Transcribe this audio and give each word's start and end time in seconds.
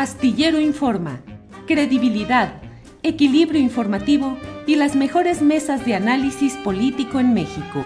Astillero 0.00 0.58
Informa, 0.58 1.20
credibilidad, 1.66 2.62
equilibrio 3.02 3.60
informativo 3.60 4.38
y 4.66 4.76
las 4.76 4.96
mejores 4.96 5.42
mesas 5.42 5.84
de 5.84 5.94
análisis 5.94 6.54
político 6.64 7.20
en 7.20 7.34
México. 7.34 7.84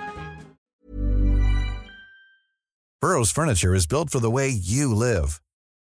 Burroughs 3.00 3.32
Furniture 3.32 3.74
is 3.74 3.88
built 3.88 4.10
for 4.10 4.20
the 4.20 4.30
way 4.30 4.48
you 4.48 4.94
live. 4.94 5.42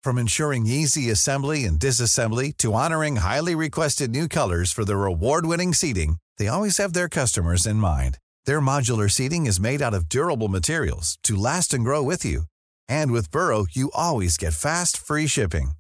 From 0.04 0.20
ensuring 0.20 0.68
easy 0.68 1.10
assembly 1.10 1.66
and 1.66 1.80
disassembly 1.80 2.56
to 2.58 2.74
honoring 2.74 3.16
highly 3.16 3.56
requested 3.56 4.12
new 4.12 4.28
colors 4.28 4.72
for 4.72 4.86
their 4.86 5.08
award-winning 5.08 5.74
seating, 5.74 6.18
they 6.38 6.48
always 6.48 6.78
have 6.78 6.94
their 6.94 7.10
customers 7.10 7.66
in 7.66 7.78
mind. 7.78 8.20
Their 8.46 8.62
modular 8.62 9.10
seating 9.10 9.48
is 9.48 9.60
made 9.60 9.82
out 9.82 9.96
of 9.96 10.08
durable 10.08 10.50
materials 10.50 11.18
to 11.24 11.36
last 11.36 11.74
and 11.74 11.84
grow 11.84 12.04
with 12.04 12.24
you. 12.24 12.44
And 12.88 13.12
with 13.12 13.32
Burrow, 13.32 13.66
you 13.72 13.90
always 13.96 14.38
get 14.38 14.54
fast, 14.54 14.98
free 14.98 15.26
shipping. 15.26 15.72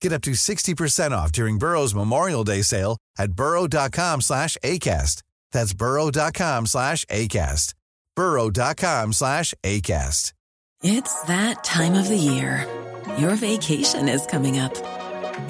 Get 0.00 0.12
up 0.12 0.22
to 0.22 0.30
60% 0.30 1.12
off 1.12 1.30
during 1.32 1.58
Burrow's 1.58 1.94
Memorial 1.94 2.44
Day 2.44 2.62
sale 2.62 2.96
at 3.18 3.32
burrow.com 3.32 4.20
slash 4.22 4.56
ACAST. 4.64 5.22
That's 5.52 5.74
burrow.com 5.74 6.66
slash 6.66 7.04
ACAST. 7.06 7.74
burrow.com 8.16 9.12
slash 9.12 9.54
ACAST. 9.62 10.32
It's 10.82 11.22
that 11.24 11.62
time 11.62 11.92
of 11.92 12.08
the 12.08 12.16
year. 12.16 12.66
Your 13.18 13.34
vacation 13.34 14.08
is 14.08 14.24
coming 14.24 14.58
up. 14.58 14.74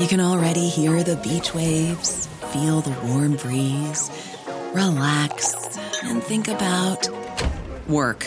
You 0.01 0.09
can 0.09 0.21
already 0.21 0.69
hear 0.69 1.05
the 1.05 1.15
beach 1.17 1.55
waves, 1.55 2.27
feel 2.53 2.80
the 2.80 2.99
warm 3.07 3.37
breeze, 3.37 4.11
relax, 4.75 5.55
and 6.03 6.21
think 6.23 6.49
about 6.49 7.09
work. 7.89 8.27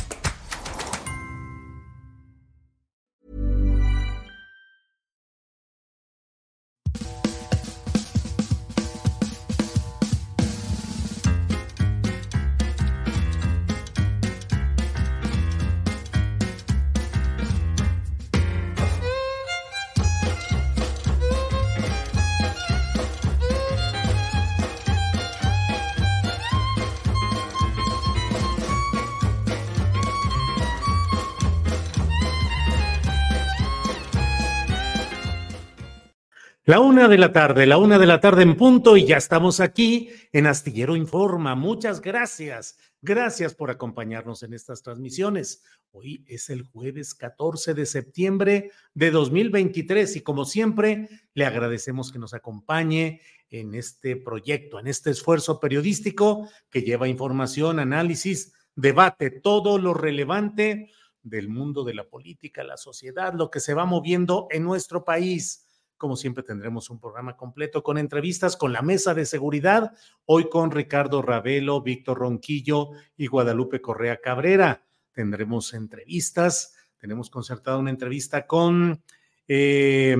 La 36.71 36.79
una 36.79 37.09
de 37.09 37.17
la 37.17 37.33
tarde, 37.33 37.65
la 37.65 37.77
una 37.77 37.99
de 37.99 38.05
la 38.05 38.21
tarde 38.21 38.43
en 38.43 38.55
punto 38.55 38.95
y 38.95 39.05
ya 39.05 39.17
estamos 39.17 39.59
aquí 39.59 40.09
en 40.31 40.47
Astillero 40.47 40.95
Informa. 40.95 41.53
Muchas 41.53 41.99
gracias. 41.99 42.77
Gracias 43.01 43.53
por 43.53 43.69
acompañarnos 43.69 44.41
en 44.43 44.53
estas 44.53 44.81
transmisiones. 44.81 45.63
Hoy 45.91 46.23
es 46.29 46.49
el 46.49 46.63
jueves 46.63 47.13
14 47.13 47.73
de 47.73 47.85
septiembre 47.85 48.71
de 48.93 49.11
2023 49.11 50.15
y 50.15 50.21
como 50.21 50.45
siempre 50.45 51.09
le 51.33 51.43
agradecemos 51.43 52.09
que 52.09 52.19
nos 52.19 52.33
acompañe 52.33 53.19
en 53.49 53.75
este 53.75 54.15
proyecto, 54.15 54.79
en 54.79 54.87
este 54.87 55.09
esfuerzo 55.09 55.59
periodístico 55.59 56.47
que 56.69 56.83
lleva 56.83 57.09
información, 57.09 57.79
análisis, 57.79 58.53
debate, 58.77 59.29
todo 59.29 59.77
lo 59.77 59.93
relevante 59.93 60.89
del 61.21 61.49
mundo 61.49 61.83
de 61.83 61.95
la 61.95 62.07
política, 62.07 62.63
la 62.63 62.77
sociedad, 62.77 63.33
lo 63.33 63.51
que 63.51 63.59
se 63.59 63.73
va 63.73 63.85
moviendo 63.85 64.47
en 64.51 64.63
nuestro 64.63 65.03
país. 65.03 65.60
Como 66.01 66.15
siempre 66.15 66.41
tendremos 66.41 66.89
un 66.89 66.99
programa 66.99 67.37
completo 67.37 67.83
con 67.83 67.99
entrevistas 67.99 68.57
con 68.57 68.73
la 68.73 68.81
mesa 68.81 69.13
de 69.13 69.23
seguridad, 69.23 69.93
hoy 70.25 70.49
con 70.49 70.71
Ricardo 70.71 71.21
Ravelo, 71.21 71.83
Víctor 71.83 72.17
Ronquillo 72.17 72.89
y 73.15 73.27
Guadalupe 73.27 73.81
Correa 73.81 74.19
Cabrera. 74.19 74.83
Tendremos 75.11 75.75
entrevistas, 75.75 76.73
tenemos 76.97 77.29
concertada 77.29 77.77
una 77.77 77.91
entrevista 77.91 78.47
con 78.47 79.03
eh, 79.47 80.17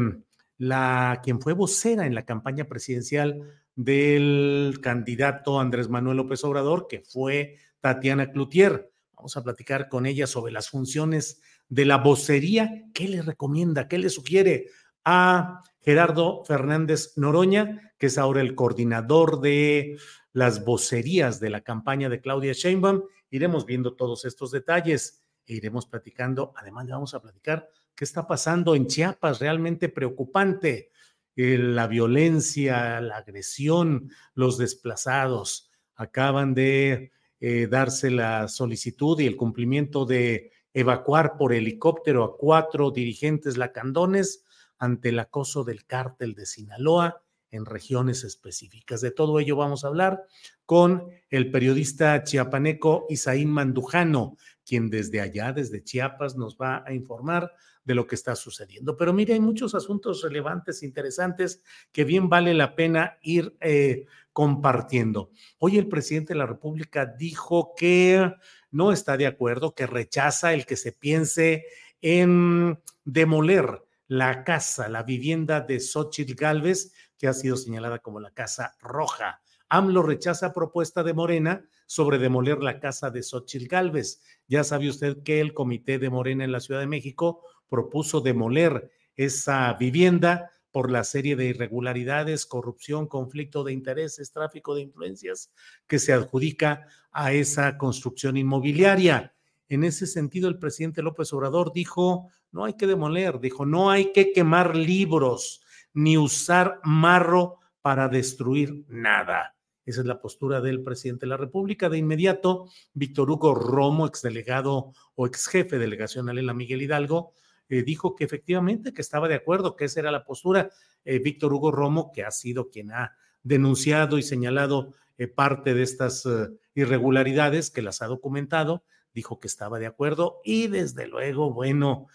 la 0.59 1.19
quien 1.24 1.42
fue 1.42 1.53
vocera 1.53 2.06
en 2.06 2.13
la 2.13 2.25
campaña 2.25 2.66
presidencial 2.66 3.42
del 3.74 4.78
candidato 4.84 5.59
Andrés 5.59 5.90
Manuel 5.90 6.18
López 6.18 6.44
Obrador, 6.44 6.86
que 6.88 7.02
fue 7.02 7.56
Tatiana 7.80 8.30
Cloutier. 8.30 8.92
Vamos 9.16 9.36
a 9.36 9.44
platicar 9.44 9.90
con 9.90 10.06
ella 10.06 10.28
sobre 10.28 10.53
las 10.53 10.69
funciones 10.69 11.42
de 11.69 11.86
la 11.86 11.98
vocería, 11.98 12.84
qué 12.94 13.08
le 13.08 13.24
recomienda, 13.24 13.88
qué 13.88 13.98
le 13.98 14.12
sugiere 14.12 14.68
a 15.03 15.63
Gerardo 15.81 16.44
Fernández 16.46 17.14
Noroña, 17.18 17.94
que 17.97 18.08
es 18.08 18.18
ahora 18.18 18.42
el 18.42 18.56
coordinador 18.56 19.42
de 19.42 19.97
las 20.31 20.64
vocerías 20.64 21.40
de 21.40 21.50
la 21.50 21.62
campaña 21.62 22.08
de 22.08 22.22
Claudia 22.22 22.53
Sheinbaum. 22.53 23.03
Iremos 23.31 23.66
viendo 23.66 23.96
todos 23.96 24.25
estos 24.25 24.52
detalles 24.52 25.24
e 25.46 25.56
iremos 25.56 25.88
platicando. 25.88 26.53
Además, 26.56 26.86
le 26.86 26.94
vamos 26.94 27.14
a 27.14 27.22
platicar 27.22 27.68
qué 27.96 28.03
está 28.03 28.28
pasando 28.28 28.75
en 28.75 28.88
Chiapas, 28.88 29.40
realmente 29.40 29.90
preocupante. 29.90 30.92
Eh, 31.36 31.58
la 31.58 31.88
violencia, 31.88 33.02
la 33.02 33.18
agresión, 33.18 34.12
los 34.36 34.58
desplazados. 34.58 35.72
Acaban 35.96 36.53
de 36.53 37.12
eh, 37.40 37.68
darse 37.68 38.12
la 38.12 38.48
solicitud 38.48 39.19
y 39.19 39.25
el 39.25 39.36
cumplimiento 39.36 40.06
de 40.06 40.52
evacuar 40.74 41.38
por 41.38 41.53
helicóptero 41.53 42.24
a 42.24 42.38
cuatro 42.38 42.92
dirigentes 42.92 43.58
lacandones 43.58 44.46
ante 44.81 45.09
el 45.09 45.19
acoso 45.19 45.64
del 45.64 45.86
cártel 45.86 46.34
de 46.34 46.47
Sinaloa 46.47 47.22
en 47.52 47.66
regiones 47.66 48.24
específicas. 48.24 49.00
De 49.00 49.12
todo 49.12 49.40
ello 49.40 49.56
vamos 49.56 49.86
a 49.86 49.90
hablar 49.90 50.24
con 50.66 51.08
el 51.30 51.52
periodista 51.52 52.24
chiapaneco 52.24 53.06
Isaín 53.08 53.52
Mandujano, 53.52 54.38
quien 54.66 54.90
desde 54.90 55.22
allá, 55.22 55.53
desde 55.53 55.84
Chiapas, 55.84 56.36
nos 56.36 56.58
va 56.58 56.84
a 56.84 56.94
informar 56.94 57.52
de 57.84 57.94
lo 57.94 58.08
que 58.08 58.16
está 58.16 58.36
sucediendo. 58.36 58.97
Pero 58.97 59.14
mire, 59.14 59.34
hay 59.34 59.40
muchos 59.40 59.75
asuntos 59.75 60.24
relevantes, 60.24 60.81
interesantes, 60.81 61.62
que 61.92 62.03
bien 62.03 62.28
vale 62.28 62.56
la 62.56 62.74
pena 62.75 63.19
ir 63.22 63.56
eh, 63.62 64.06
compartiendo. 64.34 65.30
Hoy 65.59 65.78
el 65.78 65.88
presidente 65.88 66.34
de 66.34 66.40
la 66.40 66.48
República 66.48 67.06
dijo 67.06 67.74
que 67.78 68.34
no 68.72 68.92
está 68.92 69.16
de 69.16 69.28
acuerdo, 69.28 69.75
que 69.75 69.86
rechaza 69.86 70.53
el 70.53 70.66
que 70.66 70.75
se 70.75 70.92
piense 70.92 71.66
en 72.02 72.80
demoler 73.06 73.84
la 74.11 74.44
casa, 74.44 74.89
la 74.89 75.03
vivienda 75.03 75.61
de 75.61 75.79
Xochitl 75.79 76.33
Galvez, 76.33 76.91
que 77.17 77.29
ha 77.29 77.33
sido 77.33 77.55
señalada 77.55 77.99
como 77.99 78.19
la 78.19 78.31
Casa 78.31 78.75
Roja. 78.81 79.41
AMLO 79.69 80.03
rechaza 80.03 80.51
propuesta 80.51 81.01
de 81.01 81.13
Morena 81.13 81.66
sobre 81.85 82.17
demoler 82.17 82.61
la 82.61 82.81
casa 82.81 83.09
de 83.09 83.23
Xochitl 83.23 83.69
Galvez. 83.69 84.21
Ya 84.50 84.66
sabe 84.66 84.89
usted 84.89 85.23
que 85.23 85.39
el 85.39 85.53
comité 85.53 85.97
de 85.97 86.09
Morena 86.09 86.44
en 86.44 86.51
la 86.51 86.59
Ciudad 86.59 86.81
de 86.81 86.88
México 86.88 87.45
propuso 87.69 88.19
demoler 88.19 88.91
esa 89.16 89.71
vivienda 89.75 90.51
por 90.71 90.91
la 90.91 91.05
serie 91.05 91.38
de 91.38 91.45
irregularidades, 91.45 92.45
corrupción, 92.45 93.07
conflicto 93.07 93.63
de 93.63 93.71
intereses, 93.71 94.33
tráfico 94.33 94.75
de 94.75 94.81
influencias 94.81 95.53
que 95.88 96.00
se 96.00 96.11
adjudica 96.11 96.85
a 97.13 97.31
esa 97.31 97.77
construcción 97.77 98.35
inmobiliaria. 98.35 99.33
En 99.69 99.85
ese 99.85 100.05
sentido, 100.05 100.50
el 100.50 100.59
presidente 100.59 101.01
López 101.01 101.31
Obrador 101.31 101.71
dijo, 101.71 102.29
no 102.51 102.66
hay 102.66 102.73
que 102.73 102.88
demoler, 102.88 103.39
dijo, 103.39 103.66
no 103.66 103.89
hay 103.89 104.12
que 104.12 104.34
quemar 104.34 104.75
libros 104.75 105.62
ni 105.94 106.17
usar 106.17 106.79
marro 106.84 107.59
para 107.81 108.07
destruir 108.07 108.86
nada. 108.88 109.56
Esa 109.86 110.01
es 110.01 110.07
la 110.07 110.21
postura 110.21 110.62
del 110.62 110.83
presidente 110.83 111.25
de 111.25 111.31
la 111.31 111.38
República. 111.38 111.89
De 111.89 111.98
inmediato, 111.98 112.69
Víctor 112.94 113.31
Hugo 113.31 113.56
Romo, 113.56 114.06
exdelegado 114.06 114.94
o 115.15 115.25
exjefe 115.25 115.77
de 115.77 115.86
delegación 115.86 116.30
Alela 116.30 116.53
Miguel 116.53 116.83
Hidalgo, 116.83 117.33
eh, 117.68 117.83
dijo 117.83 118.15
que 118.15 118.24
efectivamente 118.24 118.94
que 118.94 119.01
estaba 119.01 119.27
de 119.27 119.36
acuerdo, 119.36 119.75
que 119.75 119.86
esa 119.86 120.01
era 120.01 120.12
la 120.12 120.24
postura. 120.24 120.69
Eh, 121.03 121.19
Víctor 121.19 121.53
Hugo 121.53 121.71
Romo, 121.71 122.12
que 122.13 122.24
ha 122.24 122.31
sido 122.31 122.69
quien 122.69 122.92
ha 122.92 123.15
denunciado 123.44 124.18
y 124.18 124.24
señalado 124.24 124.94
eh, 125.18 125.27
parte 125.27 125.74
de 125.74 125.83
estas 125.83 126.27
irregularidades, 126.75 127.71
que 127.71 127.81
las 127.81 128.01
ha 128.01 128.07
documentado, 128.07 128.83
dijo 129.13 129.39
que 129.39 129.48
estaba 129.48 129.80
de 129.80 129.88
acuerdo 129.88 130.42
y 130.44 130.68
desde 130.68 131.07
luego, 131.07 131.51
bueno, 131.51 132.07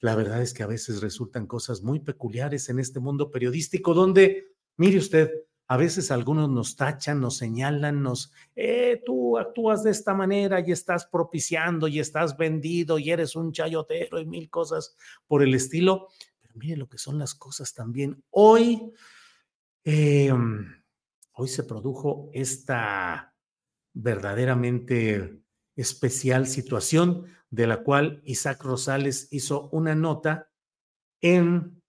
la 0.00 0.14
verdad 0.14 0.42
es 0.42 0.54
que 0.54 0.62
a 0.62 0.66
veces 0.66 1.00
resultan 1.00 1.46
cosas 1.46 1.82
muy 1.82 2.00
peculiares 2.00 2.68
en 2.68 2.78
este 2.78 3.00
mundo 3.00 3.30
periodístico 3.30 3.94
donde, 3.94 4.52
mire 4.76 4.98
usted, 4.98 5.30
a 5.66 5.76
veces 5.76 6.10
algunos 6.10 6.48
nos 6.48 6.76
tachan, 6.76 7.20
nos 7.20 7.36
señalan, 7.36 8.02
nos, 8.02 8.32
eh, 8.56 9.02
tú 9.04 9.36
actúas 9.36 9.82
de 9.82 9.90
esta 9.90 10.14
manera 10.14 10.60
y 10.66 10.72
estás 10.72 11.04
propiciando 11.04 11.88
y 11.88 12.00
estás 12.00 12.38
vendido 12.38 12.98
y 12.98 13.10
eres 13.10 13.36
un 13.36 13.52
chayotero 13.52 14.18
y 14.18 14.24
mil 14.24 14.48
cosas 14.48 14.96
por 15.26 15.42
el 15.42 15.54
estilo. 15.54 16.08
Pero 16.40 16.54
mire 16.56 16.76
lo 16.76 16.88
que 16.88 16.96
son 16.96 17.18
las 17.18 17.34
cosas 17.34 17.74
también. 17.74 18.24
Hoy, 18.30 18.92
em, 19.84 20.82
hoy 21.32 21.48
se 21.48 21.64
produjo 21.64 22.30
esta 22.32 23.34
verdaderamente 23.92 25.42
especial 25.78 26.48
situación 26.48 27.26
de 27.50 27.68
la 27.68 27.78
cual 27.78 28.20
Isaac 28.24 28.62
Rosales 28.64 29.28
hizo 29.30 29.68
una 29.70 29.94
nota 29.94 30.50
en, 31.20 31.80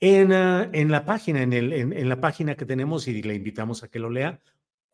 en, 0.00 0.32
ah, 0.32 0.68
en 0.72 0.90
la 0.90 1.04
página, 1.04 1.42
en, 1.42 1.52
el, 1.52 1.72
en, 1.74 2.08
la 2.08 2.20
página 2.20 2.56
que 2.56 2.64
tenemos 2.64 3.06
y 3.06 3.22
le 3.22 3.34
invitamos 3.34 3.82
a 3.82 3.88
que 3.88 3.98
lo 3.98 4.08
lea, 4.08 4.40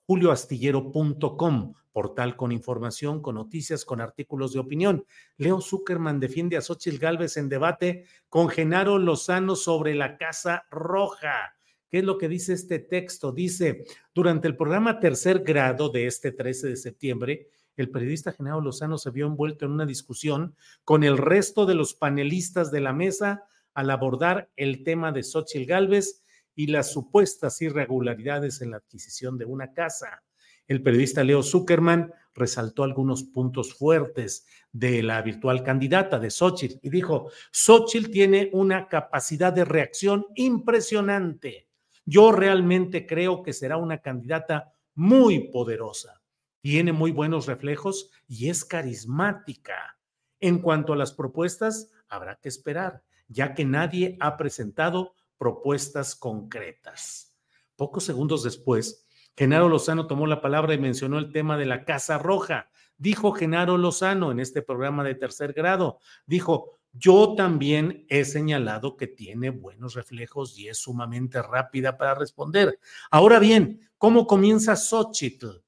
julioastillero.com, 0.07 1.75
portal 1.93 2.37
con 2.37 2.51
información, 2.51 3.23
con 3.23 3.37
noticias, 3.37 3.85
con 3.85 4.01
artículos 4.01 4.53
de 4.53 4.59
opinión. 4.59 5.07
Leo 5.37 5.61
Zuckerman 5.61 6.19
defiende 6.19 6.57
a 6.57 6.63
Xochitl 6.63 6.99
Gálvez 6.99 7.37
en 7.37 7.49
debate 7.49 8.05
con 8.29 8.49
Genaro 8.49 8.99
Lozano 8.99 9.55
sobre 9.55 9.95
la 9.95 10.19
Casa 10.19 10.67
Roja. 10.73 11.55
¿Qué 11.89 11.99
es 11.99 12.05
lo 12.05 12.19
que 12.19 12.29
dice 12.29 12.53
este 12.53 12.81
texto? 12.81 13.31
Dice, 13.31 13.85
durante 14.13 14.49
el 14.49 14.57
programa 14.57 14.99
tercer 14.99 15.45
grado 15.45 15.89
de 15.89 16.07
este 16.09 16.33
13 16.33 16.71
de 16.71 16.77
septiembre, 16.77 17.49
el 17.77 17.91
periodista 17.91 18.33
Genaro 18.33 18.61
Lozano 18.61 18.99
se 18.99 19.11
vio 19.11 19.27
envuelto 19.27 19.65
en 19.65 19.73
una 19.73 19.87
discusión 19.87 20.57
con 20.85 21.05
el 21.05 21.19
resto 21.19 21.67
de 21.67 21.75
los 21.75 21.95
panelistas 21.95 22.71
de 22.71 22.81
la 22.81 22.93
mesa 22.93 23.45
al 23.75 23.91
abordar 23.91 24.51
el 24.57 24.83
tema 24.83 25.13
de 25.13 25.23
Xochitl 25.23 25.67
Gálvez 25.67 26.25
y 26.55 26.69
las 26.69 26.91
supuestas 26.91 27.61
irregularidades 27.61 28.63
en 28.63 28.71
la 28.71 28.79
adquisición 28.79 29.37
de 29.37 29.45
una 29.45 29.75
casa. 29.75 30.23
El 30.67 30.83
periodista 30.83 31.23
Leo 31.23 31.43
Zuckerman 31.43 32.13
resaltó 32.35 32.83
algunos 32.83 33.23
puntos 33.25 33.75
fuertes 33.75 34.47
de 34.73 35.03
la 35.03 35.23
virtual 35.23 35.63
candidata 35.63 36.19
de 36.19 36.31
Xochitl 36.31 36.79
y 36.83 36.91
dijo, 36.91 37.31
Xochitl 37.53 38.11
tiene 38.11 38.51
una 38.53 38.89
capacidad 38.89 39.53
de 39.53 39.65
reacción 39.65 40.27
impresionante. 40.35 41.69
Yo 42.05 42.33
realmente 42.33 43.07
creo 43.07 43.43
que 43.43 43.53
será 43.53 43.77
una 43.77 43.99
candidata 43.99 44.73
muy 44.95 45.51
poderosa. 45.51 46.23
Tiene 46.67 46.93
muy 46.93 47.13
buenos 47.13 47.47
reflejos 47.47 48.11
y 48.27 48.51
es 48.51 48.65
carismática. 48.65 50.01
En 50.41 50.59
cuanto 50.59 50.93
a 50.93 50.97
las 50.97 51.13
propuestas, 51.13 51.93
habrá 52.09 52.41
que 52.41 52.49
esperar, 52.49 53.05
ya 53.29 53.55
que 53.55 53.65
nadie 53.65 54.17
ha 54.19 54.37
presentado 54.37 55.15
propuestas 55.39 56.17
concretas. 56.17 57.37
Pocos 57.77 58.03
segundos 58.03 58.43
después, 58.43 59.07
Genaro 59.37 59.69
Lozano 59.69 60.09
tomó 60.09 60.27
la 60.27 60.41
palabra 60.41 60.75
y 60.75 60.79
mencionó 60.79 61.21
el 61.21 61.31
tema 61.31 61.57
de 61.57 61.67
la 61.67 61.85
Casa 61.85 62.19
Roja. 62.19 62.69
Dijo 62.97 63.31
Genaro 63.31 63.79
Lozano 63.79 64.33
en 64.33 64.41
este 64.41 64.61
programa 64.61 65.05
de 65.05 65.15
tercer 65.15 65.53
grado, 65.53 66.01
dijo, 66.27 66.81
yo 66.93 67.37
también 67.37 68.07
he 68.09 68.25
señalado 68.25 68.97
que 68.97 69.07
tiene 69.07 69.51
buenos 69.51 69.95
reflejos 69.95 70.59
y 70.59 70.67
es 70.67 70.79
sumamente 70.79 71.41
rápida 71.43 71.97
para 71.97 72.17
responder. 72.17 72.81
Ahora 73.13 73.39
bien, 73.39 73.89
¿cómo 73.99 74.27
comienza 74.27 74.75
Xochitl? 74.75 75.65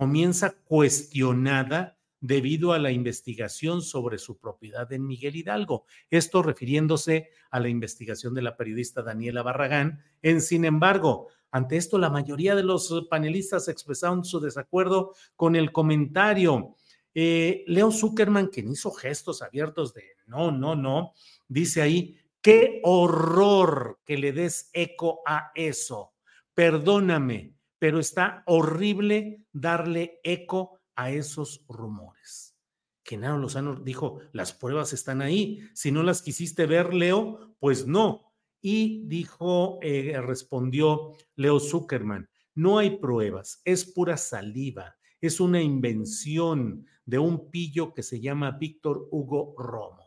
Comienza 0.00 0.54
cuestionada 0.64 1.98
debido 2.22 2.72
a 2.72 2.78
la 2.78 2.90
investigación 2.90 3.82
sobre 3.82 4.16
su 4.16 4.38
propiedad 4.38 4.90
en 4.94 5.06
Miguel 5.06 5.36
Hidalgo. 5.36 5.84
Esto 6.08 6.42
refiriéndose 6.42 7.28
a 7.50 7.60
la 7.60 7.68
investigación 7.68 8.32
de 8.32 8.40
la 8.40 8.56
periodista 8.56 9.02
Daniela 9.02 9.42
Barragán. 9.42 10.02
En 10.22 10.40
sin 10.40 10.64
embargo, 10.64 11.28
ante 11.50 11.76
esto, 11.76 11.98
la 11.98 12.08
mayoría 12.08 12.54
de 12.54 12.62
los 12.62 13.08
panelistas 13.10 13.68
expresaron 13.68 14.24
su 14.24 14.40
desacuerdo 14.40 15.12
con 15.36 15.54
el 15.54 15.70
comentario. 15.70 16.76
Eh, 17.12 17.62
Leo 17.66 17.92
Zuckerman, 17.92 18.46
quien 18.46 18.70
hizo 18.70 18.92
gestos 18.92 19.42
abiertos 19.42 19.92
de 19.92 20.04
no, 20.26 20.50
no, 20.50 20.74
no, 20.74 21.12
dice 21.46 21.82
ahí, 21.82 22.16
qué 22.40 22.80
horror 22.84 24.00
que 24.06 24.16
le 24.16 24.32
des 24.32 24.70
eco 24.72 25.20
a 25.26 25.52
eso. 25.54 26.14
Perdóname, 26.54 27.59
pero 27.80 27.98
está 27.98 28.44
horrible 28.46 29.42
darle 29.52 30.20
eco 30.22 30.78
a 30.94 31.10
esos 31.10 31.64
rumores. 31.66 32.54
Genaro 33.02 33.38
Lozano 33.38 33.74
dijo, 33.74 34.20
las 34.32 34.52
pruebas 34.52 34.92
están 34.92 35.22
ahí, 35.22 35.60
si 35.74 35.90
no 35.90 36.02
las 36.02 36.22
quisiste 36.22 36.66
ver, 36.66 36.94
Leo, 36.94 37.56
pues 37.58 37.86
no. 37.86 38.34
Y 38.60 39.06
dijo, 39.08 39.78
eh, 39.82 40.20
respondió 40.20 41.14
Leo 41.34 41.58
Zuckerman, 41.58 42.28
no 42.54 42.78
hay 42.78 42.98
pruebas, 42.98 43.62
es 43.64 43.86
pura 43.86 44.18
saliva, 44.18 44.96
es 45.20 45.40
una 45.40 45.62
invención 45.62 46.86
de 47.06 47.18
un 47.18 47.50
pillo 47.50 47.94
que 47.94 48.02
se 48.02 48.20
llama 48.20 48.52
Víctor 48.52 49.08
Hugo 49.10 49.54
Romo. 49.56 49.99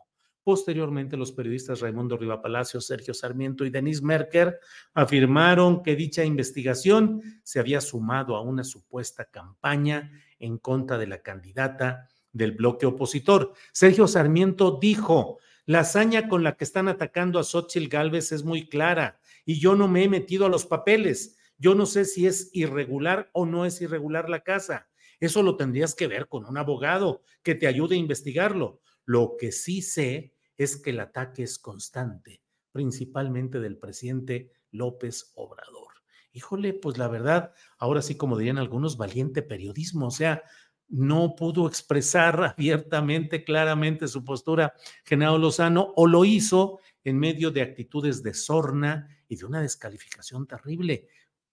Posteriormente, 0.44 1.16
los 1.16 1.32
periodistas 1.32 1.80
Raimundo 1.80 2.18
Riva 2.18 2.42
Palacio, 2.42 2.78
Sergio 2.78 3.14
Sarmiento 3.14 3.64
y 3.64 3.70
Denis 3.70 4.02
Merker 4.02 4.60
afirmaron 4.92 5.82
que 5.82 5.96
dicha 5.96 6.22
investigación 6.22 7.22
se 7.42 7.60
había 7.60 7.80
sumado 7.80 8.36
a 8.36 8.42
una 8.42 8.62
supuesta 8.62 9.24
campaña 9.24 10.12
en 10.38 10.58
contra 10.58 10.98
de 10.98 11.06
la 11.06 11.22
candidata 11.22 12.10
del 12.30 12.52
bloque 12.52 12.84
opositor. 12.84 13.54
Sergio 13.72 14.06
Sarmiento 14.06 14.78
dijo, 14.78 15.38
la 15.64 15.80
hazaña 15.80 16.28
con 16.28 16.44
la 16.44 16.58
que 16.58 16.64
están 16.64 16.88
atacando 16.88 17.38
a 17.38 17.44
Xochitl 17.44 17.88
Gálvez 17.88 18.30
es 18.32 18.44
muy 18.44 18.68
clara 18.68 19.18
y 19.46 19.58
yo 19.58 19.74
no 19.74 19.88
me 19.88 20.04
he 20.04 20.08
metido 20.10 20.44
a 20.44 20.50
los 20.50 20.66
papeles. 20.66 21.38
Yo 21.56 21.74
no 21.74 21.86
sé 21.86 22.04
si 22.04 22.26
es 22.26 22.50
irregular 22.52 23.30
o 23.32 23.46
no 23.46 23.64
es 23.64 23.80
irregular 23.80 24.28
la 24.28 24.40
casa. 24.40 24.88
Eso 25.20 25.42
lo 25.42 25.56
tendrías 25.56 25.94
que 25.94 26.06
ver 26.06 26.28
con 26.28 26.44
un 26.44 26.58
abogado 26.58 27.22
que 27.42 27.54
te 27.54 27.66
ayude 27.66 27.94
a 27.94 27.98
investigarlo. 27.98 28.82
Lo 29.06 29.36
que 29.38 29.52
sí 29.52 29.80
sé 29.80 30.33
es 30.56 30.76
que 30.76 30.90
el 30.90 31.00
ataque 31.00 31.42
es 31.42 31.58
constante, 31.58 32.42
principalmente 32.72 33.60
del 33.60 33.78
presidente 33.78 34.52
López 34.70 35.32
Obrador. 35.34 35.94
Híjole, 36.32 36.74
pues 36.74 36.98
la 36.98 37.08
verdad, 37.08 37.52
ahora 37.78 38.02
sí, 38.02 38.16
como 38.16 38.36
dirían 38.36 38.58
algunos, 38.58 38.96
valiente 38.96 39.42
periodismo, 39.42 40.08
o 40.08 40.10
sea, 40.10 40.42
no 40.88 41.34
pudo 41.36 41.66
expresar 41.66 42.42
abiertamente, 42.56 43.44
claramente 43.44 44.08
su 44.08 44.24
postura 44.24 44.74
Genaro 45.04 45.38
Lozano, 45.38 45.92
o 45.96 46.06
lo 46.06 46.24
hizo 46.24 46.80
en 47.04 47.18
medio 47.18 47.50
de 47.50 47.62
actitudes 47.62 48.22
de 48.22 48.34
sorna 48.34 49.08
y 49.28 49.36
de 49.36 49.44
una 49.44 49.60
descalificación 49.60 50.46
terrible. 50.46 51.08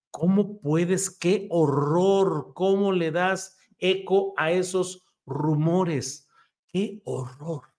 ¿Cómo 0.09 0.59
puedes, 0.59 1.09
qué 1.09 1.47
horror, 1.49 2.51
cómo 2.53 2.91
le 2.91 3.11
das 3.11 3.57
eco 3.77 4.33
a 4.37 4.51
esos 4.51 5.05
rumores? 5.25 6.27
¡Qué 6.67 7.01
horror! 7.05 7.70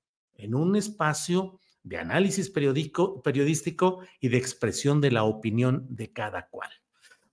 En 0.43 0.55
un 0.55 0.77
espacio 0.77 1.59
de 1.83 1.99
análisis 1.99 2.51
periodístico 2.51 4.01
y 4.21 4.29
de 4.29 4.37
expresión 4.37 5.01
de 5.01 5.11
la 5.11 5.25
opinión 5.25 5.87
de 5.89 6.13
cada 6.13 6.49
cual. 6.49 6.71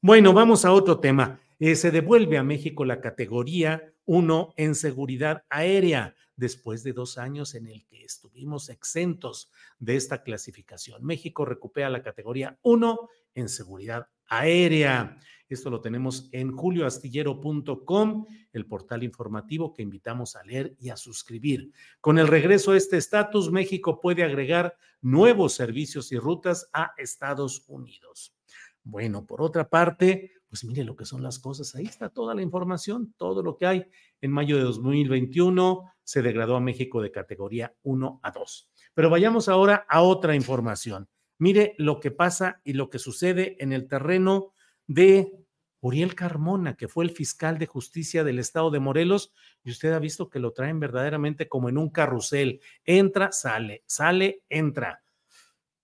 Bueno, 0.02 0.34
vamos 0.34 0.66
a 0.66 0.72
otro 0.72 1.00
tema. 1.00 1.40
Eh, 1.60 1.76
se 1.76 1.92
devuelve 1.92 2.38
a 2.38 2.44
México 2.44 2.86
la 2.86 3.02
categoría 3.02 3.94
1 4.06 4.54
en 4.58 4.76
seguridad 4.76 5.44
aérea 5.50 6.16
después 6.36 6.84
de 6.84 6.94
dos 6.94 7.18
años 7.18 7.54
en 7.54 7.68
el 7.68 7.86
que 7.86 8.04
estuvimos 8.06 8.70
exentos 8.70 9.52
de 9.78 9.98
esta 9.98 10.24
clasificación. 10.24 11.06
México 11.06 11.44
recupera 11.44 11.90
la 11.90 12.02
categoría 12.02 12.58
1 12.62 13.10
en 13.36 13.50
seguridad 13.50 14.08
aérea. 14.30 15.18
Esto 15.50 15.72
lo 15.72 15.82
tenemos 15.82 16.30
en 16.32 16.52
julioastillero.com, 16.52 18.26
el 18.54 18.66
portal 18.68 19.04
informativo 19.04 19.74
que 19.74 19.82
invitamos 19.82 20.36
a 20.36 20.44
leer 20.44 20.76
y 20.80 20.90
a 20.90 20.98
suscribir. 20.98 21.72
Con 22.02 22.20
el 22.20 22.28
regreso 22.28 22.72
a 22.72 22.78
este 22.78 22.98
estatus, 22.98 23.52
México 23.52 24.00
puede 24.00 24.24
agregar 24.24 24.78
nuevos 25.02 25.54
servicios 25.54 26.12
y 26.12 26.18
rutas 26.18 26.70
a 26.72 26.94
Estados 26.98 27.66
Unidos. 27.68 28.36
Bueno, 28.84 29.26
por 29.26 29.42
otra 29.42 29.68
parte, 29.70 30.32
pues 30.48 30.64
mire 30.64 30.84
lo 30.84 30.96
que 30.96 31.06
son 31.06 31.24
las 31.24 31.40
cosas. 31.40 31.76
Ahí 31.76 31.86
está 31.86 32.10
toda 32.10 32.34
la 32.36 32.42
información, 32.42 33.14
todo 33.18 33.44
lo 33.44 33.58
que 33.58 33.66
hay. 33.66 33.86
En 34.22 34.32
mayo 34.32 34.58
de 34.58 34.64
2021 34.64 35.92
se 36.04 36.22
degradó 36.22 36.56
a 36.56 36.62
México 36.62 37.02
de 37.02 37.12
categoría 37.12 37.74
1 37.84 38.20
a 38.24 38.32
2. 38.32 38.70
Pero 38.94 39.10
vayamos 39.10 39.50
ahora 39.50 39.86
a 39.88 40.02
otra 40.02 40.36
información. 40.36 41.08
Mire 41.40 41.74
lo 41.78 42.00
que 42.00 42.12
pasa 42.12 42.62
y 42.64 42.74
lo 42.74 42.90
que 42.90 43.00
sucede 43.00 43.56
en 43.60 43.72
el 43.72 43.88
terreno 43.88 44.54
de 44.88 45.32
Uriel 45.80 46.14
Carmona, 46.14 46.76
que 46.76 46.90
fue 46.90 47.06
el 47.06 47.12
fiscal 47.12 47.58
de 47.58 47.66
justicia 47.66 48.26
del 48.26 48.40
estado 48.40 48.70
de 48.70 48.80
Morelos, 48.80 49.32
y 49.64 49.72
usted 49.72 49.94
ha 49.94 50.00
visto 50.00 50.30
que 50.30 50.40
lo 50.40 50.52
traen 50.52 50.80
verdaderamente 50.80 51.48
como 51.48 51.70
en 51.70 51.78
un 51.78 51.90
carrusel. 51.90 52.60
Entra, 52.84 53.32
sale, 53.32 53.84
sale, 53.88 54.44
entra. 54.50 55.02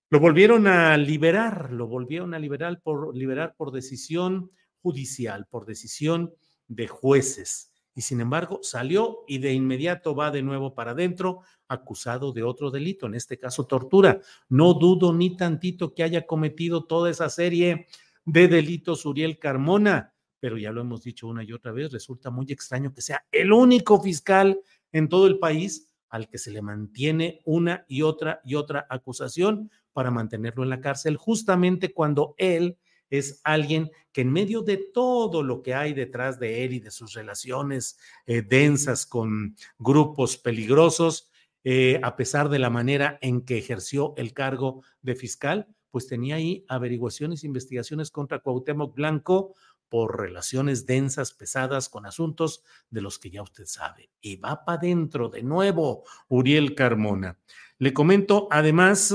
Lo 0.10 0.20
volvieron 0.20 0.68
a 0.68 0.98
liberar, 0.98 1.72
lo 1.72 1.88
volvieron 1.88 2.34
a 2.34 2.40
liberar 2.40 2.82
por, 2.82 3.16
liberar 3.16 3.56
por 3.56 3.72
decisión 3.72 4.52
judicial, 4.82 5.48
por 5.50 5.66
decisión 5.66 6.34
de 6.68 6.88
jueces. 6.88 7.72
Y 7.96 8.02
sin 8.02 8.20
embargo, 8.20 8.60
salió 8.62 9.24
y 9.26 9.38
de 9.38 9.54
inmediato 9.54 10.14
va 10.14 10.30
de 10.30 10.42
nuevo 10.42 10.76
para 10.76 10.92
adentro, 10.92 11.42
acusado 11.70 12.34
de 12.34 12.44
otro 12.44 12.70
delito, 12.70 13.06
en 13.06 13.16
este 13.16 13.40
caso 13.40 13.66
tortura. 13.66 14.20
No 14.50 14.74
dudo 14.74 15.14
ni 15.14 15.38
tantito 15.38 15.94
que 15.94 16.04
haya 16.04 16.28
cometido 16.28 16.84
toda 16.84 17.10
esa 17.10 17.30
serie 17.30 17.88
de 18.26 18.48
delitos 18.50 19.06
Uriel 19.06 19.40
Carmona, 19.40 20.14
pero 20.42 20.58
ya 20.58 20.72
lo 20.72 20.82
hemos 20.82 21.04
dicho 21.04 21.28
una 21.28 21.44
y 21.44 21.54
otra 21.54 21.72
vez, 21.72 21.92
resulta 21.92 22.30
muy 22.30 22.48
extraño 22.50 22.94
que 22.94 23.02
sea 23.02 23.26
el 23.32 23.54
único 23.54 24.02
fiscal 24.02 24.60
en 24.92 25.08
todo 25.08 25.28
el 25.28 25.40
país 25.40 25.88
al 26.10 26.30
que 26.30 26.38
se 26.38 26.52
le 26.52 26.62
mantiene 26.62 27.42
una 27.46 27.86
y 27.88 28.02
otra 28.02 28.42
y 28.44 28.56
otra 28.56 28.86
acusación 28.90 29.72
para 29.94 30.12
mantenerlo 30.12 30.64
en 30.64 30.70
la 30.70 30.82
cárcel, 30.82 31.16
justamente 31.16 31.94
cuando 31.94 32.36
él 32.38 32.78
es 33.18 33.42
alguien 33.44 33.92
que 34.12 34.22
en 34.22 34.32
medio 34.32 34.62
de 34.62 34.78
todo 34.78 35.44
lo 35.44 35.62
que 35.62 35.74
hay 35.74 35.94
detrás 35.94 36.40
de 36.40 36.64
él 36.64 36.74
y 36.74 36.80
de 36.80 36.92
sus 36.92 37.14
relaciones 37.14 37.98
eh, 38.26 38.42
densas 38.42 39.06
con 39.06 39.56
grupos 39.78 40.38
peligrosos, 40.38 41.30
eh, 41.64 42.00
a 42.04 42.16
pesar 42.16 42.50
de 42.50 42.60
la 42.60 42.70
manera 42.70 43.18
en 43.22 43.42
que 43.42 43.58
ejerció 43.58 44.14
el 44.18 44.34
cargo 44.34 44.84
de 45.02 45.16
fiscal, 45.16 45.68
pues 45.92 46.08
tenía 46.08 46.36
ahí 46.36 46.64
averiguaciones, 46.68 47.44
investigaciones 47.44 48.12
contra 48.12 48.40
Cuauhtémoc 48.40 48.96
Blanco 48.96 49.56
por 49.90 50.20
relaciones 50.20 50.86
densas, 50.86 51.34
pesadas, 51.34 51.90
con 51.90 52.06
asuntos 52.06 52.64
de 52.90 53.02
los 53.02 53.20
que 53.20 53.30
ya 53.30 53.42
usted 53.42 53.66
sabe. 53.66 54.10
Y 54.22 54.36
va 54.38 54.64
para 54.66 54.78
adentro 54.78 55.30
de 55.30 55.44
nuevo 55.44 56.04
Uriel 56.28 56.76
Carmona. 56.76 57.38
Le 57.78 57.94
comento 57.94 58.48
además 58.52 59.14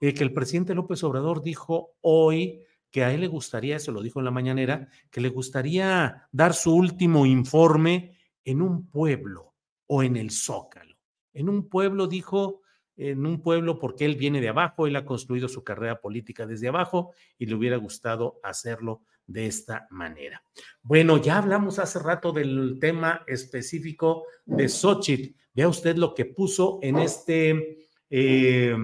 eh, 0.00 0.14
que 0.14 0.24
el 0.24 0.32
presidente 0.32 0.74
López 0.74 1.02
Obrador 1.04 1.42
dijo 1.42 1.96
hoy 2.00 2.64
que 2.90 3.04
a 3.04 3.12
él 3.12 3.20
le 3.20 3.26
gustaría, 3.26 3.76
eso 3.76 3.92
lo 3.92 4.02
dijo 4.02 4.20
en 4.20 4.24
la 4.24 4.30
mañanera, 4.30 4.88
que 5.10 5.20
le 5.20 5.28
gustaría 5.28 6.28
dar 6.32 6.54
su 6.54 6.74
último 6.74 7.26
informe 7.26 8.16
en 8.44 8.62
un 8.62 8.88
pueblo 8.88 9.54
o 9.86 10.02
en 10.02 10.16
el 10.16 10.30
Zócalo. 10.30 10.96
En 11.32 11.48
un 11.48 11.68
pueblo, 11.68 12.06
dijo, 12.06 12.62
en 12.96 13.26
un 13.26 13.42
pueblo 13.42 13.78
porque 13.78 14.04
él 14.04 14.16
viene 14.16 14.40
de 14.40 14.48
abajo, 14.48 14.86
él 14.86 14.96
ha 14.96 15.04
construido 15.04 15.48
su 15.48 15.62
carrera 15.62 16.00
política 16.00 16.46
desde 16.46 16.68
abajo 16.68 17.12
y 17.38 17.46
le 17.46 17.54
hubiera 17.54 17.76
gustado 17.76 18.40
hacerlo 18.42 19.02
de 19.26 19.46
esta 19.46 19.86
manera. 19.90 20.42
Bueno, 20.82 21.18
ya 21.18 21.38
hablamos 21.38 21.78
hace 21.78 21.98
rato 21.98 22.32
del 22.32 22.78
tema 22.80 23.22
específico 23.26 24.24
de 24.46 24.68
Xochitl. 24.68 25.36
Vea 25.54 25.68
usted 25.68 25.96
lo 25.96 26.14
que 26.14 26.24
puso 26.24 26.78
en 26.82 26.98
este, 26.98 27.87
eh, 28.10 28.74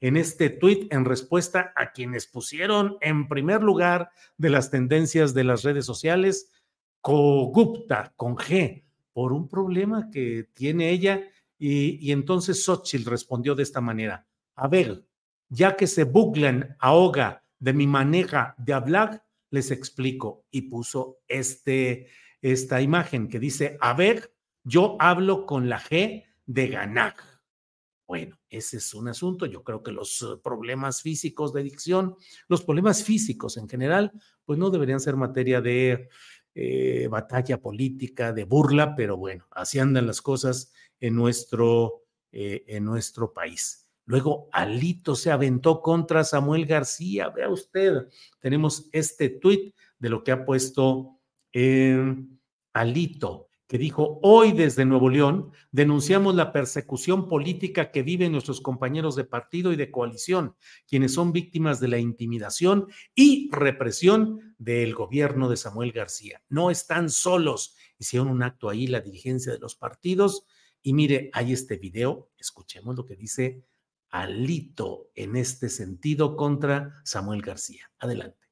en 0.00 0.16
este 0.16 0.50
tuit 0.50 0.92
en 0.92 1.04
respuesta 1.04 1.72
a 1.76 1.92
quienes 1.92 2.26
pusieron 2.26 2.96
en 3.00 3.28
primer 3.28 3.62
lugar 3.62 4.10
de 4.36 4.50
las 4.50 4.70
tendencias 4.70 5.34
de 5.34 5.44
las 5.44 5.62
redes 5.62 5.86
sociales, 5.86 6.50
Cogupta, 7.00 8.12
con 8.16 8.36
G, 8.36 8.84
por 9.12 9.32
un 9.32 9.48
problema 9.48 10.08
que 10.10 10.48
tiene 10.54 10.90
ella. 10.90 11.22
Y, 11.58 12.10
entonces 12.10 12.64
Xochitl 12.64 13.10
respondió 13.10 13.54
de 13.54 13.62
esta 13.62 13.80
manera, 13.80 14.26
a 14.56 14.68
ver, 14.68 15.04
ya 15.48 15.76
que 15.76 15.86
se 15.86 16.04
buglan, 16.04 16.76
ahoga 16.80 17.44
de 17.58 17.72
mi 17.72 17.86
manera 17.86 18.54
de 18.58 18.72
hablar, 18.72 19.24
les 19.50 19.70
explico. 19.70 20.44
Y 20.50 20.62
puso 20.62 21.18
este, 21.28 22.08
esta 22.40 22.80
imagen 22.80 23.28
que 23.28 23.38
dice, 23.38 23.76
a 23.80 23.94
ver, 23.94 24.32
yo 24.64 24.96
hablo 24.98 25.46
con 25.46 25.68
la 25.68 25.80
G 25.80 26.24
de 26.46 26.68
ganar. 26.68 27.14
Bueno, 28.12 28.38
ese 28.50 28.76
es 28.76 28.92
un 28.92 29.08
asunto. 29.08 29.46
Yo 29.46 29.64
creo 29.64 29.82
que 29.82 29.90
los 29.90 30.20
eh, 30.20 30.26
problemas 30.44 31.00
físicos 31.00 31.54
de 31.54 31.62
dicción, 31.62 32.14
los 32.46 32.62
problemas 32.62 33.02
físicos 33.02 33.56
en 33.56 33.66
general, 33.70 34.12
pues 34.44 34.58
no 34.58 34.68
deberían 34.68 35.00
ser 35.00 35.16
materia 35.16 35.62
de 35.62 36.10
eh, 36.54 37.08
batalla 37.10 37.62
política, 37.62 38.34
de 38.34 38.44
burla, 38.44 38.94
pero 38.94 39.16
bueno, 39.16 39.46
así 39.50 39.78
andan 39.78 40.06
las 40.06 40.20
cosas 40.20 40.74
en 41.00 41.16
nuestro, 41.16 42.02
eh, 42.32 42.64
en 42.66 42.84
nuestro 42.84 43.32
país. 43.32 43.88
Luego 44.04 44.50
Alito 44.52 45.14
se 45.14 45.30
aventó 45.30 45.80
contra 45.80 46.22
Samuel 46.22 46.66
García. 46.66 47.30
Vea 47.30 47.48
usted, 47.48 48.08
tenemos 48.40 48.90
este 48.92 49.30
tuit 49.30 49.74
de 49.98 50.10
lo 50.10 50.22
que 50.22 50.32
ha 50.32 50.44
puesto 50.44 51.18
eh, 51.50 52.14
Alito, 52.74 53.48
que 53.72 53.78
dijo, 53.78 54.20
hoy 54.20 54.52
desde 54.52 54.84
Nuevo 54.84 55.08
León 55.08 55.50
denunciamos 55.70 56.34
la 56.34 56.52
persecución 56.52 57.26
política 57.26 57.90
que 57.90 58.02
viven 58.02 58.30
nuestros 58.30 58.60
compañeros 58.60 59.16
de 59.16 59.24
partido 59.24 59.72
y 59.72 59.76
de 59.76 59.90
coalición, 59.90 60.56
quienes 60.86 61.14
son 61.14 61.32
víctimas 61.32 61.80
de 61.80 61.88
la 61.88 61.96
intimidación 61.96 62.88
y 63.14 63.48
represión 63.50 64.54
del 64.58 64.94
gobierno 64.94 65.48
de 65.48 65.56
Samuel 65.56 65.92
García. 65.92 66.42
No 66.50 66.70
están 66.70 67.08
solos. 67.08 67.74
Hicieron 67.98 68.28
un 68.28 68.42
acto 68.42 68.68
ahí 68.68 68.88
la 68.88 69.00
dirigencia 69.00 69.54
de 69.54 69.58
los 69.58 69.74
partidos. 69.74 70.44
Y 70.82 70.92
mire, 70.92 71.30
hay 71.32 71.54
este 71.54 71.78
video, 71.78 72.28
escuchemos 72.36 72.94
lo 72.94 73.06
que 73.06 73.16
dice 73.16 73.64
alito 74.10 75.08
en 75.14 75.34
este 75.34 75.70
sentido 75.70 76.36
contra 76.36 77.00
Samuel 77.04 77.40
García. 77.40 77.90
Adelante. 78.00 78.50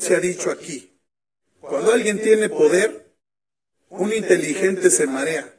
Se 0.00 0.14
ha 0.14 0.20
dicho 0.20 0.48
aquí, 0.52 0.96
cuando 1.58 1.92
alguien 1.92 2.22
tiene 2.22 2.48
poder, 2.48 3.01
un 3.92 4.12
inteligente 4.12 4.90
se 4.90 5.06
marea, 5.06 5.52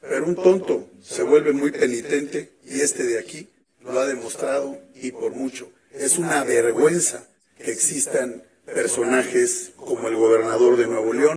pero 0.00 0.26
un 0.26 0.36
tonto 0.36 0.88
se 1.02 1.22
vuelve 1.22 1.52
muy 1.52 1.70
penitente 1.70 2.56
y 2.64 2.80
este 2.80 3.04
de 3.04 3.18
aquí 3.18 3.48
lo 3.80 3.98
ha 4.00 4.06
demostrado 4.06 4.78
y 4.94 5.12
por 5.12 5.34
mucho. 5.34 5.70
Es 5.92 6.18
una 6.18 6.44
vergüenza 6.44 7.28
que 7.58 7.70
existan 7.70 8.42
personajes 8.64 9.72
como 9.76 10.08
el 10.08 10.16
gobernador 10.16 10.76
de 10.76 10.86
Nuevo 10.86 11.12
León 11.12 11.36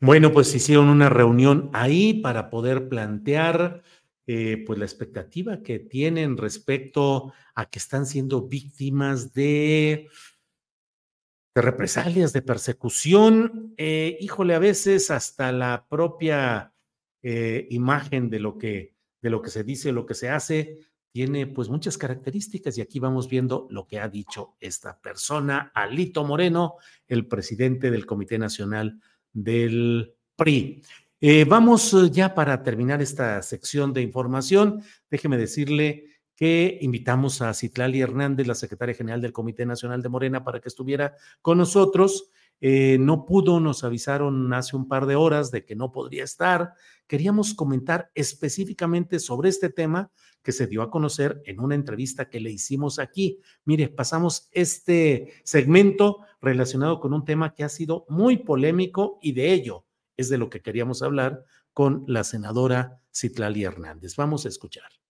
Bueno, 0.00 0.32
pues 0.32 0.54
hicieron 0.54 0.88
una 0.88 1.08
reunión 1.08 1.70
ahí 1.72 2.14
para 2.14 2.50
poder 2.50 2.88
plantear 2.88 3.82
eh, 4.26 4.62
pues 4.66 4.78
la 4.78 4.84
expectativa 4.86 5.62
que 5.62 5.78
tienen 5.78 6.36
respecto 6.36 7.32
a 7.54 7.70
que 7.70 7.78
están 7.78 8.06
siendo 8.06 8.42
víctimas 8.42 9.32
de, 9.34 10.08
de 11.54 11.62
represalias, 11.62 12.32
de 12.32 12.42
persecución. 12.42 13.74
Eh, 13.76 14.16
híjole, 14.20 14.54
a 14.54 14.58
veces 14.58 15.10
hasta 15.10 15.52
la 15.52 15.86
propia 15.88 16.72
eh, 17.22 17.66
imagen 17.70 18.28
de 18.30 18.40
lo 18.40 18.58
que 18.58 18.94
de 19.24 19.30
lo 19.30 19.40
que 19.40 19.48
se 19.48 19.64
dice, 19.64 19.90
lo 19.90 20.04
que 20.04 20.12
se 20.12 20.28
hace, 20.28 20.80
tiene 21.10 21.46
pues 21.46 21.70
muchas 21.70 21.96
características 21.96 22.76
y 22.76 22.82
aquí 22.82 22.98
vamos 22.98 23.26
viendo 23.26 23.66
lo 23.70 23.86
que 23.86 23.98
ha 23.98 24.06
dicho 24.06 24.54
esta 24.60 25.00
persona, 25.00 25.72
Alito 25.74 26.24
Moreno, 26.24 26.74
el 27.08 27.26
presidente 27.26 27.90
del 27.90 28.04
Comité 28.04 28.36
Nacional 28.36 29.00
del 29.32 30.14
PRI. 30.36 30.82
Eh, 31.22 31.46
vamos 31.48 32.12
ya 32.12 32.34
para 32.34 32.62
terminar 32.62 33.00
esta 33.00 33.40
sección 33.40 33.94
de 33.94 34.02
información. 34.02 34.82
Déjeme 35.08 35.38
decirle 35.38 36.13
que 36.36 36.78
invitamos 36.80 37.42
a 37.42 37.54
Citlali 37.54 38.00
Hernández, 38.00 38.46
la 38.46 38.54
secretaria 38.54 38.94
general 38.94 39.20
del 39.20 39.32
Comité 39.32 39.66
Nacional 39.66 40.02
de 40.02 40.08
Morena, 40.08 40.44
para 40.44 40.60
que 40.60 40.68
estuviera 40.68 41.14
con 41.42 41.58
nosotros. 41.58 42.30
Eh, 42.60 42.98
no 42.98 43.26
pudo, 43.26 43.60
nos 43.60 43.84
avisaron 43.84 44.52
hace 44.54 44.76
un 44.76 44.88
par 44.88 45.06
de 45.06 45.16
horas 45.16 45.50
de 45.50 45.64
que 45.64 45.76
no 45.76 45.92
podría 45.92 46.24
estar. 46.24 46.74
Queríamos 47.06 47.52
comentar 47.54 48.10
específicamente 48.14 49.18
sobre 49.18 49.48
este 49.48 49.68
tema 49.68 50.10
que 50.42 50.52
se 50.52 50.66
dio 50.66 50.82
a 50.82 50.90
conocer 50.90 51.42
en 51.46 51.60
una 51.60 51.74
entrevista 51.74 52.28
que 52.28 52.40
le 52.40 52.50
hicimos 52.50 52.98
aquí. 52.98 53.40
Mire, 53.64 53.88
pasamos 53.88 54.48
este 54.52 55.32
segmento 55.42 56.20
relacionado 56.40 57.00
con 57.00 57.12
un 57.12 57.24
tema 57.24 57.54
que 57.54 57.64
ha 57.64 57.68
sido 57.68 58.04
muy 58.08 58.38
polémico 58.38 59.18
y 59.22 59.32
de 59.32 59.52
ello 59.52 59.84
es 60.16 60.28
de 60.28 60.38
lo 60.38 60.50
que 60.50 60.62
queríamos 60.62 61.02
hablar 61.02 61.44
con 61.72 62.04
la 62.06 62.24
senadora 62.24 63.00
Citlali 63.12 63.64
Hernández. 63.64 64.16
Vamos 64.16 64.44
a 64.44 64.48
escuchar. 64.48 65.03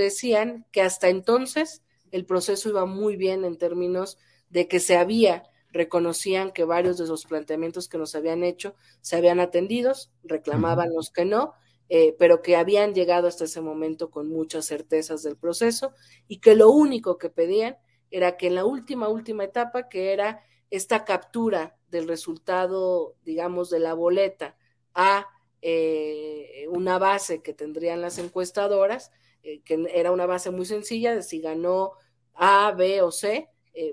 Decían 0.00 0.66
que 0.72 0.80
hasta 0.80 1.08
entonces 1.08 1.82
el 2.10 2.24
proceso 2.24 2.70
iba 2.70 2.86
muy 2.86 3.16
bien 3.16 3.44
en 3.44 3.58
términos 3.58 4.18
de 4.48 4.66
que 4.66 4.80
se 4.80 4.96
había 4.96 5.44
reconocían 5.72 6.52
que 6.52 6.64
varios 6.64 6.98
de 6.98 7.06
los 7.06 7.26
planteamientos 7.26 7.88
que 7.88 7.98
nos 7.98 8.14
habían 8.14 8.42
hecho 8.42 8.74
se 9.02 9.16
habían 9.16 9.40
atendido, 9.40 9.92
reclamaban 10.24 10.92
los 10.92 11.10
que 11.10 11.24
no, 11.24 11.52
eh, 11.88 12.16
pero 12.18 12.42
que 12.42 12.56
habían 12.56 12.94
llegado 12.94 13.28
hasta 13.28 13.44
ese 13.44 13.60
momento 13.60 14.10
con 14.10 14.28
muchas 14.28 14.66
certezas 14.66 15.22
del 15.22 15.36
proceso 15.36 15.92
y 16.28 16.38
que 16.38 16.54
lo 16.54 16.70
único 16.70 17.18
que 17.18 17.30
pedían 17.30 17.76
era 18.10 18.36
que 18.36 18.48
en 18.48 18.56
la 18.56 18.64
última, 18.64 19.08
última 19.08 19.44
etapa, 19.44 19.88
que 19.88 20.12
era 20.12 20.42
esta 20.70 21.04
captura 21.04 21.76
del 21.88 22.08
resultado, 22.08 23.16
digamos, 23.24 23.70
de 23.70 23.80
la 23.80 23.94
boleta 23.94 24.56
a 24.94 25.26
eh, 25.62 26.66
una 26.70 26.98
base 26.98 27.42
que 27.42 27.52
tendrían 27.52 28.00
las 28.00 28.18
encuestadoras, 28.18 29.10
eh, 29.42 29.62
que 29.62 29.86
era 29.94 30.12
una 30.12 30.26
base 30.26 30.50
muy 30.50 30.66
sencilla 30.66 31.14
de 31.14 31.22
si 31.22 31.40
ganó 31.40 31.92
A, 32.34 32.72
B 32.72 33.02
o 33.02 33.10
C, 33.10 33.48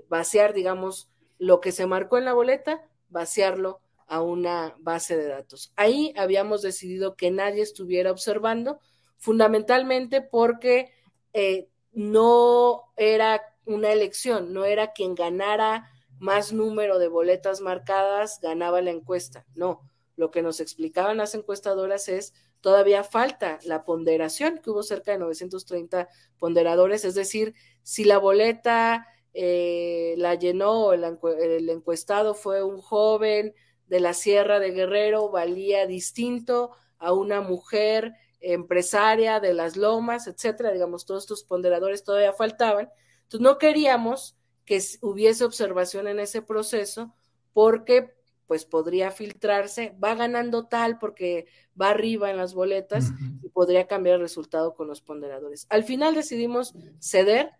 vaciar, 0.08 0.52
digamos, 0.52 1.10
lo 1.38 1.60
que 1.60 1.72
se 1.72 1.86
marcó 1.86 2.18
en 2.18 2.24
la 2.24 2.34
boleta, 2.34 2.84
vaciarlo 3.08 3.80
a 4.06 4.22
una 4.22 4.74
base 4.78 5.16
de 5.16 5.28
datos. 5.28 5.72
Ahí 5.76 6.12
habíamos 6.16 6.62
decidido 6.62 7.14
que 7.14 7.30
nadie 7.30 7.62
estuviera 7.62 8.10
observando, 8.10 8.80
fundamentalmente 9.18 10.22
porque 10.22 10.92
eh, 11.32 11.68
no 11.92 12.84
era 12.96 13.42
una 13.66 13.92
elección, 13.92 14.52
no 14.52 14.64
era 14.64 14.92
quien 14.92 15.14
ganara 15.14 15.90
más 16.18 16.52
número 16.52 16.98
de 16.98 17.08
boletas 17.08 17.60
marcadas, 17.60 18.40
ganaba 18.40 18.80
la 18.80 18.90
encuesta. 18.90 19.46
No, 19.54 19.82
lo 20.16 20.30
que 20.30 20.42
nos 20.42 20.60
explicaban 20.60 21.18
las 21.18 21.34
encuestadoras 21.34 22.08
es 22.08 22.32
todavía 22.60 23.04
falta 23.04 23.58
la 23.64 23.84
ponderación, 23.84 24.58
que 24.58 24.70
hubo 24.70 24.82
cerca 24.82 25.12
de 25.12 25.18
930 25.18 26.08
ponderadores, 26.38 27.04
es 27.04 27.14
decir, 27.14 27.54
si 27.82 28.04
la 28.04 28.18
boleta 28.18 29.06
eh, 29.34 30.14
la 30.18 30.34
llenó, 30.34 30.92
el, 30.92 31.04
el 31.40 31.70
encuestado 31.70 32.34
fue 32.34 32.62
un 32.62 32.80
joven 32.80 33.54
de 33.86 34.00
la 34.00 34.12
Sierra 34.12 34.60
de 34.60 34.70
Guerrero, 34.70 35.30
valía 35.30 35.86
distinto 35.86 36.72
a 36.98 37.12
una 37.12 37.40
mujer 37.40 38.14
empresaria 38.40 39.40
de 39.40 39.54
las 39.54 39.76
lomas, 39.76 40.26
etcétera, 40.26 40.72
digamos, 40.72 41.06
todos 41.06 41.24
estos 41.24 41.44
ponderadores 41.44 42.04
todavía 42.04 42.32
faltaban. 42.32 42.90
Entonces 43.22 43.40
no 43.40 43.58
queríamos 43.58 44.36
que 44.64 44.82
hubiese 45.00 45.44
observación 45.44 46.08
en 46.08 46.20
ese 46.20 46.42
proceso 46.42 47.14
porque 47.52 48.14
pues 48.48 48.64
podría 48.64 49.10
filtrarse, 49.10 49.94
va 50.02 50.14
ganando 50.14 50.66
tal 50.66 50.98
porque 50.98 51.46
va 51.80 51.90
arriba 51.90 52.30
en 52.30 52.38
las 52.38 52.54
boletas 52.54 53.12
y 53.42 53.50
podría 53.50 53.86
cambiar 53.86 54.16
el 54.16 54.22
resultado 54.22 54.74
con 54.74 54.88
los 54.88 55.02
ponderadores. 55.02 55.66
Al 55.68 55.84
final 55.84 56.14
decidimos 56.14 56.74
ceder. 56.98 57.50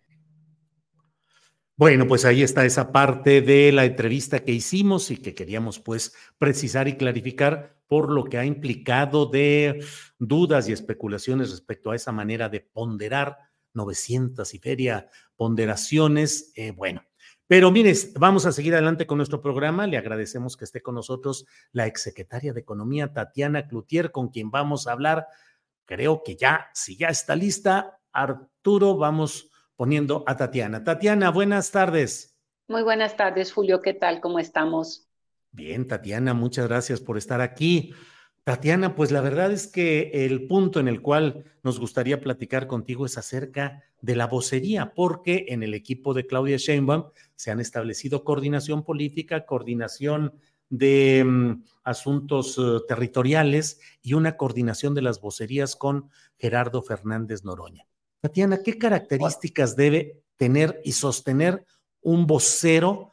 Bueno, 1.76 2.09
pues 2.09 2.25
ahí 2.25 2.42
está 2.42 2.64
esa 2.64 2.90
parte 2.90 3.42
de 3.42 3.71
la 3.71 3.85
entrevista 3.85 4.40
que 4.40 4.52
hicimos 4.52 5.11
y 5.11 5.18
que 5.18 5.35
queríamos 5.35 5.78
pues 5.78 6.14
precisar 6.38 6.88
y 6.88 6.97
clarificar 6.97 7.76
por 7.87 8.11
lo 8.11 8.25
que 8.25 8.38
ha 8.38 8.47
implicado 8.47 9.26
de 9.26 9.85
dudas 10.18 10.68
y 10.68 10.73
especulaciones 10.73 11.50
respecto 11.50 11.90
a 11.90 11.97
esa 11.97 12.12
manera 12.12 12.49
de 12.49 12.61
ponderar 12.61 13.37
900 13.75 14.54
y 14.54 14.59
feria 14.59 15.07
ponderaciones. 15.37 16.50
Eh, 16.57 16.71
bueno, 16.71 17.02
pero 17.49 17.71
mire, 17.71 17.95
vamos 18.14 18.45
a 18.45 18.52
seguir 18.52 18.75
adelante 18.75 19.07
con 19.07 19.17
nuestro 19.17 19.40
programa. 19.40 19.87
Le 19.87 19.97
agradecemos 19.97 20.57
que 20.57 20.67
esté 20.67 20.83
con 20.83 20.95
nosotros 20.95 21.47
la 21.73 21.87
exsecretaria 21.87 22.52
de 22.52 22.61
Economía, 22.61 23.14
Tatiana 23.14 23.67
Cloutier, 23.67 24.12
con 24.12 24.28
quien 24.28 24.50
vamos 24.50 24.87
a 24.87 24.93
hablar. 24.93 25.26
Creo 25.87 26.23
que 26.23 26.37
ya, 26.37 26.69
si 26.75 26.99
ya 26.99 27.09
está 27.09 27.35
lista, 27.35 27.99
Arturo, 28.12 28.99
vamos 28.99 29.50
poniendo 29.76 30.25
a 30.26 30.37
Tatiana. 30.37 30.85
Tatiana, 30.85 31.31
buenas 31.31 31.71
tardes. 31.71 32.38
Muy 32.69 32.83
buenas 32.83 33.17
tardes, 33.17 33.50
Julio. 33.50 33.81
¿Qué 33.81 33.95
tal? 33.95 34.21
¿Cómo 34.21 34.38
estamos? 34.38 35.09
Bien, 35.50 35.87
Tatiana, 35.87 36.35
muchas 36.35 36.69
gracias 36.69 37.00
por 37.00 37.17
estar 37.17 37.40
aquí. 37.40 37.95
Tatiana, 38.49 38.97
pues 38.97 39.11
la 39.11 39.21
verdad 39.21 39.52
es 39.52 39.67
que 39.67 40.11
el 40.25 40.47
punto 40.47 40.81
en 40.81 40.88
el 40.88 41.02
cual 41.02 41.45
nos 41.62 41.78
gustaría 41.78 42.19
platicar 42.23 42.67
contigo 42.67 43.05
es 43.05 43.19
acerca 43.19 43.85
de 44.00 44.17
la 44.17 44.26
vocería, 44.26 44.95
porque 44.95 45.45
en 45.50 45.62
el 45.62 45.75
equipo 45.75 46.14
de 46.14 46.26
Claudia 46.26 46.57
Sheinbaum 46.57 47.11
se 47.37 47.50
han 47.50 47.61
establecido 47.61 48.25
coordinación 48.25 48.85
política, 48.85 49.45
coordinación 49.45 50.33
de 50.71 51.25
mm, 51.26 51.62
asuntos 51.85 52.57
eh, 52.57 52.78
territoriales 52.88 53.81
y 54.00 54.14
una 54.14 54.38
coordinación 54.38 54.95
de 54.95 55.02
las 55.02 55.21
vocerías 55.21 55.76
con 55.76 56.09
Gerardo 56.38 56.81
Fernández 56.81 57.45
Noroña. 57.45 57.87
Tatiana, 58.23 58.62
¿qué 58.64 58.78
características 58.78 59.76
debe 59.76 60.23
tener 60.38 60.81
y 60.87 60.93
sostener 60.93 61.67
un 62.00 62.26
vocero 62.26 63.11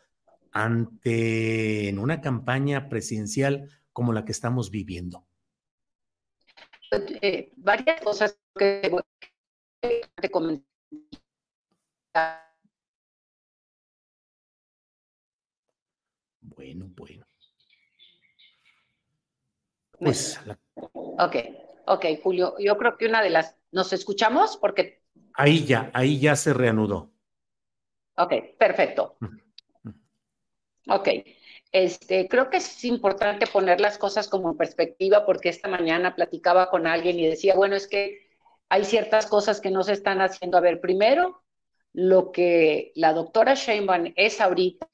ante 0.54 1.90
en 1.90 2.00
una 2.00 2.22
campaña 2.22 2.88
presidencial 2.88 3.70
como 3.96 4.12
la 4.12 4.26
que 4.26 4.34
estamos 4.34 4.70
viviendo? 4.70 5.26
Eh, 6.92 7.54
varias 7.56 8.02
cosas 8.02 8.38
que 8.54 8.92
te 10.16 10.30
comentar. 10.30 10.66
Bueno, 16.42 16.92
bueno. 16.94 17.26
Pues. 19.98 20.42
Ok, 20.76 21.36
ok, 21.88 22.06
Julio. 22.22 22.56
Yo 22.60 22.78
creo 22.78 22.98
que 22.98 23.08
una 23.08 23.24
de 23.24 23.30
las. 23.30 23.56
¿Nos 23.72 23.94
escuchamos? 23.94 24.58
Porque. 24.58 25.04
Ahí 25.36 25.64
ya, 25.66 25.90
ahí 25.94 26.20
ya 26.20 26.36
se 26.36 26.54
reanudó. 26.54 27.14
Ok, 28.18 28.34
perfecto. 28.60 29.18
Ok. 30.90 31.10
Este, 31.76 32.30
creo 32.30 32.50
que 32.50 32.56
es 32.58 32.86
importante 32.86 33.48
poner 33.48 33.82
las 33.82 33.98
cosas 33.98 34.30
como 34.30 34.50
en 34.50 34.56
perspectiva 34.56 35.26
porque 35.26 35.50
esta 35.50 35.68
mañana 35.68 36.16
platicaba 36.16 36.70
con 36.70 36.88
alguien 36.88 37.20
y 37.20 37.28
decía, 37.28 37.54
bueno, 37.54 37.76
es 37.76 37.90
que 37.90 38.30
hay 38.70 38.86
ciertas 38.86 39.26
cosas 39.28 39.60
que 39.60 39.72
no 39.72 39.84
se 39.84 39.92
están 39.92 40.22
haciendo. 40.22 40.58
A 40.58 40.62
ver, 40.62 40.80
primero, 40.80 41.44
lo 41.92 42.32
que 42.32 42.94
la 42.96 43.12
doctora 43.12 43.56
Sheinbaum 43.56 44.14
es 44.16 44.40
ahorita. 44.40 44.88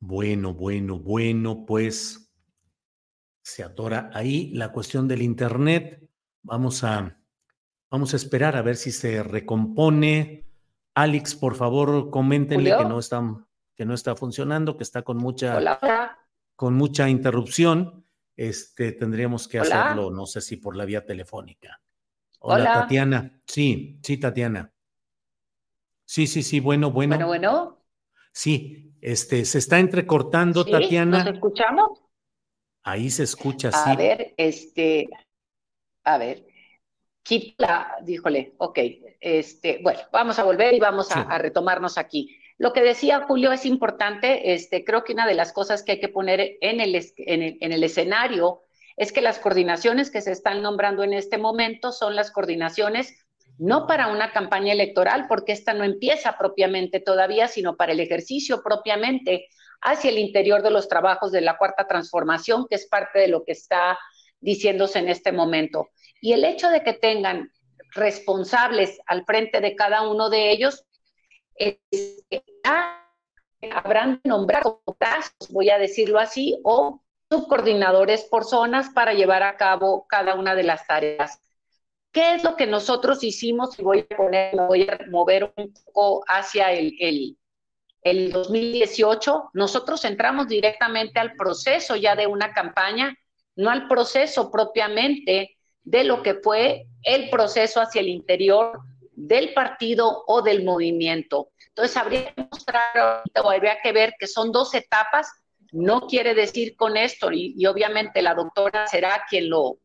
Bueno, 0.00 0.54
bueno, 0.54 0.98
bueno, 0.98 1.66
pues 1.66 2.25
se 3.56 3.64
atora 3.64 4.10
ahí 4.12 4.50
la 4.52 4.70
cuestión 4.70 5.08
del 5.08 5.22
Internet. 5.22 6.06
Vamos 6.42 6.84
a, 6.84 7.18
vamos 7.90 8.12
a 8.12 8.16
esperar 8.16 8.54
a 8.54 8.60
ver 8.60 8.76
si 8.76 8.92
se 8.92 9.22
recompone. 9.22 10.44
Alex, 10.94 11.34
por 11.34 11.54
favor, 11.54 12.10
coméntenle 12.10 12.76
que 12.76 12.84
no, 12.84 12.98
está, 12.98 13.22
que 13.74 13.86
no 13.86 13.94
está 13.94 14.14
funcionando, 14.14 14.76
que 14.76 14.82
está 14.82 15.00
con 15.00 15.16
mucha, 15.16 15.58
con 16.54 16.74
mucha 16.74 17.08
interrupción. 17.08 18.04
Este, 18.36 18.92
tendríamos 18.92 19.48
que 19.48 19.58
hacerlo, 19.58 20.10
no 20.10 20.26
sé 20.26 20.42
si 20.42 20.58
por 20.58 20.76
la 20.76 20.84
vía 20.84 21.06
telefónica. 21.06 21.80
Hola, 22.40 22.82
Tatiana. 22.82 23.40
Sí, 23.46 23.98
sí, 24.02 24.18
Tatiana. 24.18 24.70
Sí, 26.04 26.26
sí, 26.26 26.42
sí, 26.42 26.60
bueno, 26.60 26.90
bueno. 26.90 27.16
Bueno, 27.16 27.28
bueno. 27.28 27.82
Sí, 28.32 28.94
este, 29.00 29.46
se 29.46 29.56
está 29.56 29.78
entrecortando, 29.78 30.62
Tatiana. 30.62 31.24
¿Nos 31.24 31.34
escuchamos? 31.36 32.05
Ahí 32.86 33.10
se 33.10 33.24
escucha 33.24 33.70
así. 33.70 33.90
A 33.90 33.96
ver, 33.96 34.32
este, 34.36 35.08
a 36.04 36.18
ver, 36.18 36.46
quita, 37.24 37.96
díjole, 38.02 38.54
ok, 38.58 38.78
este, 39.20 39.80
bueno, 39.82 39.98
vamos 40.12 40.38
a 40.38 40.44
volver 40.44 40.72
y 40.72 40.78
vamos 40.78 41.10
a, 41.10 41.36
retomarnos 41.36 41.98
aquí. 41.98 42.38
Lo 42.58 42.72
que 42.72 42.82
decía 42.82 43.24
Julio 43.26 43.50
es 43.50 43.66
importante, 43.66 44.52
este, 44.54 44.84
creo 44.84 45.02
que 45.02 45.14
una 45.14 45.26
de 45.26 45.34
las 45.34 45.52
cosas 45.52 45.82
que 45.82 45.92
hay 45.92 46.00
que 46.00 46.08
poner 46.08 46.58
en 46.60 46.80
el, 46.80 46.94
en 47.16 47.42
el, 47.42 47.58
en 47.60 47.72
el 47.72 47.82
escenario 47.82 48.62
es 48.96 49.10
que 49.10 49.20
las 49.20 49.40
coordinaciones 49.40 50.12
que 50.12 50.22
se 50.22 50.30
están 50.30 50.62
nombrando 50.62 51.02
en 51.02 51.12
este 51.12 51.38
momento 51.38 51.90
son 51.90 52.14
las 52.14 52.30
coordinaciones 52.30 53.26
no 53.58 53.88
para 53.88 54.08
una 54.08 54.30
campaña 54.30 54.72
electoral, 54.72 55.26
porque 55.28 55.52
esta 55.52 55.74
no 55.74 55.82
empieza 55.82 56.38
propiamente 56.38 57.00
todavía, 57.00 57.48
sino 57.48 57.76
para 57.76 57.92
el 57.92 58.00
ejercicio 58.00 58.62
propiamente 58.62 59.48
hacia 59.80 60.10
el 60.10 60.18
interior 60.18 60.62
de 60.62 60.70
los 60.70 60.88
trabajos 60.88 61.32
de 61.32 61.40
la 61.40 61.56
cuarta 61.58 61.86
transformación, 61.86 62.66
que 62.68 62.76
es 62.76 62.86
parte 62.86 63.18
de 63.18 63.28
lo 63.28 63.44
que 63.44 63.52
está 63.52 63.98
diciéndose 64.40 64.98
en 64.98 65.08
este 65.08 65.32
momento. 65.32 65.88
Y 66.20 66.32
el 66.32 66.44
hecho 66.44 66.68
de 66.70 66.82
que 66.82 66.92
tengan 66.92 67.50
responsables 67.92 68.98
al 69.06 69.24
frente 69.24 69.60
de 69.60 69.74
cada 69.74 70.08
uno 70.08 70.28
de 70.30 70.50
ellos, 70.50 70.84
que 71.56 71.80
habrán 73.72 74.20
nombrado 74.24 74.82
casos, 74.98 75.32
voy 75.50 75.70
a 75.70 75.78
decirlo 75.78 76.18
así, 76.18 76.58
o 76.64 77.02
subcoordinadores 77.30 78.24
por 78.24 78.44
zonas 78.44 78.90
para 78.90 79.14
llevar 79.14 79.42
a 79.42 79.56
cabo 79.56 80.06
cada 80.08 80.34
una 80.34 80.54
de 80.54 80.62
las 80.62 80.86
tareas. 80.86 81.40
¿Qué 82.12 82.34
es 82.34 82.44
lo 82.44 82.56
que 82.56 82.66
nosotros 82.66 83.22
hicimos? 83.24 83.78
Y 83.78 83.82
voy 83.82 84.06
a 84.08 84.16
poner, 84.16 84.56
voy 84.56 84.88
a 84.88 84.98
mover 85.10 85.52
un 85.56 85.72
poco 85.72 86.24
hacia 86.28 86.72
el, 86.72 86.94
el, 87.00 87.36
el 88.06 88.30
2018, 88.30 89.50
nosotros 89.54 90.04
entramos 90.04 90.46
directamente 90.46 91.18
al 91.18 91.34
proceso 91.34 91.96
ya 91.96 92.14
de 92.14 92.28
una 92.28 92.52
campaña, 92.52 93.16
no 93.56 93.68
al 93.68 93.88
proceso 93.88 94.50
propiamente 94.50 95.56
de 95.82 96.04
lo 96.04 96.22
que 96.22 96.34
fue 96.34 96.86
el 97.02 97.30
proceso 97.30 97.80
hacia 97.80 98.00
el 98.00 98.08
interior 98.08 98.78
del 99.12 99.52
partido 99.54 100.22
o 100.28 100.40
del 100.42 100.64
movimiento. 100.64 101.50
Entonces, 101.68 101.96
habría 101.96 102.32
que 102.32 102.48
mostrar, 102.50 103.24
o 103.42 103.50
habría 103.50 103.80
que 103.82 103.90
ver 103.90 104.14
que 104.18 104.28
son 104.28 104.52
dos 104.52 104.72
etapas. 104.74 105.28
No 105.72 106.06
quiere 106.06 106.34
decir 106.34 106.76
con 106.76 106.96
esto, 106.96 107.32
y, 107.32 107.66
obviamente 107.66 108.22
la 108.22 108.34
doctora 108.34 108.86
será 108.86 109.24
quien 109.28 109.50
lo, 109.50 109.78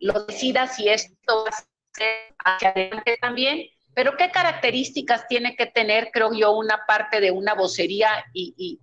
lo 0.00 0.24
decida 0.24 0.66
si 0.66 0.88
esto 0.88 1.44
va 1.44 1.50
a 1.50 1.64
ser 1.92 2.34
hacia 2.38 2.70
adelante 2.70 3.18
también, 3.20 3.66
pero 3.96 4.14
¿qué 4.18 4.30
características 4.30 5.26
tiene 5.26 5.56
que 5.56 5.64
tener, 5.64 6.10
creo 6.12 6.30
yo, 6.34 6.52
una 6.52 6.84
parte 6.86 7.18
de 7.18 7.30
una 7.30 7.54
vocería 7.54 8.10
y, 8.34 8.78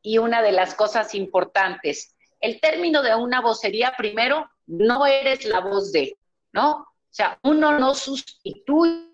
y, 0.00 0.18
una 0.18 0.42
de 0.42 0.52
las 0.52 0.76
cosas 0.76 1.16
importantes? 1.16 2.14
El 2.38 2.60
término 2.60 3.02
de 3.02 3.16
una 3.16 3.40
vocería, 3.40 3.94
primero, 3.98 4.48
no 4.68 5.06
eres 5.06 5.44
la 5.44 5.58
voz 5.58 5.90
de, 5.90 6.16
¿no? 6.52 6.70
O 6.70 6.86
sea, 7.10 7.36
uno 7.42 7.80
no 7.80 7.96
sustituye. 7.96 9.08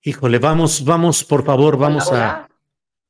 Híjole, 0.00 0.38
vamos, 0.38 0.84
vamos, 0.84 1.24
por 1.24 1.44
favor, 1.44 1.76
vamos 1.76 2.12
a, 2.12 2.48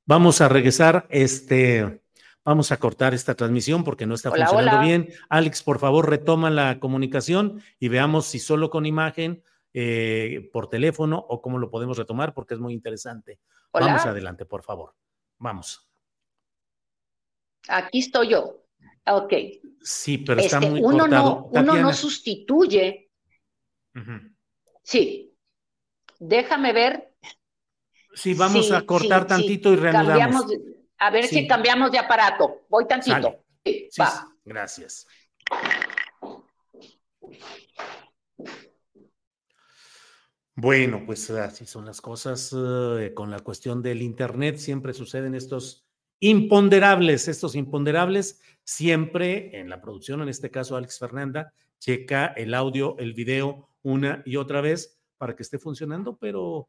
vamos 0.06 0.40
a 0.40 0.48
regresar. 0.48 1.06
Este, 1.10 2.02
Vamos 2.44 2.72
a 2.72 2.76
cortar 2.76 3.14
esta 3.14 3.34
transmisión 3.34 3.84
porque 3.84 4.06
no 4.06 4.14
está 4.14 4.30
funcionando 4.30 4.80
bien. 4.80 5.08
Alex, 5.30 5.62
por 5.62 5.78
favor, 5.78 6.10
retoma 6.10 6.50
la 6.50 6.78
comunicación 6.78 7.62
y 7.78 7.88
veamos 7.88 8.26
si 8.26 8.38
solo 8.38 8.68
con 8.68 8.84
imagen, 8.84 9.42
eh, 9.72 10.50
por 10.52 10.68
teléfono 10.68 11.18
o 11.18 11.42
cómo 11.42 11.58
lo 11.58 11.70
podemos 11.70 11.98
retomar 11.98 12.34
porque 12.34 12.54
es 12.54 12.60
muy 12.60 12.74
interesante. 12.74 13.40
Vamos 13.72 14.04
adelante, 14.06 14.44
por 14.44 14.62
favor. 14.62 14.94
Vamos. 15.38 15.90
Aquí 17.68 17.98
estoy 18.00 18.28
yo. 18.28 18.66
Ok. 19.06 19.32
Sí, 19.82 20.18
pero 20.18 20.40
está 20.40 20.58
este, 20.58 20.70
muy 20.70 20.80
uno 20.80 20.98
cortado. 20.98 21.50
No, 21.52 21.60
uno 21.60 21.74
no 21.74 21.92
sustituye. 21.92 23.10
Sí. 24.82 25.34
Déjame 26.18 26.72
ver. 26.72 27.14
Sí, 28.14 28.34
vamos 28.34 28.70
a 28.70 28.82
cortar 28.82 29.26
tantito 29.26 29.72
y 29.72 29.76
reanudamos. 29.76 30.46
A 30.98 31.10
ver 31.10 31.26
si 31.26 31.46
cambiamos 31.46 31.90
de 31.90 31.98
aparato. 31.98 32.62
Voy 32.68 32.86
tantito. 32.86 33.44
Sí, 33.64 33.88
va. 34.00 34.28
Gracias. 34.44 35.06
Bueno, 40.56 41.02
pues 41.04 41.28
así 41.30 41.66
son 41.66 41.86
las 41.86 42.00
cosas 42.00 42.54
eh, 42.56 43.12
con 43.12 43.30
la 43.30 43.40
cuestión 43.40 43.82
del 43.82 44.02
Internet. 44.02 44.56
Siempre 44.58 44.92
suceden 44.92 45.34
estos 45.34 45.84
imponderables, 46.20 47.26
estos 47.26 47.56
imponderables. 47.56 48.40
Siempre 48.62 49.58
en 49.58 49.68
la 49.68 49.80
producción, 49.80 50.22
en 50.22 50.28
este 50.28 50.50
caso 50.50 50.76
Alex 50.76 50.98
Fernanda, 50.98 51.52
checa 51.80 52.26
el 52.26 52.54
audio, 52.54 52.96
el 52.98 53.14
video 53.14 53.68
una 53.82 54.22
y 54.24 54.36
otra 54.36 54.60
vez 54.60 55.00
para 55.18 55.34
que 55.34 55.42
esté 55.42 55.58
funcionando, 55.58 56.16
pero 56.16 56.68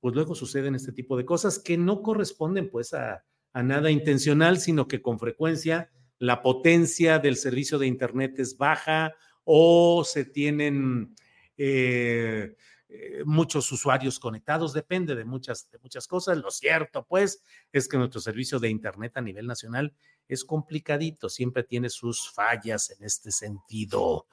pues 0.00 0.14
luego 0.14 0.34
suceden 0.34 0.74
este 0.74 0.92
tipo 0.92 1.16
de 1.16 1.24
cosas 1.24 1.58
que 1.58 1.76
no 1.76 2.02
corresponden 2.02 2.70
pues 2.70 2.94
a, 2.94 3.24
nada 3.62 3.90
intencional, 3.90 4.58
sino 4.58 4.88
que 4.88 5.02
con 5.02 5.18
frecuencia 5.18 5.90
la 6.18 6.42
potencia 6.42 7.18
del 7.18 7.36
servicio 7.36 7.78
de 7.78 7.86
Internet 7.86 8.38
es 8.38 8.56
baja 8.56 9.14
o 9.44 10.04
se 10.04 10.24
tienen... 10.24 11.14
Eh, 11.56 12.54
eh, 12.96 13.24
muchos 13.24 13.72
usuarios 13.72 14.20
conectados, 14.20 14.72
depende 14.72 15.16
de 15.16 15.24
muchas, 15.24 15.68
de 15.70 15.78
muchas 15.80 16.06
cosas. 16.06 16.38
Lo 16.38 16.50
cierto, 16.52 17.04
pues, 17.04 17.42
es 17.72 17.88
que 17.88 17.96
nuestro 17.96 18.20
servicio 18.20 18.60
de 18.60 18.68
Internet 18.68 19.16
a 19.16 19.20
nivel 19.20 19.48
nacional 19.48 19.92
es 20.28 20.44
complicadito, 20.44 21.28
siempre 21.28 21.64
tiene 21.64 21.90
sus 21.90 22.30
fallas 22.30 22.90
en 22.90 23.04
este 23.04 23.32
sentido. 23.32 24.28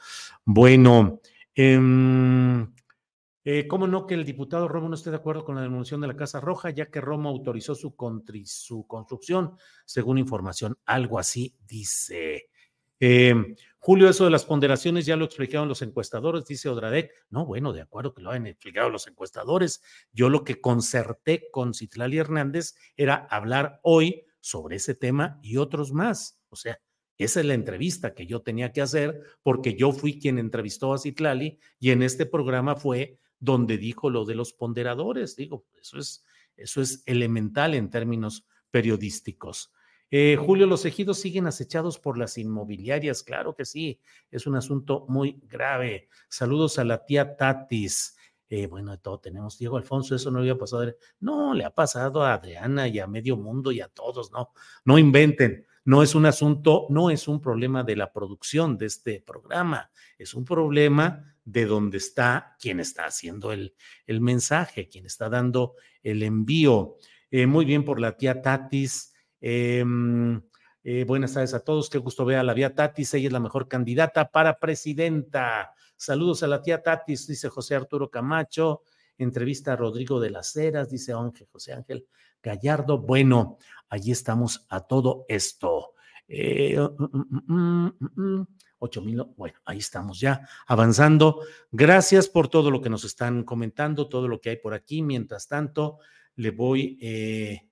Bueno, 0.46 1.22
em, 1.56 2.72
eh, 3.44 3.68
¿cómo 3.68 3.88
no 3.88 4.06
que 4.06 4.14
el 4.14 4.26
diputado 4.26 4.68
Romo 4.68 4.90
no 4.90 4.96
esté 4.96 5.10
de 5.10 5.18
acuerdo 5.18 5.44
con 5.44 5.56
la 5.56 5.62
demolición 5.62 6.02
de 6.02 6.08
la 6.08 6.16
Casa 6.16 6.40
Roja, 6.40 6.70
ya 6.70 6.90
que 6.90 7.02
Romo 7.02 7.30
autorizó 7.30 7.76
su, 7.76 7.96
su 8.46 8.88
construcción, 8.88 9.58
según 9.86 10.18
información? 10.18 10.78
Algo 10.86 11.20
así 11.20 11.56
dice. 11.66 12.50
Eh, 13.00 13.34
Julio, 13.80 14.08
eso 14.10 14.26
de 14.26 14.30
las 14.30 14.46
ponderaciones 14.46 15.08
ya 15.08 15.16
lo 15.16 15.26
explicaron 15.26 15.68
los 15.68 15.82
encuestadores, 15.82 16.46
dice 16.46 16.70
Odradek. 16.70 17.12
No, 17.32 17.48
bueno, 17.48 17.74
de 17.74 17.82
acuerdo 17.82 18.14
que 18.14 18.22
lo 18.22 18.30
han 18.30 18.46
explicado 18.46 18.92
los 18.92 19.08
encuestadores. 19.08 19.82
Yo 20.14 20.30
lo 20.30 20.44
que 20.44 20.62
concerté 20.62 21.50
con 21.52 21.74
Citlali 21.74 22.20
Hernández 22.20 22.76
era 22.96 23.28
hablar 23.32 23.80
hoy 23.82 24.28
sobre 24.40 24.76
ese 24.76 24.94
tema 24.94 25.40
y 25.42 25.58
otros 25.58 25.94
más. 25.94 26.40
O 26.50 26.56
sea, 26.56 26.80
esa 27.18 27.40
es 27.40 27.46
la 27.48 27.56
entrevista 27.56 28.14
que 28.14 28.28
yo 28.28 28.44
tenía 28.44 28.72
que 28.72 28.82
hacer 28.82 29.20
porque 29.42 29.76
yo 29.76 29.92
fui 29.92 30.20
quien 30.20 30.38
entrevistó 30.38 30.94
a 30.94 31.00
Citlali 31.00 31.60
y 31.80 31.90
en 31.90 32.04
este 32.04 32.28
programa 32.28 32.76
fue 32.76 33.18
donde 33.42 33.78
dijo 33.78 34.10
lo 34.10 34.24
de 34.24 34.36
los 34.36 34.54
ponderadores. 34.54 35.36
Digo, 35.36 35.66
eso 35.82 35.98
es, 35.98 36.24
eso 36.56 36.82
es 36.82 37.04
elemental 37.06 37.74
en 37.74 37.90
términos 37.90 38.46
periodísticos. 38.70 39.74
Eh, 40.14 40.38
Julio, 40.38 40.68
los 40.68 40.86
ejidos 40.86 41.20
siguen 41.20 41.48
acechados 41.48 41.98
por 41.98 42.18
las 42.18 42.38
inmobiliarias, 42.38 43.24
claro 43.24 43.56
que 43.56 43.64
sí, 43.64 44.00
es 44.30 44.46
un 44.46 44.56
asunto 44.56 45.06
muy 45.08 45.42
grave. 45.48 46.10
Saludos 46.30 46.80
a 46.80 46.84
la 46.84 47.06
tía 47.06 47.36
Tatis. 47.36 48.18
Eh, 48.50 48.68
bueno, 48.68 48.92
de 48.92 48.98
todo 48.98 49.20
tenemos. 49.20 49.58
Diego 49.58 49.78
Alfonso, 49.78 50.14
eso 50.14 50.30
no 50.30 50.40
había 50.40 50.58
pasado. 50.58 50.94
No, 51.22 51.54
le 51.54 51.64
ha 51.64 51.74
pasado 51.74 52.24
a 52.24 52.34
Adriana 52.34 52.90
y 52.90 53.00
a 53.00 53.08
medio 53.08 53.38
mundo 53.38 53.72
y 53.72 53.80
a 53.80 53.88
todos, 53.88 54.32
no, 54.32 54.52
no 54.84 55.00
inventen. 55.00 55.66
No 55.86 56.04
es 56.04 56.14
un 56.14 56.26
asunto, 56.26 56.86
no 56.90 57.10
es 57.10 57.28
un 57.30 57.42
problema 57.42 57.84
de 57.84 57.96
la 57.96 58.12
producción 58.12 58.78
de 58.78 58.86
este 58.86 59.24
programa, 59.26 59.90
es 60.20 60.36
un 60.36 60.46
problema 60.46 61.34
de 61.44 61.66
donde 61.66 61.98
está 61.98 62.56
quien 62.60 62.80
está 62.80 63.06
haciendo 63.06 63.52
el, 63.52 63.76
el 64.06 64.22
mensaje, 64.22 64.88
quien 64.88 65.06
está 65.06 65.30
dando 65.30 65.76
el 66.04 66.24
envío. 66.24 66.98
Eh, 67.30 67.48
muy 67.48 67.66
bien 67.66 67.86
por 67.86 68.00
la 68.00 68.18
tía 68.18 68.42
Tatis. 68.42 69.14
Em, 69.40 70.42
eh, 70.84 71.04
buenas 71.06 71.34
tardes 71.34 71.54
a 71.54 71.64
todos, 71.64 71.90
qué 71.90 71.98
gusto 71.98 72.26
ver 72.26 72.38
a 72.38 72.44
la 72.44 72.54
tía 72.54 72.76
Tatis, 72.76 73.14
ella 73.14 73.28
es 73.28 73.34
la 73.34 73.40
mejor 73.40 73.68
candidata 73.68 74.32
para 74.32 74.60
presidenta. 74.60 75.74
Saludos 75.96 76.44
a 76.44 76.48
la 76.48 76.62
tía 76.62 76.82
Tatis, 76.82 77.28
dice 77.28 77.50
José 77.50 77.76
Arturo 77.76 78.10
Camacho. 78.10 78.84
Entrevista 79.18 79.74
a 79.74 79.76
Rodrigo 79.76 80.20
de 80.20 80.32
las 80.32 80.56
Heras, 80.56 80.90
dice 80.90 81.14
Ángel 81.14 81.48
José 81.52 81.74
Ángel 81.74 82.08
Gallardo. 82.42 82.98
Bueno, 82.98 83.58
allí 83.88 84.12
estamos 84.12 84.66
a 84.70 84.82
todo 84.82 85.26
esto. 85.28 85.94
Eh, 86.28 86.78
mm, 86.80 87.54
mm, 87.54 87.92
mm, 88.16 88.48
ocho 88.82 89.02
mil, 89.02 89.24
bueno, 89.38 89.60
ahí 89.66 89.78
estamos 89.78 90.20
ya 90.20 90.48
avanzando. 90.68 91.42
Gracias 91.72 92.28
por 92.28 92.48
todo 92.48 92.72
lo 92.72 92.82
que 92.82 92.90
nos 92.90 93.04
están 93.04 93.44
comentando, 93.44 94.10
todo 94.10 94.28
lo 94.28 94.42
que 94.42 94.50
hay 94.50 94.58
por 94.58 94.74
aquí. 94.74 95.04
Mientras 95.04 95.48
tanto, 95.48 96.00
le 96.36 96.50
voy 96.50 96.98
eh, 97.00 97.70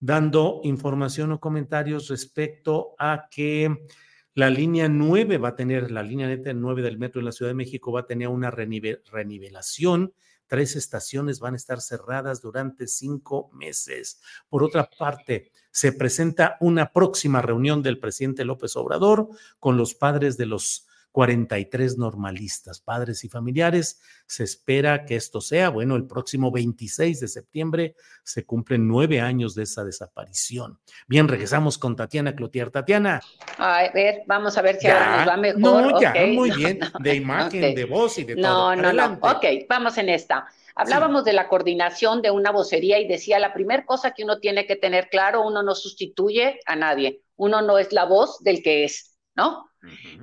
dando 0.00 0.60
información 0.64 1.32
o 1.32 1.40
comentarios 1.40 2.08
respecto 2.08 2.94
a 2.98 3.28
que 3.30 3.86
la 4.32 4.48
línea 4.48 4.88
9 4.88 5.36
va 5.38 5.48
a 5.48 5.56
tener, 5.56 5.90
la 5.90 6.02
línea 6.02 6.26
neta 6.26 6.52
9 6.52 6.82
del 6.82 6.98
metro 6.98 7.20
de 7.20 7.26
la 7.26 7.32
Ciudad 7.32 7.50
de 7.50 7.54
México 7.54 7.92
va 7.92 8.00
a 8.00 8.06
tener 8.06 8.28
una 8.28 8.50
renivelación. 8.50 10.14
Tres 10.46 10.76
estaciones 10.76 11.40
van 11.40 11.54
a 11.54 11.56
estar 11.56 11.80
cerradas 11.80 12.40
durante 12.40 12.86
cinco 12.86 13.50
meses. 13.52 14.20
Por 14.48 14.62
otra 14.62 14.88
parte, 14.88 15.50
se 15.70 15.92
presenta 15.92 16.56
una 16.60 16.92
próxima 16.92 17.42
reunión 17.42 17.82
del 17.82 17.98
presidente 17.98 18.44
López 18.44 18.76
Obrador 18.76 19.28
con 19.58 19.76
los 19.76 19.94
padres 19.94 20.36
de 20.36 20.46
los 20.46 20.85
43 21.16 21.96
normalistas, 21.96 22.78
padres 22.78 23.24
y 23.24 23.30
familiares. 23.30 24.02
Se 24.26 24.44
espera 24.44 25.06
que 25.06 25.16
esto 25.16 25.40
sea, 25.40 25.70
bueno, 25.70 25.96
el 25.96 26.06
próximo 26.06 26.50
26 26.50 27.20
de 27.20 27.28
septiembre 27.28 27.94
se 28.22 28.44
cumplen 28.44 28.86
nueve 28.86 29.22
años 29.22 29.54
de 29.54 29.62
esa 29.62 29.82
desaparición. 29.82 30.78
Bien, 31.08 31.26
regresamos 31.26 31.78
con 31.78 31.96
Tatiana 31.96 32.36
Clotier. 32.36 32.70
Tatiana. 32.70 33.22
A 33.56 33.90
ver, 33.94 34.24
vamos 34.26 34.58
a 34.58 34.60
ver 34.60 34.76
si 34.76 34.88
ahora 34.88 35.16
nos 35.16 35.28
va 35.28 35.36
mejor. 35.38 35.60
No, 35.60 35.98
ya, 36.02 36.12
muy 36.34 36.50
bien, 36.50 36.80
de 37.00 37.14
imagen, 37.14 37.74
de 37.74 37.84
voz 37.86 38.18
y 38.18 38.24
de 38.24 38.36
todo. 38.36 38.76
No, 38.76 38.76
no, 38.76 38.92
no, 38.92 39.18
ok, 39.22 39.44
vamos 39.66 39.96
en 39.96 40.10
esta. 40.10 40.46
Hablábamos 40.74 41.24
de 41.24 41.32
la 41.32 41.48
coordinación 41.48 42.20
de 42.20 42.30
una 42.30 42.50
vocería 42.50 42.98
y 42.98 43.08
decía, 43.08 43.38
la 43.38 43.54
primera 43.54 43.86
cosa 43.86 44.10
que 44.10 44.22
uno 44.22 44.38
tiene 44.38 44.66
que 44.66 44.76
tener 44.76 45.08
claro, 45.08 45.46
uno 45.46 45.62
no 45.62 45.74
sustituye 45.74 46.60
a 46.66 46.76
nadie, 46.76 47.22
uno 47.36 47.62
no 47.62 47.78
es 47.78 47.90
la 47.94 48.04
voz 48.04 48.42
del 48.42 48.62
que 48.62 48.84
es, 48.84 49.15
¿no? 49.36 49.70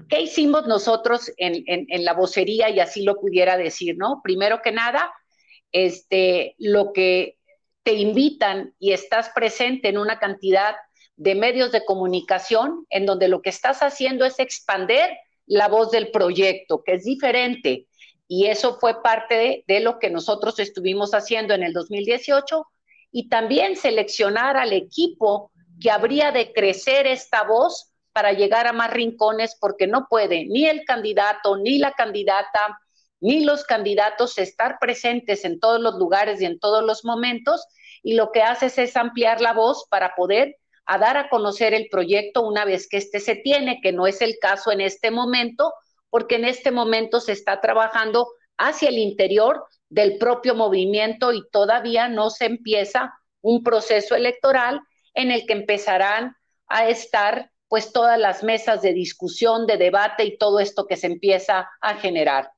¿Qué 0.09 0.21
hicimos 0.21 0.67
nosotros 0.67 1.31
en, 1.37 1.63
la 2.03 2.13
vocería 2.13 2.69
y 2.69 2.79
así 2.79 3.03
lo 3.03 3.19
pudiera 3.19 3.55
decir, 3.55 3.95
no? 3.97 4.21
Primero 4.23 4.61
que 4.61 4.71
nada, 4.71 5.13
este, 5.71 6.55
lo 6.57 6.91
que 6.91 7.37
te 7.83 7.93
invitan 7.93 8.73
y 8.79 8.91
estás 8.91 9.29
presente 9.29 9.89
en 9.89 9.97
una 9.97 10.19
cantidad 10.19 10.75
de 11.15 11.35
medios 11.35 11.71
de 11.71 11.85
comunicación 11.85 12.85
en 12.89 13.05
donde 13.05 13.27
lo 13.27 13.41
que 13.41 13.49
estás 13.49 13.83
haciendo 13.83 14.25
es 14.25 14.39
expander 14.39 15.09
la 15.45 15.67
voz 15.67 15.91
del 15.91 16.11
proyecto, 16.11 16.83
que 16.83 16.95
es 16.95 17.05
diferente. 17.05 17.87
Y 18.27 18.47
eso 18.47 18.79
fue 18.79 19.01
parte 19.03 19.35
de, 19.35 19.63
de 19.67 19.79
lo 19.79 19.99
que 19.99 20.09
nosotros 20.09 20.59
estuvimos 20.59 21.13
haciendo 21.13 21.53
en 21.53 21.63
el 21.63 21.73
2018 21.73 22.65
y 23.11 23.29
también 23.29 23.75
seleccionar 23.75 24.57
al 24.57 24.73
equipo 24.73 25.51
que 25.79 25.91
habría 25.91 26.31
de 26.31 26.51
crecer 26.51 27.05
esta 27.05 27.43
voz 27.43 27.92
para 28.13 28.31
llegar 28.31 28.67
a 28.67 28.73
más 28.73 28.91
rincones 28.91 29.57
porque 29.59 29.87
no 29.87 30.07
puede 30.07 30.45
ni 30.45 30.65
el 30.65 30.85
candidato, 30.85 31.57
ni 31.57 31.79
la 31.79 31.91
candidata, 31.91 32.79
ni 33.19 33.43
los 33.43 33.63
candidatos 33.63 34.37
estar 34.37 34.77
presentes 34.79 35.45
en 35.45 35.59
todos 35.59 35.81
los 35.81 35.95
lugares 35.95 36.41
y 36.41 36.45
en 36.45 36.59
todos 36.59 36.83
los 36.83 37.03
momentos. 37.03 37.65
Y 38.03 38.13
lo 38.13 38.31
que 38.31 38.43
haces 38.43 38.77
es 38.77 38.95
ampliar 38.95 39.41
la 39.41 39.53
voz 39.53 39.87
para 39.89 40.15
poder 40.15 40.57
a 40.85 40.97
dar 40.97 41.17
a 41.17 41.29
conocer 41.29 41.73
el 41.73 41.87
proyecto 41.89 42.41
una 42.41 42.65
vez 42.65 42.87
que 42.87 42.97
este 42.97 43.19
se 43.19 43.35
tiene, 43.35 43.79
que 43.81 43.93
no 43.93 44.07
es 44.07 44.21
el 44.21 44.37
caso 44.39 44.71
en 44.71 44.81
este 44.81 45.11
momento, 45.11 45.73
porque 46.09 46.35
en 46.35 46.45
este 46.45 46.71
momento 46.71 47.19
se 47.21 47.31
está 47.31 47.61
trabajando 47.61 48.27
hacia 48.57 48.89
el 48.89 48.97
interior 48.97 49.65
del 49.89 50.17
propio 50.17 50.55
movimiento 50.55 51.31
y 51.31 51.43
todavía 51.49 52.09
no 52.09 52.29
se 52.29 52.45
empieza 52.45 53.13
un 53.41 53.63
proceso 53.63 54.15
electoral 54.15 54.81
en 55.13 55.31
el 55.31 55.45
que 55.45 55.53
empezarán 55.53 56.35
a 56.67 56.87
estar 56.89 57.51
pues 57.73 57.91
todas 57.91 58.19
las 58.19 58.43
mesas 58.43 58.83
de 58.83 58.93
discusión, 58.93 59.65
de 59.65 59.77
debate 59.77 60.23
y 60.25 60.37
todo 60.37 60.59
esto 60.59 60.85
que 60.85 60.95
se 60.95 61.07
empieza 61.07 61.71
a 61.81 61.95
generar. 61.95 62.51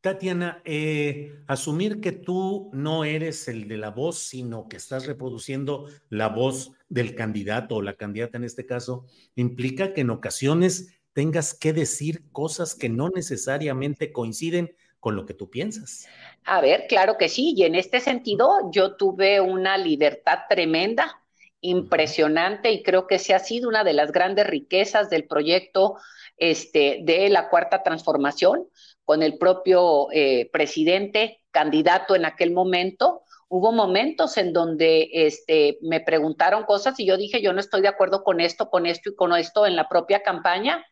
Tatiana, 0.00 0.62
eh, 0.64 1.34
asumir 1.46 2.00
que 2.00 2.12
tú 2.12 2.70
no 2.72 3.04
eres 3.04 3.46
el 3.48 3.68
de 3.68 3.76
la 3.76 3.90
voz, 3.90 4.20
sino 4.20 4.70
que 4.70 4.78
estás 4.78 5.04
reproduciendo 5.04 5.86
la 6.08 6.28
voz 6.28 6.72
del 6.88 7.14
candidato 7.14 7.74
o 7.74 7.82
la 7.82 7.96
candidata 7.96 8.38
en 8.38 8.44
este 8.44 8.64
caso, 8.64 9.04
implica 9.34 9.92
que 9.92 10.00
en 10.00 10.08
ocasiones 10.08 10.98
tengas 11.12 11.52
que 11.52 11.74
decir 11.74 12.22
cosas 12.32 12.74
que 12.74 12.88
no 12.88 13.10
necesariamente 13.10 14.12
coinciden 14.12 14.74
con 14.98 15.14
lo 15.14 15.26
que 15.26 15.34
tú 15.34 15.50
piensas. 15.50 16.06
A 16.44 16.62
ver, 16.62 16.86
claro 16.88 17.18
que 17.18 17.28
sí, 17.28 17.52
y 17.54 17.64
en 17.64 17.74
este 17.74 18.00
sentido 18.00 18.70
yo 18.72 18.96
tuve 18.96 19.42
una 19.42 19.76
libertad 19.76 20.38
tremenda 20.48 21.21
impresionante 21.62 22.70
y 22.72 22.82
creo 22.82 23.06
que 23.06 23.18
se 23.18 23.32
ha 23.34 23.38
sido 23.38 23.68
una 23.68 23.84
de 23.84 23.94
las 23.94 24.12
grandes 24.12 24.46
riquezas 24.46 25.08
del 25.08 25.26
proyecto 25.26 25.96
este, 26.36 26.98
de 27.02 27.30
la 27.30 27.48
cuarta 27.48 27.82
transformación, 27.82 28.68
con 29.04 29.22
el 29.22 29.38
propio 29.38 30.08
eh, 30.12 30.50
presidente, 30.52 31.40
candidato 31.50 32.14
en 32.14 32.24
aquel 32.24 32.52
momento. 32.52 33.22
Hubo 33.48 33.72
momentos 33.72 34.36
en 34.38 34.52
donde 34.52 35.08
este, 35.12 35.78
me 35.82 36.00
preguntaron 36.00 36.64
cosas 36.64 36.98
y 36.98 37.06
yo 37.06 37.16
dije, 37.16 37.42
yo 37.42 37.52
no 37.52 37.60
estoy 37.60 37.80
de 37.80 37.88
acuerdo 37.88 38.24
con 38.24 38.40
esto, 38.40 38.68
con 38.70 38.86
esto 38.86 39.10
y 39.10 39.14
con 39.14 39.34
esto 39.36 39.66
en 39.66 39.76
la 39.76 39.88
propia 39.88 40.22
campaña. 40.22 40.84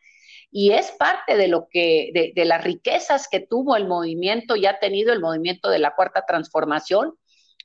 Y 0.51 0.71
es 0.71 0.91
parte 0.91 1.35
de 1.35 1.47
lo 1.47 1.67
que, 1.69 2.11
de, 2.13 2.33
de 2.35 2.45
las 2.45 2.63
riquezas 2.63 3.27
que 3.29 3.39
tuvo 3.39 3.75
el 3.75 3.87
movimiento 3.87 4.55
y 4.55 4.65
ha 4.65 4.79
tenido 4.79 5.11
el 5.11 5.19
movimiento 5.19 5.69
de 5.69 5.79
la 5.79 5.95
cuarta 5.95 6.25
transformación, 6.25 7.15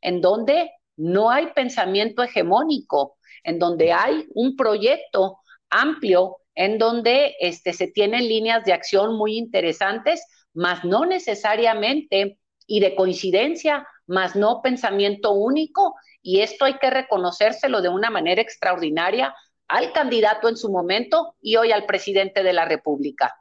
en 0.01 0.21
donde 0.21 0.71
no 0.97 1.31
hay 1.31 1.49
pensamiento 1.55 2.23
hegemónico, 2.23 3.17
en 3.43 3.59
donde 3.59 3.93
hay 3.93 4.27
un 4.35 4.57
proyecto 4.57 5.39
amplio, 5.71 6.39
en 6.55 6.79
donde 6.79 7.35
este, 7.41 7.73
se 7.73 7.89
tienen 7.89 8.27
líneas 8.29 8.65
de 8.65 8.73
acción 8.73 9.17
muy 9.17 9.37
interesantes, 9.37 10.27
más 10.55 10.85
no 10.85 11.05
necesariamente 11.05 12.39
y 12.67 12.81
de 12.81 12.95
coincidencia, 12.95 13.87
más 14.07 14.35
no 14.37 14.63
pensamiento 14.63 15.33
único, 15.33 15.95
y 16.23 16.41
esto 16.41 16.65
hay 16.65 16.79
que 16.79 16.91
reconocérselo 16.91 17.83
de 17.83 17.89
una 17.89 18.11
manera 18.11 18.41
extraordinaria 18.41 19.35
al 19.69 19.93
candidato 19.93 20.49
en 20.49 20.57
su 20.57 20.71
momento 20.71 21.35
y 21.41 21.57
hoy 21.57 21.73
al 21.73 21.87
presidente 21.87 22.43
de 22.43 22.53
la 22.53 22.65
República. 22.65 23.35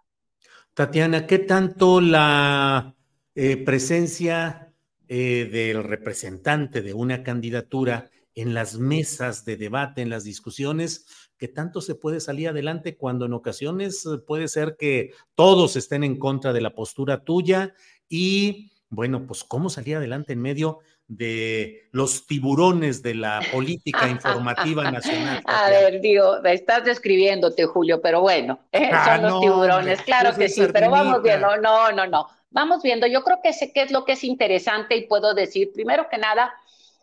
Tatiana, 0.74 1.26
¿qué 1.26 1.40
tanto 1.40 2.02
la 2.02 2.94
eh, 3.34 3.58
presencia 3.58 4.74
eh, 5.08 5.50
del 5.52 5.84
representante 5.84 6.82
de 6.82 6.94
una 6.94 7.24
candidatura 7.24 8.10
en 8.36 8.54
las 8.54 8.78
mesas 8.78 9.46
de 9.46 9.58
debate, 9.58 10.02
en 10.02 10.10
las 10.10 10.24
discusiones, 10.24 11.06
que 11.38 11.48
tanto 11.48 11.82
se 11.82 11.96
puede 11.96 12.20
salir 12.20 12.50
adelante 12.50 12.98
cuando 12.98 13.26
en 13.26 13.34
ocasiones 13.34 14.06
eh, 14.06 14.18
puede 14.18 14.48
ser 14.48 14.76
que 14.78 15.12
todos 15.36 15.76
estén 15.76 16.04
en 16.04 16.18
contra 16.18 16.54
de 16.54 16.62
la 16.62 16.74
postura 16.76 17.24
tuya 17.24 17.74
y 18.10 18.72
bueno, 18.90 19.26
pues 19.26 19.44
cómo 19.44 19.70
salir 19.70 19.98
adelante 19.98 20.34
en 20.34 20.42
medio 20.42 20.80
de 21.08 21.88
los 21.92 22.26
tiburones 22.26 23.04
de 23.04 23.16
la 23.16 23.42
política 23.52 24.08
informativa 24.08 24.90
nacional. 24.92 25.42
A 25.46 25.70
ver, 25.70 26.02
digo, 26.02 26.44
estás 26.44 26.84
describiéndote, 26.84 27.66
Julio, 27.66 28.02
pero 28.02 28.22
bueno, 28.22 28.60
eh, 28.72 28.90
ah, 28.94 29.18
son 29.18 29.30
los 29.30 29.42
tiburones, 29.42 30.02
claro 30.02 30.36
que 30.36 30.50
sí, 30.50 30.64
pero 30.72 30.90
vamos 30.90 31.22
viendo, 31.22 31.58
no, 31.58 31.92
no, 31.92 32.08
no, 32.08 32.28
vamos 32.56 32.82
viendo, 32.82 33.06
yo 33.06 33.22
creo 33.22 33.42
que 33.44 33.52
sé 33.52 33.74
qué 33.74 33.82
es 33.82 33.92
lo 33.92 34.06
que 34.06 34.14
es 34.14 34.24
interesante 34.24 34.96
y 34.96 35.08
puedo 35.08 35.34
decir, 35.34 35.74
primero 35.74 36.08
que 36.10 36.18
nada, 36.18 36.54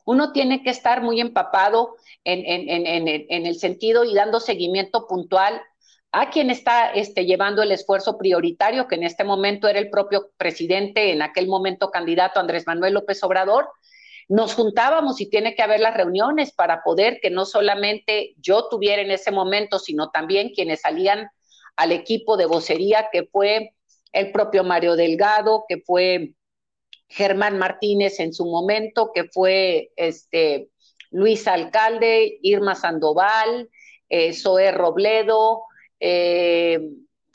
uno 0.07 0.33
tiene 0.33 0.63
que 0.63 0.71
estar 0.71 1.03
muy 1.03 1.21
empapado 1.21 1.97
en, 2.25 2.43
en, 2.47 3.47
el 3.47 3.57
sentido 3.57 4.03
y 4.05 4.15
dando 4.15 4.41
seguimiento 4.41 5.07
puntual 5.07 5.61
a 6.11 6.31
quien 6.31 6.49
está 6.49 6.93
este, 6.93 7.27
llevando 7.27 7.63
el 7.63 7.71
esfuerzo 7.71 8.17
prioritario, 8.17 8.89
que 8.89 8.95
en 8.95 9.03
este 9.03 9.25
momento 9.25 9.69
era 9.69 9.79
el 9.79 9.91
propio 9.91 10.31
presidente, 10.39 11.13
en 11.13 11.21
aquel 11.21 11.47
momento 11.49 11.91
candidato 11.91 12.41
Andrés 12.41 12.67
Manuel 12.67 12.95
López 12.95 13.23
Obrador. 13.23 13.69
Nos 14.29 14.55
juntábamos 14.55 15.21
y 15.21 15.29
tiene 15.29 15.55
que 15.55 15.63
haber 15.63 15.81
las 15.81 15.95
reuniones 15.95 16.53
para 16.53 16.83
poder 16.83 17.19
que 17.21 17.29
no 17.29 17.45
solamente 17.45 18.35
yo 18.39 18.69
tuviera 18.71 19.03
en 19.03 19.11
ese 19.11 19.31
momento, 19.31 19.79
sino 19.79 20.11
también 20.11 20.55
quienes 20.55 20.81
salían 20.81 21.29
al 21.77 21.93
equipo 21.93 22.39
de 22.39 22.47
vocería, 22.47 23.09
que 23.13 23.25
fue 23.25 23.75
el 24.13 24.33
propio 24.33 24.65
Mario 24.65 24.97
Delgado, 24.97 25.65
que 25.69 25.79
fue 25.79 26.35
Germán 27.09 27.59
Martínez 27.59 28.21
en 28.21 28.33
su 28.33 28.45
momento, 28.45 29.11
que 29.13 29.25
fue 29.25 29.93
este, 29.97 30.71
Luis 31.11 31.47
Alcalde, 31.47 32.39
Irma 32.43 32.75
Sandoval, 32.75 33.69
eh, 34.09 34.33
Zoé 34.33 34.73
Robledo, 34.73 35.65
eh, 36.01 36.81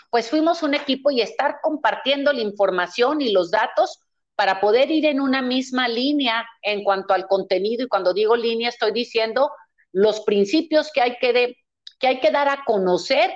pues 0.10 0.30
fuimos 0.30 0.64
un 0.64 0.74
equipo 0.74 1.12
y 1.12 1.22
estar 1.22 1.58
compartiendo 1.62 2.34
la 2.34 2.42
información 2.42 3.22
y 3.22 3.32
los 3.32 3.52
datos 3.52 4.00
para 4.36 4.62
poder 4.62 4.92
ir 4.92 5.06
en 5.06 5.20
una 5.20 5.42
misma 5.42 5.88
línea 5.88 6.48
en 6.62 6.84
cuanto 6.84 7.14
al 7.14 7.28
contenido. 7.28 7.86
Y 7.86 7.88
cuando 7.88 8.14
digo 8.14 8.36
línea, 8.36 8.70
estoy 8.70 8.92
diciendo 8.92 9.52
los 9.92 10.22
principios 10.22 10.92
que 10.94 11.02
hay 11.02 11.18
que, 11.18 11.58
que, 12.00 12.08
hay 12.08 12.20
que 12.20 12.32
dar 12.32 12.48
a 12.48 12.64
conocer 12.66 13.36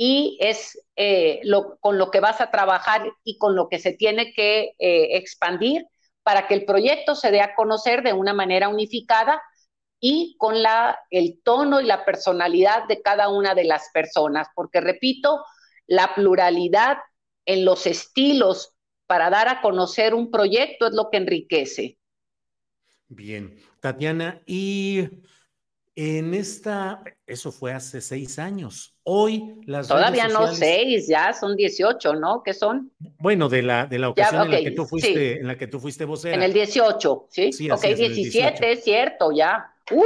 y 0.00 0.38
es 0.40 0.80
eh, 0.94 1.42
con 1.80 1.98
lo 1.98 2.12
que 2.12 2.20
vas 2.20 2.40
a 2.40 2.52
trabajar 2.52 3.12
y 3.24 3.36
con 3.36 3.56
lo 3.56 3.68
que 3.68 3.80
se 3.80 3.92
tiene 3.92 4.32
que 4.32 4.76
eh, 4.78 5.16
expandir 5.16 5.86
para 6.22 6.46
que 6.46 6.54
el 6.54 6.64
proyecto 6.64 7.16
se 7.16 7.32
dé 7.32 7.40
a 7.40 7.56
conocer 7.56 8.04
de 8.04 8.12
una 8.12 8.32
manera 8.32 8.68
unificada 8.68 9.42
y 9.98 10.36
con 10.38 10.62
la, 10.62 11.00
el 11.10 11.40
tono 11.42 11.80
y 11.80 11.84
la 11.84 12.04
personalidad 12.04 12.86
de 12.86 13.02
cada 13.02 13.28
una 13.28 13.56
de 13.56 13.64
las 13.64 13.90
personas, 13.92 14.46
porque 14.54 14.80
repito, 14.80 15.44
la 15.88 16.14
pluralidad 16.14 16.98
en 17.44 17.64
los 17.64 17.84
estilos 17.86 18.74
para 19.08 19.30
dar 19.30 19.48
a 19.48 19.60
conocer 19.60 20.14
un 20.14 20.30
proyecto 20.30 20.86
es 20.86 20.92
lo 20.92 21.10
que 21.10 21.16
enriquece. 21.16 21.98
Bien, 23.08 23.58
Tatiana, 23.80 24.42
y 24.46 25.08
en 26.00 26.32
esta, 26.32 27.02
eso 27.26 27.50
fue 27.50 27.72
hace 27.72 28.00
seis 28.00 28.38
años. 28.38 28.94
Hoy 29.02 29.56
las 29.66 29.88
Todavía 29.88 30.28
no 30.28 30.54
seis, 30.54 31.08
ya 31.08 31.32
son 31.32 31.56
dieciocho, 31.56 32.14
¿no? 32.14 32.40
¿Qué 32.44 32.54
son? 32.54 32.92
Bueno, 33.18 33.48
de 33.48 33.62
la, 33.62 33.86
de 33.86 33.98
la 33.98 34.10
ocasión 34.10 34.44
en 34.44 34.50
la 34.52 34.60
que 34.60 34.70
tú 34.70 34.86
fuiste, 34.86 35.40
en 35.40 35.48
la 35.48 35.58
que 35.58 35.66
tú 35.66 35.80
fuiste 35.80 36.04
vocera. 36.04 36.36
En 36.36 36.44
el 36.44 36.52
dieciocho, 36.52 37.26
¿sí? 37.30 37.52
sí 37.52 37.68
ok, 37.68 37.82
diecisiete, 37.82 38.70
es 38.70 38.84
cierto, 38.84 39.32
ya. 39.32 39.74
¡Uh! 39.90 40.04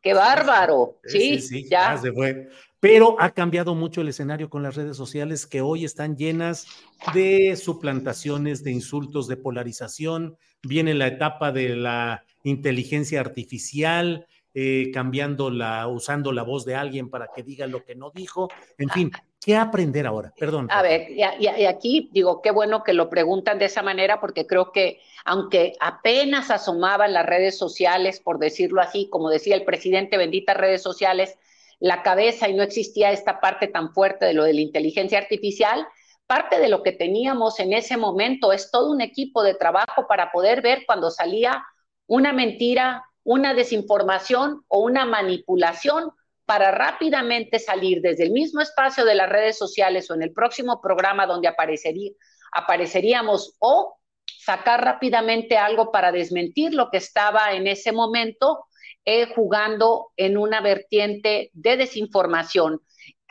¡Qué 0.00 0.14
bárbaro! 0.14 0.98
Sí, 1.04 1.40
sí, 1.40 1.64
ya. 1.64 1.94
ya 1.94 1.98
se 1.98 2.12
fue. 2.12 2.48
Pero 2.80 3.20
ha 3.20 3.34
cambiado 3.34 3.74
mucho 3.74 4.00
el 4.00 4.08
escenario 4.08 4.48
con 4.48 4.62
las 4.62 4.76
redes 4.76 4.96
sociales 4.96 5.46
que 5.46 5.60
hoy 5.60 5.84
están 5.84 6.16
llenas 6.16 6.68
de 7.12 7.54
suplantaciones, 7.56 8.64
de 8.64 8.70
insultos, 8.70 9.28
de 9.28 9.36
polarización. 9.36 10.38
Viene 10.62 10.94
la 10.94 11.08
etapa 11.08 11.52
de 11.52 11.76
la 11.76 12.24
inteligencia 12.44 13.20
artificial, 13.20 14.26
eh, 14.60 14.90
cambiando 14.92 15.50
la, 15.50 15.86
usando 15.86 16.32
la 16.32 16.42
voz 16.42 16.64
de 16.64 16.74
alguien 16.74 17.10
para 17.10 17.28
que 17.32 17.44
diga 17.44 17.68
lo 17.68 17.84
que 17.84 17.94
no 17.94 18.10
dijo, 18.10 18.48
en 18.76 18.88
fin, 18.88 19.12
¿qué 19.40 19.54
aprender 19.54 20.04
ahora? 20.04 20.34
Perdón. 20.36 20.66
A 20.68 20.82
ver, 20.82 21.12
y, 21.12 21.22
aquí 21.22 22.10
digo, 22.12 22.42
qué 22.42 22.50
bueno 22.50 22.82
que 22.82 22.92
lo 22.92 23.08
preguntan 23.08 23.60
de 23.60 23.66
esa 23.66 23.82
manera, 23.82 24.20
porque 24.20 24.48
creo 24.48 24.72
que 24.72 24.98
aunque 25.24 25.74
apenas 25.78 26.50
asomaban 26.50 27.12
las 27.12 27.24
redes 27.24 27.56
sociales, 27.56 28.18
por 28.18 28.40
decirlo 28.40 28.80
así, 28.80 29.08
como 29.08 29.30
decía 29.30 29.54
el 29.54 29.62
presidente, 29.62 30.16
benditas 30.16 30.56
redes 30.56 30.82
sociales, 30.82 31.38
la 31.78 32.02
cabeza 32.02 32.48
y 32.48 32.54
no 32.54 32.64
existía 32.64 33.12
esta 33.12 33.38
parte 33.38 33.68
tan 33.68 33.94
fuerte 33.94 34.26
de 34.26 34.32
lo 34.32 34.42
de 34.42 34.54
la 34.54 34.60
inteligencia 34.60 35.18
artificial, 35.18 35.86
parte 36.26 36.58
de 36.58 36.68
lo 36.68 36.82
que 36.82 36.90
teníamos 36.90 37.60
en 37.60 37.74
ese 37.74 37.96
momento 37.96 38.52
es 38.52 38.72
todo 38.72 38.90
un 38.90 39.02
equipo 39.02 39.44
de 39.44 39.54
trabajo 39.54 40.08
para 40.08 40.32
poder 40.32 40.62
ver 40.62 40.82
cuando 40.84 41.12
salía 41.12 41.64
una 42.08 42.32
mentira, 42.32 43.04
una 43.28 43.52
desinformación 43.52 44.64
o 44.68 44.78
una 44.78 45.04
manipulación 45.04 46.12
para 46.46 46.70
rápidamente 46.70 47.58
salir 47.58 48.00
desde 48.00 48.24
el 48.24 48.30
mismo 48.30 48.62
espacio 48.62 49.04
de 49.04 49.14
las 49.14 49.28
redes 49.28 49.58
sociales 49.58 50.10
o 50.10 50.14
en 50.14 50.22
el 50.22 50.32
próximo 50.32 50.80
programa 50.80 51.26
donde 51.26 51.46
aparecería, 51.46 52.12
apareceríamos 52.52 53.54
o 53.58 53.98
sacar 54.24 54.82
rápidamente 54.82 55.58
algo 55.58 55.92
para 55.92 56.10
desmentir 56.10 56.72
lo 56.72 56.88
que 56.90 56.96
estaba 56.96 57.52
en 57.52 57.66
ese 57.66 57.92
momento 57.92 58.64
eh, 59.04 59.26
jugando 59.34 60.10
en 60.16 60.38
una 60.38 60.62
vertiente 60.62 61.50
de 61.52 61.76
desinformación. 61.76 62.80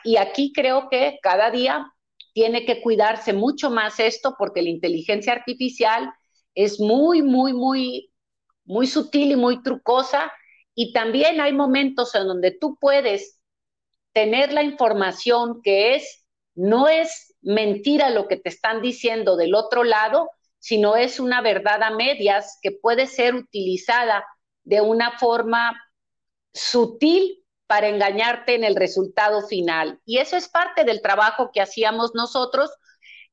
Y 0.04 0.16
aquí 0.18 0.52
creo 0.52 0.88
que 0.88 1.18
cada 1.20 1.50
día 1.50 1.92
tiene 2.34 2.64
que 2.64 2.80
cuidarse 2.82 3.32
mucho 3.32 3.68
más 3.68 3.98
esto 3.98 4.36
porque 4.38 4.62
la 4.62 4.68
inteligencia 4.68 5.32
artificial 5.32 6.12
es 6.54 6.78
muy, 6.78 7.20
muy, 7.20 7.52
muy 7.52 8.12
muy 8.68 8.86
sutil 8.86 9.32
y 9.32 9.36
muy 9.36 9.62
trucosa. 9.62 10.30
Y 10.74 10.92
también 10.92 11.40
hay 11.40 11.52
momentos 11.52 12.14
en 12.14 12.28
donde 12.28 12.52
tú 12.52 12.76
puedes 12.78 13.40
tener 14.12 14.52
la 14.52 14.62
información 14.62 15.60
que 15.62 15.96
es, 15.96 16.24
no 16.54 16.88
es 16.88 17.34
mentira 17.40 18.10
lo 18.10 18.28
que 18.28 18.36
te 18.36 18.48
están 18.48 18.82
diciendo 18.82 19.36
del 19.36 19.54
otro 19.54 19.84
lado, 19.84 20.30
sino 20.58 20.96
es 20.96 21.18
una 21.18 21.40
verdad 21.40 21.82
a 21.82 21.90
medias 21.90 22.58
que 22.62 22.72
puede 22.72 23.06
ser 23.06 23.34
utilizada 23.34 24.24
de 24.64 24.80
una 24.80 25.18
forma 25.18 25.80
sutil 26.52 27.44
para 27.66 27.88
engañarte 27.88 28.54
en 28.54 28.64
el 28.64 28.76
resultado 28.76 29.46
final. 29.46 30.00
Y 30.04 30.18
eso 30.18 30.36
es 30.36 30.48
parte 30.48 30.84
del 30.84 31.00
trabajo 31.00 31.50
que 31.52 31.60
hacíamos 31.60 32.14
nosotros 32.14 32.70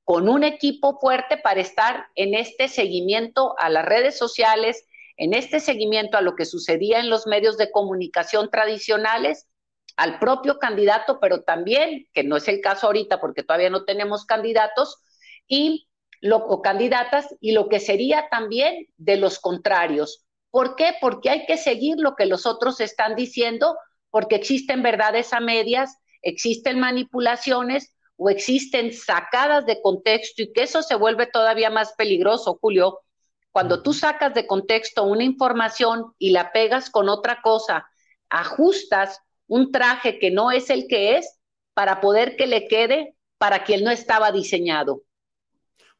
con 0.03 0.29
un 0.29 0.43
equipo 0.43 0.99
fuerte 0.99 1.37
para 1.37 1.61
estar 1.61 2.07
en 2.15 2.35
este 2.35 2.67
seguimiento 2.67 3.55
a 3.57 3.69
las 3.69 3.85
redes 3.85 4.17
sociales, 4.17 4.85
en 5.17 5.33
este 5.33 5.59
seguimiento 5.59 6.17
a 6.17 6.21
lo 6.21 6.35
que 6.35 6.45
sucedía 6.45 6.99
en 6.99 7.09
los 7.09 7.27
medios 7.27 7.57
de 7.57 7.71
comunicación 7.71 8.49
tradicionales, 8.49 9.47
al 9.95 10.19
propio 10.19 10.59
candidato, 10.59 11.19
pero 11.21 11.43
también, 11.43 12.07
que 12.13 12.23
no 12.23 12.35
es 12.35 12.47
el 12.47 12.61
caso 12.61 12.87
ahorita 12.87 13.21
porque 13.21 13.43
todavía 13.43 13.69
no 13.69 13.85
tenemos 13.85 14.25
candidatos, 14.25 15.01
y 15.47 15.87
lo, 16.21 16.37
o 16.37 16.61
candidatas, 16.61 17.33
y 17.39 17.53
lo 17.53 17.69
que 17.69 17.79
sería 17.79 18.27
también 18.29 18.87
de 18.97 19.17
los 19.17 19.39
contrarios. 19.39 20.25
¿Por 20.51 20.75
qué? 20.75 20.95
Porque 20.99 21.29
hay 21.29 21.45
que 21.45 21.57
seguir 21.57 21.95
lo 21.97 22.15
que 22.15 22.25
los 22.25 22.45
otros 22.45 22.81
están 22.81 23.15
diciendo, 23.15 23.77
porque 24.09 24.35
existen 24.35 24.83
verdades 24.83 25.33
a 25.33 25.39
medias, 25.39 25.97
existen 26.21 26.79
manipulaciones, 26.79 27.95
o 28.17 28.29
existen 28.29 28.93
sacadas 28.93 29.65
de 29.65 29.81
contexto 29.81 30.41
y 30.41 30.53
que 30.53 30.63
eso 30.63 30.81
se 30.81 30.95
vuelve 30.95 31.27
todavía 31.27 31.69
más 31.69 31.93
peligroso, 31.93 32.57
Julio, 32.61 32.99
cuando 33.55 33.81
tú 33.81 33.93
sacas 33.93 34.33
de 34.33 34.47
contexto 34.47 35.05
una 35.05 35.23
información 35.23 36.13
y 36.19 36.31
la 36.31 36.51
pegas 36.51 36.89
con 36.89 37.07
otra 37.07 37.41
cosa, 37.41 37.87
ajustas 38.29 39.21
un 39.47 39.71
traje 39.71 40.19
que 40.19 40.29
no 40.29 40.51
es 40.51 40.69
el 40.69 40.87
que 40.89 41.15
es 41.15 41.39
para 41.73 42.01
poder 42.01 42.35
que 42.35 42.47
le 42.47 42.67
quede 42.67 43.15
para 43.37 43.63
quien 43.63 43.85
no 43.85 43.91
estaba 43.91 44.33
diseñado. 44.33 45.03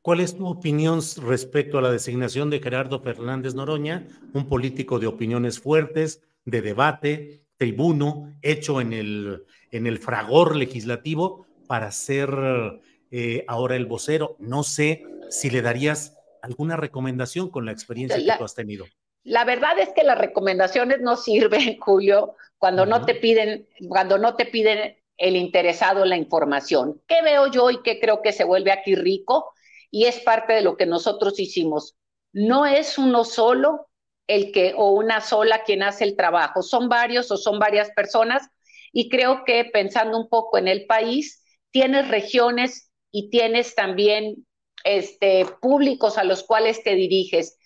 ¿Cuál 0.02 0.20
es 0.20 0.36
tu 0.36 0.46
opinión 0.46 1.00
respecto 1.26 1.78
a 1.78 1.82
la 1.82 1.92
designación 1.92 2.50
de 2.50 2.60
Gerardo 2.60 3.00
Fernández 3.00 3.56
Noroña, 3.56 4.06
un 4.34 4.50
político 4.50 5.00
de 5.00 5.08
opiniones 5.08 5.58
fuertes, 5.62 6.24
de 6.44 6.62
debate, 6.62 7.46
tribuno, 7.56 8.36
hecho 8.42 8.82
en 8.82 8.92
el, 8.92 9.46
en 9.72 9.88
el 9.88 10.00
fragor 10.00 10.58
legislativo 10.58 11.48
para 11.68 11.94
ser 11.94 12.82
eh, 13.12 13.46
ahora 13.48 13.78
el 13.78 13.86
vocero? 13.86 14.36
No 14.40 14.64
sé 14.64 15.06
si 15.30 15.50
le 15.50 15.62
darías 15.62 16.18
alguna 16.46 16.78
recomendación 16.78 17.50
con 17.50 17.66
la 17.66 17.72
experiencia 17.72 18.18
que 18.18 18.38
tú 18.38 18.44
has 18.44 18.56
tenido. 18.56 18.86
La 19.24 19.44
verdad 19.44 19.80
es 19.80 19.90
que 19.90 20.04
las 20.04 20.18
recomendaciones 20.18 21.02
no 21.02 21.18
sirven, 21.18 21.78
Julio, 21.80 22.36
cuando 22.58 22.86
no 22.86 23.06
te 23.06 23.16
piden, 23.16 23.68
cuando 23.90 24.18
no 24.18 24.36
te 24.36 24.46
piden 24.46 24.98
el 25.18 25.36
interesado 25.36 26.06
la 26.06 26.18
información. 26.18 27.02
¿Qué 27.08 27.22
veo 27.22 27.48
yo 27.48 27.72
y 27.72 27.82
qué 27.82 28.00
creo 28.00 28.22
que 28.22 28.32
se 28.32 28.44
vuelve 28.44 28.72
aquí 28.72 28.96
rico? 28.96 29.54
y 29.96 30.08
es 30.08 30.20
parte 30.20 30.52
de 30.52 30.62
lo 30.62 30.76
que 30.76 30.86
nosotros 30.86 31.40
hicimos. 31.40 31.96
No 32.34 32.66
es 32.66 32.98
uno 32.98 33.24
solo 33.24 33.88
el 34.28 34.52
que 34.52 34.74
o 34.76 34.90
una 34.90 35.22
sola 35.22 35.64
quien 35.64 35.84
hace 35.84 36.04
el 36.04 36.18
trabajo, 36.18 36.64
son 36.64 36.90
varios 36.90 37.32
o 37.32 37.38
son 37.38 37.60
varias 37.60 37.92
personas 37.92 38.46
y 38.92 39.08
creo 39.08 39.46
que 39.46 39.64
pensando 39.64 40.18
un 40.18 40.28
poco 40.28 40.58
en 40.58 40.68
el 40.68 40.86
país, 40.86 41.42
tienes 41.72 42.10
regiones 42.10 42.92
y 43.10 43.30
tienes 43.30 43.74
también 43.74 44.46
este, 44.86 45.46
públicos 45.60 46.18
a 46.18 46.24
los 46.24 46.44
cuales 46.44 46.82
te 46.84 46.96
diriges. 46.96 47.58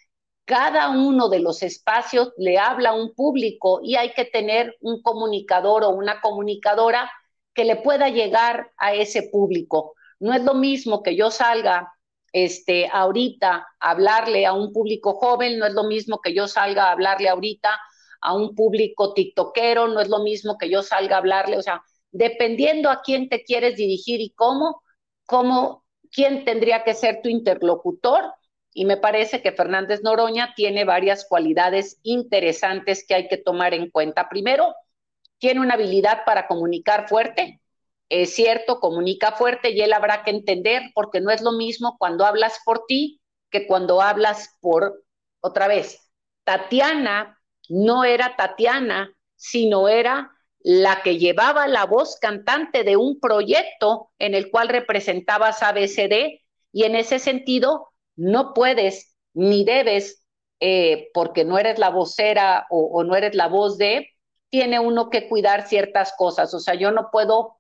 Cada 0.46 0.90
uno 0.90 1.30
de 1.30 1.40
los 1.40 1.62
espacios 1.62 2.34
le 2.38 2.58
habla 2.58 2.90
a 2.90 2.96
un 2.96 3.14
público 3.14 3.82
y 3.84 3.96
hay 3.96 4.14
que 4.14 4.26
tener 4.26 4.76
un 4.82 5.04
comunicador 5.04 5.84
o 5.84 5.90
una 5.90 6.22
comunicadora 6.22 7.12
que 7.54 7.66
le 7.66 7.76
pueda 7.76 8.10
llegar 8.10 8.72
a 8.78 8.94
ese 8.94 9.24
público. 9.24 9.94
No 10.20 10.34
es 10.34 10.44
lo 10.44 10.56
mismo 10.56 11.04
que 11.04 11.16
yo 11.16 11.30
salga 11.30 11.94
este, 12.32 12.88
ahorita 12.92 13.68
hablarle 13.80 14.46
a 14.46 14.54
un 14.54 14.72
público 14.72 15.14
joven, 15.14 15.60
no 15.60 15.66
es 15.66 15.74
lo 15.74 15.84
mismo 15.84 16.22
que 16.22 16.34
yo 16.34 16.48
salga 16.48 16.86
a 16.86 16.92
hablarle 16.92 17.30
ahorita 17.30 17.80
a 18.22 18.34
un 18.34 18.56
público 18.56 19.14
tiktokero, 19.14 19.88
no 19.88 20.00
es 20.00 20.10
lo 20.10 20.20
mismo 20.20 20.58
que 20.58 20.70
yo 20.70 20.84
salga 20.84 21.16
a 21.16 21.20
hablarle, 21.20 21.58
o 21.58 21.62
sea, 21.62 21.84
dependiendo 22.12 22.90
a 22.90 23.02
quién 23.02 23.30
te 23.30 23.44
quieres 23.44 23.76
dirigir 23.76 24.22
y 24.22 24.32
cómo, 24.32 24.82
cómo, 25.26 25.84
quién 26.12 26.46
tendría 26.46 26.84
que 26.84 26.94
ser 26.94 27.22
tu 27.22 27.30
interlocutor. 27.30 28.34
Y 28.74 28.86
me 28.86 28.98
parece 28.98 29.42
que 29.42 29.52
Fernández 29.52 30.02
Noroña 30.04 30.54
tiene 30.56 30.86
varias 30.86 31.26
cualidades 31.28 32.00
interesantes 32.04 33.06
que 33.08 33.16
hay 33.16 33.28
que 33.28 33.38
tomar 33.38 33.74
en 33.74 33.90
cuenta. 33.90 34.30
Primero, 34.30 34.76
tiene 35.40 35.62
una 35.62 35.74
habilidad 35.74 36.24
para 36.26 36.48
comunicar 36.48 37.08
fuerte, 37.08 37.60
es 38.10 38.34
cierto, 38.34 38.80
comunica 38.80 39.34
fuerte 39.34 39.70
y 39.70 39.82
él 39.82 39.94
habrá 39.94 40.24
que 40.24 40.32
entender 40.32 40.82
porque 40.96 41.22
no 41.22 41.30
es 41.30 41.42
lo 41.42 41.52
mismo 41.52 41.96
cuando 42.00 42.26
hablas 42.26 42.60
por 42.66 42.86
ti 42.88 43.22
que 43.52 43.68
cuando 43.68 44.02
hablas 44.02 44.58
por 44.62 45.04
otra 45.42 45.68
vez. 45.68 46.12
Tatiana 46.44 47.40
no 47.70 48.04
era 48.04 48.36
Tatiana, 48.36 49.16
sino 49.36 49.88
era 49.88 50.32
la 50.62 51.02
que 51.04 51.18
llevaba 51.18 51.68
la 51.68 51.86
voz 51.86 52.18
cantante 52.20 52.84
de 52.84 52.98
un 52.98 53.20
proyecto 53.20 54.12
en 54.20 54.36
el 54.36 54.52
cual 54.52 54.70
representabas 54.70 55.64
ABCD 55.64 56.42
y 56.72 56.84
en 56.84 56.96
ese 56.96 57.20
sentido 57.20 57.90
no 58.16 58.54
puedes 58.54 59.16
ni 59.34 59.64
debes, 59.64 60.26
eh, 60.60 61.10
porque 61.14 61.46
no 61.46 61.58
eres 61.58 61.80
la 61.80 61.90
vocera 61.90 62.68
o, 62.70 62.80
o 62.94 63.04
no 63.04 63.16
eres 63.16 63.36
la 63.36 63.48
voz 63.48 63.78
de, 63.78 64.10
tiene 64.50 64.80
uno 64.80 65.10
que 65.10 65.30
cuidar 65.30 65.68
ciertas 65.68 66.14
cosas. 66.18 66.54
O 66.54 66.60
sea, 66.60 66.74
yo 66.76 66.92
no 66.92 67.10
puedo 67.12 67.60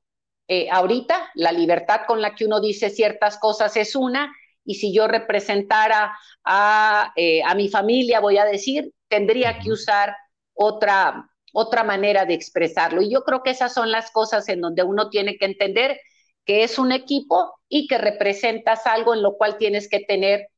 eh, 0.49 0.67
ahorita 0.71 1.29
la 1.35 1.51
libertad 1.51 2.01
con 2.07 2.21
la 2.21 2.33
que 2.33 2.45
uno 2.45 2.59
dice 2.59 2.89
ciertas 2.89 3.37
cosas 3.37 3.77
es 3.77 3.95
una, 3.95 4.33
y 4.65 4.75
si 4.75 4.91
yo 4.91 5.07
representara 5.07 6.17
a, 6.43 7.13
eh, 7.15 7.43
a 7.43 7.53
mi 7.53 7.69
familia, 7.69 8.19
voy 8.19 8.39
a 8.39 8.45
decir, 8.45 8.91
tendría 9.07 9.59
que 9.59 9.71
usar 9.71 10.15
otra, 10.55 11.28
otra 11.53 11.83
manera 11.83 12.25
de 12.25 12.33
expresarlo. 12.33 13.01
Y 13.01 13.09
yo 13.09 13.23
creo 13.23 13.43
que 13.43 13.51
esas 13.51 13.73
son 13.73 13.91
las 13.91 14.11
cosas 14.11 14.47
en 14.49 14.61
donde 14.61 14.83
uno 14.83 15.09
tiene 15.09 15.37
que 15.37 15.45
entender 15.45 15.99
que 16.45 16.63
es 16.63 16.79
un 16.79 16.91
equipo 16.91 17.53
y 17.67 17.87
que 17.87 17.97
representas 17.97 18.87
algo 18.87 19.13
en 19.13 19.21
lo 19.21 19.37
cual 19.37 19.57
tienes 19.57 19.89
que 19.89 19.99
tener 19.99 20.49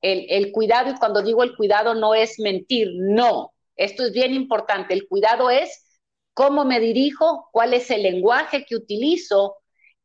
el, 0.00 0.26
el, 0.28 0.52
cuidado. 0.52 0.90
Y 0.90 0.96
cuando 0.96 1.22
digo 1.22 1.42
el 1.42 1.56
cuidado 1.56 1.94
no 1.94 2.14
es 2.14 2.38
mentir, 2.38 2.88
no. 2.94 3.52
Esto 3.76 4.04
es 4.04 4.12
bien 4.12 4.34
importante. 4.34 4.94
El 4.94 5.06
cuidado 5.08 5.50
es 5.50 6.00
cómo 6.32 6.64
me 6.64 6.80
dirijo, 6.80 7.48
cuál 7.52 7.74
es 7.74 7.90
el 7.90 8.02
lenguaje 8.02 8.64
que 8.64 8.76
utilizo 8.76 9.56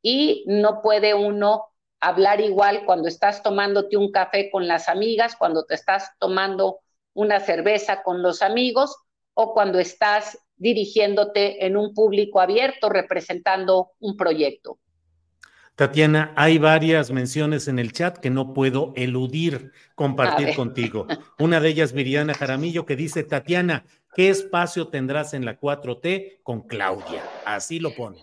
y 0.01 0.43
no 0.47 0.81
puede 0.81 1.13
uno 1.13 1.65
hablar 1.99 2.41
igual 2.41 2.85
cuando 2.85 3.07
estás 3.07 3.43
tomándote 3.43 3.95
un 3.95 4.11
café 4.11 4.49
con 4.49 4.67
las 4.67 4.89
amigas, 4.89 5.35
cuando 5.35 5.65
te 5.65 5.75
estás 5.75 6.09
tomando 6.19 6.79
una 7.13 7.39
cerveza 7.39 8.01
con 8.03 8.21
los 8.23 8.41
amigos 8.41 8.95
o 9.33 9.53
cuando 9.53 9.79
estás 9.79 10.37
dirigiéndote 10.57 11.65
en 11.65 11.75
un 11.75 11.93
público 11.93 12.39
abierto 12.39 12.89
representando 12.89 13.91
un 13.99 14.15
proyecto. 14.15 14.77
Tatiana, 15.75 16.33
hay 16.35 16.59
varias 16.59 17.09
menciones 17.09 17.67
en 17.67 17.79
el 17.79 17.91
chat 17.93 18.17
que 18.17 18.29
no 18.29 18.53
puedo 18.53 18.93
eludir 18.95 19.71
compartir 19.95 20.55
contigo. 20.55 21.07
Una 21.39 21.59
de 21.59 21.69
ellas, 21.69 21.93
Miriana 21.93 22.35
Jaramillo, 22.35 22.85
que 22.85 22.95
dice, 22.95 23.23
Tatiana, 23.23 23.85
¿qué 24.13 24.29
espacio 24.29 24.89
tendrás 24.89 25.33
en 25.33 25.45
la 25.45 25.59
4T 25.59 26.41
con 26.43 26.67
Claudia? 26.67 27.23
Así 27.45 27.79
lo 27.79 27.95
pone. 27.95 28.19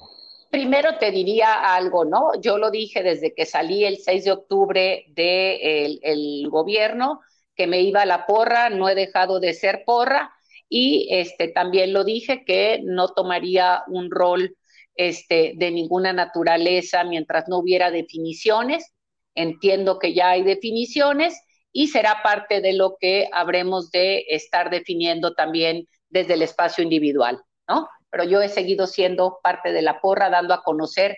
Primero 0.51 0.99
te 0.99 1.11
diría 1.11 1.75
algo, 1.75 2.05
¿no? 2.05 2.41
Yo 2.41 2.59
lo 2.59 2.71
dije 2.71 3.03
desde 3.03 3.35
que 3.35 3.45
salí 3.45 3.85
el 3.85 3.99
6 3.99 4.25
de 4.25 4.31
octubre 4.31 5.05
del 5.09 5.99
el 6.03 6.49
gobierno, 6.49 7.21
que 7.57 7.67
me 7.67 7.81
iba 7.81 8.03
a 8.03 8.07
la 8.07 8.25
porra, 8.25 8.71
no 8.71 8.89
he 8.89 8.95
dejado 8.95 9.41
de 9.41 9.53
ser 9.53 9.83
porra, 9.85 10.33
y 10.69 11.09
este, 11.11 11.49
también 11.49 11.93
lo 11.93 12.05
dije 12.05 12.45
que 12.45 12.81
no 12.85 13.09
tomaría 13.09 13.83
un 13.89 14.11
rol 14.11 14.57
este, 14.95 15.55
de 15.57 15.71
ninguna 15.71 16.13
naturaleza 16.13 17.05
mientras 17.05 17.49
no 17.49 17.59
hubiera 17.59 17.91
definiciones. 17.91 18.93
Entiendo 19.35 19.99
que 19.99 20.13
ya 20.13 20.31
hay 20.31 20.43
definiciones 20.43 21.41
y 21.73 21.89
será 21.89 22.23
parte 22.23 22.61
de 22.61 22.73
lo 22.73 22.97
que 23.01 23.29
habremos 23.33 23.91
de 23.91 24.25
estar 24.29 24.71
definiendo 24.71 25.35
también 25.35 25.87
desde 26.09 26.35
el 26.35 26.43
espacio 26.43 26.83
individual, 26.83 27.41
¿no? 27.69 27.89
Pero 28.11 28.25
yo 28.25 28.43
he 28.43 28.49
seguido 28.49 28.87
siendo 28.87 29.39
parte 29.43 29.73
de 29.73 29.83
la 29.83 30.01
porra, 30.01 30.31
dando 30.31 30.55
a 30.55 30.63
conocer 30.63 31.17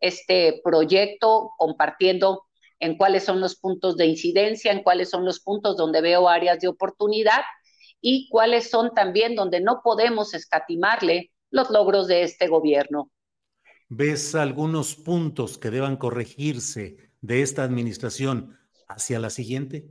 este 0.00 0.60
proyecto, 0.62 1.52
compartiendo 1.56 2.44
en 2.80 2.96
cuáles 2.96 3.24
son 3.24 3.40
los 3.40 3.56
puntos 3.56 3.96
de 3.96 4.06
incidencia, 4.06 4.72
en 4.72 4.82
cuáles 4.82 5.08
son 5.08 5.24
los 5.24 5.40
puntos 5.40 5.76
donde 5.76 6.00
veo 6.00 6.28
áreas 6.28 6.58
de 6.58 6.68
oportunidad 6.68 7.42
y 8.02 8.28
cuáles 8.28 8.68
son 8.68 8.92
también 8.92 9.34
donde 9.34 9.62
no 9.62 9.80
podemos 9.82 10.34
escatimarle 10.34 11.32
los 11.50 11.70
logros 11.70 12.08
de 12.08 12.24
este 12.24 12.48
gobierno. 12.48 13.10
¿Ves 13.88 14.34
algunos 14.34 14.96
puntos 14.96 15.56
que 15.56 15.70
deban 15.70 15.96
corregirse 15.96 16.96
de 17.20 17.42
esta 17.42 17.62
administración 17.62 18.58
hacia 18.88 19.18
la 19.18 19.30
siguiente? 19.30 19.86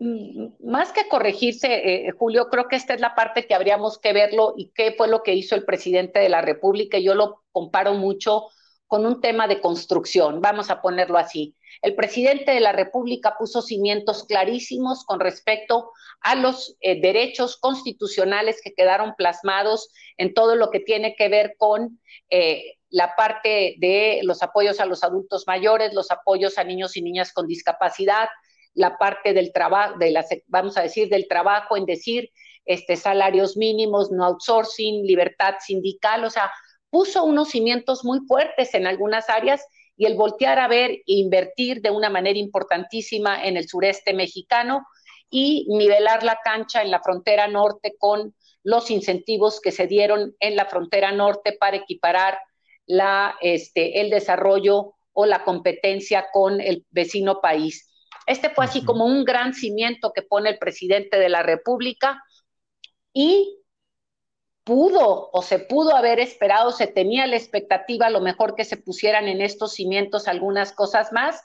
Mm, 0.00 0.48
más 0.64 0.92
que 0.92 1.08
corregirse, 1.08 2.06
eh, 2.06 2.10
Julio, 2.12 2.48
creo 2.50 2.68
que 2.68 2.76
esta 2.76 2.94
es 2.94 3.00
la 3.00 3.14
parte 3.14 3.46
que 3.46 3.54
habríamos 3.54 3.98
que 3.98 4.12
verlo 4.12 4.54
y 4.56 4.70
qué 4.74 4.92
fue 4.96 5.08
lo 5.08 5.22
que 5.22 5.34
hizo 5.34 5.54
el 5.54 5.64
presidente 5.64 6.20
de 6.20 6.28
la 6.28 6.42
República. 6.42 6.98
Yo 6.98 7.14
lo 7.14 7.42
comparo 7.52 7.94
mucho 7.94 8.46
con 8.86 9.06
un 9.06 9.20
tema 9.20 9.46
de 9.46 9.60
construcción, 9.60 10.40
vamos 10.40 10.70
a 10.70 10.80
ponerlo 10.80 11.18
así. 11.18 11.54
El 11.82 11.94
presidente 11.94 12.52
de 12.52 12.60
la 12.60 12.72
República 12.72 13.36
puso 13.38 13.62
cimientos 13.62 14.24
clarísimos 14.24 15.04
con 15.04 15.20
respecto 15.20 15.92
a 16.20 16.34
los 16.34 16.76
eh, 16.80 17.00
derechos 17.00 17.56
constitucionales 17.56 18.60
que 18.62 18.74
quedaron 18.74 19.14
plasmados 19.16 19.90
en 20.16 20.34
todo 20.34 20.56
lo 20.56 20.70
que 20.70 20.80
tiene 20.80 21.14
que 21.16 21.28
ver 21.28 21.54
con 21.56 22.00
eh, 22.30 22.74
la 22.90 23.14
parte 23.16 23.76
de 23.78 24.20
los 24.22 24.42
apoyos 24.42 24.80
a 24.80 24.86
los 24.86 25.04
adultos 25.04 25.44
mayores, 25.46 25.94
los 25.94 26.10
apoyos 26.10 26.58
a 26.58 26.64
niños 26.64 26.96
y 26.96 27.02
niñas 27.02 27.32
con 27.32 27.46
discapacidad, 27.46 28.28
la 28.74 28.96
parte 28.96 29.32
del 29.32 29.52
trabajo, 29.52 29.98
de 29.98 30.14
vamos 30.46 30.76
a 30.76 30.82
decir, 30.82 31.08
del 31.08 31.28
trabajo 31.28 31.76
en 31.76 31.84
decir 31.84 32.30
este, 32.64 32.96
salarios 32.96 33.56
mínimos, 33.56 34.10
no 34.10 34.24
outsourcing, 34.24 35.04
libertad 35.04 35.54
sindical, 35.60 36.24
o 36.24 36.30
sea, 36.30 36.50
puso 36.90 37.24
unos 37.24 37.50
cimientos 37.50 38.04
muy 38.04 38.20
fuertes 38.26 38.74
en 38.74 38.86
algunas 38.86 39.28
áreas 39.28 39.66
y 39.98 40.06
el 40.06 40.14
voltear 40.14 40.60
a 40.60 40.68
ver 40.68 40.92
e 40.92 41.02
invertir 41.06 41.82
de 41.82 41.90
una 41.90 42.08
manera 42.08 42.38
importantísima 42.38 43.44
en 43.44 43.56
el 43.56 43.68
sureste 43.68 44.14
mexicano 44.14 44.86
y 45.28 45.66
nivelar 45.68 46.22
la 46.22 46.38
cancha 46.42 46.80
en 46.80 46.90
la 46.90 47.00
frontera 47.00 47.48
norte 47.48 47.96
con 47.98 48.34
los 48.62 48.90
incentivos 48.90 49.60
que 49.60 49.72
se 49.72 49.88
dieron 49.88 50.34
en 50.38 50.56
la 50.56 50.66
frontera 50.66 51.10
norte 51.10 51.52
para 51.52 51.76
equiparar 51.76 52.38
la, 52.86 53.36
este, 53.40 54.00
el 54.00 54.08
desarrollo 54.08 54.94
o 55.12 55.26
la 55.26 55.44
competencia 55.44 56.26
con 56.32 56.60
el 56.60 56.86
vecino 56.90 57.40
país. 57.40 57.90
Este 58.26 58.50
fue 58.50 58.66
así 58.66 58.84
como 58.84 59.04
un 59.04 59.24
gran 59.24 59.52
cimiento 59.52 60.12
que 60.14 60.22
pone 60.22 60.50
el 60.50 60.58
presidente 60.58 61.18
de 61.18 61.28
la 61.28 61.42
República 61.42 62.22
y 63.12 63.58
pudo 64.68 65.30
o 65.32 65.40
se 65.40 65.60
pudo 65.60 65.96
haber 65.96 66.20
esperado, 66.20 66.72
se 66.72 66.86
tenía 66.86 67.26
la 67.26 67.36
expectativa 67.36 68.08
a 68.08 68.10
lo 68.10 68.20
mejor 68.20 68.54
que 68.54 68.66
se 68.66 68.76
pusieran 68.76 69.26
en 69.26 69.40
estos 69.40 69.72
cimientos 69.72 70.28
algunas 70.28 70.72
cosas 70.72 71.10
más, 71.10 71.40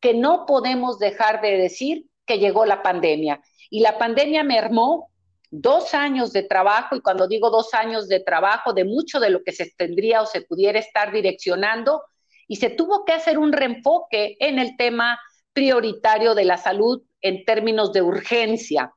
que 0.00 0.12
no 0.12 0.44
podemos 0.44 0.98
dejar 0.98 1.40
de 1.40 1.56
decir 1.56 2.06
que 2.26 2.40
llegó 2.40 2.66
la 2.66 2.82
pandemia. 2.82 3.40
Y 3.70 3.78
la 3.78 3.96
pandemia 3.96 4.42
mermó 4.42 5.12
dos 5.52 5.94
años 5.94 6.32
de 6.32 6.42
trabajo, 6.42 6.96
y 6.96 7.00
cuando 7.00 7.28
digo 7.28 7.48
dos 7.48 7.74
años 7.74 8.08
de 8.08 8.18
trabajo, 8.18 8.72
de 8.72 8.84
mucho 8.84 9.20
de 9.20 9.30
lo 9.30 9.44
que 9.44 9.52
se 9.52 9.70
tendría 9.76 10.20
o 10.20 10.26
se 10.26 10.40
pudiera 10.40 10.80
estar 10.80 11.12
direccionando, 11.12 12.02
y 12.48 12.56
se 12.56 12.70
tuvo 12.70 13.04
que 13.04 13.12
hacer 13.12 13.38
un 13.38 13.52
reenfoque 13.52 14.36
en 14.40 14.58
el 14.58 14.76
tema 14.76 15.20
prioritario 15.52 16.34
de 16.34 16.44
la 16.44 16.56
salud 16.56 17.04
en 17.20 17.44
términos 17.44 17.92
de 17.92 18.02
urgencia 18.02 18.92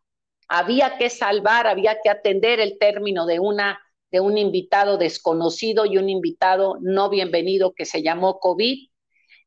había 0.47 0.97
que 0.97 1.09
salvar, 1.09 1.67
había 1.67 1.99
que 2.01 2.09
atender 2.09 2.59
el 2.59 2.77
término 2.79 3.25
de 3.25 3.39
una 3.39 3.79
de 4.11 4.19
un 4.19 4.37
invitado 4.37 4.97
desconocido 4.97 5.85
y 5.85 5.97
un 5.97 6.09
invitado 6.09 6.77
no 6.81 7.09
bienvenido 7.09 7.73
que 7.73 7.85
se 7.85 8.01
llamó 8.01 8.39
COVID. 8.39 8.89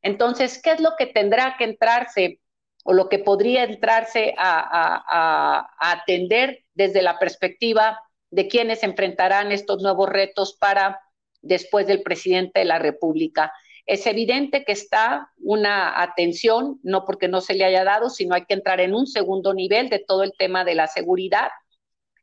Entonces, 0.01 0.61
¿qué 0.61 0.71
es 0.71 0.79
lo 0.79 0.91
que 0.97 1.07
tendrá 1.07 1.55
que 1.57 1.63
entrarse 1.63 2.39
o 2.83 2.93
lo 2.93 3.09
que 3.09 3.19
podría 3.19 3.63
entrarse 3.63 4.33
a, 4.37 5.67
atender 5.79 6.63
desde 6.73 7.01
la 7.01 7.19
perspectiva 7.19 7.99
de 8.29 8.47
quienes 8.47 8.83
enfrentarán 8.83 9.51
estos 9.51 9.81
nuevos 9.81 10.09
retos 10.09 10.57
para 10.59 10.99
después 11.41 11.87
del 11.87 12.01
presidente 12.01 12.59
de 12.59 12.65
la 12.65 12.79
República? 12.79 13.51
Es 13.91 14.07
evidente 14.07 14.63
que 14.63 14.71
está 14.71 15.33
una 15.37 16.01
atención, 16.01 16.79
no 16.81 17.03
porque 17.03 17.27
no 17.27 17.41
se 17.41 17.55
le 17.55 17.65
haya 17.65 17.83
dado, 17.83 18.09
sino 18.09 18.35
hay 18.35 18.45
que 18.45 18.53
entrar 18.53 18.79
en 18.79 18.95
un 18.95 19.05
segundo 19.05 19.53
nivel 19.53 19.89
de 19.89 19.99
todo 19.99 20.23
el 20.23 20.31
tema 20.39 20.63
de 20.63 20.75
la 20.75 20.87
seguridad, 20.87 21.49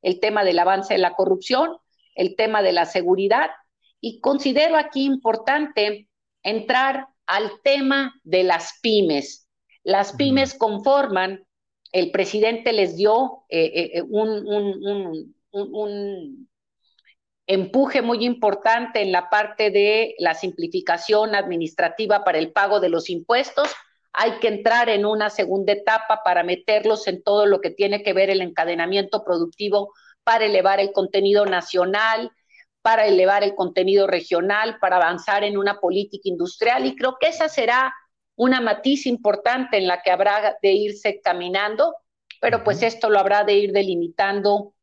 el 0.01 0.19
tema 0.19 0.45
del 0.45 0.59
avance 0.61 0.95
de 0.95 0.99
la 0.99 1.13
corrupción, 1.13 1.77
el 2.15 2.37
tema 2.37 2.63
de 2.63 2.73
la 2.73 2.87
seguridad. 2.87 3.51
Y 4.01 4.21
considero 4.21 4.79
aquí 4.79 5.05
importante 5.05 6.09
entrar 6.43 7.09
al 7.27 7.51
tema 7.63 8.15
de 8.25 8.45
las 8.45 8.79
pymes. 8.81 9.47
Las 9.83 10.15
pymes 10.15 10.55
conforman, 10.55 11.45
el 11.93 12.11
presidente 12.13 12.73
les 12.73 12.97
dio 12.97 13.45
eh, 13.51 13.65
eh, 13.75 13.91
eh, 13.99 14.03
un, 14.09 15.35
un 15.53 16.48
empuje 17.49 18.03
muy 18.03 18.27
importante 18.27 19.01
en 19.01 19.11
la 19.11 19.31
parte 19.31 19.71
de 19.71 20.15
la 20.19 20.35
simplificación 20.35 21.35
administrativa 21.35 22.23
para 22.23 22.39
el 22.39 22.53
pago 22.53 22.79
de 22.79 22.91
los 22.91 23.09
impuestos. 23.09 23.75
Hay 24.13 24.33
que 24.39 24.49
entrar 24.49 24.91
en 24.91 25.07
una 25.07 25.31
segunda 25.31 25.73
etapa 25.73 26.21
para 26.23 26.43
meterlos 26.43 27.09
en 27.09 27.23
todo 27.23 27.47
lo 27.47 27.61
que 27.61 27.71
tiene 27.71 28.03
que 28.03 28.13
ver 28.13 28.29
el 28.29 28.43
encadenamiento 28.43 29.25
productivo 29.25 29.95
para 30.25 30.45
elevar 30.45 30.79
el 30.79 30.93
contenido 30.93 31.47
nacional, 31.47 32.31
para 32.83 33.07
elevar 33.07 33.43
el 33.43 33.55
contenido 33.55 34.07
regional, 34.07 34.77
para 34.79 34.97
avanzar 34.97 35.43
en 35.43 35.57
una 35.57 35.81
política 35.81 36.29
industrial. 36.29 36.85
Y 36.85 36.97
creo 36.97 37.17
que 37.19 37.29
esa 37.29 37.49
será 37.49 37.95
una 38.37 38.61
matiz 38.61 39.07
importante 39.07 39.79
en 39.79 39.87
la 39.87 40.03
que 40.03 40.11
habrá 40.11 40.59
de 40.61 40.73
irse 40.73 41.23
caminando, 41.25 41.95
pero 42.43 42.63
pues 42.63 42.83
esto 42.83 43.09
lo 43.09 43.19
habrá 43.19 43.45
de 43.45 43.55
ir 43.55 43.73
delimitando 43.73 44.75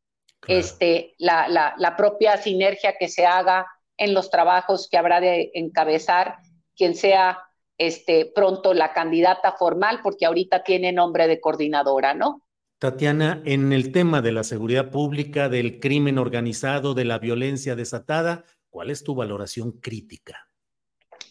este, 0.47 1.15
la, 1.17 1.73
la, 1.77 1.95
propia 1.95 2.37
sinergia 2.37 2.97
que 2.97 3.07
se 3.07 3.25
haga 3.25 3.65
en 3.97 4.13
los 4.13 4.29
trabajos 4.29 4.87
que 4.89 4.97
habrá 4.97 5.21
de 5.21 5.51
encabezar 5.53 6.37
quien 6.75 6.95
sea 6.95 7.39
este, 7.77 8.31
pronto 8.33 8.73
la 8.73 8.93
candidata 8.93 9.53
formal, 9.53 9.99
porque 10.03 10.25
ahorita 10.25 10.63
tiene 10.63 10.91
nombre 10.91 11.27
de 11.27 11.39
coordinadora, 11.39 12.13
¿no? 12.13 12.41
Tatiana, 12.77 13.41
en 13.45 13.71
el 13.71 13.91
tema 13.91 14.21
de 14.21 14.31
la 14.31 14.43
seguridad 14.43 14.91
pública, 14.91 15.49
del 15.49 15.79
crimen 15.79 16.17
organizado, 16.17 16.93
de 16.93 17.05
la 17.05 17.19
violencia 17.19 17.75
desatada, 17.75 18.43
¿cuál 18.69 18.89
es 18.89 19.03
tu 19.03 19.15
valoración 19.15 19.71
crítica? 19.71 20.49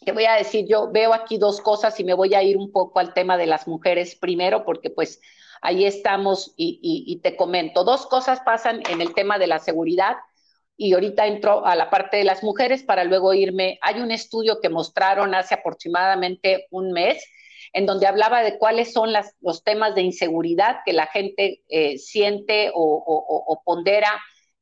Te 0.04 0.12
voy 0.12 0.24
a 0.24 0.34
decir, 0.34 0.66
yo 0.68 0.90
veo 0.90 1.14
aquí 1.14 1.38
dos 1.38 1.60
cosas 1.60 1.98
y 2.00 2.04
me 2.04 2.14
voy 2.14 2.34
a 2.34 2.42
ir 2.42 2.56
un 2.56 2.72
poco 2.72 2.98
al 2.98 3.14
tema 3.14 3.36
de 3.36 3.46
las 3.46 3.68
mujeres 3.68 4.16
primero, 4.16 4.64
porque 4.64 4.90
pues 4.90 5.20
ahí 5.64 5.86
estamos 5.86 6.52
y, 6.56 7.20
te 7.22 7.36
comento. 7.36 7.84
Dos 7.84 8.06
cosas 8.06 8.40
pasan 8.40 8.82
en 8.90 9.00
el 9.00 9.14
tema 9.14 9.38
de 9.38 9.46
la 9.46 9.58
seguridad 9.58 10.16
y 10.76 10.92
ahorita 10.92 11.26
entro 11.26 11.64
a 11.64 11.74
la 11.74 11.88
parte 11.88 12.18
de 12.18 12.24
las 12.24 12.42
mujeres 12.42 12.82
para 12.82 13.02
luego 13.04 13.32
irme. 13.32 13.78
Hay 13.80 14.00
un 14.00 14.10
estudio 14.10 14.60
que 14.60 14.68
mostraron 14.68 15.34
hace 15.34 15.54
aproximadamente 15.54 16.66
un 16.70 16.92
mes 16.92 17.26
en 17.72 17.86
donde 17.86 18.06
hablaba 18.06 18.42
de 18.42 18.58
cuáles 18.58 18.92
son 18.92 19.10
los 19.40 19.64
temas 19.64 19.94
de 19.94 20.02
inseguridad 20.02 20.80
que 20.84 20.92
la 20.92 21.06
gente 21.06 21.62
eh, 21.68 21.96
siente 21.96 22.70
o, 22.74 23.62
pondera 23.64 24.10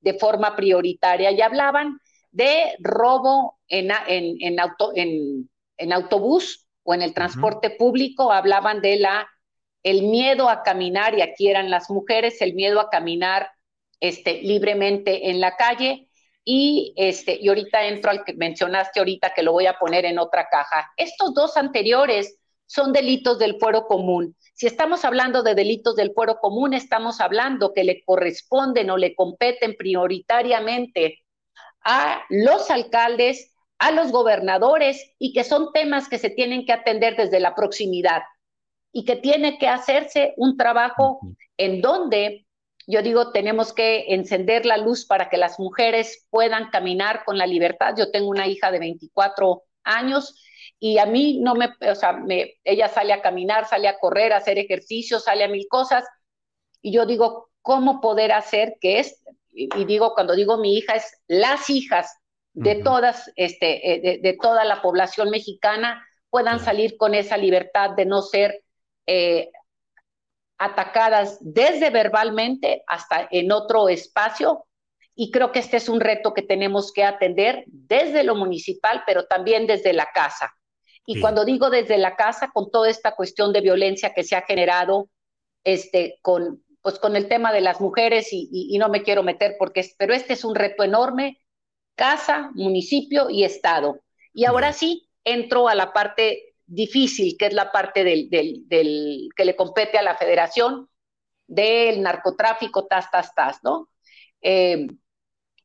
de 0.01 0.15
forma 0.15 0.55
prioritaria 0.55 1.33
y 1.33 1.41
hablaban 1.41 1.99
de 2.31 2.77
robo 2.79 3.59
en, 3.67 3.91
en, 4.07 4.61
auto, 4.61 4.93
en, 4.95 5.93
autobús 5.93 6.69
o 6.85 6.95
en 6.95 7.03
el 7.03 7.13
transporte 7.13 7.71
público, 7.71 8.31
hablaban 8.31 8.81
de 8.81 8.99
la 8.99 9.29
el 9.83 10.03
miedo 10.03 10.49
a 10.49 10.63
caminar, 10.63 11.17
y 11.17 11.23
aquí 11.23 11.49
eran 11.49 11.71
las 11.71 11.91
mujeres, 11.91 12.41
el 12.41 12.55
miedo 12.55 12.81
a 12.81 12.91
caminar 12.91 13.51
este, 14.01 14.43
libremente 14.43 15.31
en 15.31 15.41
la 15.41 15.57
calle. 15.57 16.09
Y, 16.45 16.93
este, 16.97 17.39
y 17.41 17.49
ahorita 17.49 17.85
entro 17.87 18.11
al 18.11 18.25
que 18.25 18.35
mencionaste 18.35 18.99
ahorita, 18.99 19.33
que 19.33 19.43
lo 19.43 19.53
voy 19.53 19.67
a 19.67 19.79
poner 19.79 20.05
en 20.05 20.19
otra 20.19 20.49
caja. 20.51 20.91
Estos 20.97 21.35
dos 21.35 21.57
anteriores 21.57 22.37
son 22.67 22.93
delitos 22.93 23.39
del 23.39 23.59
fuero 23.59 23.87
común. 23.87 24.37
Si 24.55 24.67
estamos 24.67 25.05
hablando 25.05 25.43
de 25.43 25.55
delitos 25.55 25.95
del 25.95 26.13
fuero 26.15 26.39
común, 26.39 26.75
estamos 26.75 27.21
hablando 27.21 27.73
que 27.73 27.85
le 27.85 28.03
corresponden 28.05 28.91
o 28.91 28.97
le 28.97 29.15
competen 29.15 29.77
prioritariamente 29.77 31.19
a 31.85 32.23
los 32.29 32.71
alcaldes, 32.71 33.53
a 33.79 33.91
los 33.91 34.11
gobernadores 34.11 35.13
y 35.19 35.33
que 35.33 35.45
son 35.45 35.73
temas 35.73 36.09
que 36.09 36.19
se 36.19 36.31
tienen 36.31 36.65
que 36.65 36.73
atender 36.73 37.17
desde 37.17 37.41
la 37.41 37.55
proximidad 37.55 38.23
y 38.93 39.05
que 39.05 39.17
tiene 39.17 39.59
que 39.59 39.69
hacerse 39.69 40.35
un 40.37 40.57
trabajo 40.57 41.21
en 41.57 41.81
donde, 41.81 42.47
yo 42.87 43.03
digo, 43.03 43.33
tenemos 43.33 43.73
que 43.73 44.15
encender 44.15 44.67
la 44.67 44.77
luz 44.77 45.07
para 45.07 45.29
que 45.29 45.39
las 45.39 45.59
mujeres 45.59 46.27
puedan 46.31 46.71
caminar 46.71 47.25
con 47.25 47.39
la 47.39 47.47
libertad. 47.47 47.95
Yo 47.97 48.11
tengo 48.11 48.29
una 48.29 48.47
hija 48.47 48.71
de 48.71 48.79
24 48.79 49.63
años 49.85 50.37
y 50.79 50.99
a 50.99 51.07
mí 51.07 51.39
no 51.41 51.55
me, 51.55 51.71
o 51.91 51.95
sea, 51.95 52.13
me, 52.13 52.55
ella 52.65 52.89
sale 52.89 53.13
a 53.13 53.23
caminar, 53.23 53.67
sale 53.67 53.89
a 53.89 53.99
correr, 53.99 54.33
a 54.33 54.39
hacer 54.39 54.59
ejercicio, 54.59 55.21
sale 55.21 55.45
a 55.45 55.49
mil 55.49 55.67
cosas. 55.69 56.05
Y 56.81 56.93
yo 56.93 57.07
digo, 57.07 57.51
¿cómo 57.63 58.01
poder 58.01 58.33
hacer 58.33 58.75
que 58.81 58.99
es, 58.99 59.23
y 59.53 59.85
digo, 59.85 60.15
cuando 60.15 60.35
digo 60.35 60.59
mi 60.59 60.77
hija, 60.77 60.95
es 60.95 61.23
las 61.29 61.71
hijas 61.71 62.19
de 62.55 62.77
todas, 62.77 63.31
este, 63.37 63.93
eh, 64.15 64.21
de, 64.21 64.39
toda 64.41 64.65
la 64.65 64.83
población 64.83 65.31
mexicana 65.31 66.07
puedan 66.31 66.61
salir 66.61 66.97
con 66.97 67.15
esa 67.15 67.37
libertad 67.37 67.91
de 67.91 68.07
no 68.07 68.23
ser 68.23 68.63
eh, 69.07 69.51
atacadas 70.59 71.39
desde 71.41 71.91
verbalmente 71.91 72.85
hasta 72.87 73.29
en 73.31 73.51
otro 73.53 73.89
espacio. 73.89 74.67
Y 75.15 75.31
creo 75.31 75.53
que 75.53 75.59
este 75.59 75.77
es 75.77 75.89
un 75.89 76.01
reto 76.01 76.33
que 76.33 76.43
tenemos 76.43 76.93
que 76.93 77.05
atender 77.05 77.65
desde 77.67 78.25
lo 78.25 78.35
municipal, 78.35 79.03
pero 79.07 79.27
también 79.27 79.67
desde 79.67 79.93
la 79.93 80.09
casa. 80.13 80.55
Y 81.05 81.21
cuando 81.21 81.45
digo 81.45 81.69
desde 81.69 81.99
la 81.99 82.17
casa, 82.17 82.51
con 82.53 82.71
toda 82.71 82.89
esta 82.89 83.15
cuestión 83.15 83.53
de 83.53 83.61
violencia 83.61 84.15
que 84.15 84.23
se 84.23 84.37
ha 84.37 84.43
generado, 84.43 85.11
este, 85.65 86.19
con, 86.23 86.65
pues 86.81 86.99
con 86.99 87.17
el 87.17 87.29
tema 87.29 87.53
de 87.53 87.61
las 87.61 87.81
mujeres, 87.81 88.29
y, 88.31 88.77
no 88.79 88.89
me 88.89 89.03
quiero 89.03 89.23
meter 89.23 89.57
porque, 89.59 89.85
pero 89.99 90.15
este 90.15 90.35
es 90.35 90.45
un 90.45 90.55
reto 90.55 90.85
enorme, 90.85 91.39
casa, 91.97 92.51
municipio 92.55 93.31
y 93.31 93.45
Estado. 93.45 94.01
Y 94.33 94.45
ahora 94.45 94.73
sí, 94.73 95.09
entro 95.25 95.69
a 95.69 95.75
la 95.75 95.93
parte 95.93 96.52
difícil, 96.73 97.37
que 97.39 97.47
es 97.47 97.53
la 97.53 97.71
parte 97.71 98.03
del, 98.03 98.31
del, 98.31 99.29
que 99.37 99.45
le 99.45 99.57
compete 99.57 99.99
a 99.99 100.03
la 100.03 100.17
federación 100.17 100.89
del 101.47 102.01
narcotráfico, 102.03 102.87
tas, 102.87 103.11
tas, 103.11 103.35
tas, 103.35 103.59
¿no? 103.63 103.91
Eh, 104.41 104.87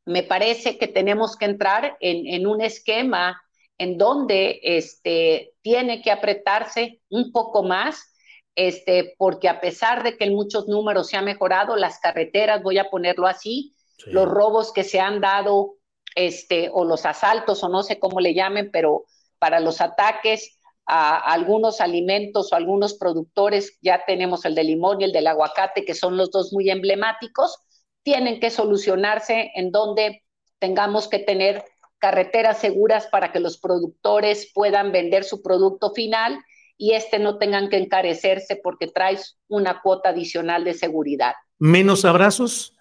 me 0.06 0.24
parece 0.24 0.78
que 0.78 0.88
tenemos 0.88 1.38
que 1.38 1.46
entrar 1.46 1.98
en, 2.00 2.28
en, 2.28 2.48
un 2.48 2.62
esquema 2.62 3.42
en 3.78 3.98
donde 3.98 4.60
este, 4.64 5.54
tiene 5.62 6.02
que 6.02 6.12
apretarse 6.12 7.02
un 7.10 7.32
poco 7.32 7.64
más, 7.64 8.14
este, 8.56 9.16
porque 9.18 9.50
a 9.50 9.62
pesar 9.62 10.04
de 10.04 10.18
que 10.18 10.26
en 10.26 10.34
muchos 10.34 10.68
números 10.68 11.08
se 11.08 11.18
ha 11.18 11.22
mejorado, 11.22 11.76
las 11.76 12.00
carreteras, 12.00 12.64
voy 12.64 12.80
a 12.80 12.90
ponerlo 12.90 13.28
así, 13.28 13.74
los 14.06 14.28
robos 14.28 14.72
que 14.74 14.84
se 14.84 15.00
han 15.00 15.22
dado, 15.22 15.76
este, 16.16 16.70
o 16.72 16.86
los 16.86 17.06
asaltos, 17.06 17.64
o 17.64 17.70
no 17.70 17.84
sé 17.84 18.00
cómo 18.00 18.20
le 18.20 18.34
llamen, 18.34 18.70
pero 18.72 19.06
para 19.40 19.60
los 19.60 19.82
ataques 19.82 20.57
a 20.88 21.18
algunos 21.18 21.82
alimentos 21.82 22.52
o 22.52 22.56
algunos 22.56 22.94
productores, 22.94 23.78
ya 23.82 24.06
tenemos 24.06 24.46
el 24.46 24.56
de 24.56 24.64
limón 24.64 25.02
y 25.02 25.04
el 25.04 25.12
del 25.12 25.28
aguacate, 25.28 25.84
que 25.84 25.94
son 25.94 26.16
los 26.16 26.32
dos 26.32 26.54
muy 26.54 26.70
emblemáticos, 26.70 27.60
tienen 28.04 28.40
que 28.40 28.50
solucionarse 28.50 29.52
en 29.56 29.72
donde 29.72 30.24
tengamos 30.60 31.10
que 31.10 31.20
tener 31.20 31.66
carreteras 32.00 32.60
seguras 32.60 33.08
para 33.08 33.34
que 33.34 33.42
los 33.42 33.58
productores 33.58 34.50
puedan 34.54 34.94
vender 34.94 35.26
su 35.26 35.42
producto 35.42 35.92
final 35.94 36.40
y 36.78 36.94
este 36.94 37.20
no 37.20 37.38
tengan 37.38 37.70
que 37.70 37.78
encarecerse 37.78 38.56
porque 38.56 38.88
traes 38.88 39.38
una 39.50 39.82
cuota 39.82 40.10
adicional 40.10 40.64
de 40.64 40.74
seguridad. 40.74 41.34
¿Menos 41.60 42.06
abrazos? 42.06 42.78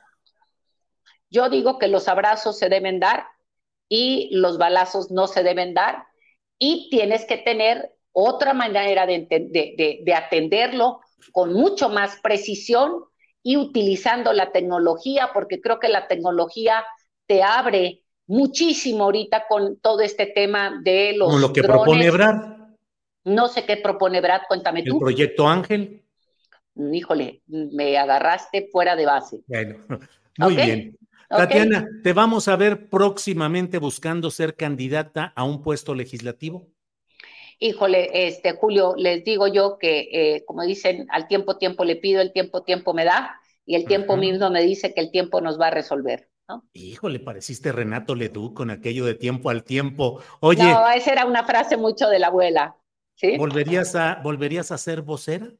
Yo 1.28 1.48
digo 1.48 1.78
que 1.78 1.88
los 1.88 2.06
abrazos 2.06 2.58
se 2.58 2.68
deben 2.68 3.00
dar 3.00 3.26
y 3.88 4.28
los 4.32 4.58
balazos 4.58 5.10
no 5.10 5.26
se 5.26 5.42
deben 5.42 5.74
dar 5.74 6.04
y 6.58 6.88
tienes 6.90 7.24
que 7.24 7.38
tener 7.38 7.95
otra 8.18 8.54
manera 8.54 9.04
de, 9.04 9.26
de 9.28 10.14
atenderlo 10.14 11.00
con 11.32 11.52
mucho 11.52 11.90
más 11.90 12.18
precisión 12.22 13.04
y 13.42 13.56
utilizando 13.56 14.32
la 14.32 14.52
tecnología, 14.52 15.30
porque 15.34 15.60
creo 15.60 15.78
que 15.78 15.88
la 15.88 16.08
tecnología 16.08 16.84
te 17.26 17.42
abre 17.42 18.02
muchísimo 18.26 19.04
ahorita 19.04 19.44
con 19.48 19.78
todo 19.78 20.00
este 20.00 20.26
tema 20.26 20.80
de 20.82 21.14
los. 21.16 21.28
Como 21.28 21.38
lo 21.38 21.52
que 21.52 21.62
propone 21.62 22.10
Brad. 22.10 22.56
No 23.24 23.48
sé 23.48 23.64
qué 23.64 23.76
propone 23.76 24.20
Brad, 24.20 24.42
cuéntame 24.48 24.82
tú. 24.82 24.94
El 24.94 25.00
proyecto 25.00 25.48
Ángel. 25.48 26.02
Híjole, 26.92 27.42
me 27.46 27.96
agarraste 27.96 28.68
fuera 28.70 28.96
de 28.96 29.06
base. 29.06 29.40
Bueno, 29.46 29.76
muy 30.38 30.56
bien. 30.56 30.96
Tatiana, 31.28 31.86
¿te 32.04 32.12
vamos 32.12 32.46
a 32.46 32.56
ver 32.56 32.88
próximamente 32.88 33.78
buscando 33.78 34.30
ser 34.30 34.54
candidata 34.54 35.32
a 35.34 35.44
un 35.44 35.62
puesto 35.62 35.94
legislativo? 35.94 36.68
Híjole, 37.58 38.28
este 38.28 38.52
Julio, 38.52 38.94
les 38.96 39.24
digo 39.24 39.46
yo 39.46 39.78
que, 39.78 40.08
eh, 40.12 40.44
como 40.44 40.62
dicen, 40.62 41.06
al 41.10 41.26
tiempo, 41.26 41.56
tiempo 41.56 41.84
le 41.84 41.96
pido, 41.96 42.20
el 42.20 42.32
tiempo, 42.32 42.62
tiempo 42.62 42.92
me 42.92 43.04
da, 43.04 43.40
y 43.64 43.76
el 43.76 43.86
tiempo 43.86 44.16
mismo 44.16 44.50
me 44.50 44.62
dice 44.62 44.92
que 44.92 45.00
el 45.00 45.10
tiempo 45.10 45.40
nos 45.40 45.58
va 45.58 45.68
a 45.68 45.70
resolver. 45.70 46.28
Híjole, 46.74 47.18
pareciste 47.18 47.72
Renato 47.72 48.14
Leduc 48.14 48.54
con 48.54 48.70
aquello 48.70 49.04
de 49.04 49.14
tiempo 49.14 49.50
al 49.50 49.64
tiempo. 49.64 50.20
Oye. 50.40 50.62
No, 50.62 50.88
esa 50.90 51.12
era 51.12 51.24
una 51.24 51.44
frase 51.44 51.76
mucho 51.76 52.08
de 52.08 52.18
la 52.18 52.28
abuela. 52.28 52.76
¿sí? 53.16 53.36
¿Volverías 53.36 53.96
a, 53.96 54.20
¿volverías 54.22 54.70
a 54.70 54.78
ser 54.78 55.02
vocera? 55.02 55.50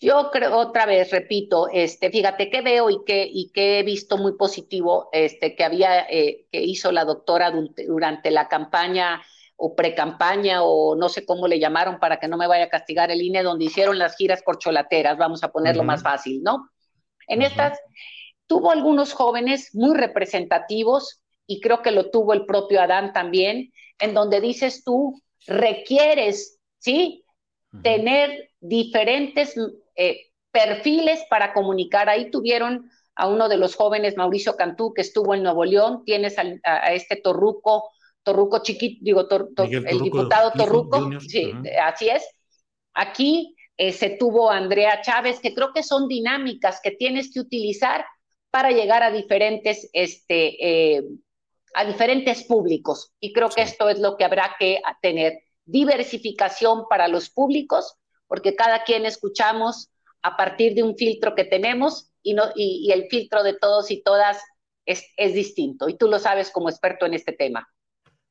Yo 0.00 0.30
creo, 0.32 0.56
otra 0.56 0.86
vez, 0.86 1.10
repito, 1.12 1.68
este, 1.72 2.10
fíjate 2.10 2.50
que 2.50 2.60
veo 2.60 2.90
y 2.90 3.04
que, 3.04 3.28
y 3.30 3.50
que 3.52 3.78
he 3.78 3.82
visto 3.84 4.16
muy 4.16 4.36
positivo, 4.36 5.08
este, 5.12 5.54
que 5.54 5.62
había, 5.62 6.00
eh, 6.10 6.46
que 6.50 6.60
hizo 6.60 6.90
la 6.90 7.04
doctora 7.04 7.52
durante 7.86 8.30
la 8.32 8.48
campaña 8.48 9.22
o 9.64 9.76
pre-campaña 9.76 10.64
o 10.64 10.96
no 10.96 11.08
sé 11.08 11.24
cómo 11.24 11.46
le 11.46 11.60
llamaron 11.60 12.00
para 12.00 12.18
que 12.18 12.26
no 12.26 12.36
me 12.36 12.48
vaya 12.48 12.64
a 12.64 12.68
castigar 12.68 13.12
el 13.12 13.22
INE, 13.22 13.44
donde 13.44 13.66
hicieron 13.66 13.96
las 13.96 14.16
giras 14.16 14.42
corcholateras, 14.42 15.16
vamos 15.16 15.44
a 15.44 15.52
ponerlo 15.52 15.84
más 15.84 16.02
fácil, 16.02 16.42
¿no? 16.42 16.68
En 17.28 17.42
estas, 17.42 17.78
tuvo 18.48 18.72
algunos 18.72 19.12
jóvenes 19.12 19.72
muy 19.72 19.96
representativos 19.96 21.22
y 21.46 21.60
creo 21.60 21.80
que 21.80 21.92
lo 21.92 22.10
tuvo 22.10 22.32
el 22.32 22.44
propio 22.44 22.82
Adán 22.82 23.12
también, 23.12 23.72
en 24.00 24.14
donde 24.14 24.40
dices 24.40 24.82
tú, 24.82 25.22
requieres, 25.46 26.58
¿sí? 26.78 27.24
Tener 27.84 28.50
diferentes 28.58 29.54
eh, 29.94 30.32
perfiles 30.50 31.22
para 31.30 31.52
comunicar. 31.52 32.08
Ahí 32.08 32.32
tuvieron 32.32 32.90
a 33.14 33.28
uno 33.28 33.48
de 33.48 33.58
los 33.58 33.76
jóvenes, 33.76 34.16
Mauricio 34.16 34.56
Cantú, 34.56 34.92
que 34.92 35.02
estuvo 35.02 35.34
en 35.34 35.44
Nuevo 35.44 35.64
León, 35.64 36.02
tienes 36.04 36.36
a, 36.36 36.92
este 36.92 37.14
Torruco, 37.14 37.91
Torruco 38.22 38.62
chiquito, 38.62 39.00
digo, 39.02 39.26
el 39.68 40.00
diputado 40.00 40.52
Torruco, 40.52 41.20
sí, 41.20 41.52
así 41.82 42.08
es. 42.08 42.22
Aquí 42.94 43.56
eh, 43.76 43.92
se 43.92 44.10
tuvo 44.10 44.50
Andrea 44.50 45.00
Chávez, 45.00 45.40
que 45.40 45.54
creo 45.54 45.72
que 45.72 45.82
son 45.82 46.08
dinámicas 46.08 46.80
que 46.82 46.92
tienes 46.92 47.32
que 47.32 47.40
utilizar 47.40 48.04
para 48.50 48.70
llegar 48.70 49.02
a 49.02 49.10
diferentes, 49.10 49.88
este, 49.92 50.96
eh, 50.96 51.02
a 51.74 51.84
diferentes 51.84 52.44
públicos. 52.44 53.12
Y 53.18 53.32
creo 53.32 53.48
que 53.48 53.62
esto 53.62 53.88
es 53.88 53.98
lo 53.98 54.16
que 54.16 54.24
habrá 54.24 54.56
que 54.58 54.80
tener, 55.00 55.40
diversificación 55.64 56.84
para 56.88 57.08
los 57.08 57.30
públicos, 57.30 57.96
porque 58.26 58.54
cada 58.54 58.84
quien 58.84 59.06
escuchamos 59.06 59.90
a 60.22 60.36
partir 60.36 60.74
de 60.74 60.82
un 60.82 60.96
filtro 60.96 61.34
que 61.34 61.44
tenemos 61.44 62.12
y, 62.22 62.34
no, 62.34 62.44
y, 62.54 62.90
el 62.92 63.08
filtro 63.08 63.42
de 63.42 63.54
todos 63.54 63.90
y 63.90 64.02
todas 64.02 64.40
es, 64.86 65.04
es 65.16 65.34
distinto. 65.34 65.88
Y 65.88 65.96
tú 65.96 66.08
lo 66.08 66.18
sabes 66.18 66.50
como 66.50 66.68
experto 66.68 67.06
en 67.06 67.14
este 67.14 67.32
tema. 67.32 67.66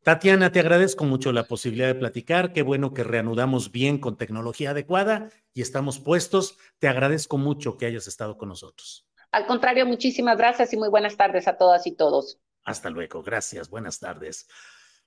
Tatiana, 0.03 0.51
te 0.51 0.59
agradezco 0.59 1.05
mucho 1.05 1.31
la 1.31 1.43
posibilidad 1.43 1.87
de 1.87 1.95
platicar. 1.95 2.53
Qué 2.53 2.63
bueno 2.63 2.91
que 2.91 3.03
reanudamos 3.03 3.71
bien 3.71 3.99
con 3.99 4.17
tecnología 4.17 4.71
adecuada 4.71 5.29
y 5.53 5.61
estamos 5.61 5.99
puestos. 5.99 6.57
Te 6.79 6.87
agradezco 6.87 7.37
mucho 7.37 7.77
que 7.77 7.85
hayas 7.85 8.07
estado 8.07 8.35
con 8.35 8.49
nosotros. 8.49 9.07
Al 9.31 9.45
contrario, 9.45 9.85
muchísimas 9.85 10.39
gracias 10.39 10.73
y 10.73 10.77
muy 10.77 10.89
buenas 10.89 11.17
tardes 11.17 11.47
a 11.47 11.55
todas 11.55 11.85
y 11.85 11.91
todos. 11.91 12.39
Hasta 12.63 12.89
luego, 12.89 13.21
gracias, 13.21 13.69
buenas 13.69 13.99
tardes. 13.99 14.47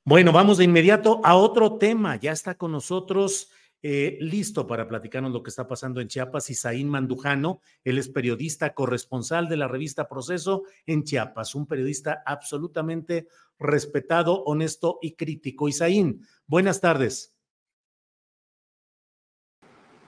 Bueno, 0.05 0.31
vamos 0.31 0.59
de 0.59 0.65
inmediato 0.65 1.21
a 1.25 1.35
otro 1.35 1.77
tema. 1.77 2.15
Ya 2.15 2.31
está 2.31 2.55
con 2.55 2.71
nosotros, 2.71 3.51
eh, 3.87 4.17
listo 4.19 4.67
para 4.67 4.89
platicarnos 4.89 5.31
lo 5.31 5.43
que 5.43 5.51
está 5.51 5.69
pasando 5.69 6.01
en 6.01 6.09
Chiapas, 6.09 6.49
Isaín 6.49 6.89
Mandujano. 6.89 7.61
Él 7.85 7.99
es 7.99 8.09
periodista 8.09 8.73
corresponsal 8.73 9.47
de 9.47 9.59
la 9.59 9.69
revista 9.69 10.09
Proceso 10.09 10.63
en 10.87 11.05
Chiapas, 11.05 11.55
un 11.55 11.67
periodista 11.67 12.23
absolutamente 12.25 13.29
respetado, 13.59 14.43
honesto 14.45 14.99
y 15.03 15.17
crítico. 15.17 15.69
Isaín, 15.69 16.27
buenas 16.47 16.81
tardes. 16.81 17.37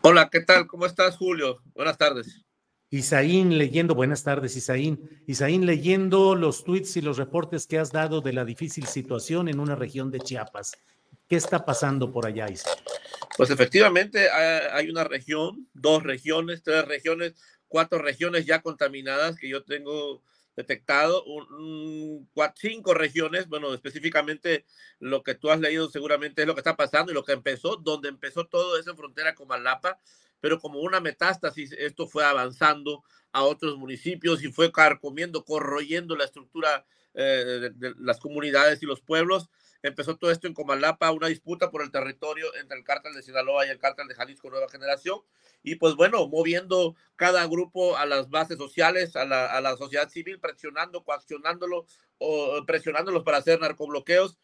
Hola, 0.00 0.30
¿qué 0.32 0.40
tal? 0.40 0.66
¿Cómo 0.66 0.86
estás, 0.86 1.18
Julio? 1.18 1.60
Buenas 1.74 1.98
tardes. 1.98 2.46
Isaín 2.88 3.58
leyendo, 3.58 3.94
buenas 3.94 4.22
tardes 4.22 4.56
Isaín, 4.56 5.22
Isaín 5.26 5.66
leyendo 5.66 6.34
los 6.34 6.64
tweets 6.64 6.96
y 6.96 7.02
los 7.02 7.18
reportes 7.18 7.66
que 7.66 7.78
has 7.78 7.92
dado 7.92 8.22
de 8.22 8.32
la 8.32 8.46
difícil 8.46 8.86
situación 8.86 9.48
en 9.48 9.60
una 9.60 9.74
región 9.74 10.10
de 10.10 10.20
Chiapas. 10.20 10.78
¿Qué 11.28 11.36
está 11.36 11.64
pasando 11.64 12.12
por 12.12 12.26
allá, 12.26 12.48
Isaín? 12.48 12.82
Pues 13.36 13.50
efectivamente 13.50 14.30
hay 14.30 14.88
una 14.88 15.04
región, 15.04 15.68
dos 15.74 16.02
regiones, 16.02 16.62
tres 16.62 16.86
regiones, 16.86 17.34
cuatro 17.68 17.98
regiones 17.98 18.46
ya 18.46 18.62
contaminadas 18.62 19.36
que 19.36 19.48
yo 19.48 19.62
tengo 19.64 20.22
detectado, 20.56 21.22
un, 21.24 22.28
cinco 22.54 22.94
regiones, 22.94 23.46
bueno, 23.48 23.74
específicamente 23.74 24.64
lo 24.98 25.22
que 25.22 25.34
tú 25.34 25.50
has 25.50 25.60
leído 25.60 25.90
seguramente 25.90 26.42
es 26.42 26.48
lo 26.48 26.54
que 26.54 26.60
está 26.60 26.76
pasando 26.76 27.12
y 27.12 27.14
lo 27.14 27.24
que 27.24 27.32
empezó, 27.32 27.76
donde 27.76 28.08
empezó 28.08 28.46
todo 28.46 28.78
es 28.78 28.86
en 28.86 28.96
frontera 28.96 29.34
con 29.34 29.48
Malapa, 29.48 30.00
pero 30.40 30.58
como 30.58 30.80
una 30.80 31.00
metástasis, 31.00 31.72
esto 31.72 32.06
fue 32.06 32.24
avanzando 32.24 33.04
a 33.32 33.42
otros 33.42 33.76
municipios 33.76 34.42
y 34.42 34.50
fue 34.50 34.72
carcomiendo, 34.72 35.44
corroyendo 35.44 36.16
la 36.16 36.24
estructura 36.24 36.86
eh, 37.12 37.70
de, 37.74 37.94
las 37.98 38.18
comunidades 38.18 38.82
y 38.82 38.86
los 38.86 39.02
pueblos. 39.02 39.50
Empezó 39.86 40.16
todo 40.16 40.30
esto 40.30 40.46
en 40.46 40.54
Comalapa, 40.54 41.10
una 41.12 41.28
disputa 41.28 41.70
por 41.70 41.82
el 41.82 41.90
territorio 41.90 42.54
entre 42.56 42.78
el 42.78 42.84
cártel 42.84 43.14
de 43.14 43.22
Sinaloa 43.22 43.66
y 43.66 43.70
el 43.70 43.78
cártel 43.78 44.08
de 44.08 44.14
Jalisco 44.14 44.50
Nueva 44.50 44.68
Generación. 44.68 45.20
Y 45.62 45.76
pues 45.76 45.94
bueno, 45.94 46.26
moviendo 46.28 46.96
cada 47.16 47.46
grupo 47.46 47.96
a 47.96 48.06
las 48.06 48.28
bases 48.28 48.58
sociales, 48.58 49.16
a 49.16 49.24
la, 49.24 49.76
sociedad 49.76 50.08
civil, 50.08 50.40
presionando, 50.40 51.04
coaccionándolo 51.04 51.86
o 52.18 52.64
presionándolos 52.66 53.22
para 53.22 53.38
hacer 53.38 53.60
narcobloqueos, 53.60 54.38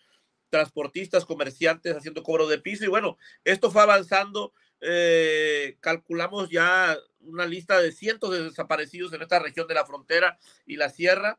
transportistas, 0.51 1.24
comerciantes 1.24 1.97
haciendo 1.97 2.22
cobro 2.22 2.47
de 2.47 2.59
piso. 2.59 2.84
Y 2.84 2.88
bueno, 2.88 3.18
esto 3.45 3.70
fue 3.70 3.82
avanzando 3.82 4.53
eh, 4.84 5.76
calculamos 5.80 6.51
ya 6.51 6.99
una 7.20 7.47
lista 7.47 7.80
de 7.80 7.93
cientos 7.93 8.32
de 8.32 8.43
desaparecidos 8.43 9.12
en 9.12 9.22
esta 9.22 9.38
región 9.38 9.68
de 9.68 9.74
la 9.74 9.86
frontera 9.86 10.38
y 10.66 10.74
la 10.74 10.90
sierra, 10.90 11.38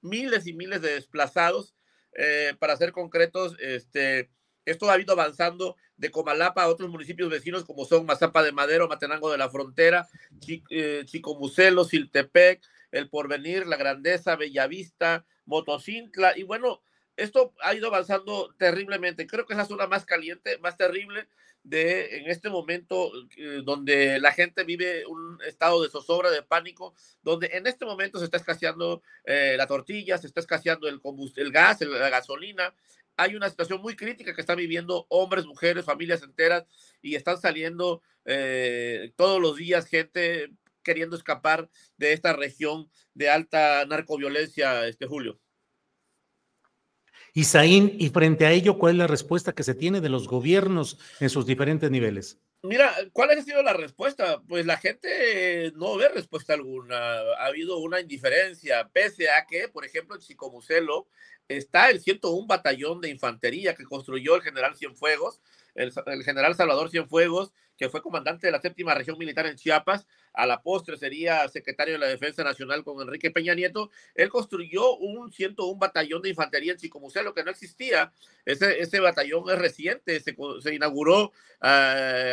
miles 0.00 0.46
y 0.46 0.52
miles 0.52 0.80
de 0.80 0.94
desplazados. 0.94 1.73
Eh, 2.14 2.54
para 2.58 2.76
ser 2.76 2.92
concretos, 2.92 3.56
este, 3.60 4.30
esto 4.64 4.90
ha 4.90 4.98
ido 4.98 5.12
avanzando 5.12 5.76
de 5.96 6.10
Comalapa 6.10 6.62
a 6.62 6.68
otros 6.68 6.90
municipios 6.90 7.30
vecinos 7.30 7.64
como 7.64 7.84
son 7.84 8.06
Mazapa 8.06 8.42
de 8.42 8.52
Madero, 8.52 8.88
Matenango 8.88 9.30
de 9.30 9.38
la 9.38 9.50
Frontera, 9.50 10.08
eh, 10.70 11.02
Chicomucelo, 11.04 11.84
Siltepec, 11.84 12.62
El 12.90 13.08
Porvenir, 13.08 13.66
La 13.66 13.76
Grandeza, 13.76 14.36
Bellavista, 14.36 15.24
Motocintla. 15.44 16.36
Y 16.36 16.42
bueno, 16.42 16.82
esto 17.16 17.54
ha 17.62 17.74
ido 17.74 17.88
avanzando 17.88 18.54
terriblemente. 18.58 19.26
Creo 19.26 19.46
que 19.46 19.54
es 19.54 19.58
la 19.58 19.66
zona 19.66 19.86
más 19.86 20.04
caliente, 20.04 20.58
más 20.58 20.76
terrible 20.76 21.28
de 21.64 22.18
en 22.18 22.30
este 22.30 22.50
momento 22.50 23.10
eh, 23.36 23.62
donde 23.64 24.20
la 24.20 24.32
gente 24.32 24.62
vive 24.64 25.04
un 25.06 25.38
estado 25.46 25.82
de 25.82 25.88
zozobra, 25.88 26.30
de 26.30 26.42
pánico, 26.42 26.94
donde 27.22 27.48
en 27.52 27.66
este 27.66 27.84
momento 27.84 28.18
se 28.18 28.26
está 28.26 28.36
escaseando 28.36 29.02
eh, 29.24 29.54
la 29.56 29.66
tortilla, 29.66 30.18
se 30.18 30.26
está 30.26 30.40
escaseando 30.40 30.86
el, 30.88 31.00
el 31.36 31.50
gas, 31.50 31.80
la 31.80 32.10
gasolina. 32.10 32.74
Hay 33.16 33.34
una 33.34 33.48
situación 33.48 33.80
muy 33.80 33.96
crítica 33.96 34.34
que 34.34 34.40
están 34.40 34.58
viviendo 34.58 35.06
hombres, 35.08 35.46
mujeres, 35.46 35.84
familias 35.84 36.22
enteras 36.22 36.66
y 37.00 37.14
están 37.14 37.40
saliendo 37.40 38.02
eh, 38.26 39.12
todos 39.16 39.40
los 39.40 39.56
días 39.56 39.86
gente 39.86 40.52
queriendo 40.82 41.16
escapar 41.16 41.70
de 41.96 42.12
esta 42.12 42.34
región 42.34 42.90
de 43.14 43.30
alta 43.30 43.86
narcoviolencia, 43.86 44.86
este 44.86 45.06
Julio. 45.06 45.40
Isaín, 47.36 47.96
y 47.98 48.10
frente 48.10 48.46
a 48.46 48.52
ello, 48.52 48.78
¿cuál 48.78 48.92
es 48.92 48.98
la 48.98 49.06
respuesta 49.08 49.52
que 49.52 49.64
se 49.64 49.74
tiene 49.74 50.00
de 50.00 50.08
los 50.08 50.28
gobiernos 50.28 50.98
en 51.18 51.28
sus 51.28 51.44
diferentes 51.44 51.90
niveles? 51.90 52.38
Mira, 52.62 52.94
¿cuál 53.12 53.30
ha 53.30 53.42
sido 53.42 53.60
la 53.62 53.72
respuesta? 53.72 54.40
Pues 54.48 54.64
la 54.64 54.76
gente 54.76 55.72
no 55.74 55.96
ve 55.96 56.08
respuesta 56.08 56.54
alguna. 56.54 56.96
Ha 56.96 57.46
habido 57.46 57.78
una 57.78 58.00
indiferencia, 58.00 58.88
pese 58.92 59.28
a 59.30 59.46
que, 59.46 59.68
por 59.68 59.84
ejemplo, 59.84 60.14
en 60.14 60.22
Chicomucelo 60.22 61.08
está 61.48 61.90
el 61.90 62.00
101 62.00 62.46
batallón 62.46 63.00
de 63.00 63.10
infantería 63.10 63.74
que 63.74 63.84
construyó 63.84 64.36
el 64.36 64.42
general 64.42 64.76
Cienfuegos, 64.76 65.40
el, 65.74 65.92
el 66.06 66.22
general 66.22 66.54
Salvador 66.54 66.88
Cienfuegos, 66.88 67.52
que 67.76 67.88
fue 67.88 68.02
comandante 68.02 68.46
de 68.46 68.52
la 68.52 68.60
séptima 68.60 68.94
región 68.94 69.18
militar 69.18 69.46
en 69.46 69.56
Chiapas, 69.56 70.06
a 70.32 70.46
la 70.46 70.62
postre 70.62 70.96
sería 70.96 71.48
secretario 71.48 71.94
de 71.94 71.98
la 71.98 72.06
Defensa 72.06 72.44
Nacional 72.44 72.84
con 72.84 73.00
Enrique 73.00 73.30
Peña 73.30 73.54
Nieto, 73.54 73.90
él 74.14 74.28
construyó 74.28 74.96
un 74.96 75.32
101 75.32 75.78
batallón 75.78 76.22
de 76.22 76.30
infantería 76.30 76.72
en 76.72 76.78
Chicomuseo, 76.78 77.34
que 77.34 77.44
no 77.44 77.50
existía. 77.50 78.12
Ese, 78.44 78.80
ese 78.80 79.00
batallón 79.00 79.50
es 79.50 79.58
reciente, 79.58 80.20
se, 80.20 80.36
se 80.60 80.74
inauguró 80.74 81.26
uh, 81.26 81.32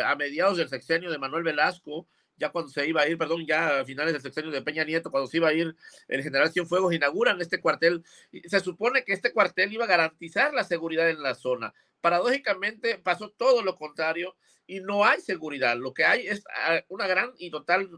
a 0.04 0.14
mediados 0.18 0.58
del 0.58 0.68
sexenio 0.68 1.10
de 1.10 1.18
Manuel 1.18 1.44
Velasco, 1.44 2.06
ya 2.36 2.50
cuando 2.50 2.70
se 2.70 2.86
iba 2.86 3.02
a 3.02 3.08
ir, 3.08 3.16
perdón, 3.18 3.46
ya 3.46 3.80
a 3.80 3.84
finales 3.84 4.12
del 4.14 4.22
sexenio 4.22 4.50
de 4.50 4.62
Peña 4.62 4.84
Nieto, 4.84 5.10
cuando 5.10 5.28
se 5.28 5.36
iba 5.36 5.48
a 5.48 5.52
ir 5.52 5.76
el 6.08 6.22
general 6.22 6.50
Cienfuegos, 6.50 6.92
inauguran 6.92 7.40
este 7.40 7.60
cuartel. 7.60 8.02
Se 8.46 8.60
supone 8.60 9.04
que 9.04 9.12
este 9.12 9.32
cuartel 9.32 9.72
iba 9.72 9.84
a 9.84 9.88
garantizar 9.88 10.52
la 10.52 10.64
seguridad 10.64 11.08
en 11.08 11.22
la 11.22 11.34
zona. 11.34 11.72
Paradójicamente 12.00 12.98
pasó 12.98 13.30
todo 13.30 13.62
lo 13.62 13.76
contrario 13.76 14.34
y 14.66 14.80
no 14.80 15.04
hay 15.04 15.20
seguridad. 15.20 15.76
Lo 15.76 15.92
que 15.92 16.04
hay 16.04 16.26
es 16.26 16.44
ah, 16.64 16.82
una 16.88 17.06
gran 17.06 17.32
y 17.38 17.50
total 17.50 17.88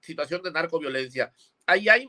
situación 0.00 0.42
de 0.42 0.50
narcoviolencia. 0.50 1.32
Ahí 1.66 1.88
hay 1.88 2.08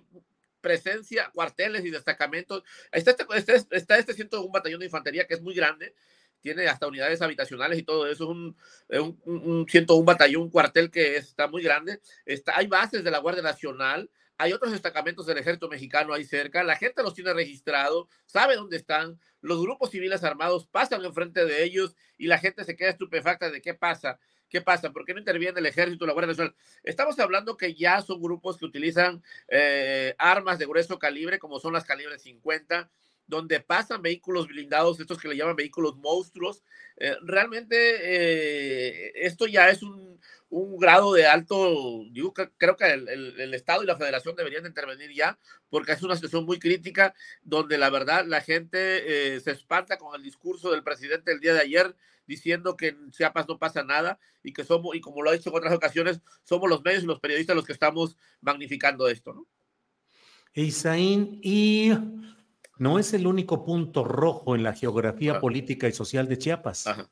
presencia, 0.61 1.29
cuarteles 1.33 1.85
y 1.85 1.91
destacamentos. 1.91 2.63
Está 2.91 3.11
este, 3.11 3.25
este, 3.55 3.77
está 3.77 3.97
este 3.97 4.13
101 4.13 4.51
batallón 4.51 4.79
de 4.79 4.85
infantería 4.85 5.27
que 5.27 5.33
es 5.35 5.41
muy 5.41 5.53
grande, 5.53 5.93
tiene 6.41 6.67
hasta 6.67 6.87
unidades 6.87 7.21
habitacionales 7.21 7.77
y 7.79 7.83
todo 7.83 8.07
eso, 8.07 8.23
es 8.23 8.29
un, 8.29 8.57
un, 9.25 9.43
un 9.45 9.65
101 9.67 10.05
batallón, 10.05 10.43
un 10.43 10.49
cuartel 10.49 10.89
que 10.89 11.17
está 11.17 11.47
muy 11.47 11.63
grande. 11.63 12.01
Está, 12.25 12.57
hay 12.57 12.67
bases 12.67 13.03
de 13.03 13.11
la 13.11 13.19
Guardia 13.19 13.43
Nacional, 13.43 14.09
hay 14.37 14.53
otros 14.53 14.71
destacamentos 14.71 15.25
del 15.25 15.37
ejército 15.37 15.69
mexicano 15.69 16.13
ahí 16.13 16.25
cerca, 16.25 16.63
la 16.63 16.75
gente 16.75 17.03
los 17.03 17.13
tiene 17.13 17.33
registrado, 17.33 18.09
sabe 18.25 18.55
dónde 18.55 18.77
están, 18.77 19.19
los 19.41 19.61
grupos 19.61 19.91
civiles 19.91 20.23
armados 20.23 20.67
pasan 20.67 21.03
enfrente 21.05 21.45
de 21.45 21.63
ellos 21.63 21.95
y 22.17 22.27
la 22.27 22.37
gente 22.37 22.63
se 22.63 22.75
queda 22.75 22.89
estupefacta 22.89 23.49
de 23.49 23.61
qué 23.61 23.73
pasa. 23.73 24.19
¿Qué 24.49 24.61
pasa? 24.61 24.91
¿Por 24.91 25.03
qué 25.03 25.13
no 25.15 25.19
interviene 25.19 25.59
el 25.59 25.65
ejército, 25.65 26.05
la 26.05 26.13
Guardia 26.13 26.27
Nacional? 26.27 26.55
Estamos 26.83 27.17
hablando 27.17 27.57
que 27.57 27.73
ya 27.73 28.03
son 28.03 28.21
grupos 28.21 28.59
que 28.59 28.65
utilizan 28.65 29.23
eh, 29.47 30.13
armas 30.19 30.59
de 30.59 30.67
grueso 30.67 30.99
calibre, 30.99 31.39
como 31.39 31.59
son 31.59 31.73
las 31.73 31.85
calibres 31.85 32.21
50, 32.21 32.87
donde 33.27 33.59
pasan 33.59 34.01
vehículos 34.01 34.47
blindados, 34.47 34.99
estos 34.99 35.17
que 35.17 35.27
le 35.27 35.37
llaman 35.37 35.55
vehículos 35.55 35.95
monstruos. 35.97 36.63
Eh, 36.97 37.15
realmente 37.21 37.75
eh, 37.77 39.11
esto 39.15 39.47
ya 39.47 39.69
es 39.69 39.81
un, 39.81 40.19
un, 40.49 40.77
grado 40.77 41.13
de 41.13 41.25
alto, 41.25 42.03
digo, 42.11 42.33
creo 42.33 42.77
que 42.77 42.91
el, 42.91 43.07
el, 43.09 43.53
Estado 43.53 43.83
y 43.83 43.87
la 43.87 43.97
Federación 43.97 44.35
deberían 44.35 44.65
intervenir 44.65 45.11
ya, 45.13 45.39
porque 45.69 45.93
es 45.93 46.03
una 46.03 46.15
situación 46.15 46.45
muy 46.45 46.59
crítica, 46.59 47.15
donde 47.41 47.77
la 47.77 47.89
verdad 47.89 48.25
la 48.25 48.41
gente 48.41 49.35
eh, 49.35 49.39
se 49.39 49.51
espanta 49.51 49.97
con 49.97 50.15
el 50.15 50.21
discurso 50.21 50.71
del 50.71 50.83
presidente 50.83 51.31
el 51.31 51.39
día 51.39 51.53
de 51.53 51.61
ayer, 51.61 51.95
diciendo 52.27 52.77
que 52.77 52.89
en 52.89 53.11
Chiapas 53.11 53.47
no 53.47 53.57
pasa 53.57 53.83
nada 53.83 54.19
y 54.43 54.53
que 54.53 54.63
somos, 54.63 54.95
y 54.95 55.01
como 55.01 55.21
lo 55.21 55.29
ha 55.29 55.33
dicho 55.33 55.49
en 55.49 55.55
otras 55.55 55.73
ocasiones, 55.73 56.21
somos 56.43 56.69
los 56.69 56.83
medios 56.83 57.03
y 57.03 57.07
los 57.07 57.19
periodistas 57.19 57.55
los 57.55 57.65
que 57.65 57.73
estamos 57.73 58.17
magnificando 58.41 59.07
esto, 59.07 59.33
¿no? 59.33 59.47
Isaín, 60.55 61.39
y 61.41 61.91
no 62.83 62.99
es 62.99 63.13
el 63.13 63.25
único 63.25 63.63
punto 63.63 64.03
rojo 64.03 64.55
en 64.55 64.63
la 64.63 64.73
geografía 64.73 65.31
Ajá. 65.31 65.39
política 65.39 65.87
y 65.87 65.93
social 65.93 66.27
de 66.27 66.37
Chiapas. 66.37 66.85
Ajá. 66.85 67.09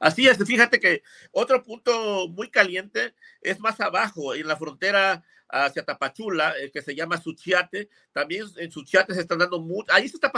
Así 0.00 0.26
es, 0.26 0.38
fíjate 0.44 0.80
que 0.80 1.02
otro 1.30 1.62
punto 1.62 2.26
muy 2.28 2.50
caliente 2.50 3.14
es 3.40 3.60
más 3.60 3.80
abajo, 3.80 4.34
en 4.34 4.48
la 4.48 4.56
frontera 4.56 5.24
hacia 5.48 5.84
Tapachula, 5.84 6.52
eh, 6.58 6.72
que 6.72 6.82
se 6.82 6.96
llama 6.96 7.20
Suchiate. 7.20 7.88
También 8.12 8.44
en 8.56 8.72
Suchiate 8.72 9.14
se 9.14 9.20
están 9.20 9.38
dando 9.38 9.60
mucho, 9.60 9.92
ahí 9.92 10.08
se 10.08 10.16
está, 10.16 10.32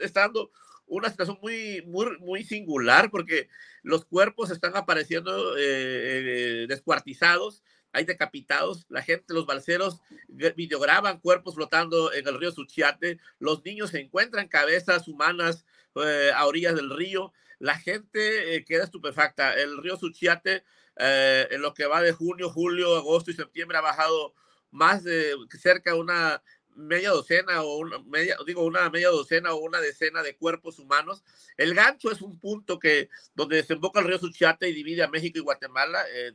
está 0.00 0.20
dando 0.22 0.50
una 0.86 1.08
situación 1.08 1.38
muy, 1.40 1.82
muy, 1.86 2.18
muy 2.18 2.42
singular 2.42 3.10
porque 3.12 3.48
los 3.82 4.04
cuerpos 4.04 4.50
están 4.50 4.76
apareciendo 4.76 5.56
eh, 5.56 5.62
eh, 5.62 6.66
descuartizados 6.68 7.62
hay 7.92 8.04
decapitados, 8.04 8.86
la 8.88 9.02
gente, 9.02 9.34
los 9.34 9.46
balseros 9.46 10.00
videograban 10.28 11.18
cuerpos 11.18 11.54
flotando 11.54 12.12
en 12.12 12.26
el 12.26 12.38
río 12.38 12.52
Suchiate, 12.52 13.18
los 13.38 13.64
niños 13.64 13.94
encuentran 13.94 14.48
cabezas 14.48 15.08
humanas 15.08 15.64
eh, 15.96 16.30
a 16.34 16.46
orillas 16.46 16.74
del 16.74 16.90
río, 16.90 17.32
la 17.58 17.76
gente 17.76 18.54
eh, 18.54 18.64
queda 18.64 18.84
estupefacta. 18.84 19.54
El 19.54 19.78
río 19.78 19.96
Suchiate, 19.96 20.64
eh, 20.96 21.48
en 21.50 21.62
lo 21.62 21.74
que 21.74 21.86
va 21.86 22.00
de 22.00 22.12
junio, 22.12 22.50
julio, 22.50 22.96
agosto 22.96 23.30
y 23.30 23.34
septiembre, 23.34 23.78
ha 23.78 23.82
bajado 23.82 24.34
más 24.70 25.04
de 25.04 25.34
cerca 25.58 25.94
una 25.94 26.42
media 26.76 27.10
docena 27.10 27.62
o 27.62 27.78
una 27.78 27.98
media, 28.00 28.36
digo, 28.46 28.64
una 28.64 28.88
media 28.90 29.08
docena 29.08 29.52
o 29.52 29.58
una 29.58 29.80
decena 29.80 30.22
de 30.22 30.36
cuerpos 30.36 30.78
humanos. 30.78 31.24
El 31.56 31.74
gancho 31.74 32.10
es 32.10 32.22
un 32.22 32.38
punto 32.38 32.78
que 32.78 33.08
donde 33.34 33.56
desemboca 33.56 34.00
el 34.00 34.06
río 34.06 34.18
Suchiate 34.18 34.68
y 34.68 34.72
divide 34.72 35.02
a 35.02 35.08
México 35.08 35.38
y 35.38 35.42
Guatemala, 35.42 36.04
eh, 36.12 36.32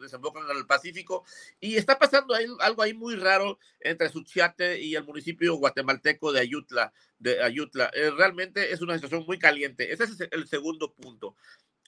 desemboca 0.00 0.40
en 0.40 0.56
el 0.56 0.66
Pacífico, 0.66 1.24
y 1.60 1.76
está 1.76 1.98
pasando 1.98 2.34
ahí, 2.34 2.46
algo 2.60 2.82
ahí 2.82 2.94
muy 2.94 3.16
raro 3.16 3.58
entre 3.80 4.08
Suchiate 4.08 4.80
y 4.80 4.94
el 4.94 5.04
municipio 5.04 5.54
guatemalteco 5.56 6.32
de 6.32 6.40
Ayutla. 6.40 6.92
De 7.18 7.42
Ayutla. 7.42 7.90
Eh, 7.94 8.10
realmente 8.10 8.72
es 8.72 8.80
una 8.80 8.94
situación 8.94 9.24
muy 9.26 9.38
caliente. 9.38 9.92
Ese 9.92 10.04
es 10.04 10.28
el 10.30 10.48
segundo 10.48 10.92
punto. 10.92 11.36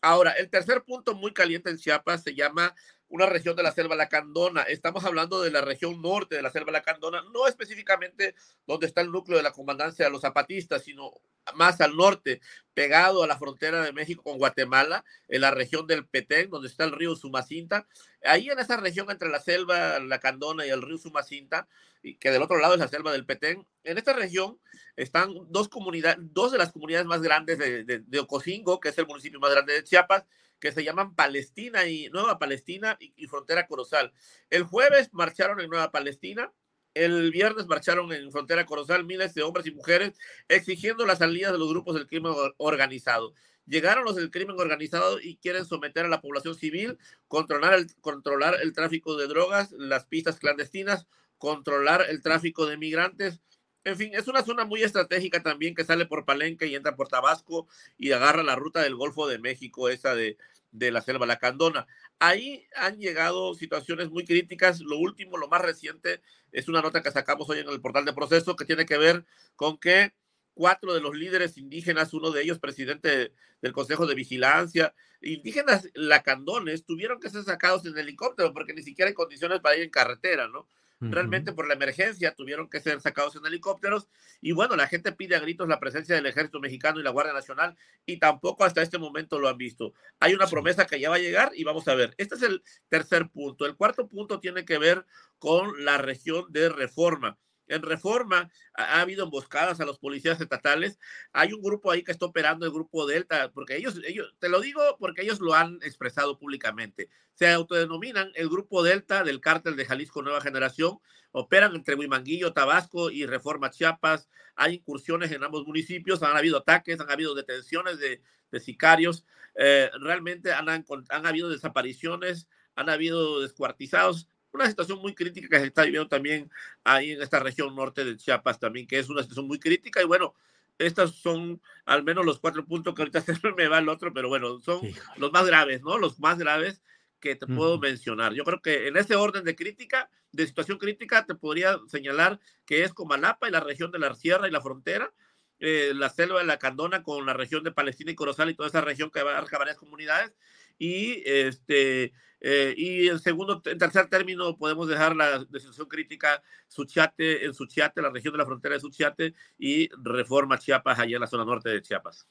Ahora, 0.02 0.32
el 0.32 0.50
tercer 0.50 0.84
punto 0.84 1.14
muy 1.14 1.32
caliente 1.32 1.70
en 1.70 1.78
Chiapas 1.78 2.22
se 2.22 2.34
llama 2.34 2.74
una 3.08 3.26
región 3.26 3.56
de 3.56 3.62
la 3.62 3.72
selva 3.72 3.94
lacandona. 3.94 4.62
Estamos 4.62 5.04
hablando 5.04 5.40
de 5.40 5.50
la 5.50 5.60
región 5.60 6.02
norte 6.02 6.36
de 6.36 6.42
la 6.42 6.50
selva 6.50 6.72
lacandona, 6.72 7.22
no 7.32 7.46
específicamente 7.46 8.34
donde 8.66 8.86
está 8.86 9.00
el 9.00 9.12
núcleo 9.12 9.36
de 9.36 9.42
la 9.42 9.52
comandancia 9.52 10.04
de 10.04 10.10
los 10.10 10.22
zapatistas, 10.22 10.82
sino 10.82 11.12
más 11.54 11.80
al 11.80 11.96
norte, 11.96 12.40
pegado 12.74 13.22
a 13.22 13.26
la 13.26 13.38
frontera 13.38 13.82
de 13.82 13.92
México 13.92 14.24
con 14.24 14.38
Guatemala, 14.38 15.04
en 15.28 15.40
la 15.40 15.52
región 15.52 15.86
del 15.86 16.06
Petén, 16.06 16.50
donde 16.50 16.68
está 16.68 16.84
el 16.84 16.92
río 16.92 17.14
Sumacinta. 17.14 17.86
Ahí 18.24 18.48
en 18.50 18.58
esa 18.58 18.76
región 18.76 19.10
entre 19.10 19.28
la 19.28 19.40
selva 19.40 20.00
lacandona 20.00 20.66
y 20.66 20.70
el 20.70 20.82
río 20.82 20.98
Sumacinta, 20.98 21.68
que 22.02 22.30
del 22.30 22.42
otro 22.42 22.58
lado 22.58 22.74
es 22.74 22.80
la 22.80 22.88
selva 22.88 23.12
del 23.12 23.26
Petén, 23.26 23.66
en 23.84 23.98
esta 23.98 24.12
región 24.12 24.58
están 24.96 25.32
dos 25.48 25.68
comunidades, 25.68 26.18
dos 26.32 26.52
de 26.52 26.58
las 26.58 26.72
comunidades 26.72 27.06
más 27.06 27.20
grandes 27.20 27.58
de, 27.58 27.84
de, 27.84 28.00
de 28.00 28.18
Ocosingo, 28.18 28.80
que 28.80 28.88
es 28.88 28.98
el 28.98 29.06
municipio 29.06 29.38
más 29.38 29.50
grande 29.50 29.74
de 29.74 29.84
Chiapas, 29.84 30.24
que 30.60 30.72
se 30.72 30.84
llaman 30.84 31.14
Palestina 31.14 31.86
y 31.86 32.08
Nueva 32.08 32.38
Palestina 32.38 32.96
y, 33.00 33.26
Frontera 33.26 33.66
Corozal. 33.66 34.12
El 34.50 34.64
jueves 34.64 35.10
marcharon 35.12 35.60
en 35.60 35.70
Nueva 35.70 35.90
Palestina, 35.90 36.52
el 36.94 37.30
viernes 37.30 37.66
marcharon 37.66 38.12
en 38.12 38.32
Frontera 38.32 38.64
Corozal 38.64 39.04
miles 39.04 39.34
de 39.34 39.42
hombres 39.42 39.66
y 39.66 39.70
mujeres 39.70 40.18
exigiendo 40.48 41.04
la 41.04 41.16
salida 41.16 41.52
de 41.52 41.58
los 41.58 41.68
grupos 41.68 41.94
del 41.94 42.06
crimen 42.06 42.32
organizado. 42.56 43.34
Llegaron 43.66 44.04
los 44.04 44.14
del 44.14 44.30
crimen 44.30 44.58
organizado 44.58 45.20
y 45.20 45.36
quieren 45.36 45.64
someter 45.66 46.04
a 46.04 46.08
la 46.08 46.20
población 46.20 46.54
civil, 46.54 46.98
controlar 47.26 47.74
el, 47.74 47.94
controlar 48.00 48.56
el 48.62 48.72
tráfico 48.72 49.16
de 49.16 49.26
drogas, 49.26 49.72
las 49.72 50.06
pistas 50.06 50.38
clandestinas, 50.38 51.06
controlar 51.36 52.06
el 52.08 52.22
tráfico 52.22 52.66
de 52.66 52.76
migrantes, 52.76 53.40
en 53.86 53.96
fin, 53.96 54.10
es 54.14 54.26
una 54.26 54.42
zona 54.42 54.64
muy 54.64 54.82
estratégica 54.82 55.42
también 55.44 55.74
que 55.76 55.84
sale 55.84 56.06
por 56.06 56.24
Palenque 56.24 56.66
y 56.66 56.74
entra 56.74 56.96
por 56.96 57.06
Tabasco 57.06 57.68
y 57.96 58.10
agarra 58.10 58.42
la 58.42 58.56
ruta 58.56 58.82
del 58.82 58.96
Golfo 58.96 59.28
de 59.28 59.38
México, 59.38 59.88
esa 59.88 60.16
de, 60.16 60.36
de 60.72 60.90
la 60.90 61.02
selva 61.02 61.24
lacandona. 61.24 61.86
Ahí 62.18 62.66
han 62.74 62.98
llegado 62.98 63.54
situaciones 63.54 64.10
muy 64.10 64.24
críticas. 64.24 64.80
Lo 64.80 64.98
último, 64.98 65.36
lo 65.36 65.46
más 65.46 65.62
reciente, 65.62 66.20
es 66.50 66.66
una 66.66 66.82
nota 66.82 67.00
que 67.00 67.12
sacamos 67.12 67.48
hoy 67.48 67.60
en 67.60 67.68
el 67.68 67.80
portal 67.80 68.04
de 68.04 68.12
proceso 68.12 68.56
que 68.56 68.64
tiene 68.64 68.86
que 68.86 68.98
ver 68.98 69.24
con 69.54 69.78
que 69.78 70.12
cuatro 70.54 70.92
de 70.92 71.00
los 71.00 71.14
líderes 71.14 71.56
indígenas, 71.56 72.12
uno 72.12 72.32
de 72.32 72.42
ellos 72.42 72.58
presidente 72.58 73.34
del 73.62 73.72
Consejo 73.72 74.06
de 74.06 74.16
Vigilancia, 74.16 74.94
indígenas 75.20 75.88
lacandones, 75.94 76.84
tuvieron 76.84 77.20
que 77.20 77.30
ser 77.30 77.44
sacados 77.44 77.86
en 77.86 77.96
helicóptero 77.96 78.52
porque 78.52 78.74
ni 78.74 78.82
siquiera 78.82 79.10
hay 79.10 79.14
condiciones 79.14 79.60
para 79.60 79.76
ir 79.76 79.84
en 79.84 79.90
carretera, 79.90 80.48
¿no? 80.48 80.66
Realmente 80.98 81.52
por 81.52 81.68
la 81.68 81.74
emergencia 81.74 82.34
tuvieron 82.34 82.70
que 82.70 82.80
ser 82.80 83.02
sacados 83.02 83.36
en 83.36 83.44
helicópteros 83.44 84.08
y 84.40 84.52
bueno, 84.52 84.76
la 84.76 84.86
gente 84.86 85.12
pide 85.12 85.36
a 85.36 85.40
gritos 85.40 85.68
la 85.68 85.78
presencia 85.78 86.14
del 86.14 86.24
ejército 86.24 86.58
mexicano 86.58 86.98
y 86.98 87.02
la 87.02 87.10
Guardia 87.10 87.34
Nacional 87.34 87.76
y 88.06 88.18
tampoco 88.18 88.64
hasta 88.64 88.80
este 88.80 88.96
momento 88.96 89.38
lo 89.38 89.48
han 89.48 89.58
visto. 89.58 89.92
Hay 90.20 90.32
una 90.32 90.46
promesa 90.46 90.86
que 90.86 90.98
ya 90.98 91.10
va 91.10 91.16
a 91.16 91.20
llegar 91.20 91.52
y 91.54 91.64
vamos 91.64 91.86
a 91.88 91.94
ver. 91.94 92.14
Este 92.16 92.36
es 92.36 92.42
el 92.42 92.62
tercer 92.88 93.28
punto. 93.28 93.66
El 93.66 93.76
cuarto 93.76 94.08
punto 94.08 94.40
tiene 94.40 94.64
que 94.64 94.78
ver 94.78 95.04
con 95.38 95.84
la 95.84 95.98
región 95.98 96.46
de 96.48 96.70
reforma. 96.70 97.38
En 97.68 97.82
reforma 97.82 98.50
ha, 98.74 99.00
habido 99.00 99.24
emboscadas 99.24 99.80
a 99.80 99.84
los 99.84 99.98
policías 99.98 100.40
estatales. 100.40 100.98
Hay 101.32 101.52
un 101.52 101.62
grupo 101.62 101.90
ahí 101.90 102.02
que 102.02 102.12
está 102.12 102.26
operando, 102.26 102.66
el 102.66 102.72
grupo 102.72 103.06
Delta, 103.06 103.50
porque 103.52 103.76
ellos, 103.76 104.00
ellos, 104.06 104.34
te 104.38 104.48
lo 104.48 104.60
digo 104.60 104.80
porque 104.98 105.22
ellos 105.22 105.40
lo 105.40 105.54
han 105.54 105.78
expresado 105.82 106.38
públicamente. 106.38 107.08
Se 107.34 107.48
autodenominan 107.48 108.30
el 108.34 108.48
grupo 108.48 108.82
Delta 108.82 109.24
del 109.24 109.40
cártel 109.40 109.76
de 109.76 109.84
Jalisco 109.84 110.22
Nueva 110.22 110.40
Generación. 110.40 110.98
Operan 111.32 111.74
entre 111.74 111.96
Huimanguillo, 111.96 112.52
Tabasco 112.52 113.10
y 113.10 113.26
Reforma 113.26 113.70
Chiapas. 113.70 114.28
Hay 114.54 114.76
incursiones 114.76 115.32
en 115.32 115.44
ambos 115.44 115.66
municipios, 115.66 116.22
han 116.22 116.36
habido 116.36 116.58
ataques, 116.58 116.98
han 116.98 117.10
habido 117.10 117.34
detenciones 117.34 117.98
de, 117.98 118.22
sicarios. 118.58 119.26
Eh, 119.54 119.90
realmente 120.00 120.50
han, 120.50 120.66
han 120.70 121.26
habido 121.26 121.50
desapariciones, 121.50 122.48
han 122.74 122.88
habido 122.88 123.42
descuartizados 123.42 124.28
una 124.56 124.68
situación 124.68 124.98
muy 124.98 125.14
crítica 125.14 125.48
que 125.48 125.58
se 125.58 125.66
está 125.66 125.84
viviendo 125.84 126.08
también 126.08 126.50
ahí 126.84 127.12
en 127.12 127.22
esta 127.22 127.38
región 127.38 127.74
norte 127.74 128.04
de 128.04 128.16
Chiapas 128.16 128.58
también, 128.58 128.86
que 128.86 128.98
es 128.98 129.08
una 129.08 129.22
situación 129.22 129.46
muy 129.46 129.58
crítica 129.58 130.02
y 130.02 130.06
bueno, 130.06 130.34
estos 130.78 131.16
son 131.16 131.60
al 131.84 132.02
menos 132.02 132.24
los 132.24 132.38
cuatro 132.38 132.64
puntos 132.64 132.94
que 132.94 133.02
ahorita 133.02 133.20
se 133.22 133.34
me 133.56 133.68
va 133.68 133.78
el 133.78 133.88
otro, 133.88 134.12
pero 134.12 134.28
bueno, 134.28 134.58
son 134.60 134.80
los 135.16 135.32
más 135.32 135.46
graves, 135.46 135.82
¿no? 135.82 135.98
Los 135.98 136.18
más 136.18 136.38
graves 136.38 136.82
que 137.20 137.34
te 137.34 137.46
puedo 137.46 137.78
mencionar. 137.78 138.34
Yo 138.34 138.44
creo 138.44 138.60
que 138.60 138.88
en 138.88 138.96
ese 138.96 139.16
orden 139.16 139.44
de 139.44 139.56
crítica, 139.56 140.10
de 140.32 140.46
situación 140.46 140.78
crítica, 140.78 141.24
te 141.24 141.34
podría 141.34 141.78
señalar 141.88 142.40
que 142.66 142.84
es 142.84 142.92
Comalapa 142.92 143.48
y 143.48 143.52
la 143.52 143.60
región 143.60 143.90
de 143.90 143.98
la 143.98 144.14
Sierra 144.14 144.48
y 144.48 144.50
la 144.50 144.60
frontera, 144.60 145.12
eh, 145.58 145.92
la 145.94 146.10
selva 146.10 146.40
de 146.40 146.46
la 146.46 146.58
Candona 146.58 147.02
con 147.02 147.24
la 147.24 147.32
región 147.32 147.64
de 147.64 147.72
Palestina 147.72 148.10
y 148.10 148.14
Corozal 148.14 148.50
y 148.50 148.54
toda 148.54 148.68
esa 148.68 148.82
región 148.82 149.10
que 149.10 149.20
abarca 149.20 149.58
varias 149.58 149.78
comunidades, 149.78 150.34
y 150.78 151.22
este 151.24 152.12
eh, 152.40 152.74
y 152.76 153.08
en 153.08 153.18
segundo, 153.18 153.62
en 153.64 153.78
tercer 153.78 154.08
término, 154.08 154.56
podemos 154.56 154.88
dejar 154.88 155.16
la 155.16 155.44
decisión 155.44 155.88
crítica 155.88 156.42
Suchiate, 156.68 157.44
en 157.44 157.54
Suchiate, 157.54 158.02
la 158.02 158.10
región 158.10 158.32
de 158.32 158.38
la 158.38 158.46
frontera 158.46 158.74
de 158.74 158.80
Suchiate, 158.80 159.34
y 159.58 159.88
Reforma 160.02 160.58
Chiapas, 160.58 160.98
allá 160.98 161.16
en 161.16 161.20
la 161.20 161.26
zona 161.26 161.44
norte 161.44 161.70
de 161.70 161.82
Chiapas. 161.82 162.28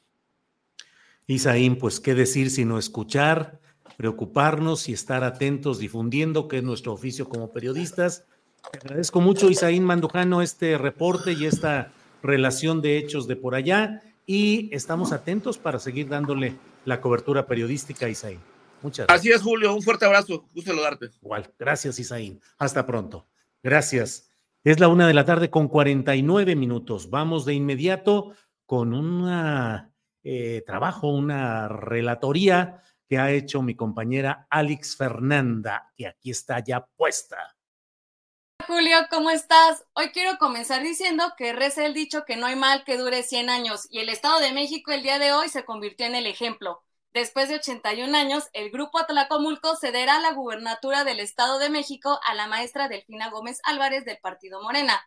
Isaín, 1.28 1.78
pues 1.78 2.00
qué 2.00 2.14
decir 2.14 2.52
sino 2.52 2.78
escuchar, 2.78 3.60
preocuparnos 3.98 4.88
y 4.90 4.94
estar 4.94 5.24
atentos, 5.24 5.80
difundiendo, 5.80 6.48
que 6.48 6.58
es 6.58 6.64
nuestro 6.64 6.94
oficio 6.94 7.28
como 7.28 7.52
periodistas. 7.52 8.26
Te 8.72 8.78
agradezco 8.78 9.22
mucho, 9.22 9.50
Isaín 9.50 9.84
Mandujano, 9.84 10.42
este 10.42 10.78
reporte 10.78 11.34
y 11.34 11.46
esta 11.46 11.92
relación 12.22 12.82
de 12.82 12.98
hechos 12.98 13.28
de 13.28 13.36
por 13.36 13.56
allá, 13.56 14.02
y 14.28 14.70
estamos 14.74 15.12
atentos 15.12 15.58
para 15.58 15.80
seguir 15.80 16.08
dándole 16.08 16.56
la 16.86 17.02
cobertura 17.02 17.46
periodística 17.46 18.08
Isaín. 18.08 18.40
Muchas 18.82 19.08
gracias. 19.08 19.20
Así 19.20 19.32
es, 19.36 19.42
Julio. 19.42 19.74
Un 19.74 19.82
fuerte 19.82 20.06
abrazo. 20.06 20.48
Gusto 20.54 20.72
saludarte. 20.72 21.10
Igual. 21.22 21.52
Gracias, 21.58 22.00
Isaín. 22.00 22.40
Hasta 22.58 22.86
pronto. 22.86 23.28
Gracias. 23.62 24.30
Es 24.64 24.80
la 24.80 24.88
una 24.88 25.08
de 25.08 25.14
la 25.14 25.26
tarde 25.26 25.50
con 25.50 25.68
49 25.68 26.56
minutos. 26.56 27.10
Vamos 27.10 27.46
de 27.46 27.54
inmediato 27.54 28.34
con 28.66 28.94
un 28.94 29.30
eh, 30.24 30.64
trabajo, 30.66 31.10
una 31.10 31.68
relatoría 31.68 32.82
que 33.08 33.20
ha 33.20 33.32
hecho 33.32 33.62
mi 33.62 33.76
compañera 33.76 34.48
Alex 34.50 34.98
Fernanda, 34.98 35.92
que 35.96 36.08
aquí 36.08 36.32
está 36.32 36.64
ya 36.64 36.86
puesta. 36.86 37.55
Julio, 38.68 38.98
¿cómo 39.12 39.30
estás? 39.30 39.86
Hoy 39.94 40.10
quiero 40.10 40.40
comenzar 40.40 40.82
diciendo 40.82 41.34
que 41.38 41.54
reza 41.54 41.86
el 41.86 41.94
dicho 41.94 42.26
que 42.26 42.36
no 42.36 42.48
hay 42.48 42.56
mal 42.56 42.84
que 42.84 42.98
dure 42.98 43.22
100 43.22 43.52
años 43.52 43.86
y 43.92 44.00
el 44.00 44.10
Estado 44.10 44.40
de 44.40 44.54
México 44.54 44.92
el 44.92 45.04
día 45.04 45.20
de 45.20 45.34
hoy 45.34 45.50
se 45.50 45.66
convirtió 45.66 46.08
en 46.08 46.16
el 46.16 46.26
ejemplo. 46.26 46.84
Después 47.14 47.48
de 47.48 47.56
81 47.56 48.18
años, 48.18 48.46
el 48.54 48.72
Grupo 48.72 48.98
Atlacomulco 48.98 49.76
cederá 49.76 50.20
la 50.20 50.32
gubernatura 50.32 51.04
del 51.04 51.20
Estado 51.20 51.60
de 51.60 51.70
México 51.70 52.20
a 52.26 52.34
la 52.34 52.48
maestra 52.48 52.88
Delfina 52.88 53.30
Gómez 53.30 53.60
Álvarez 53.66 54.04
del 54.04 54.18
Partido 54.18 54.62
Morena. 54.64 55.00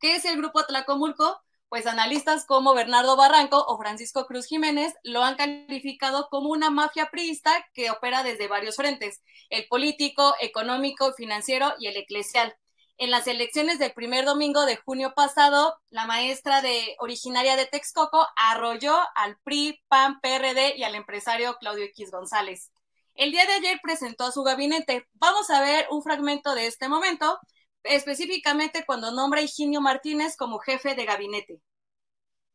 ¿Qué 0.00 0.14
es 0.14 0.24
el 0.24 0.38
Grupo 0.38 0.60
Atlacomulco? 0.60 1.42
Pues 1.68 1.86
analistas 1.86 2.46
como 2.46 2.72
Bernardo 2.72 3.16
Barranco 3.16 3.62
o 3.66 3.76
Francisco 3.76 4.26
Cruz 4.26 4.46
Jiménez 4.46 4.94
lo 5.02 5.22
han 5.22 5.36
calificado 5.36 6.28
como 6.30 6.48
una 6.48 6.70
mafia 6.70 7.10
priista 7.10 7.52
que 7.74 7.90
opera 7.90 8.22
desde 8.22 8.48
varios 8.48 8.76
frentes, 8.76 9.22
el 9.50 9.66
político, 9.68 10.34
económico, 10.40 11.12
financiero 11.12 11.74
y 11.78 11.88
el 11.88 11.96
eclesial 11.98 12.56
en 12.98 13.10
las 13.10 13.26
elecciones 13.26 13.78
del 13.78 13.92
primer 13.92 14.24
domingo 14.24 14.64
de 14.64 14.76
junio 14.76 15.12
pasado, 15.14 15.74
la 15.90 16.06
maestra 16.06 16.62
de 16.62 16.96
originaria 16.98 17.56
de 17.56 17.66
Texcoco 17.66 18.26
arrolló 18.36 18.94
al 19.14 19.36
PRI, 19.44 19.80
PAN, 19.88 20.20
PRD 20.20 20.76
y 20.76 20.84
al 20.84 20.94
empresario 20.94 21.56
Claudio 21.58 21.84
X 21.86 22.10
González. 22.10 22.70
El 23.14 23.32
día 23.32 23.44
de 23.46 23.54
ayer 23.54 23.80
presentó 23.82 24.24
a 24.24 24.32
su 24.32 24.42
gabinete. 24.42 25.06
Vamos 25.14 25.50
a 25.50 25.60
ver 25.60 25.86
un 25.90 26.02
fragmento 26.02 26.54
de 26.54 26.66
este 26.66 26.88
momento, 26.88 27.38
específicamente 27.82 28.84
cuando 28.86 29.10
nombra 29.10 29.40
a 29.40 29.44
Higinio 29.44 29.80
Martínez 29.80 30.36
como 30.36 30.58
jefe 30.58 30.94
de 30.94 31.04
gabinete. 31.04 31.60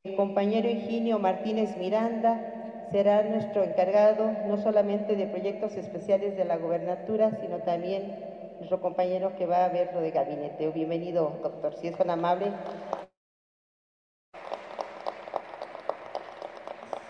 El 0.04 0.16
compañero 0.16 0.70
Higinio 0.70 1.20
Martínez 1.20 1.76
Miranda 1.78 2.88
será 2.92 3.24
nuestro 3.24 3.64
encargado 3.64 4.32
no 4.48 4.58
solamente 4.62 5.16
de 5.16 5.28
proyectos 5.28 5.74
especiales 5.74 6.38
de 6.38 6.46
la 6.46 6.58
gobernatura, 6.58 7.38
sino 7.42 7.60
también 7.60 8.37
nuestro 8.58 8.82
compañero 8.82 9.36
que 9.36 9.45
va 9.45 9.66
a 9.66 9.70
ver 9.70 9.93
lo 9.93 10.01
de 10.01 10.12
gabinete. 10.12 10.68
Bienvenido, 10.70 11.38
doctor, 11.41 11.76
si 11.76 11.88
es 11.88 11.97
tan 11.97 12.10
amable. 12.10 12.51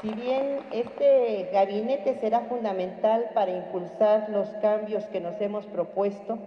Si 0.01 0.09
bien 0.13 0.59
este 0.71 1.49
gabinete 1.51 2.13
será 2.19 2.41
fundamental 2.41 3.31
para 3.33 3.51
impulsar 3.51 4.29
los 4.29 4.47
cambios 4.61 5.05
que 5.05 5.19
nos 5.19 5.39
hemos 5.41 5.65
propuesto, 5.65 6.37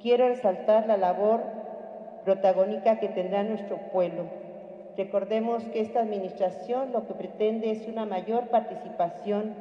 quiero 0.00 0.28
resaltar 0.28 0.86
la 0.86 0.96
labor 0.96 1.42
protagónica 2.24 3.00
que 3.00 3.08
tendrá 3.08 3.42
nuestro 3.42 3.78
pueblo. 3.90 4.24
Recordemos 4.96 5.64
que 5.64 5.80
esta 5.80 6.00
administración 6.00 6.92
lo 6.92 7.06
que 7.06 7.14
pretende 7.14 7.70
es 7.70 7.88
una 7.88 8.04
mayor 8.04 8.48
participación 8.48 9.54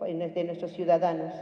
de 0.00 0.44
nuestros 0.44 0.72
ciudadanos. 0.72 1.32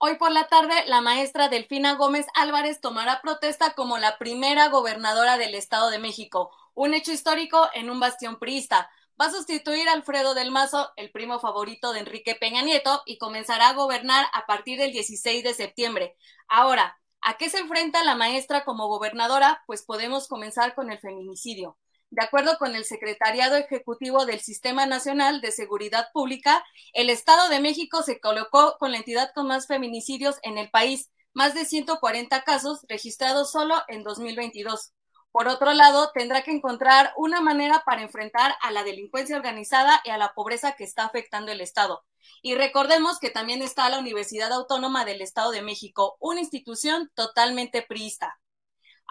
Hoy 0.00 0.14
por 0.16 0.30
la 0.30 0.46
tarde, 0.46 0.74
la 0.86 1.00
maestra 1.00 1.48
Delfina 1.48 1.94
Gómez 1.94 2.26
Álvarez 2.34 2.80
tomará 2.80 3.20
protesta 3.20 3.74
como 3.74 3.98
la 3.98 4.16
primera 4.16 4.68
gobernadora 4.68 5.38
del 5.38 5.56
Estado 5.56 5.90
de 5.90 5.98
México, 5.98 6.52
un 6.74 6.94
hecho 6.94 7.10
histórico 7.10 7.68
en 7.74 7.90
un 7.90 7.98
bastión 7.98 8.38
priista. 8.38 8.88
Va 9.20 9.26
a 9.26 9.32
sustituir 9.32 9.88
a 9.88 9.94
Alfredo 9.94 10.34
del 10.34 10.52
Mazo, 10.52 10.92
el 10.94 11.10
primo 11.10 11.40
favorito 11.40 11.92
de 11.92 11.98
Enrique 11.98 12.36
Peña 12.36 12.62
Nieto, 12.62 13.02
y 13.06 13.18
comenzará 13.18 13.70
a 13.70 13.74
gobernar 13.74 14.26
a 14.34 14.46
partir 14.46 14.78
del 14.78 14.92
16 14.92 15.42
de 15.42 15.54
septiembre. 15.54 16.16
Ahora, 16.46 17.00
¿a 17.20 17.36
qué 17.36 17.50
se 17.50 17.58
enfrenta 17.58 18.04
la 18.04 18.14
maestra 18.14 18.64
como 18.64 18.86
gobernadora? 18.86 19.64
Pues 19.66 19.82
podemos 19.82 20.28
comenzar 20.28 20.76
con 20.76 20.92
el 20.92 21.00
feminicidio. 21.00 21.76
De 22.10 22.24
acuerdo 22.24 22.56
con 22.58 22.74
el 22.74 22.86
Secretariado 22.86 23.56
Ejecutivo 23.56 24.24
del 24.24 24.40
Sistema 24.40 24.86
Nacional 24.86 25.42
de 25.42 25.52
Seguridad 25.52 26.08
Pública, 26.14 26.64
el 26.94 27.10
Estado 27.10 27.50
de 27.50 27.60
México 27.60 28.02
se 28.02 28.18
colocó 28.18 28.76
con 28.78 28.92
la 28.92 28.98
entidad 28.98 29.30
con 29.34 29.46
más 29.46 29.66
feminicidios 29.66 30.36
en 30.42 30.56
el 30.56 30.70
país, 30.70 31.10
más 31.34 31.54
de 31.54 31.66
140 31.66 32.42
casos 32.44 32.80
registrados 32.88 33.50
solo 33.52 33.74
en 33.88 34.04
2022. 34.04 34.92
Por 35.32 35.48
otro 35.48 35.74
lado, 35.74 36.10
tendrá 36.14 36.42
que 36.42 36.50
encontrar 36.50 37.12
una 37.18 37.42
manera 37.42 37.82
para 37.84 38.00
enfrentar 38.00 38.54
a 38.62 38.70
la 38.70 38.84
delincuencia 38.84 39.36
organizada 39.36 40.00
y 40.02 40.08
a 40.08 40.16
la 40.16 40.32
pobreza 40.32 40.72
que 40.76 40.84
está 40.84 41.04
afectando 41.04 41.52
el 41.52 41.60
Estado. 41.60 42.06
Y 42.40 42.54
recordemos 42.54 43.18
que 43.18 43.28
también 43.28 43.60
está 43.60 43.88
la 43.90 43.98
Universidad 43.98 44.50
Autónoma 44.52 45.04
del 45.04 45.20
Estado 45.20 45.50
de 45.50 45.60
México, 45.60 46.16
una 46.20 46.40
institución 46.40 47.10
totalmente 47.14 47.82
priista. 47.82 48.40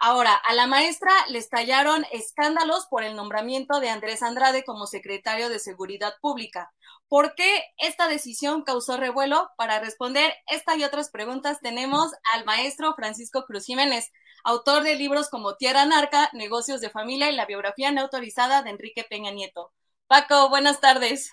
Ahora, 0.00 0.34
a 0.34 0.54
la 0.54 0.68
maestra 0.68 1.10
le 1.28 1.38
estallaron 1.38 2.04
escándalos 2.12 2.86
por 2.86 3.02
el 3.02 3.16
nombramiento 3.16 3.80
de 3.80 3.88
Andrés 3.88 4.22
Andrade 4.22 4.62
como 4.64 4.86
secretario 4.86 5.48
de 5.48 5.58
Seguridad 5.58 6.14
Pública. 6.20 6.70
¿Por 7.08 7.34
qué 7.34 7.64
esta 7.78 8.06
decisión 8.06 8.62
causó 8.62 8.96
revuelo? 8.96 9.50
Para 9.56 9.80
responder 9.80 10.32
esta 10.46 10.76
y 10.76 10.84
otras 10.84 11.10
preguntas 11.10 11.58
tenemos 11.60 12.12
al 12.32 12.44
maestro 12.44 12.94
Francisco 12.94 13.44
Cruz 13.44 13.64
Jiménez, 13.64 14.12
autor 14.44 14.84
de 14.84 14.94
libros 14.94 15.30
como 15.30 15.56
Tierra 15.56 15.84
Narca, 15.84 16.30
Negocios 16.32 16.80
de 16.80 16.90
Familia 16.90 17.28
y 17.32 17.34
la 17.34 17.46
biografía 17.46 17.90
no 17.90 18.02
autorizada 18.02 18.62
de 18.62 18.70
Enrique 18.70 19.04
Peña 19.10 19.32
Nieto. 19.32 19.72
Paco, 20.06 20.48
buenas 20.48 20.80
tardes. 20.80 21.32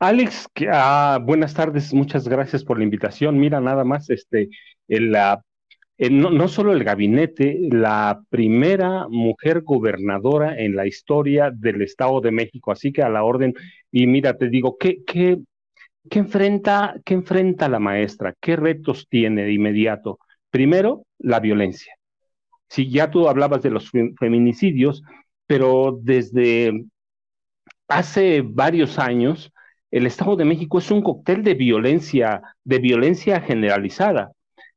Alex, 0.00 0.48
ah, 0.68 1.20
buenas 1.22 1.54
tardes, 1.54 1.94
muchas 1.94 2.26
gracias 2.26 2.64
por 2.64 2.78
la 2.78 2.82
invitación. 2.82 3.38
Mira, 3.38 3.60
nada 3.60 3.84
más, 3.84 4.10
este, 4.10 4.48
la 4.88 5.44
eh, 5.98 6.10
no, 6.10 6.48
solo 6.48 6.72
el 6.72 6.84
gabinete, 6.84 7.58
la 7.70 8.22
primera 8.30 9.06
mujer 9.08 9.62
gobernadora 9.62 10.58
en 10.58 10.74
la 10.74 10.86
historia 10.86 11.50
del 11.50 11.82
Estado 11.82 12.20
de 12.20 12.30
México, 12.30 12.72
así 12.72 12.92
que 12.92 13.02
a 13.02 13.08
la 13.10 13.24
orden, 13.24 13.54
y 13.90 14.06
mira, 14.06 14.36
te 14.36 14.48
digo, 14.48 14.76
¿qué, 14.78 15.04
qué, 15.04 15.38
qué 16.10 16.18
enfrenta, 16.18 16.96
qué 17.04 17.14
enfrenta 17.14 17.68
la 17.68 17.78
maestra? 17.78 18.34
¿Qué 18.40 18.56
retos 18.56 19.06
tiene 19.08 19.44
de 19.44 19.52
inmediato? 19.52 20.18
Primero, 20.50 21.04
la 21.18 21.40
violencia. 21.40 21.94
Si 22.68 22.90
ya 22.90 23.10
tú 23.10 23.28
hablabas 23.28 23.62
de 23.62 23.70
los 23.70 23.90
feminicidios, 24.18 25.02
pero 25.46 25.98
desde 26.02 26.84
hace 27.88 28.42
varios 28.42 28.98
años, 28.98 29.52
el 29.90 30.06
Estado 30.06 30.36
de 30.36 30.46
México 30.46 30.78
es 30.78 30.90
un 30.90 31.02
cóctel 31.02 31.44
de 31.44 31.54
violencia, 31.54 32.42
de 32.64 32.78
violencia 32.78 33.40
generalizada 33.42 34.32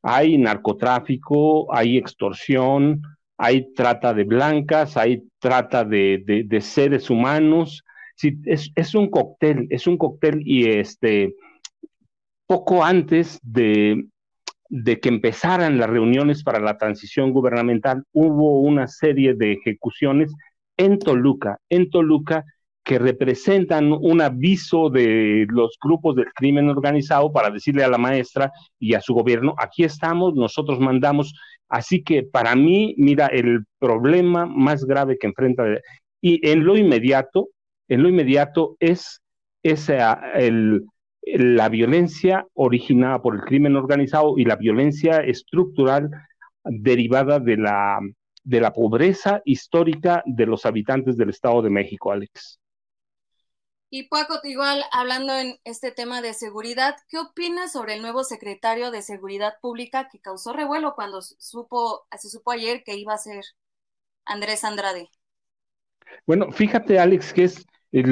hay 0.08 0.38
narcotráfico, 0.38 1.74
hay 1.74 1.98
extorsión, 1.98 3.02
hay 3.38 3.74
trata 3.74 4.14
de 4.14 4.24
blancas, 4.24 4.98
hay 4.98 5.24
trata 5.40 5.84
de, 5.84 6.48
seres 6.62 7.10
humanos. 7.10 7.84
Sí, 8.16 8.38
es, 8.46 8.72
es, 8.76 8.94
un 8.94 9.10
cóctel, 9.10 9.66
es 9.72 9.88
un 9.88 9.98
cóctel 9.98 10.44
y 10.46 10.70
este, 10.70 11.34
poco 12.46 12.86
antes 12.86 13.40
de, 13.42 14.06
de 14.70 15.00
que 15.00 15.10
empezaran 15.10 15.80
las 15.80 15.90
reuniones 15.90 16.44
para 16.44 16.60
la 16.60 16.78
transición 16.78 17.32
gubernamental, 17.32 18.04
hubo 18.14 18.60
una 18.60 18.88
serie 18.88 19.34
de 19.34 19.54
ejecuciones 19.54 20.32
en 20.78 21.00
Toluca, 21.00 21.60
en 21.68 21.90
Toluca, 21.90 22.46
que 22.86 23.00
representan 23.00 23.92
un 23.92 24.22
aviso 24.22 24.92
de 24.92 25.48
los 25.50 25.76
grupos 25.82 26.16
del 26.16 26.32
crimen 26.34 26.70
organizado 26.70 27.32
para 27.34 27.50
decirle 27.50 27.84
a 27.84 27.90
la 27.90 27.98
maestra 27.98 28.52
y 28.80 28.94
a 28.94 29.02
su 29.02 29.16
gobierno, 29.16 29.56
aquí 29.58 29.84
estamos, 29.84 30.36
nosotros 30.36 30.80
mandamos. 30.80 31.34
Así 31.68 32.04
que 32.04 32.22
para 32.22 32.56
mí, 32.56 32.94
mira, 32.98 33.26
el 33.26 33.66
problema 33.80 34.46
más 34.46 34.86
grave 34.86 35.18
que 35.18 35.26
enfrenta, 35.26 35.66
y 36.22 36.48
en 36.48 36.64
lo 36.64 36.78
inmediato, 36.78 37.50
en 37.88 38.04
lo 38.04 38.10
inmediato 38.10 38.78
es 38.80 39.20
el, 40.36 40.86
la 41.24 41.70
violencia 41.70 42.46
originada 42.54 43.20
por 43.20 43.34
el 43.34 43.42
crimen 43.42 43.76
organizado 43.76 44.38
y 44.38 44.46
la 44.46 44.58
violencia 44.58 45.22
estructural 45.22 46.12
derivada 46.64 47.40
de 47.40 47.58
la, 47.58 48.00
de 48.44 48.62
la 48.62 48.72
pobreza 48.74 49.42
histórica 49.44 50.22
de 50.28 50.46
los 50.46 50.68
habitantes 50.68 51.18
del 51.18 51.32
Estado 51.32 51.64
de 51.64 51.72
México, 51.72 52.12
Alex. 52.12 52.60
Y 53.98 54.10
Paco, 54.10 54.42
igual 54.44 54.84
hablando 54.92 55.32
en 55.38 55.56
este 55.64 55.90
tema 55.90 56.22
de 56.22 56.34
seguridad, 56.34 56.98
¿qué 57.08 57.18
opinas 57.18 57.72
sobre 57.72 57.94
el 57.94 58.02
nuevo 58.02 58.26
secretario 58.26 58.92
de 58.92 59.02
Seguridad 59.02 59.54
Pública 59.62 60.10
que 60.12 60.20
causó 60.20 60.52
revuelo 60.52 60.96
cuando 60.96 61.22
supo, 61.22 62.06
se 62.20 62.28
supo 62.28 62.52
ayer 62.52 62.84
que 62.84 62.98
iba 62.98 63.14
a 63.14 63.18
ser 63.18 63.46
Andrés 64.26 64.66
Andrade? 64.66 65.08
Bueno, 66.28 66.52
fíjate, 66.52 67.00
Alex, 67.00 67.32
que 67.32 67.46
es, 67.46 67.66
eh, 67.94 68.04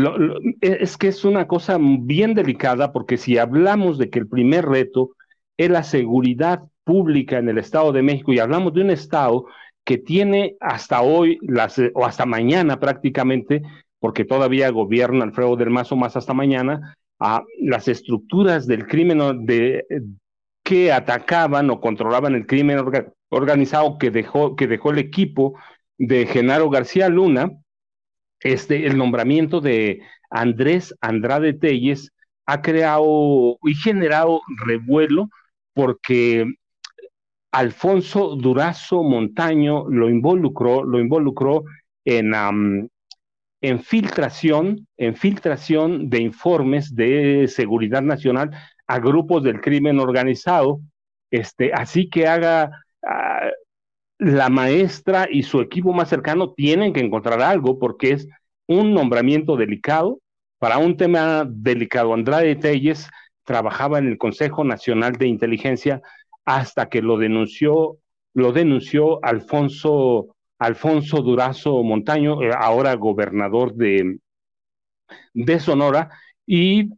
es 0.61 0.95
que 0.95 1.09
es 1.09 1.25
una 1.25 1.49
cosa 1.49 1.77
bien 1.77 2.33
delicada 2.33 2.93
porque 2.93 3.17
si 3.17 3.37
hablamos 3.37 3.97
de 3.97 4.09
que 4.09 4.19
el 4.19 4.29
primer 4.29 4.65
reto 4.65 5.17
es 5.57 5.69
la 5.69 5.83
seguridad 5.83 6.63
pública 6.85 7.39
en 7.39 7.49
el 7.49 7.57
Estado 7.57 7.91
de 7.91 8.03
México 8.03 8.31
y 8.31 8.39
hablamos 8.39 8.73
de 8.73 8.83
un 8.83 8.89
Estado 8.89 9.47
que 9.83 9.97
tiene 9.97 10.55
hasta 10.61 11.01
hoy 11.01 11.39
las, 11.41 11.77
o 11.93 12.05
hasta 12.05 12.25
mañana 12.25 12.79
prácticamente 12.79 13.63
porque 14.03 14.25
todavía 14.25 14.69
gobierna 14.69 15.23
Alfredo 15.23 15.55
del 15.55 15.69
Mazo 15.69 15.95
más 15.95 16.17
hasta 16.17 16.33
mañana, 16.33 16.97
a 17.21 17.41
las 17.61 17.87
estructuras 17.87 18.67
del 18.67 18.85
crimen 18.85 19.45
de, 19.45 19.85
que 20.61 20.91
atacaban 20.91 21.69
o 21.69 21.79
controlaban 21.79 22.35
el 22.35 22.45
crimen 22.45 22.83
organizado 23.29 23.97
que 23.97 24.11
dejó, 24.11 24.57
que 24.57 24.67
dejó 24.67 24.91
el 24.91 24.97
equipo 24.97 25.57
de 25.97 26.25
Genaro 26.25 26.69
García 26.69 27.07
Luna, 27.07 27.53
este, 28.41 28.87
el 28.87 28.97
nombramiento 28.97 29.61
de 29.61 30.01
Andrés 30.29 30.93
Andrade 30.99 31.53
Telles 31.53 32.11
ha 32.45 32.61
creado 32.61 33.57
y 33.63 33.73
generado 33.73 34.41
revuelo 34.65 35.29
porque 35.73 36.45
Alfonso 37.53 38.35
Durazo 38.35 39.01
Montaño 39.01 39.87
lo 39.87 40.09
involucró, 40.09 40.83
lo 40.83 40.99
involucró 40.99 41.63
en, 42.03 42.33
en 43.63 43.81
filtración, 43.81 44.87
en 44.97 45.15
filtración 45.15 46.09
de 46.09 46.19
informes 46.19 46.93
de 46.95 47.47
seguridad 47.47 48.01
nacional 48.01 48.51
a 48.87 48.99
grupos 48.99 49.41
del 49.41 49.61
crimen 49.61 49.99
organizado. 49.99 50.81
Este, 51.31 51.71
así 51.73 52.09
que 52.09 52.27
haga 52.27 52.83
ah, 53.07 53.49
la 54.19 54.49
maestra 54.49 55.27
y 55.31 55.43
su 55.43 55.61
equipo 55.61 55.93
más 55.93 56.09
cercano 56.09 56.51
tienen 56.51 56.91
que 56.91 56.99
encontrar 56.99 57.41
algo 57.41 57.79
porque 57.79 58.11
es 58.11 58.27
un 58.67 58.93
nombramiento 58.93 59.55
delicado 59.55 60.19
para 60.59 60.77
un 60.77 60.97
tema 60.97 61.47
delicado. 61.49 62.13
Andrade 62.13 62.57
Telles 62.57 63.09
trabajaba 63.45 63.97
en 63.97 64.09
el 64.09 64.17
Consejo 64.17 64.65
Nacional 64.65 65.13
de 65.13 65.27
Inteligencia 65.27 66.01
hasta 66.43 66.89
que 66.89 67.01
lo 67.01 67.17
denunció, 67.17 67.95
lo 68.33 68.51
denunció 68.51 69.23
Alfonso 69.23 70.35
Alfonso 70.63 71.21
Durazo 71.21 71.83
Montaño, 71.83 72.41
eh, 72.41 72.51
ahora 72.57 72.93
gobernador 72.95 73.75
de, 73.75 74.19
de 75.33 75.59
Sonora, 75.59 76.09
y 76.45 76.89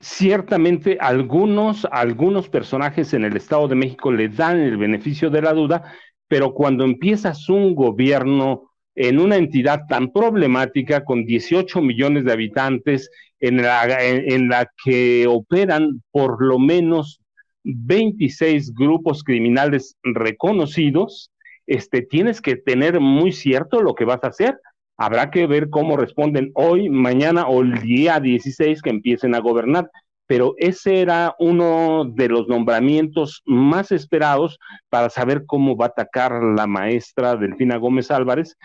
ciertamente 0.00 0.98
algunos, 1.00 1.86
algunos 1.90 2.48
personajes 2.48 3.14
en 3.14 3.24
el 3.24 3.36
Estado 3.36 3.68
de 3.68 3.76
México 3.76 4.10
le 4.10 4.28
dan 4.28 4.58
el 4.58 4.76
beneficio 4.76 5.30
de 5.30 5.42
la 5.42 5.52
duda, 5.52 5.92
pero 6.26 6.52
cuando 6.54 6.84
empiezas 6.84 7.48
un 7.48 7.76
gobierno 7.76 8.72
en 8.96 9.20
una 9.20 9.36
entidad 9.36 9.82
tan 9.88 10.10
problemática 10.10 11.04
con 11.04 11.24
18 11.24 11.80
millones 11.82 12.24
de 12.24 12.32
habitantes, 12.32 13.10
en 13.38 13.58
la, 13.58 13.86
en 14.00 14.48
la 14.48 14.68
que 14.82 15.26
operan 15.28 16.02
por 16.10 16.42
lo 16.42 16.58
menos 16.58 17.20
26 17.62 18.72
grupos 18.74 19.22
criminales 19.22 19.96
reconocidos, 20.02 21.30
este, 21.66 22.02
tienes 22.02 22.40
que 22.40 22.56
tener 22.56 23.00
muy 23.00 23.32
cierto 23.32 23.80
lo 23.80 23.94
que 23.94 24.04
vas 24.04 24.22
a 24.22 24.28
hacer. 24.28 24.58
Habrá 24.98 25.30
que 25.30 25.46
ver 25.46 25.68
cómo 25.68 25.96
responden 25.96 26.50
hoy, 26.54 26.88
mañana 26.88 27.46
o 27.46 27.62
el 27.62 27.80
día 27.80 28.18
16 28.18 28.82
que 28.82 28.90
empiecen 28.90 29.34
a 29.34 29.40
gobernar. 29.40 29.90
Pero 30.28 30.54
ese 30.58 31.00
era 31.00 31.36
uno 31.38 32.04
de 32.04 32.28
los 32.28 32.48
nombramientos 32.48 33.42
más 33.44 33.92
esperados 33.92 34.58
para 34.88 35.08
saber 35.08 35.44
cómo 35.46 35.76
va 35.76 35.86
a 35.86 35.88
atacar 35.88 36.42
la 36.42 36.66
maestra 36.66 37.36
Delfina 37.36 37.76
Gómez 37.76 38.10
Álvarez 38.10 38.56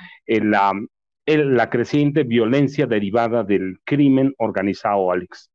la 1.27 1.69
creciente 1.69 2.23
violencia 2.23 2.87
derivada 2.87 3.43
del 3.43 3.79
crimen 3.85 4.33
organizado, 4.37 5.11
Alex. 5.11 5.50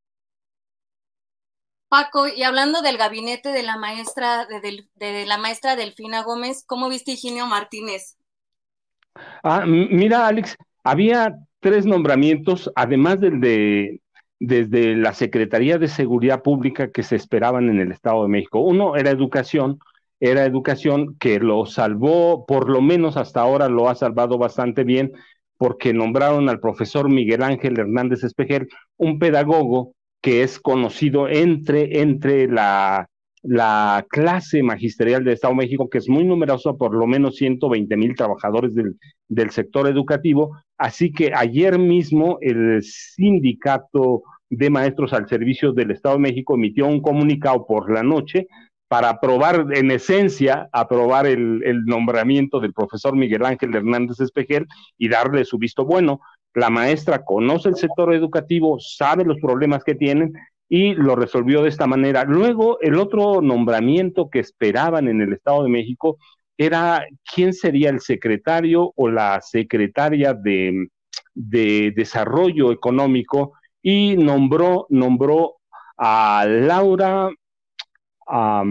Paco, 1.88 2.26
y 2.28 2.42
hablando 2.42 2.82
del 2.82 2.96
gabinete 2.96 3.50
de 3.50 3.62
la 3.62 3.76
maestra 3.76 4.46
de, 4.46 5.26
la 5.26 5.38
maestra 5.38 5.76
Delfina 5.76 6.22
Gómez, 6.22 6.64
¿cómo 6.66 6.88
viste 6.88 7.12
Higinio 7.12 7.46
Martínez? 7.46 8.16
Ah, 9.42 9.64
mira, 9.66 10.26
Alex, 10.26 10.56
había 10.82 11.36
tres 11.60 11.86
nombramientos, 11.86 12.70
además 12.74 13.20
del 13.20 13.40
de 13.40 14.00
desde 14.38 14.96
la 14.96 15.14
Secretaría 15.14 15.78
de 15.78 15.88
Seguridad 15.88 16.42
Pública 16.42 16.90
que 16.90 17.02
se 17.02 17.16
esperaban 17.16 17.68
en 17.70 17.80
el 17.80 17.92
Estado 17.92 18.22
de 18.22 18.28
México. 18.28 18.60
Uno 18.60 18.96
era 18.96 19.10
educación, 19.10 19.78
era 20.20 20.44
educación 20.44 21.16
que 21.18 21.38
lo 21.38 21.66
salvó, 21.66 22.44
por 22.46 22.68
lo 22.68 22.82
menos 22.82 23.16
hasta 23.16 23.40
ahora 23.40 23.68
lo 23.68 23.88
ha 23.88 23.94
salvado 23.94 24.38
bastante 24.38 24.84
bien, 24.84 25.12
porque 25.56 25.94
nombraron 25.94 26.48
al 26.48 26.60
profesor 26.60 27.08
Miguel 27.08 27.42
Ángel 27.42 27.78
Hernández 27.78 28.24
Espejel, 28.24 28.68
un 28.98 29.18
pedagogo 29.18 29.94
que 30.26 30.42
es 30.42 30.58
conocido 30.58 31.28
entre, 31.28 32.00
entre 32.00 32.48
la, 32.48 33.08
la 33.44 34.04
clase 34.10 34.60
magisterial 34.60 35.22
de 35.22 35.34
Estado 35.34 35.52
de 35.52 35.58
México, 35.58 35.88
que 35.88 35.98
es 35.98 36.08
muy 36.08 36.24
numerosa, 36.24 36.72
por 36.72 36.92
lo 36.96 37.06
menos 37.06 37.36
120 37.36 37.96
mil 37.96 38.16
trabajadores 38.16 38.74
del, 38.74 38.96
del 39.28 39.50
sector 39.50 39.86
educativo. 39.86 40.56
Así 40.76 41.12
que 41.12 41.30
ayer 41.32 41.78
mismo 41.78 42.38
el 42.40 42.82
sindicato 42.82 44.24
de 44.50 44.68
maestros 44.68 45.12
al 45.12 45.28
servicio 45.28 45.72
del 45.72 45.92
Estado 45.92 46.16
de 46.16 46.22
México 46.22 46.56
emitió 46.56 46.88
un 46.88 47.00
comunicado 47.00 47.64
por 47.64 47.88
la 47.88 48.02
noche 48.02 48.48
para 48.88 49.10
aprobar, 49.10 49.66
en 49.74 49.92
esencia, 49.92 50.68
aprobar 50.72 51.28
el, 51.28 51.62
el 51.64 51.84
nombramiento 51.84 52.58
del 52.58 52.72
profesor 52.72 53.14
Miguel 53.14 53.44
Ángel 53.44 53.76
Hernández 53.76 54.18
Espejel 54.18 54.66
y 54.98 55.08
darle 55.08 55.44
su 55.44 55.56
visto 55.56 55.84
bueno 55.84 56.20
la 56.56 56.70
maestra 56.70 57.22
conoce 57.22 57.68
el 57.68 57.76
sector 57.76 58.14
educativo, 58.14 58.78
sabe 58.80 59.26
los 59.26 59.38
problemas 59.42 59.84
que 59.84 59.94
tienen 59.94 60.32
y 60.70 60.94
lo 60.94 61.14
resolvió 61.14 61.62
de 61.62 61.68
esta 61.68 61.86
manera. 61.86 62.24
Luego, 62.24 62.80
el 62.80 62.94
otro 62.96 63.42
nombramiento 63.42 64.30
que 64.30 64.38
esperaban 64.38 65.06
en 65.06 65.20
el 65.20 65.34
Estado 65.34 65.64
de 65.64 65.68
México 65.68 66.16
era 66.56 67.04
quién 67.30 67.52
sería 67.52 67.90
el 67.90 68.00
secretario 68.00 68.90
o 68.96 69.08
la 69.10 69.42
secretaria 69.42 70.32
de, 70.32 70.88
Desarrollo 71.34 72.72
Económico 72.72 73.52
y 73.82 74.16
nombró, 74.16 74.86
nombró 74.88 75.56
a 75.98 76.46
Laura, 76.48 77.28
a 78.26 78.64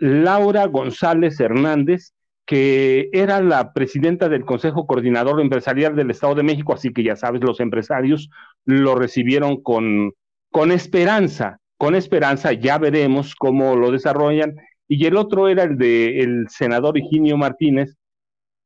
Laura 0.00 0.66
González 0.68 1.38
Hernández, 1.38 2.13
que 2.46 3.08
era 3.12 3.40
la 3.40 3.72
presidenta 3.72 4.28
del 4.28 4.44
Consejo 4.44 4.86
Coordinador 4.86 5.40
Empresarial 5.40 5.96
del 5.96 6.10
Estado 6.10 6.34
de 6.34 6.42
México, 6.42 6.74
así 6.74 6.92
que 6.92 7.02
ya 7.02 7.16
sabes, 7.16 7.42
los 7.42 7.60
empresarios 7.60 8.28
lo 8.64 8.94
recibieron 8.94 9.62
con, 9.62 10.12
con 10.50 10.70
esperanza, 10.70 11.58
con 11.78 11.94
esperanza, 11.94 12.52
ya 12.52 12.78
veremos 12.78 13.34
cómo 13.34 13.76
lo 13.76 13.90
desarrollan. 13.90 14.54
Y 14.86 15.06
el 15.06 15.16
otro 15.16 15.48
era 15.48 15.62
el 15.62 15.78
de 15.78 16.44
senador 16.48 16.98
Higinio 16.98 17.38
Martínez, 17.38 17.96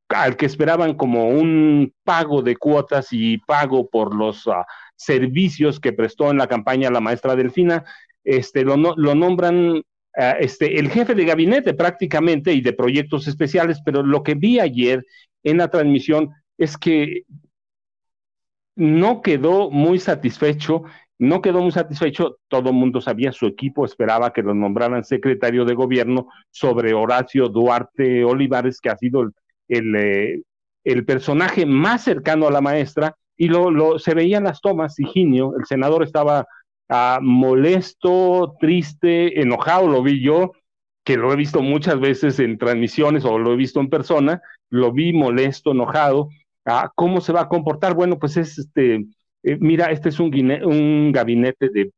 al 0.09 0.35
que 0.35 0.47
esperaban 0.47 0.95
como 0.95 1.29
un 1.29 1.93
pago 2.03 2.41
de 2.41 2.57
cuotas 2.57 3.09
y 3.11 3.37
pago 3.37 3.89
por 3.89 4.15
los 4.15 4.47
ah, 4.47 4.65
servicios 4.95 5.79
que 5.79 5.93
prestó 5.93 6.31
en 6.31 6.37
la 6.37 6.47
campaña 6.47 6.89
la 6.89 6.99
maestra 6.99 7.35
Delfina, 7.35 7.85
este, 8.23 8.63
lo, 8.63 8.75
lo 8.75 9.15
nombran 9.15 9.83
este, 10.13 10.79
el 10.79 10.89
jefe 10.89 11.15
de 11.15 11.25
gabinete 11.25 11.73
prácticamente 11.73 12.53
y 12.53 12.61
de 12.61 12.73
proyectos 12.73 13.27
especiales, 13.27 13.79
pero 13.83 14.03
lo 14.03 14.23
que 14.23 14.35
vi 14.35 14.59
ayer 14.59 15.05
en 15.43 15.57
la 15.57 15.69
transmisión 15.69 16.31
es 16.57 16.77
que 16.77 17.23
no 18.75 19.21
quedó 19.21 19.69
muy 19.69 19.99
satisfecho, 19.99 20.83
no 21.17 21.41
quedó 21.41 21.61
muy 21.61 21.71
satisfecho, 21.71 22.37
todo 22.47 22.69
el 22.69 22.75
mundo 22.75 23.01
sabía, 23.01 23.31
su 23.33 23.45
equipo 23.45 23.85
esperaba 23.85 24.31
que 24.31 24.41
lo 24.41 24.53
nombraran 24.53 25.03
secretario 25.03 25.65
de 25.65 25.73
gobierno 25.73 26.27
sobre 26.49 26.93
Horacio 26.93 27.49
Duarte 27.49 28.23
Olivares, 28.23 28.79
que 28.79 28.89
ha 28.89 28.97
sido 28.97 29.21
el, 29.21 29.33
el, 29.67 30.43
eh, 30.85 31.01
personaje 31.03 31.65
más 31.65 32.03
cercano 32.03 32.47
a 32.47 32.51
la 32.51 32.61
maestra, 32.61 33.15
y 33.35 33.47
lo, 33.47 33.99
se 33.99 34.13
veían 34.13 34.45
las 34.45 34.61
tomas, 34.61 34.99
Higinio, 34.99 35.55
el 35.57 35.65
senador 35.65 36.03
estaba 36.03 36.45
ah, 36.89 37.19
molesto, 37.21 38.55
triste, 38.59 39.41
enojado, 39.41 39.87
lo 39.87 40.03
vi 40.03 40.21
yo, 40.21 40.53
que 41.03 41.17
lo 41.17 41.31
he 41.31 41.35
visto 41.35 41.61
muchas 41.61 41.99
veces 41.99 42.39
en 42.39 42.57
transmisiones 42.57 43.25
o 43.25 43.39
lo 43.39 43.53
he 43.53 43.55
visto 43.55 43.79
en 43.79 43.89
persona, 43.89 44.41
lo 44.69 44.91
vi 44.91 45.13
molesto, 45.13 45.71
enojado, 45.71 46.29
¿Cómo 46.95 47.21
se 47.21 47.33
va 47.33 47.41
a 47.41 47.49
comportar? 47.49 47.95
Bueno, 47.95 48.19
pues 48.19 48.37
es 48.37 48.57
este, 48.59 49.05
eh, 49.43 49.57
mira, 49.59 49.91
este 49.91 50.09
es 50.09 50.19
un, 50.19 50.31
un 50.63 51.11
gabinete 51.11 51.69
de 51.69 51.91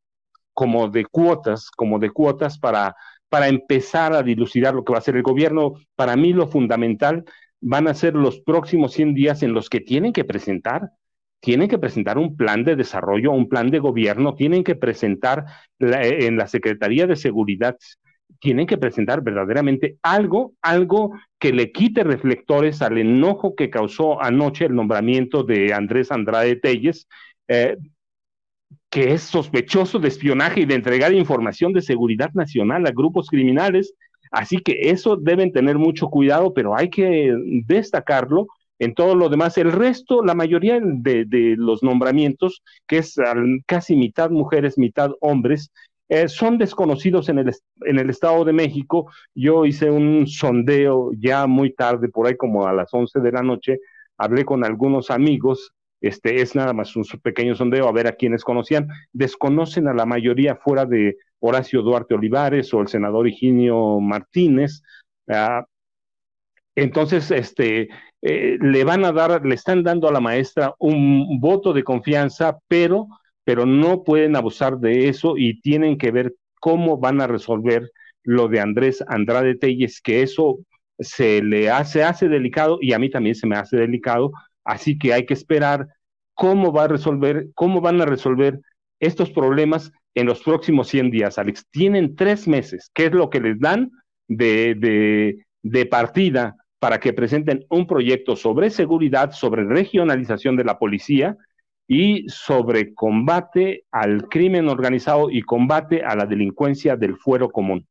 como 0.53 0.89
de 0.89 1.05
cuotas, 1.05 1.69
como 1.71 1.99
de 1.99 2.11
cuotas 2.11 2.59
para, 2.59 2.95
para 3.29 3.47
empezar 3.47 4.13
a 4.13 4.23
dilucidar 4.23 4.73
lo 4.73 4.83
que 4.83 4.91
va 4.91 4.97
a 4.97 5.01
hacer 5.01 5.15
el 5.15 5.23
gobierno. 5.23 5.75
Para 5.95 6.15
mí 6.15 6.33
lo 6.33 6.47
fundamental 6.47 7.25
van 7.61 7.87
a 7.87 7.93
ser 7.93 8.15
los 8.15 8.39
próximos 8.41 8.93
100 8.93 9.13
días 9.13 9.43
en 9.43 9.53
los 9.53 9.69
que 9.69 9.79
tienen 9.79 10.13
que 10.13 10.25
presentar, 10.25 10.91
tienen 11.41 11.67
que 11.67 11.79
presentar 11.79 12.17
un 12.17 12.37
plan 12.37 12.63
de 12.63 12.77
desarrollo, 12.77 13.31
un 13.31 13.49
plan 13.49 13.69
de 13.69 13.79
gobierno, 13.79 14.35
tienen 14.35 14.63
que 14.63 14.75
presentar 14.75 15.45
en 15.79 16.37
la 16.37 16.47
Secretaría 16.47 17.07
de 17.07 17.17
Seguridad 17.17 17.75
tienen 18.39 18.67
que 18.67 18.77
presentar 18.77 19.21
verdaderamente 19.21 19.97
algo, 20.01 20.53
algo 20.61 21.13
que 21.39 21.53
le 21.53 21.71
quite 21.71 22.03
reflectores 22.03 22.81
al 22.81 22.97
enojo 22.97 23.55
que 23.55 23.69
causó 23.69 24.21
anoche 24.21 24.65
el 24.65 24.75
nombramiento 24.75 25.43
de 25.43 25.73
Andrés 25.73 26.11
Andrade 26.11 26.55
Telles, 26.55 27.07
eh, 27.47 27.77
que 28.89 29.13
es 29.13 29.21
sospechoso 29.21 29.99
de 29.99 30.07
espionaje 30.07 30.61
y 30.61 30.65
de 30.65 30.75
entregar 30.75 31.13
información 31.13 31.71
de 31.73 31.81
seguridad 31.81 32.31
nacional 32.33 32.85
a 32.85 32.91
grupos 32.91 33.27
criminales. 33.29 33.93
Así 34.31 34.57
que 34.57 34.89
eso 34.89 35.17
deben 35.17 35.51
tener 35.51 35.77
mucho 35.77 36.07
cuidado, 36.07 36.53
pero 36.53 36.75
hay 36.75 36.89
que 36.89 37.33
destacarlo. 37.65 38.47
En 38.81 38.95
todo 38.95 39.13
lo 39.13 39.29
demás, 39.29 39.59
el 39.59 39.71
resto, 39.71 40.23
la 40.23 40.33
mayoría 40.33 40.79
de, 40.81 41.53
los 41.55 41.83
nombramientos, 41.83 42.63
que 42.87 42.97
es 42.97 43.15
casi 43.67 43.95
mitad 43.95 44.31
mujeres, 44.31 44.75
mitad 44.79 45.11
hombres, 45.19 45.71
eh, 46.09 46.27
son 46.27 46.57
desconocidos 46.57 47.29
en 47.29 47.37
el, 47.37 47.55
en 47.81 47.99
el 47.99 48.09
Estado 48.09 48.43
de 48.43 48.53
México. 48.53 49.11
Yo 49.35 49.65
hice 49.65 49.91
un 49.91 50.25
sondeo 50.25 51.11
ya 51.15 51.45
muy 51.45 51.75
tarde, 51.75 52.09
por 52.09 52.25
ahí 52.25 52.35
como 52.35 52.65
a 52.65 52.73
las 52.73 52.91
11 52.91 53.19
de 53.19 53.31
la 53.31 53.43
noche, 53.43 53.77
hablé 54.17 54.45
con 54.45 54.65
algunos 54.65 55.11
amigos, 55.11 55.73
este 56.01 56.41
es 56.41 56.55
nada 56.55 56.73
más 56.73 56.95
un 56.95 57.03
pequeño 57.21 57.53
sondeo 57.53 57.87
a 57.87 57.91
ver 57.91 58.07
a 58.07 58.13
quienes 58.13 58.43
conocían, 58.43 58.87
desconocen 59.13 59.89
a 59.89 59.93
la 59.93 60.07
mayoría 60.07 60.55
fuera 60.55 60.87
de 60.87 61.17
Horacio 61.39 61.83
Duarte 61.83 62.15
Olivares 62.15 62.73
o 62.73 62.81
el 62.81 62.87
senador 62.87 63.27
Higinio 63.27 63.99
Martínez. 63.99 64.81
Ah, 65.27 65.65
entonces, 66.75 67.29
este, 67.29 67.89
eh, 68.21 68.57
le 68.61 68.83
van 68.83 69.05
a 69.05 69.11
dar, 69.11 69.45
le 69.45 69.55
están 69.55 69.83
dando 69.83 70.07
a 70.07 70.11
la 70.11 70.19
maestra 70.19 70.75
un 70.79 71.39
voto 71.39 71.73
de 71.73 71.83
confianza, 71.83 72.59
pero 72.67 73.07
pero 73.43 73.65
no 73.65 74.03
pueden 74.03 74.35
abusar 74.35 74.77
de 74.77 75.09
eso 75.09 75.35
y 75.37 75.59
tienen 75.61 75.97
que 75.97 76.11
ver 76.11 76.35
cómo 76.59 76.97
van 76.97 77.21
a 77.21 77.27
resolver 77.27 77.91
lo 78.23 78.47
de 78.47 78.59
Andrés 78.59 79.03
Andrade 79.07 79.55
Telles, 79.55 79.99
que 80.01 80.21
eso 80.21 80.59
se 80.99 81.41
le 81.41 81.69
hace, 81.69 82.03
hace 82.03 82.27
delicado 82.27 82.77
y 82.79 82.93
a 82.93 82.99
mí 82.99 83.09
también 83.09 83.35
se 83.35 83.47
me 83.47 83.55
hace 83.55 83.77
delicado, 83.77 84.31
así 84.63 84.97
que 84.97 85.13
hay 85.13 85.25
que 85.25 85.33
esperar 85.33 85.87
cómo 86.33 86.71
va 86.71 86.83
a 86.83 86.87
resolver, 86.87 87.47
cómo 87.55 87.81
van 87.81 87.99
a 88.01 88.05
resolver 88.05 88.59
estos 88.99 89.31
problemas 89.31 89.91
en 90.13 90.27
los 90.27 90.43
próximos 90.43 90.87
100 90.89 91.09
días, 91.09 91.39
Alex. 91.39 91.65
Tienen 91.71 92.15
tres 92.15 92.47
meses, 92.47 92.91
que 92.93 93.05
es 93.05 93.11
lo 93.11 93.29
que 93.29 93.39
les 93.39 93.59
dan 93.59 93.91
de, 94.27 94.75
de, 94.75 95.45
de 95.63 95.85
partida 95.87 96.55
para 96.81 96.99
que 96.99 97.13
presenten 97.13 97.63
un 97.69 97.85
proyecto 97.85 98.35
sobre 98.35 98.71
seguridad, 98.71 99.33
sobre 99.33 99.65
regionalización 99.65 100.55
de 100.55 100.63
la 100.63 100.79
policía, 100.79 101.37
y 101.87 102.27
sobre 102.27 102.95
combate 102.95 103.85
al 103.91 104.29
crimen 104.29 104.67
organizado 104.67 105.29
y 105.29 105.41
combate 105.41 106.03
a 106.03 106.15
la 106.15 106.25
delincuencia 106.25 106.95
del 106.95 107.17
fuero 107.17 107.51
común. 107.51 107.85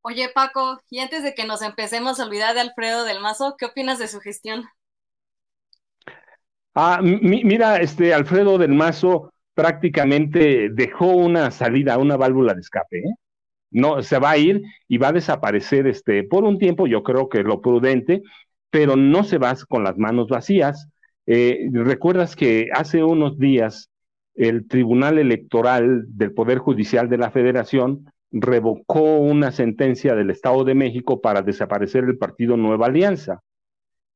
Oye, 0.00 0.28
Paco, 0.34 0.80
y 0.90 0.98
antes 0.98 1.22
de 1.22 1.34
que 1.34 1.46
nos 1.46 1.62
empecemos 1.62 2.18
a 2.18 2.24
olvidar 2.24 2.54
de 2.54 2.62
Alfredo 2.62 3.04
del 3.04 3.20
Mazo, 3.20 3.54
¿qué 3.56 3.66
opinas 3.66 3.98
de 3.98 4.08
su 4.08 4.20
gestión? 4.20 4.64
Ah, 6.74 6.98
mira, 7.02 7.76
este 7.76 8.12
Alfredo 8.12 8.58
del 8.58 8.72
Mazo 8.72 9.32
prácticamente 9.54 10.70
dejó 10.72 11.12
una 11.12 11.52
salida, 11.52 11.96
una 11.98 12.16
válvula 12.16 12.54
de 12.54 12.60
escape. 12.60 12.98
¿eh? 12.98 13.14
No, 13.74 14.02
se 14.02 14.18
va 14.18 14.30
a 14.30 14.38
ir 14.38 14.62
y 14.88 14.96
va 14.96 15.08
a 15.08 15.12
desaparecer 15.12 15.86
este, 15.86 16.24
por 16.24 16.44
un 16.44 16.58
tiempo, 16.58 16.86
yo 16.86 17.02
creo 17.02 17.28
que 17.28 17.40
es 17.40 17.44
lo 17.44 17.60
prudente, 17.60 18.22
pero 18.70 18.96
no 18.96 19.22
se 19.24 19.36
va 19.36 19.54
con 19.68 19.84
las 19.84 19.98
manos 19.98 20.28
vacías 20.28 20.88
eh, 21.26 21.68
Recuerdas 21.72 22.36
que 22.36 22.68
hace 22.72 23.02
unos 23.02 23.38
días 23.38 23.90
el 24.34 24.66
Tribunal 24.68 25.18
Electoral 25.18 26.04
del 26.08 26.32
Poder 26.32 26.58
Judicial 26.58 27.08
de 27.08 27.18
la 27.18 27.30
Federación 27.30 28.10
revocó 28.30 29.18
una 29.18 29.52
sentencia 29.52 30.14
del 30.14 30.30
Estado 30.30 30.64
de 30.64 30.74
México 30.74 31.20
para 31.20 31.40
desaparecer 31.40 32.04
el 32.04 32.18
partido 32.18 32.56
Nueva 32.56 32.86
Alianza. 32.86 33.40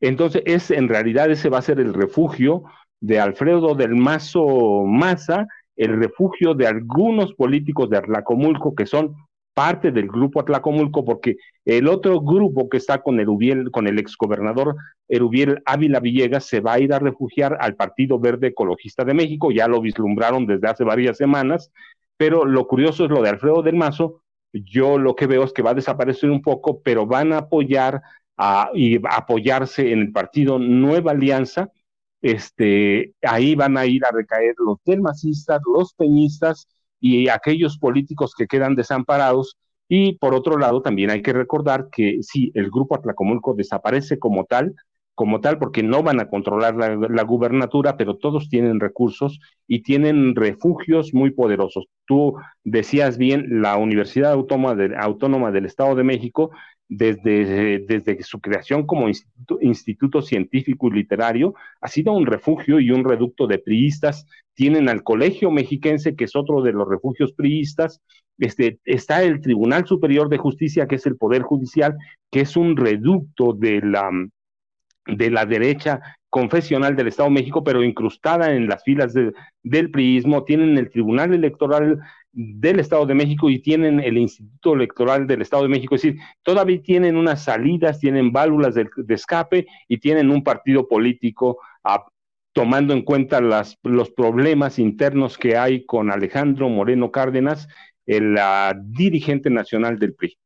Entonces, 0.01 0.43
es, 0.45 0.71
en 0.71 0.89
realidad 0.89 1.31
ese 1.31 1.49
va 1.49 1.59
a 1.59 1.63
ser 1.63 1.81
el 1.81 1.95
refugio 1.95 2.65
de 3.01 3.21
Alfredo 3.21 3.75
del 3.75 3.95
Mazo 3.95 4.85
Maza, 4.85 5.47
el 5.77 5.97
refugio 5.99 6.55
de 6.55 6.67
algunos 6.67 7.33
políticos 7.35 7.89
de 7.89 7.99
Arlacomulco 7.99 8.75
que 8.75 8.87
son 8.87 9.15
parte 9.59 9.91
del 9.91 10.07
grupo 10.07 10.39
Atlacomulco, 10.39 11.05
porque 11.05 11.37
el 11.65 11.89
otro 11.89 12.21
grupo 12.21 12.69
que 12.69 12.77
está 12.77 13.03
con 13.03 13.19
Erubiel, 13.19 13.73
con 13.73 13.89
el 13.89 13.99
exgobernador 13.99 14.77
Erubiel 15.09 15.61
Ávila 15.65 15.99
Villegas, 15.99 16.45
se 16.45 16.61
va 16.61 16.75
a 16.75 16.79
ir 16.79 16.95
a 16.95 17.01
refugiar 17.01 17.59
al 17.61 17.75
Partido 17.75 18.21
Verde 18.21 18.47
Ecologista 18.47 19.05
de 19.05 19.15
México, 19.15 19.51
ya 19.51 19.67
lo 19.67 19.81
vislumbraron 19.81 20.47
desde 20.47 20.69
hace 20.69 20.85
varias 20.85 21.17
semanas, 21.17 21.73
pero 22.17 22.45
lo 22.45 22.69
curioso 22.69 23.05
es 23.05 23.11
lo 23.11 23.21
de 23.21 23.31
Alfredo 23.31 23.63
del 23.63 23.75
Mazo, 23.75 24.23
yo 24.53 24.97
lo 24.97 25.17
que 25.17 25.27
veo 25.27 25.43
es 25.43 25.53
que 25.53 25.63
va 25.63 25.71
a 25.71 25.75
desaparecer 25.75 26.31
un 26.31 26.41
poco, 26.41 26.81
pero 26.81 27.05
van 27.05 27.33
a 27.33 27.39
apoyar 27.39 28.01
y 28.75 29.01
apoyarse 29.11 29.91
en 29.93 29.99
el 29.99 30.13
partido 30.13 30.61
Nueva 30.61 31.11
Alianza, 31.11 31.73
este, 32.23 33.13
ahí 33.23 33.57
van 33.57 33.77
a 33.77 33.87
ir 33.87 34.05
a 34.05 34.13
recaer 34.13 34.55
los 34.59 34.79
delmacistas, 34.85 35.61
los 35.67 35.95
peñistas, 35.95 36.69
y 37.01 37.29
aquellos 37.29 37.79
políticos 37.79 38.35
que 38.37 38.47
quedan 38.47 38.75
desamparados. 38.75 39.57
Y 39.89 40.15
por 40.19 40.35
otro 40.35 40.59
lado, 40.59 40.83
también 40.83 41.11
hay 41.11 41.23
que 41.23 41.33
recordar 41.33 41.89
que 41.91 42.19
si 42.23 42.51
el 42.55 42.71
grupo 42.71 42.95
Atlacomulco 42.95 43.55
desaparece 43.55 44.19
como 44.19 44.45
tal, 44.45 44.75
como 45.19 45.41
tal, 45.41 45.59
porque 45.59 45.83
no 45.83 46.05
van 46.05 46.21
a 46.21 46.29
controlar 46.29 46.77
la, 46.77 47.23
gubernatura, 47.25 47.97
pero 47.97 48.19
todos 48.19 48.49
tienen 48.49 48.79
recursos 48.79 49.41
y 49.67 49.83
tienen 49.83 50.37
refugios 50.37 51.13
muy 51.13 51.33
poderosos. 51.33 51.87
Tú 52.07 52.37
decías 52.63 53.19
bien, 53.19 53.61
la 53.61 53.77
Universidad 53.79 54.31
Autónoma, 54.31 54.77
Autónoma 54.97 55.51
del 55.51 55.67
Estado 55.67 55.97
de 55.97 56.05
México 56.05 56.51
desde, 56.89 57.81
desde 57.81 58.23
su 58.23 58.41
creación 58.41 58.87
como 58.87 59.09
instituto, 59.09 59.59
instituto, 59.61 60.23
científico 60.23 60.89
y 60.89 60.93
literario, 60.93 61.55
ha 61.81 61.89
sido 61.89 62.13
un 62.13 62.27
refugio 62.27 62.81
y 62.81 62.91
un 62.91 63.05
reducto 63.05 63.47
de 63.47 63.59
priistas. 63.59 64.27
Tienen 64.55 64.89
al 64.89 65.03
Colegio 65.03 65.51
Mexiquense, 65.51 66.17
que 66.17 66.25
es 66.25 66.35
otro 66.35 66.63
de 66.63 66.73
los 66.73 66.89
refugios 66.89 67.33
priistas. 67.33 68.01
Este, 68.39 68.79
está 68.85 69.23
el 69.23 69.41
Tribunal 69.41 69.87
Superior 69.87 70.29
de 70.29 70.39
Justicia, 70.39 70.87
que 70.87 70.97
es 70.97 71.07
el 71.07 71.17
Poder 71.17 71.43
Judicial, 71.43 71.97
que 72.31 72.41
es 72.41 72.57
un 72.57 72.77
reducto 72.77 73.53
de 73.53 73.81
la, 73.83 74.11
de 75.09 75.31
la 75.31 75.47
derecha 75.47 76.01
confesional 76.31 76.95
del 76.95 77.09
Estado 77.09 77.29
de 77.29 77.35
México, 77.35 77.65
pero 77.65 77.83
incrustada 77.83 78.53
en 78.55 78.69
las 78.69 78.85
filas 78.85 79.15
de, 79.15 79.33
del 79.63 79.91
priismo. 79.91 80.45
Tienen 80.45 80.77
el 80.77 80.91
Tribunal 80.91 81.35
Electoral 81.35 81.99
del 82.33 82.79
Estado 82.81 83.07
de 83.07 83.15
México 83.15 83.51
y 83.51 83.61
tienen 83.61 84.01
el 84.01 84.19
Instituto 84.19 84.75
Electoral 84.75 85.27
del 85.27 85.43
Estado 85.43 85.63
de 85.63 85.71
México, 85.71 85.95
es 85.95 86.03
decir, 86.03 86.21
todavía 86.43 86.81
tienen 86.83 87.17
unas 87.17 87.43
salidas, 87.43 87.99
tienen 87.99 88.33
válvulas 88.33 88.75
de, 88.75 88.89
escape 89.09 89.67
y 89.89 89.99
tienen 89.99 90.31
un 90.31 90.45
partido 90.45 90.87
político 90.87 91.59
ah, 91.83 92.05
tomando 92.53 92.93
en 92.93 93.03
cuenta 93.03 93.41
las, 93.41 93.79
los 93.83 94.11
problemas 94.11 94.79
internos 94.79 95.39
que 95.39 95.57
hay 95.57 95.85
con 95.85 96.13
Alejandro 96.13 96.69
Moreno 96.69 97.11
Cárdenas, 97.11 97.67
el 98.07 98.39
dirigente 98.85 99.51
nacional 99.51 99.99
del 99.99 100.15
PRI. 100.15 100.39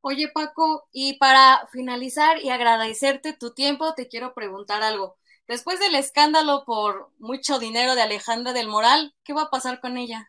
Oye 0.00 0.28
Paco, 0.32 0.88
y 0.92 1.18
para 1.18 1.66
finalizar 1.72 2.38
y 2.42 2.50
agradecerte 2.50 3.32
tu 3.32 3.52
tiempo, 3.52 3.94
te 3.94 4.08
quiero 4.08 4.32
preguntar 4.34 4.82
algo. 4.82 5.16
Después 5.48 5.80
del 5.80 5.94
escándalo 5.94 6.64
por 6.66 7.10
mucho 7.18 7.58
dinero 7.58 7.94
de 7.94 8.02
Alejandra 8.02 8.52
del 8.52 8.68
Moral, 8.68 9.14
¿qué 9.24 9.32
va 9.32 9.42
a 9.42 9.50
pasar 9.50 9.80
con 9.80 9.96
ella? 9.96 10.28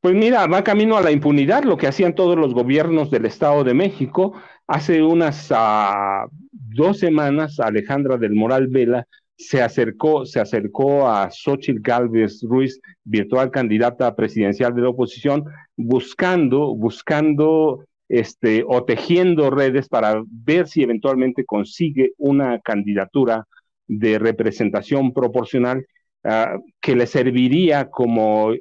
Pues 0.00 0.14
mira, 0.14 0.46
va 0.46 0.62
camino 0.62 0.96
a 0.96 1.02
la 1.02 1.10
impunidad, 1.10 1.64
lo 1.64 1.76
que 1.76 1.88
hacían 1.88 2.14
todos 2.14 2.36
los 2.36 2.54
gobiernos 2.54 3.10
del 3.10 3.26
Estado 3.26 3.64
de 3.64 3.74
México. 3.74 4.34
Hace 4.68 5.02
unas 5.02 5.50
uh, 5.50 6.28
dos 6.52 6.98
semanas, 6.98 7.58
Alejandra 7.58 8.16
del 8.16 8.34
Moral 8.34 8.68
Vela 8.68 9.06
se 9.36 9.62
acercó, 9.62 10.24
se 10.24 10.38
acercó 10.38 11.08
a 11.08 11.30
Xochitl 11.30 11.80
Gálvez 11.80 12.42
Ruiz, 12.42 12.80
virtual 13.02 13.50
candidata 13.50 14.14
presidencial 14.14 14.74
de 14.74 14.82
la 14.82 14.90
oposición, 14.90 15.44
buscando, 15.76 16.74
buscando 16.74 17.84
este, 18.08 18.64
o 18.66 18.84
tejiendo 18.84 19.50
redes 19.50 19.88
para 19.88 20.22
ver 20.28 20.68
si 20.68 20.82
eventualmente 20.82 21.44
consigue 21.44 22.12
una 22.18 22.60
candidatura 22.60 23.46
de 23.86 24.18
representación 24.18 25.12
proporcional 25.12 25.86
uh, 26.24 26.60
que 26.80 26.96
le 26.96 27.06
serviría 27.06 27.88
como, 27.90 28.52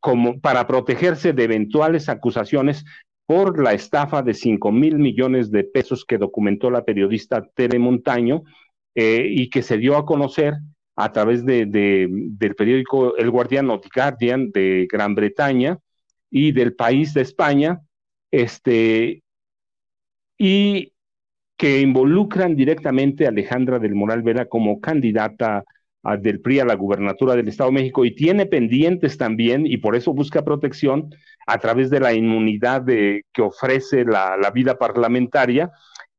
como 0.00 0.40
para 0.40 0.66
protegerse 0.66 1.32
de 1.32 1.44
eventuales 1.44 2.08
acusaciones 2.08 2.84
por 3.26 3.62
la 3.62 3.72
estafa 3.72 4.22
de 4.22 4.34
5 4.34 4.70
mil 4.70 4.98
millones 4.98 5.50
de 5.50 5.64
pesos 5.64 6.04
que 6.04 6.18
documentó 6.18 6.70
la 6.70 6.84
periodista 6.84 7.46
Tere 7.54 7.78
Montaño 7.78 8.42
eh, 8.94 9.26
y 9.28 9.48
que 9.50 9.62
se 9.62 9.78
dio 9.78 9.96
a 9.96 10.04
conocer 10.04 10.54
a 10.96 11.10
través 11.10 11.44
de, 11.44 11.66
de, 11.66 12.06
del 12.10 12.54
periódico 12.54 13.16
El 13.16 13.30
Guardian 13.30 13.70
o 13.70 13.80
The 13.80 13.88
Guardian 13.92 14.50
de 14.52 14.86
Gran 14.90 15.14
Bretaña 15.14 15.78
y 16.30 16.52
del 16.52 16.74
país 16.74 17.14
de 17.14 17.22
España, 17.22 17.80
este, 18.34 19.22
y 20.36 20.92
que 21.56 21.80
involucran 21.80 22.56
directamente 22.56 23.26
a 23.26 23.28
Alejandra 23.28 23.78
del 23.78 23.94
Moral 23.94 24.22
Vera 24.22 24.46
como 24.46 24.80
candidata 24.80 25.62
del 26.18 26.40
PRI 26.40 26.60
a 26.60 26.64
la 26.64 26.74
gubernatura 26.74 27.36
del 27.36 27.46
Estado 27.48 27.70
de 27.70 27.76
México 27.76 28.04
y 28.04 28.14
tiene 28.14 28.44
pendientes 28.46 29.16
también, 29.16 29.66
y 29.66 29.76
por 29.76 29.94
eso 29.94 30.12
busca 30.12 30.42
protección 30.42 31.10
a 31.46 31.58
través 31.58 31.90
de 31.90 32.00
la 32.00 32.12
inmunidad 32.12 32.82
de, 32.82 33.22
que 33.32 33.40
ofrece 33.40 34.04
la, 34.04 34.50
vida 34.52 34.76
parlamentaria, 34.76 35.70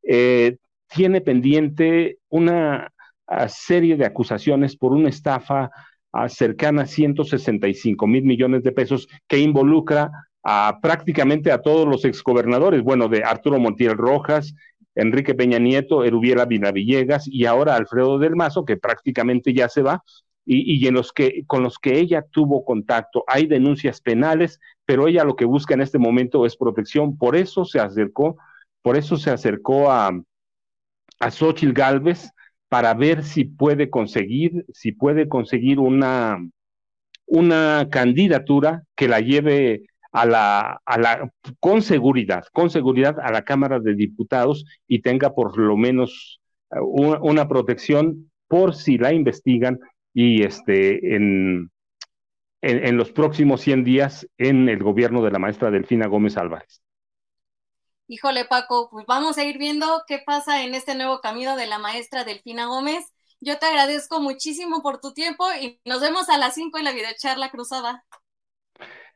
eh, 0.02 0.58
tiene 0.88 1.20
pendiente 1.20 2.20
una 2.30 2.92
serie 3.50 3.98
de 3.98 4.06
acusaciones 4.06 4.78
por 4.78 4.94
una 4.94 5.10
estafa 5.10 5.70
cercana 6.30 6.84
a 6.84 6.88
165 6.88 8.08
mil 8.08 8.24
millones 8.24 8.64
de 8.64 8.72
pesos 8.72 9.08
que 9.28 9.40
involucra 9.40 10.12
a 10.48 10.78
prácticamente 10.80 11.52
a 11.52 11.62
todos 11.62 11.88
los 11.88 12.06
exgobernadores, 12.06 12.84
bueno, 12.84 13.08
de 13.10 13.24
Arturo 13.24 13.60
Montiel 13.60 13.98
Rojas, 13.98 14.54
Enrique 14.94 15.34
Peña 15.34 15.58
Nieto, 15.58 16.04
Erubiela 16.04 16.46
Villegas 16.46 17.28
y 17.28 17.46
ahora 17.46 17.76
Alfredo 17.76 18.20
del 18.20 18.36
Mazo, 18.36 18.64
que 18.64 18.78
prácticamente 18.78 19.54
ya 19.54 19.68
se 19.70 19.82
va, 19.82 20.04
y, 20.46 20.76
y 20.76 20.88
en 20.88 20.94
los 20.94 21.12
que, 21.12 21.44
con 21.48 21.64
los 21.64 21.80
que 21.80 21.98
ella 21.98 22.24
tuvo 22.30 22.64
contacto. 22.64 23.24
Hay 23.28 23.48
denuncias 23.48 24.00
penales, 24.02 24.60
pero 24.86 25.08
ella 25.08 25.24
lo 25.24 25.36
que 25.36 25.46
busca 25.46 25.74
en 25.74 25.82
este 25.82 25.98
momento 25.98 26.46
es 26.46 26.56
protección, 26.56 27.18
por 27.18 27.36
eso 27.36 27.66
se 27.66 27.80
acercó, 27.80 28.38
por 28.84 28.98
eso 28.98 29.18
se 29.18 29.32
acercó 29.32 29.92
a, 29.92 30.12
a 31.20 31.32
Xochitl 31.32 31.74
Galvez 31.74 32.30
para 32.70 32.94
ver 32.94 33.24
si 33.24 33.46
puede 33.46 33.90
conseguir, 33.90 34.64
si 34.72 34.92
puede 34.92 35.28
conseguir 35.28 35.80
una, 35.80 36.38
una 37.26 37.88
candidatura 37.90 38.84
que 38.96 39.08
la 39.08 39.22
lleve 39.22 39.88
a 40.16 40.26
la, 40.26 40.82
a 40.86 40.98
la, 40.98 41.30
con 41.60 41.82
seguridad, 41.82 42.46
con 42.54 42.70
seguridad 42.70 43.20
a 43.20 43.34
la 43.34 43.44
Cámara 43.44 43.82
de 43.82 43.96
Diputados 43.96 44.64
y 44.88 45.02
tenga 45.02 45.36
por 45.36 45.58
lo 45.58 45.76
menos 45.76 46.40
uh, 46.72 47.18
una, 47.22 47.50
protección 47.50 48.32
por 48.48 48.76
si 48.76 48.98
la 48.98 49.12
investigan 49.12 49.78
y 50.14 50.44
este, 50.44 51.16
en, 51.18 51.70
en, 52.62 52.86
en 52.86 52.96
los 52.96 53.12
próximos 53.12 53.60
100 53.60 53.84
días 53.84 54.26
en 54.38 54.70
el 54.70 54.82
gobierno 54.82 55.22
de 55.22 55.32
la 55.32 55.40
maestra 55.40 55.70
Delfina 55.70 56.08
Gómez 56.08 56.38
Álvarez. 56.38 56.82
Híjole, 58.08 58.46
Paco, 58.46 58.88
pues 58.90 59.06
vamos 59.06 59.38
a 59.38 59.44
ir 59.44 59.58
viendo 59.58 60.04
qué 60.08 60.20
pasa 60.26 60.64
en 60.64 60.76
este 60.76 60.96
nuevo 60.96 61.20
camino 61.20 61.58
de 61.58 61.66
la 61.66 61.78
maestra 61.78 62.24
Delfina 62.24 62.68
Gómez. 62.68 63.04
Yo 63.42 63.58
te 63.58 63.66
agradezco 63.66 64.22
muchísimo 64.22 64.82
por 64.82 65.02
tu 65.02 65.14
tiempo 65.14 65.46
y 65.62 65.82
nos 65.84 66.00
vemos 66.00 66.30
a 66.30 66.38
las 66.38 66.54
5 66.54 66.78
en 66.78 66.86
la 66.86 66.94
videocharla 66.94 67.50
cruzada. 67.50 68.06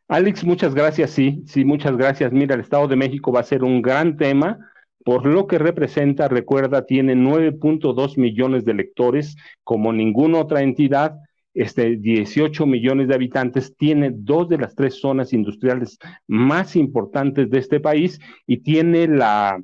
Alex, 0.10 0.44
muchas 0.44 0.74
gracias, 0.74 1.12
sí, 1.12 1.44
sí, 1.46 1.64
muchas 1.64 1.96
gracias. 1.96 2.32
Mira, 2.32 2.56
el 2.56 2.62
Estado 2.62 2.88
de 2.88 2.96
México 2.96 3.32
va 3.32 3.42
a 3.42 3.44
ser 3.44 3.64
un 3.64 3.82
gran 3.84 4.18
tema 4.18 4.58
por 5.06 5.26
lo 5.26 5.46
que 5.46 5.60
representa, 5.60 6.28
recuerda, 6.28 6.88
tiene 6.88 7.16
9.2 7.16 8.18
millones 8.18 8.66
de 8.66 8.74
lectores 8.74 9.36
como 9.64 9.94
ninguna 9.94 10.40
otra 10.40 10.62
entidad 10.64 11.16
este, 11.54 11.98
18 11.98 12.66
millones 12.66 13.08
de 13.08 13.16
habitantes, 13.16 13.76
tiene 13.78 14.12
dos 14.12 14.50
de 14.50 14.58
las 14.58 14.76
tres 14.76 15.00
zonas 15.00 15.32
industriales 15.32 16.00
más 16.28 16.76
importantes 16.76 17.50
de 17.50 17.60
este 17.60 17.80
país 17.80 18.20
y 18.48 18.58
tiene 18.64 19.08
la, 19.08 19.62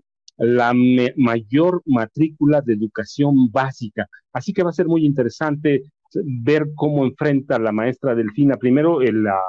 mayor 1.16 1.82
matrícula 1.86 2.62
de 2.62 2.74
educación 2.74 3.52
básica. 3.52 4.08
Así 4.32 4.54
que 4.54 4.64
va 4.64 4.70
a 4.70 4.74
ser 4.74 4.88
muy 4.88 5.06
interesante 5.06 5.84
ver 6.14 6.68
cómo 6.76 7.04
enfrenta 7.04 7.58
la 7.58 7.72
maestra 7.72 8.14
Delfina 8.14 8.58
primero 8.58 9.02
el, 9.02 9.24
la, 9.24 9.40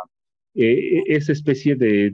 eh, 0.56 1.02
esa 1.06 1.32
especie 1.32 1.76
de, 1.76 2.12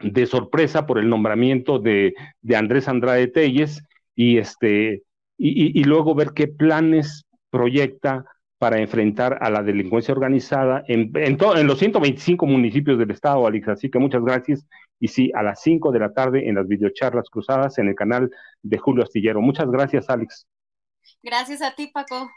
de, 0.00 0.26
sorpresa 0.26 0.86
por 0.86 0.98
el 0.98 1.08
nombramiento 1.08 1.78
de, 1.78 2.14
de 2.42 2.56
Andrés 2.56 2.88
Andrade 2.88 3.28
Telles 3.28 3.82
y, 4.14 4.38
este, 4.38 5.02
y 5.38 5.84
luego 5.84 6.14
ver 6.14 6.32
qué 6.34 6.48
planes 6.48 7.24
proyecta 7.50 8.24
para 8.60 8.78
enfrentar 8.78 9.38
a 9.40 9.48
la 9.48 9.62
delincuencia 9.62 10.12
organizada 10.12 10.84
en, 10.86 11.10
en, 11.14 11.38
en, 11.40 11.66
los 11.66 11.78
125 11.78 12.44
municipios 12.44 12.98
del 12.98 13.10
estado, 13.10 13.46
Alex. 13.46 13.68
Así 13.68 13.90
que 13.90 13.98
muchas 13.98 14.22
gracias. 14.22 14.66
Y 14.98 15.08
sí, 15.08 15.32
a 15.34 15.42
las 15.42 15.62
5 15.62 15.90
de 15.90 15.98
la 15.98 16.12
tarde 16.12 16.46
en 16.46 16.56
las 16.56 16.68
videocharlas 16.68 17.30
cruzadas 17.30 17.78
en 17.78 17.88
el 17.88 17.94
canal 17.94 18.30
de 18.60 18.76
Julio 18.76 19.02
Astillero. 19.02 19.40
Muchas 19.40 19.70
gracias, 19.70 20.10
Alex. 20.10 20.46
Gracias 21.22 21.62
a 21.62 21.74
ti, 21.74 21.86
Paco. 21.86 22.28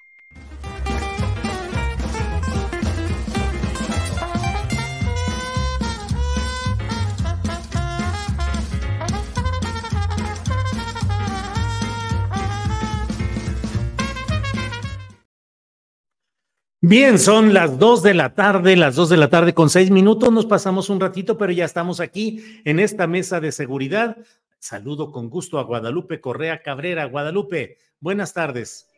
Bien, 16.86 17.18
son 17.18 17.54
las 17.54 17.80
dos 17.80 18.04
de 18.04 18.14
la 18.14 18.34
tarde, 18.34 18.76
las 18.76 18.98
dos 18.98 19.08
de 19.08 19.16
la 19.16 19.30
tarde 19.30 19.54
con 19.54 19.70
seis 19.70 19.90
minutos. 19.90 20.34
Nos 20.34 20.46
pasamos 20.46 20.90
un 20.90 21.00
ratito, 21.00 21.38
pero 21.38 21.54
ya 21.54 21.64
estamos 21.64 22.02
aquí 22.02 22.44
en 22.66 22.78
esta 22.78 23.08
mesa 23.08 23.40
de 23.40 23.54
seguridad. 23.54 24.18
Saludo 24.60 25.10
con 25.10 25.30
gusto 25.30 25.60
a 25.60 25.64
Guadalupe 25.64 26.20
Correa 26.20 26.62
Cabrera. 26.62 27.06
Guadalupe, 27.06 27.78
buenas 28.02 28.34
tardes. 28.34 28.90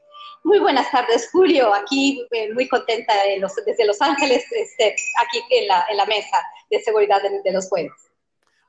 Muy 0.43 0.57
buenas 0.57 0.89
tardes, 0.89 1.29
Julio. 1.31 1.75
Aquí 1.75 2.25
eh, 2.31 2.51
muy 2.55 2.67
contenta 2.67 3.13
de 3.23 3.37
los, 3.37 3.53
desde 3.63 3.85
Los 3.85 4.01
Ángeles, 4.01 4.43
este, 4.51 4.95
aquí 5.23 5.43
en 5.51 5.67
la, 5.67 5.85
en 5.87 5.97
la 5.97 6.07
mesa 6.07 6.37
de 6.71 6.79
seguridad 6.79 7.21
de, 7.21 7.39
de 7.43 7.51
los 7.51 7.69
jueves. 7.69 7.91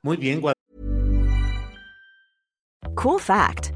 Muy 0.03 0.19
bien, 0.19 0.43
Guadalupe. 0.43 0.61
Cool 2.95 3.19
fact 3.19 3.76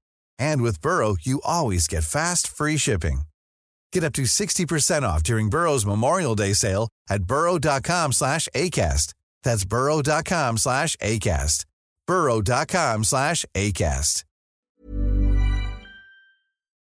And 0.41 0.63
with 0.63 0.81
Burrow, 0.81 1.17
you 1.21 1.39
always 1.45 1.87
get 1.87 2.03
fast, 2.03 2.47
free 2.47 2.77
shipping. 2.77 3.21
Get 3.93 4.03
up 4.03 4.13
to 4.13 4.23
60% 4.23 5.03
off 5.03 5.21
during 5.21 5.49
Burrow's 5.49 5.85
Memorial 5.85 6.33
Day 6.33 6.53
sale 6.53 6.89
at 7.09 7.23
burrow.com 7.23 8.11
slash 8.11 8.49
ACAST. 8.55 9.13
That's 9.43 9.65
burrow.com 9.65 10.57
slash 10.57 10.95
ACAST. 10.97 11.65
burrow.com 12.07 13.03
slash 13.03 13.45
ACAST. 13.53 14.23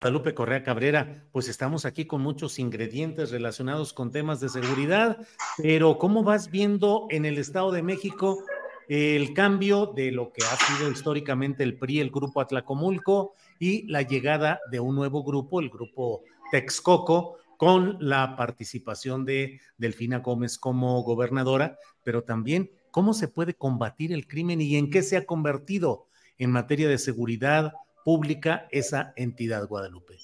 Guadalupe 0.02 0.34
Correa 0.34 0.64
Cabrera, 0.64 1.24
pues 1.32 1.48
estamos 1.48 1.86
aquí 1.86 2.04
con 2.06 2.22
muchos 2.22 2.60
ingredientes 2.60 3.32
relacionados 3.32 3.94
con 3.94 4.12
temas 4.12 4.42
de 4.42 4.50
seguridad, 4.50 5.18
pero 5.58 5.98
¿cómo 5.98 6.24
vas 6.24 6.52
viendo 6.52 7.08
en 7.10 7.24
el 7.24 7.38
Estado 7.38 7.72
de 7.72 7.84
México 7.84 8.44
el 8.90 9.34
cambio 9.34 9.94
de 9.96 10.12
lo 10.12 10.34
que 10.34 10.44
ha 10.44 10.58
sido 10.58 10.92
históricamente 10.92 11.64
el 11.64 11.78
PRI, 11.78 12.02
el 12.02 12.12
grupo 12.12 12.42
Atlacomulco, 12.42 13.36
y 13.64 13.88
la 13.88 14.02
llegada 14.02 14.60
de 14.70 14.82
un 14.82 14.94
nuevo 14.94 15.24
grupo, 15.24 15.62
el 15.62 15.70
grupo 15.70 16.24
Texcoco, 16.52 17.38
con 17.56 17.96
la 18.02 18.36
participación 18.36 19.24
de 19.24 19.62
Delfina 19.78 20.20
Gómez 20.20 20.58
como 20.58 21.02
gobernadora, 21.02 21.78
pero 22.04 22.26
también 22.26 22.70
cómo 22.92 23.14
se 23.14 23.30
puede 23.30 23.54
combatir 23.54 24.12
el 24.12 24.28
crimen 24.28 24.60
y 24.60 24.76
en 24.76 24.92
qué 24.92 25.02
se 25.02 25.16
ha 25.16 25.26
convertido 25.26 26.08
en 26.38 26.52
materia 26.52 26.90
de 26.90 26.98
seguridad 26.98 27.72
pública 28.04 28.68
esa 28.70 29.14
entidad 29.16 29.66
Guadalupe. 29.66 30.18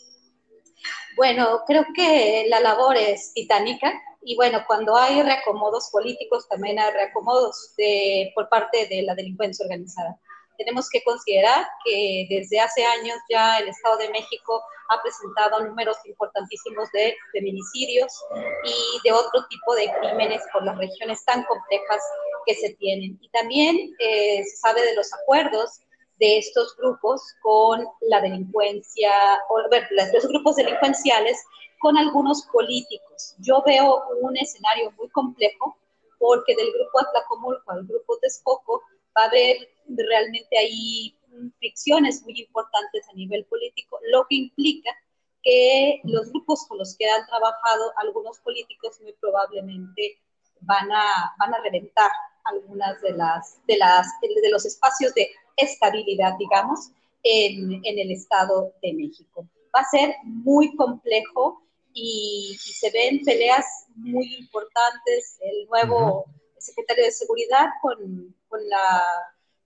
Bueno, 1.16 1.62
creo 1.66 1.86
que 1.96 2.46
la 2.50 2.60
labor 2.60 2.98
es 2.98 3.32
titánica 3.34 3.94
y 4.22 4.36
bueno, 4.36 4.66
cuando 4.68 4.98
hay 4.98 5.24
reacomodos 5.24 5.90
políticos 5.94 6.46
también 6.50 6.78
hay 6.78 6.92
reacomodos 6.92 7.74
de, 7.78 8.34
por 8.36 8.50
parte 8.50 8.88
de 8.88 9.02
la 9.04 9.16
delincuencia 9.16 9.64
organizada 9.64 10.20
tenemos 10.60 10.90
que 10.90 11.02
considerar 11.04 11.66
que 11.86 12.28
desde 12.30 12.60
hace 12.60 12.84
años 12.84 13.18
ya 13.30 13.60
el 13.60 13.70
Estado 13.70 13.98
de 13.98 14.10
México 14.10 14.62
ha 14.90 15.02
presentado 15.02 15.66
números 15.66 15.98
importantísimos 16.06 16.92
de 16.92 17.16
feminicidios 17.32 18.12
y 18.66 19.08
de 19.08 19.14
otro 19.14 19.46
tipo 19.50 19.74
de 19.76 19.90
crímenes 20.02 20.42
por 20.52 20.66
las 20.66 20.78
regiones 20.78 21.24
tan 21.24 21.44
complejas 21.46 22.04
que 22.46 22.56
se 22.56 22.74
tienen. 22.76 23.18
Y 23.22 23.30
también 23.30 23.96
eh, 24.00 24.44
se 24.44 24.58
sabe 24.58 24.82
de 24.84 24.96
los 24.96 25.14
acuerdos 25.14 25.80
de 26.20 26.40
estos 26.40 26.76
grupos 26.76 27.22
con 27.42 27.88
la 28.02 28.20
delincuencia, 28.20 29.12
o, 29.50 29.60
los 29.62 30.28
grupos 30.28 30.58
delincuenciales 30.58 31.42
con 31.80 31.98
algunos 31.98 32.46
políticos. 32.52 33.36
Yo 33.40 33.64
veo 33.66 34.04
un 34.20 34.36
escenario 34.36 34.92
muy 34.98 35.10
complejo 35.12 35.78
porque 36.18 36.54
del 36.54 36.74
grupo 36.74 37.00
Atlacomulco 37.00 37.72
al 37.72 37.86
grupo 37.86 38.18
Texcoco 38.18 38.84
va 39.18 39.24
a 39.24 39.28
haber 39.28 39.70
realmente 39.98 40.58
ahí 40.58 41.16
fricciones 41.58 42.24
muy 42.24 42.40
importantes 42.40 43.08
a 43.10 43.14
nivel 43.14 43.46
político, 43.46 44.00
lo 44.12 44.26
que 44.28 44.36
implica 44.36 44.92
que 45.44 46.02
los 46.04 46.30
grupos 46.30 46.66
con 46.68 46.78
los 46.78 46.96
que 46.98 47.10
han 47.10 47.26
trabajado 47.26 47.94
algunos 47.98 48.40
políticos 48.40 49.00
muy 49.02 49.14
probablemente 49.14 50.20
van 50.62 50.92
a, 50.92 51.34
van 51.40 51.54
a 51.54 51.62
reventar 51.62 52.12
algunas 52.44 53.02
de 53.02 53.12
las, 53.12 53.66
de 53.68 53.78
las 53.78 54.08
de 54.22 54.50
los 54.50 54.66
espacios 54.66 55.14
de 55.14 55.30
estabilidad, 55.56 56.34
digamos, 56.38 56.90
en, 57.24 57.82
en 57.84 58.00
el 58.00 58.12
Estado 58.12 58.74
de 58.82 58.94
México. 58.94 59.48
Va 59.76 59.82
a 59.82 59.90
ser 59.90 60.16
muy 60.24 60.76
complejo 60.76 61.62
y, 61.94 62.58
se 62.60 62.92
ven 62.92 63.24
peleas 63.24 63.66
muy 63.96 64.36
importantes. 64.36 65.38
El 65.42 65.68
nuevo 65.68 66.26
secretario 66.58 67.06
de 67.06 67.12
Seguridad 67.12 67.68
con, 67.82 68.36
con 68.48 68.68
la 68.70 69.04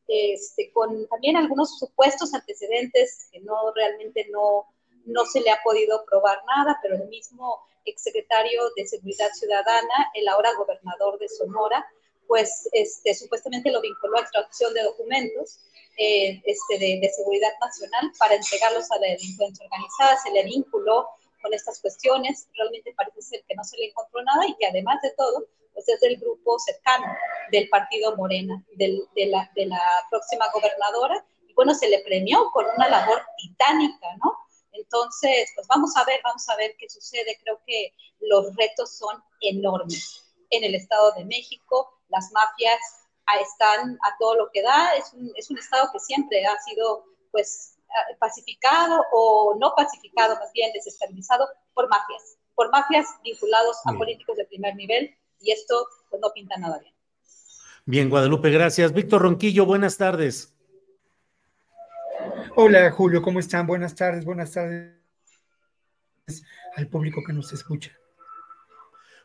este, 0.07 0.71
con 0.71 1.07
también 1.07 1.37
algunos 1.37 1.77
supuestos 1.77 2.33
antecedentes 2.33 3.27
que 3.31 3.39
no 3.41 3.71
realmente 3.73 4.27
no, 4.31 4.67
no 5.05 5.25
se 5.25 5.41
le 5.41 5.51
ha 5.51 5.59
podido 5.63 6.03
probar 6.05 6.39
nada, 6.45 6.79
pero 6.81 6.95
el 6.95 7.07
mismo 7.07 7.59
exsecretario 7.85 8.61
de 8.75 8.85
Seguridad 8.87 9.29
Ciudadana, 9.33 10.11
el 10.13 10.27
ahora 10.27 10.53
gobernador 10.57 11.19
de 11.19 11.27
Sonora, 11.29 11.85
pues 12.27 12.69
este, 12.71 13.13
supuestamente 13.13 13.71
lo 13.71 13.81
vinculó 13.81 14.17
a 14.17 14.21
extracción 14.21 14.73
de 14.73 14.83
documentos 14.83 15.59
eh, 15.97 16.41
este, 16.45 16.79
de, 16.79 16.99
de, 17.01 17.09
seguridad 17.09 17.51
nacional 17.61 18.11
para 18.17 18.35
entregarlos 18.35 18.89
a 18.91 18.99
la 18.99 19.07
delincuencia 19.07 19.65
organizada, 19.65 20.17
se 20.23 20.31
le 20.31 20.43
vinculó 20.43 21.07
con 21.43 21.53
estas 21.53 21.79
cuestiones, 21.81 22.47
realmente 22.55 22.93
parece 22.95 23.21
ser 23.21 23.43
que 23.47 23.55
no 23.55 23.63
se 23.63 23.77
le 23.77 23.87
encontró 23.87 24.23
nada 24.23 24.47
y 24.47 24.55
que 24.55 24.65
además 24.65 24.99
de 25.03 25.11
todo, 25.11 25.45
pues 25.73 25.87
es 25.89 25.99
del 25.99 26.17
grupo 26.17 26.57
cercano 26.59 27.05
del 27.51 27.69
partido 27.69 28.15
Morena, 28.15 28.63
del, 28.77 29.03
de, 29.15 29.27
la, 29.27 29.51
de 29.55 29.65
la 29.67 29.81
próxima 30.09 30.49
gobernadora, 30.53 31.23
y 31.47 31.53
bueno, 31.53 31.75
se 31.75 31.89
le 31.89 31.99
premió 31.99 32.49
con 32.51 32.65
una 32.75 32.89
labor 32.89 33.21
titánica, 33.37 34.07
¿no? 34.23 34.33
Entonces, 34.71 35.51
pues 35.55 35.67
vamos 35.67 35.95
a 35.97 36.03
ver, 36.05 36.19
vamos 36.23 36.47
a 36.49 36.55
ver 36.55 36.75
qué 36.79 36.89
sucede. 36.89 37.37
Creo 37.43 37.59
que 37.65 37.93
los 38.19 38.55
retos 38.55 38.97
son 38.97 39.23
enormes. 39.41 40.23
En 40.49 40.63
el 40.63 40.75
Estado 40.75 41.11
de 41.13 41.25
México, 41.25 41.93
las 42.09 42.31
mafias 42.31 42.79
están 43.41 43.97
a 44.03 44.17
todo 44.17 44.35
lo 44.35 44.49
que 44.51 44.61
da. 44.61 44.95
Es 44.95 45.13
un, 45.13 45.31
es 45.35 45.49
un 45.51 45.59
Estado 45.59 45.89
que 45.91 45.99
siempre 45.99 46.45
ha 46.45 46.59
sido, 46.61 47.05
pues, 47.31 47.72
pacificado 48.19 49.03
o 49.11 49.55
no 49.59 49.73
pacificado, 49.75 50.35
más 50.35 50.51
bien 50.53 50.71
desestabilizado 50.73 51.47
por 51.73 51.89
mafias, 51.89 52.37
por 52.55 52.71
mafias 52.71 53.07
vinculados 53.23 53.77
a 53.85 53.93
políticos 53.93 54.37
de 54.37 54.45
primer 54.45 54.75
nivel 54.75 55.15
y 55.39 55.51
esto 55.51 55.87
pues, 56.09 56.21
no 56.21 56.31
pinta 56.33 56.57
nada 56.57 56.79
bien. 56.79 56.93
Bien, 57.85 58.09
Guadalupe, 58.09 58.49
gracias. 58.49 58.93
Víctor 58.93 59.23
Ronquillo, 59.23 59.65
buenas 59.65 59.97
tardes. 59.97 60.53
Hola, 62.55 62.91
Julio, 62.91 63.21
¿cómo 63.21 63.39
están? 63.39 63.67
Buenas 63.67 63.95
tardes, 63.95 64.23
buenas 64.23 64.51
tardes 64.51 64.93
al 66.75 66.87
público 66.87 67.21
que 67.25 67.33
nos 67.33 67.51
escucha. 67.51 67.91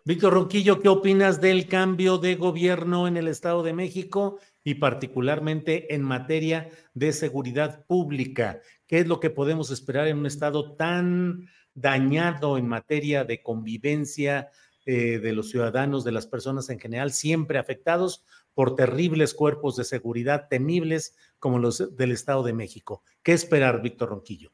Víctor 0.04 0.32
Ronquillo, 0.32 0.80
¿qué 0.80 0.88
opinas 0.88 1.40
del 1.40 1.68
cambio 1.68 2.18
de 2.18 2.34
gobierno 2.34 3.06
en 3.06 3.16
el 3.16 3.28
Estado 3.28 3.62
de 3.62 3.74
México 3.74 4.38
y 4.68 4.74
particularmente 4.74 5.94
en 5.94 6.02
materia 6.02 6.68
de 6.92 7.14
seguridad 7.14 7.86
pública? 7.86 8.60
¿Qué 8.86 8.98
es 8.98 9.06
lo 9.06 9.18
que 9.18 9.30
podemos 9.30 9.70
esperar 9.70 10.08
en 10.08 10.18
un 10.18 10.26
Estado 10.26 10.76
tan 10.76 11.48
dañado 11.72 12.58
en 12.58 12.68
materia 12.68 13.24
de 13.24 13.42
convivencia 13.42 14.50
eh, 14.84 15.20
de 15.20 15.32
los 15.32 15.48
ciudadanos, 15.48 16.04
de 16.04 16.12
las 16.12 16.26
personas 16.26 16.68
en 16.68 16.78
general, 16.78 17.12
siempre 17.12 17.58
afectados 17.58 18.26
por 18.52 18.74
terribles 18.74 19.32
cuerpos 19.32 19.74
de 19.76 19.84
seguridad 19.84 20.48
temibles 20.50 21.16
como 21.38 21.58
los 21.58 21.96
del 21.96 22.12
Estado 22.12 22.42
de 22.42 22.52
México. 22.52 23.02
¿Qué 23.22 23.32
esperar, 23.32 23.80
Víctor 23.80 24.10
Ronquillo? 24.10 24.52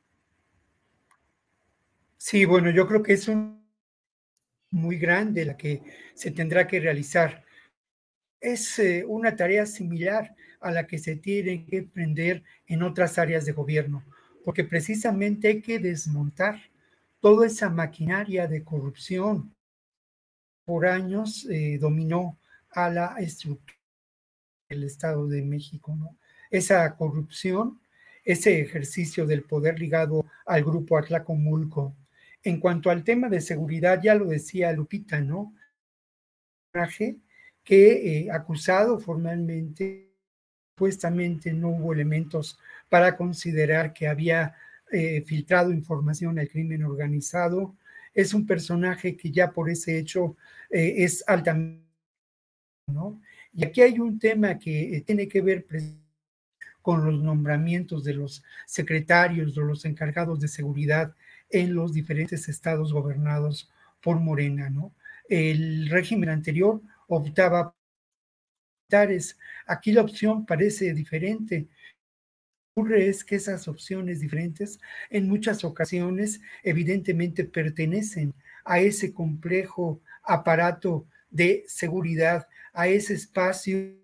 Sí, 2.16 2.44
bueno, 2.44 2.70
yo 2.70 2.86
creo 2.86 3.02
que 3.02 3.14
es 3.14 3.26
un 3.26 3.64
muy 4.70 4.96
grande 4.96 5.44
la 5.44 5.56
que 5.56 5.82
se 6.14 6.30
tendrá 6.30 6.68
que 6.68 6.78
realizar. 6.78 7.44
Es 8.44 8.78
eh, 8.78 9.06
una 9.08 9.34
tarea 9.34 9.64
similar 9.64 10.36
a 10.60 10.70
la 10.70 10.86
que 10.86 10.98
se 10.98 11.16
tiene 11.16 11.64
que 11.64 11.78
emprender 11.78 12.42
en 12.66 12.82
otras 12.82 13.18
áreas 13.18 13.46
de 13.46 13.52
gobierno, 13.52 14.04
porque 14.44 14.64
precisamente 14.64 15.48
hay 15.48 15.62
que 15.62 15.78
desmontar 15.78 16.60
toda 17.20 17.46
esa 17.46 17.70
maquinaria 17.70 18.46
de 18.46 18.62
corrupción, 18.62 19.54
por 20.66 20.86
años 20.86 21.46
eh, 21.50 21.78
dominó 21.80 22.38
a 22.68 22.90
la 22.90 23.16
estructura 23.18 23.78
del 24.68 24.84
Estado 24.84 25.26
de 25.26 25.40
México. 25.42 25.96
Esa 26.50 26.94
corrupción, 26.96 27.80
ese 28.26 28.60
ejercicio 28.60 29.24
del 29.24 29.44
poder 29.44 29.78
ligado 29.80 30.26
al 30.44 30.64
grupo 30.64 30.98
Atlacomulco. 30.98 31.96
En 32.42 32.60
cuanto 32.60 32.90
al 32.90 33.04
tema 33.04 33.30
de 33.30 33.40
seguridad, 33.40 34.02
ya 34.02 34.14
lo 34.14 34.26
decía 34.26 34.70
Lupita, 34.72 35.22
¿no? 35.22 35.54
Que 37.64 38.26
eh, 38.26 38.30
acusado 38.30 39.00
formalmente, 39.00 40.12
supuestamente 40.74 41.52
no 41.52 41.70
hubo 41.70 41.92
elementos 41.92 42.58
para 42.88 43.16
considerar 43.16 43.92
que 43.92 44.06
había 44.06 44.54
eh, 44.92 45.22
filtrado 45.26 45.72
información 45.72 46.38
al 46.38 46.48
crimen 46.48 46.84
organizado, 46.84 47.74
es 48.14 48.32
un 48.32 48.46
personaje 48.46 49.16
que 49.16 49.30
ya 49.32 49.50
por 49.50 49.68
ese 49.68 49.98
hecho 49.98 50.36
eh, 50.70 50.94
es 50.98 51.24
altamente, 51.26 51.82
¿no? 52.86 53.20
Y 53.52 53.64
aquí 53.64 53.82
hay 53.82 53.98
un 53.98 54.18
tema 54.18 54.58
que 54.58 54.96
eh, 54.96 55.00
tiene 55.00 55.26
que 55.26 55.40
ver 55.40 55.66
con 56.80 57.04
los 57.04 57.22
nombramientos 57.22 58.04
de 58.04 58.14
los 58.14 58.44
secretarios, 58.66 59.54
de 59.54 59.62
los 59.62 59.84
encargados 59.84 60.38
de 60.38 60.48
seguridad 60.48 61.14
en 61.50 61.74
los 61.74 61.92
diferentes 61.92 62.48
estados 62.48 62.92
gobernados 62.92 63.70
por 64.00 64.20
Morena, 64.20 64.70
¿no? 64.70 64.94
El 65.28 65.88
régimen 65.88 66.28
anterior 66.28 66.82
optaba 67.08 67.74
Aquí 69.66 69.92
la 69.92 70.02
opción 70.02 70.46
parece 70.46 70.92
diferente. 70.94 71.66
Ocurre 72.76 73.08
es 73.08 73.24
que 73.24 73.36
esas 73.36 73.68
opciones 73.68 74.20
diferentes 74.20 74.78
en 75.10 75.28
muchas 75.28 75.64
ocasiones 75.64 76.40
evidentemente 76.62 77.44
pertenecen 77.44 78.34
a 78.64 78.80
ese 78.80 79.12
complejo 79.12 80.00
aparato 80.22 81.06
de 81.30 81.64
seguridad, 81.66 82.46
a 82.72 82.88
ese 82.88 83.14
espacio 83.14 83.76
de 83.78 84.00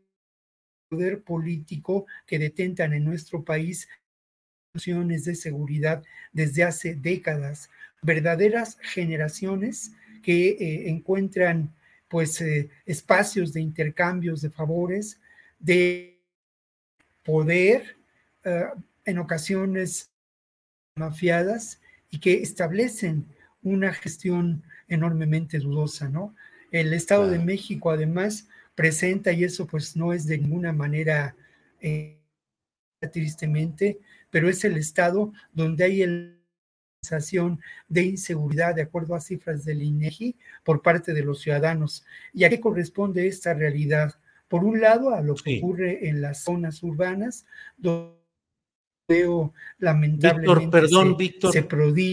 poder 0.89 1.23
político 1.23 2.07
que 2.27 2.39
detentan 2.39 2.93
en 2.93 3.05
nuestro 3.05 3.45
país 3.45 3.89
opciones 4.75 5.25
de 5.25 5.35
seguridad 5.35 6.03
desde 6.33 6.65
hace 6.65 6.95
décadas, 6.95 7.71
verdaderas 8.03 8.79
generaciones 8.83 9.93
que 10.23 10.51
eh, 10.51 10.89
encuentran 10.91 11.75
pues 12.11 12.41
eh, 12.41 12.69
espacios 12.87 13.53
de 13.53 13.61
intercambios 13.61 14.43
de 14.43 14.51
favores, 14.51 15.21
de 15.61 16.19
poder 17.25 17.97
eh, 18.43 18.65
en 19.05 19.19
ocasiones 19.19 20.11
mafiadas 20.97 21.81
y 22.11 22.19
que 22.19 22.43
establecen 22.43 23.27
una 23.63 23.93
gestión 23.93 24.65
enormemente 24.89 25.61
dudosa, 25.61 26.09
¿no? 26.09 26.35
El 26.73 26.93
Estado 26.95 27.31
de 27.31 27.39
México 27.39 27.91
además 27.91 28.49
presenta, 28.75 29.31
y 29.31 29.45
eso 29.45 29.69
pues 29.69 29.97
no 29.97 30.13
es 30.13 30.27
de 30.27 30.39
ninguna 30.39 30.73
manera 30.73 31.37
eh, 31.81 32.19
tristemente, 33.13 34.01
pero 34.31 34.49
es 34.49 34.65
el 34.65 34.77
Estado 34.77 35.33
donde 35.53 35.85
hay 35.85 36.03
el 36.03 36.40
de 37.89 38.03
inseguridad 38.03 38.75
de 38.75 38.83
acuerdo 38.83 39.15
a 39.15 39.21
cifras 39.21 39.65
del 39.65 39.83
INEGI 39.83 40.37
por 40.65 40.83
parte 40.83 41.13
de 41.13 41.25
los 41.25 41.41
ciudadanos. 41.41 42.05
¿Y 42.33 42.45
a 42.45 42.51
qué 42.51 42.61
corresponde 42.61 43.27
esta 43.27 43.55
realidad? 43.55 44.15
Por 44.49 44.65
un 44.65 44.81
lado, 44.81 45.15
a 45.15 45.21
lo 45.21 45.35
que 45.35 45.59
ocurre 45.59 46.09
en 46.09 46.21
las 46.21 46.43
zonas 46.43 46.83
urbanas, 46.83 47.47
donde 47.77 48.21
veo 49.09 49.53
lamentablemente 49.79 50.61
Víctor, 50.61 50.71
perdón, 50.71 51.17
Víctor, 51.17 51.53
se 51.53 51.63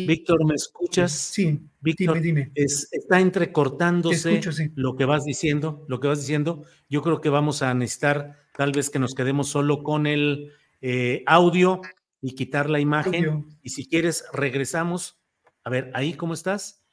Víctor, 0.07 0.45
¿me 0.45 0.55
escuchas? 0.55 1.11
Sí, 1.11 1.59
Víctor, 1.79 2.19
dime, 2.19 2.51
dime. 2.51 2.51
está 2.55 3.19
entrecortándose 3.19 4.41
lo 4.75 4.95
que 4.95 5.05
vas 5.05 5.23
diciendo, 5.25 5.85
lo 5.87 5.99
que 5.99 6.07
vas 6.07 6.19
diciendo. 6.19 6.63
Yo 6.89 7.01
creo 7.03 7.21
que 7.21 7.29
vamos 7.29 7.61
a 7.61 7.73
necesitar 7.73 8.39
tal 8.55 8.71
vez 8.71 8.89
que 8.89 8.97
nos 8.97 9.13
quedemos 9.13 9.49
solo 9.49 9.83
con 9.83 10.07
el 10.07 10.53
eh, 10.81 11.23
audio 11.27 11.81
y 12.21 12.35
quitar 12.35 12.69
la 12.69 12.79
imagen. 12.79 13.45
Y 13.61 13.69
si 13.69 13.87
quieres, 13.87 14.25
regresamos. 14.33 15.21
A 15.63 15.69
ver, 15.69 15.91
ahí, 15.93 16.13
¿cómo 16.13 16.33
estás? 16.33 16.83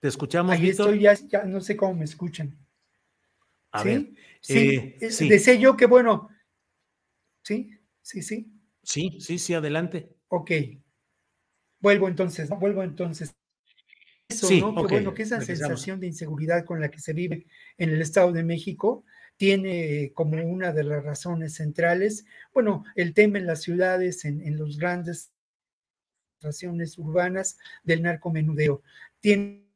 ¿Te 0.00 0.08
escuchamos, 0.08 0.52
Ahí 0.52 0.62
Víctor? 0.62 0.90
estoy, 0.90 1.00
ya, 1.00 1.14
ya, 1.14 1.44
no 1.44 1.60
sé 1.60 1.76
cómo 1.76 1.94
me 1.94 2.04
escuchan. 2.04 2.56
A 3.72 3.82
¿Sí? 3.82 3.88
ver, 3.88 4.10
sí, 4.40 4.96
eh, 5.00 5.10
sí. 5.10 5.28
Deseo 5.28 5.54
yo 5.58 5.76
que, 5.76 5.86
bueno, 5.86 6.28
sí, 7.42 7.70
sí, 8.02 8.22
sí. 8.22 8.52
Sí, 8.82 9.18
sí, 9.20 9.38
sí, 9.38 9.54
adelante. 9.54 10.16
Ok. 10.28 10.50
Vuelvo 11.80 12.08
entonces, 12.08 12.48
vuelvo 12.48 12.82
entonces. 12.82 13.34
Eso, 14.28 14.48
Sí, 14.48 14.60
¿no? 14.60 14.68
ok, 14.70 14.88
Que 14.88 14.94
bueno, 14.94 15.14
que 15.14 15.22
esa 15.22 15.38
regresamos. 15.38 15.80
sensación 15.80 16.00
de 16.00 16.06
inseguridad 16.06 16.64
con 16.64 16.80
la 16.80 16.90
que 16.90 17.00
se 17.00 17.12
vive 17.12 17.46
en 17.76 17.90
el 17.90 18.00
Estado 18.00 18.32
de 18.32 18.44
México 18.44 19.04
tiene 19.38 20.12
como 20.14 20.36
una 20.44 20.72
de 20.72 20.84
las 20.84 21.02
razones 21.02 21.54
centrales, 21.54 22.26
bueno, 22.52 22.84
el 22.94 23.14
tema 23.14 23.38
en 23.38 23.46
las 23.46 23.62
ciudades, 23.62 24.26
en, 24.26 24.42
en 24.42 24.58
los 24.58 24.78
grandes 24.78 25.32
naciones 26.42 26.98
urbanas 26.98 27.56
del 27.82 28.02
narcomenudeo. 28.02 28.82
Tiene 29.20 29.68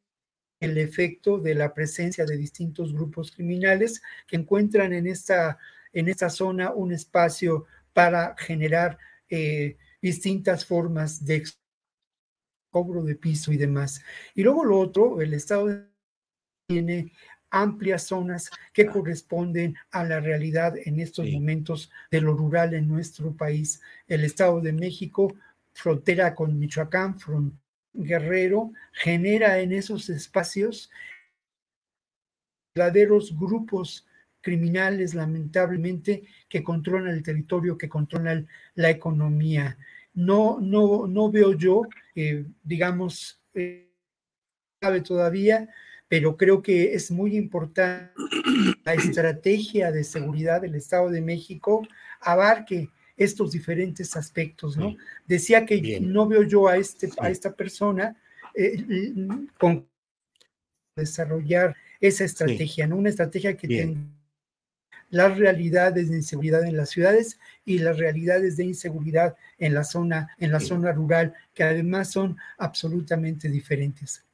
el 0.61 0.79
efecto 0.79 1.39
de 1.39 1.55
la 1.55 1.75
presencia 1.75 2.25
de 2.25 2.37
distintos 2.37 2.93
grupos 2.93 3.33
criminales 3.33 4.01
que 4.29 4.37
encuentran 4.37 4.93
en 4.93 5.07
esta, 5.07 5.59
en 5.93 6.09
esta 6.09 6.31
zona 6.31 6.73
un 6.73 6.93
espacio 6.93 7.67
para 7.93 8.37
generar 8.39 8.99
eh, 9.29 9.77
distintas 10.01 10.65
formas 10.65 11.25
de 11.25 11.45
cobro 12.71 13.03
de 13.03 13.17
piso 13.17 13.53
y 13.53 13.57
demás. 13.57 14.03
Y 14.35 14.43
luego 14.43 14.65
lo 14.65 14.79
otro, 14.79 15.21
el 15.21 15.35
Estado 15.35 15.85
tiene 16.69 17.13
amplias 17.53 18.05
zonas 18.09 18.51
que 18.73 18.87
corresponden 18.87 19.77
a 19.93 20.03
la 20.05 20.19
realidad 20.19 20.75
en 20.77 20.99
estos 20.99 21.29
momentos 21.31 21.91
de 22.11 22.21
lo 22.21 22.35
rural 22.35 22.75
en 22.75 22.89
nuestro 22.89 23.37
país. 23.37 23.81
El 24.09 24.25
Estado 24.25 24.61
de 24.61 24.73
México, 24.73 25.33
frontera 25.75 26.35
con 26.35 26.59
Michoacán, 26.59 27.19
fron- 27.19 27.53
Guerrero, 27.95 28.73
genera 28.93 29.61
en 29.61 29.73
esos 29.73 30.09
espacios 30.09 30.91
verdaderos 32.75 33.39
grupos 33.39 34.07
criminales, 34.41 35.15
lamentablemente, 35.15 36.25
que 36.49 36.65
controlan 36.65 37.13
el 37.15 37.23
territorio, 37.23 37.77
que 37.79 37.89
controlan 37.89 38.49
la 38.75 38.91
economía. 38.91 39.77
No, 40.15 40.59
no, 40.61 41.07
no 41.07 41.31
veo 41.31 41.53
yo, 41.53 41.83
eh, 42.15 42.47
digamos, 42.63 43.41
eh, 43.55 43.91
sabe 44.81 45.01
todavía, 45.03 45.69
pero 46.13 46.37
creo 46.37 46.61
que 46.61 46.93
es 46.93 47.11
muy 47.11 47.39
importante 47.39 48.13
la 48.85 48.93
estrategia 48.93 49.91
de 49.91 50.05
seguridad 50.05 50.61
del 50.61 50.75
Estado 50.75 51.09
de 51.09 51.23
México 51.23 51.89
abarque 52.21 52.91
estos 53.17 53.53
diferentes 53.53 54.15
aspectos, 54.15 54.77
¿no? 54.77 54.95
Decía 55.27 55.65
que 55.65 56.01
no 56.03 56.29
veo 56.29 56.43
yo 56.43 56.69
a, 56.69 56.77
este, 56.77 57.09
a 57.19 57.31
esta 57.31 57.55
persona 57.55 58.15
eh, 58.55 58.85
con 59.57 59.89
desarrollar 60.95 61.75
esa 61.99 62.25
estrategia, 62.25 62.87
¿no? 62.87 62.97
Una 62.97 63.09
estrategia 63.09 63.57
que 63.57 63.67
Bien. 63.67 63.95
tenga 63.95 64.11
las 65.09 65.39
realidades 65.39 66.11
de 66.11 66.17
inseguridad 66.17 66.67
en 66.67 66.77
las 66.77 66.91
ciudades 66.91 67.41
y 67.65 67.79
las 67.79 67.97
realidades 67.97 68.59
de 68.59 68.65
inseguridad 68.65 69.35
en 69.57 69.73
la 69.73 69.85
zona, 69.85 70.29
en 70.37 70.53
la 70.53 70.61
zona 70.61 70.93
rural, 70.93 71.33
que 71.55 71.65
además 71.65 72.11
son 72.11 72.37
absolutamente 72.59 73.49
diferentes. 73.49 74.27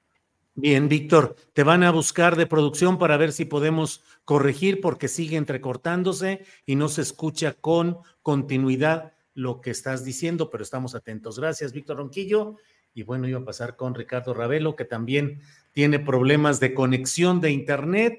Bien, 0.61 0.89
Víctor, 0.89 1.37
te 1.53 1.63
van 1.63 1.85
a 1.85 1.93
buscar 1.93 2.35
de 2.35 2.45
producción 2.45 2.99
para 2.99 3.17
ver 3.17 3.31
si 3.31 3.45
podemos 3.45 4.03
corregir 4.25 4.81
porque 4.81 5.07
sigue 5.07 5.37
entrecortándose 5.37 6.45
y 6.67 6.75
no 6.75 6.89
se 6.89 7.03
escucha 7.03 7.53
con 7.53 7.99
continuidad 8.23 9.13
lo 9.35 9.61
que 9.61 9.71
estás 9.71 10.05
diciendo, 10.05 10.51
pero 10.51 10.65
estamos 10.65 10.97
atentos. 10.97 11.39
Gracias, 11.39 11.73
Víctor 11.73 11.99
Ronquillo. 11.99 12.57
Y 12.93 13.05
bueno, 13.05 13.29
iba 13.29 13.39
a 13.39 13.45
pasar 13.45 13.77
con 13.77 13.95
Ricardo 13.95 14.35
Ravelo, 14.35 14.75
que 14.75 14.85
también 14.85 15.43
tiene 15.71 16.01
problemas 16.01 16.59
de 16.59 16.75
conexión 16.75 17.41
de 17.41 17.53
Internet. 17.53 18.19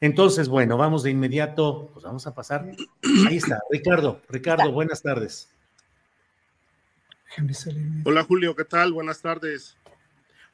Entonces, 0.00 0.48
bueno, 0.48 0.78
vamos 0.78 1.02
de 1.02 1.10
inmediato, 1.10 1.90
pues 1.92 2.06
vamos 2.06 2.26
a 2.26 2.34
pasar. 2.34 2.64
Ahí 3.28 3.36
está, 3.36 3.60
Ricardo. 3.70 4.22
Ricardo, 4.30 4.72
buenas 4.72 5.02
tardes. 5.02 5.50
Hola 8.06 8.24
Julio, 8.24 8.56
¿qué 8.56 8.64
tal? 8.64 8.94
Buenas 8.94 9.20
tardes. 9.20 9.76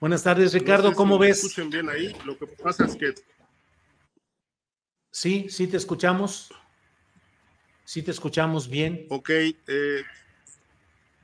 Buenas 0.01 0.23
tardes, 0.23 0.53
Ricardo, 0.53 0.85
No 0.85 0.91
sé 0.91 0.95
si 0.95 0.97
¿cómo 0.97 1.19
me 1.19 1.27
ves? 1.27 1.45
escuchen 1.45 1.71
bien 1.71 1.89
ahí. 1.89 2.15
Lo 2.25 2.39
que 2.39 2.47
pasa 2.47 2.85
es 2.85 2.95
que 2.97 3.15
Sí, 5.11 5.47
sí 5.49 5.67
te 5.67 5.77
escuchamos. 5.77 6.53
Sí 7.85 8.03
te 8.03 8.11
escuchamos 8.11 8.69
bien. 8.69 9.07
Ok, 9.11 9.31
eh, 9.31 9.57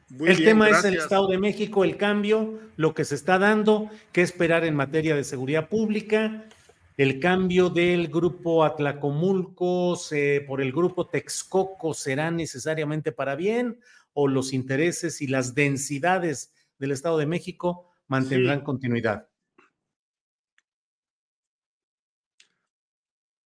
muy 0.09 0.29
el 0.31 0.37
bien, 0.39 0.49
tema 0.49 0.71
es 0.71 0.85
el. 0.85 0.95
Estado 0.95 1.29
de 1.29 1.39
México, 1.39 1.85
el 1.85 1.97
cambio, 1.97 2.59
lo 2.77 2.95
que 2.95 3.05
se 3.05 3.15
está 3.15 3.39
dando, 3.39 3.91
qué 4.13 4.23
esperar 4.23 4.65
en 4.65 4.75
materia 4.75 5.15
de 5.15 5.23
seguridad 5.23 5.69
pública, 5.69 6.49
el 6.97 7.21
cambio 7.21 7.69
del 7.71 8.09
grupo 8.09 8.65
Atlacomulco 8.65 9.95
se- 9.97 10.43
por 10.47 10.61
el 10.63 10.73
grupo 10.73 11.07
Texcoco 11.09 11.93
será 11.93 12.31
necesariamente 12.31 13.13
para 13.13 13.37
bien 13.37 13.79
o 14.15 14.27
los 14.27 14.53
intereses 14.53 15.21
y 15.21 15.27
las 15.27 15.55
densidades 15.55 16.53
del 16.79 16.93
Estado 16.93 17.19
de 17.19 17.27
México 17.27 17.91
mantendrán 18.09 18.59
Sí. 18.61 18.65
continuidad. 18.65 19.29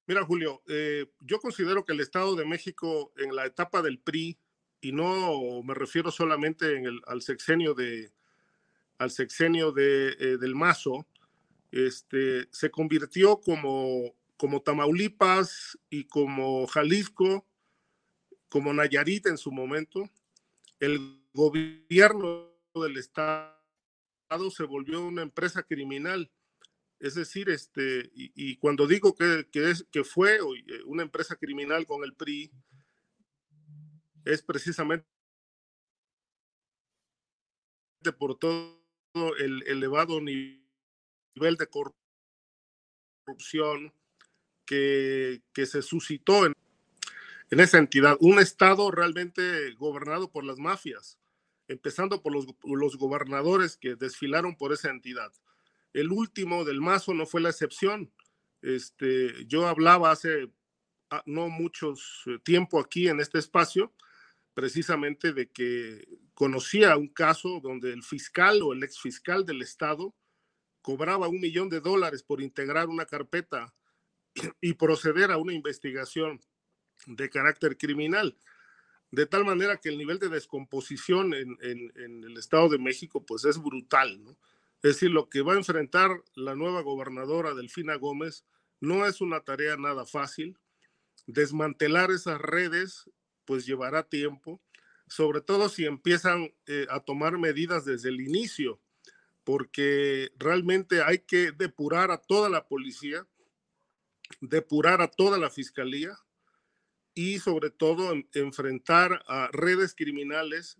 Mira, 0.06 0.24
Julio, 0.24 0.62
eh, 0.68 1.06
yo 1.20 1.38
considero 1.38 1.84
que 1.84 1.92
el 1.92 2.00
Estado 2.00 2.34
de 2.34 2.46
México 2.46 3.12
en 3.18 3.34
la 3.36 3.44
etapa 3.44 3.82
del 3.82 3.98
PRI, 3.98 4.38
y 4.80 4.92
no 4.92 5.62
me 5.62 5.74
refiero 5.74 6.10
solamente 6.10 6.76
en 6.76 6.86
el- 6.86 7.02
al 7.06 7.22
sexenio 7.22 7.74
de 7.74 8.12
al 9.00 9.12
sexenio 9.12 9.70
de, 9.70 10.08
eh, 10.18 10.38
del 10.38 10.56
Mazo, 10.56 11.06
este, 11.70 12.48
se 12.50 12.68
convirtió 12.68 13.40
como, 13.40 14.12
como 14.36 14.60
Tamaulipas 14.60 15.78
y 15.88 16.02
como 16.02 16.66
Jalisco, 16.66 17.46
como 18.48 18.72
Nayarit 18.72 19.26
en 19.26 19.38
su 19.38 19.52
momento. 19.52 20.10
El 20.80 21.22
gobierno 21.32 22.50
del 22.74 22.96
Estado 22.96 23.56
se 24.50 24.64
volvió 24.64 25.04
una 25.04 25.22
empresa 25.22 25.62
criminal. 25.62 26.30
Es 27.00 27.14
decir, 27.14 27.48
este, 27.48 28.10
y, 28.14 28.56
cuando 28.56 28.86
digo 28.86 29.14
que, 29.14 29.46
es, 29.52 29.86
que 29.90 30.04
fue 30.04 30.40
una 30.84 31.02
empresa 31.02 31.36
criminal 31.36 31.86
con 31.86 32.02
el 32.02 32.14
PRI, 32.14 32.50
es 34.24 34.42
precisamente 34.42 35.06
por 38.18 38.38
todo 38.38 38.78
el 39.38 39.62
elevado 39.66 40.20
nivel 40.20 40.60
de 41.36 41.68
corrupción 43.26 43.94
que, 44.66 45.42
que 45.52 45.66
se 45.66 45.82
suscitó 45.82 46.46
en, 46.46 46.52
en 47.50 47.60
esa 47.60 47.78
entidad. 47.78 48.16
Un 48.20 48.38
Estado 48.40 48.90
realmente 48.90 49.72
gobernado 49.74 50.30
por 50.30 50.44
las 50.44 50.58
mafias, 50.58 51.17
empezando 51.68 52.22
por 52.22 52.32
los, 52.32 52.46
los 52.64 52.96
gobernadores 52.96 53.76
que 53.76 53.94
desfilaron 53.94 54.56
por 54.56 54.72
esa 54.72 54.90
entidad. 54.90 55.32
El 55.92 56.10
último 56.10 56.64
del 56.64 56.80
Mazo 56.80 57.14
no 57.14 57.26
fue 57.26 57.40
la 57.40 57.50
excepción. 57.50 58.12
Este, 58.62 59.46
yo 59.46 59.66
hablaba 59.66 60.10
hace 60.10 60.50
ah, 61.10 61.22
no 61.26 61.48
mucho 61.48 61.94
tiempo 62.42 62.80
aquí 62.80 63.08
en 63.08 63.20
este 63.20 63.38
espacio, 63.38 63.94
precisamente 64.54 65.32
de 65.32 65.50
que 65.50 66.06
conocía 66.34 66.96
un 66.96 67.08
caso 67.08 67.60
donde 67.62 67.92
el 67.92 68.02
fiscal 68.02 68.62
o 68.62 68.72
el 68.72 68.82
ex 68.82 68.98
fiscal 68.98 69.44
del 69.44 69.62
Estado 69.62 70.14
cobraba 70.82 71.28
un 71.28 71.40
millón 71.40 71.68
de 71.68 71.80
dólares 71.80 72.22
por 72.22 72.40
integrar 72.40 72.88
una 72.88 73.04
carpeta 73.04 73.74
y 74.60 74.74
proceder 74.74 75.30
a 75.30 75.36
una 75.36 75.52
investigación 75.52 76.40
de 77.06 77.30
carácter 77.30 77.76
criminal. 77.76 78.36
De 79.10 79.26
tal 79.26 79.44
manera 79.44 79.78
que 79.78 79.88
el 79.88 79.96
nivel 79.96 80.18
de 80.18 80.28
descomposición 80.28 81.32
en, 81.32 81.56
en, 81.62 82.24
el 82.24 82.36
Estado 82.36 82.68
de 82.68 82.78
México 82.78 83.24
pues 83.24 83.44
es 83.44 83.58
brutal, 83.58 84.22
¿no? 84.22 84.36
Es 84.82 84.94
decir, 84.94 85.10
lo 85.10 85.28
que 85.28 85.42
va 85.42 85.54
a 85.54 85.56
enfrentar 85.56 86.22
la 86.34 86.54
nueva 86.54 86.82
gobernadora 86.82 87.54
Delfina 87.54 87.96
Gómez 87.96 88.44
no 88.80 89.06
es 89.06 89.20
una 89.20 89.40
tarea 89.40 89.76
nada 89.76 90.06
fácil. 90.06 90.56
Desmantelar 91.26 92.10
esas 92.10 92.40
redes 92.40 93.10
pues 93.44 93.66
llevará 93.66 94.02
tiempo. 94.02 94.60
sobre 95.10 95.40
todo 95.40 95.70
si 95.70 95.86
empiezan 95.86 96.54
eh, 96.66 96.86
a 96.90 97.00
tomar 97.00 97.38
medidas 97.38 97.86
desde 97.86 98.10
el 98.10 98.20
inicio, 98.20 98.78
porque 99.42 100.30
realmente 100.38 101.02
hay 101.02 101.20
que 101.20 101.50
depurar 101.52 102.10
a 102.10 102.18
toda 102.18 102.50
la 102.50 102.68
policía, 102.68 103.26
depurar 104.42 105.00
a 105.00 105.08
toda 105.08 105.38
la 105.38 105.48
fiscalía 105.48 106.14
y 107.14 107.38
sobre 107.38 107.70
todo 107.70 108.14
enfrentar 108.34 109.24
a 109.26 109.48
redes 109.52 109.94
criminales 109.94 110.78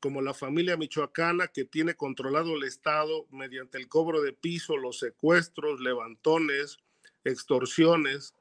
como 0.00 0.22
la 0.22 0.34
familia 0.34 0.76
michoacana 0.76 1.48
que 1.48 1.64
tiene 1.64 1.94
controlado 1.94 2.54
el 2.56 2.64
Estado 2.64 3.26
mediante 3.30 3.78
el 3.78 3.88
cobro 3.88 4.22
de 4.22 4.32
piso, 4.32 4.76
los 4.76 4.98
secuestros, 4.98 5.80
levantones, 5.80 6.78
extorsiones. 7.24 8.34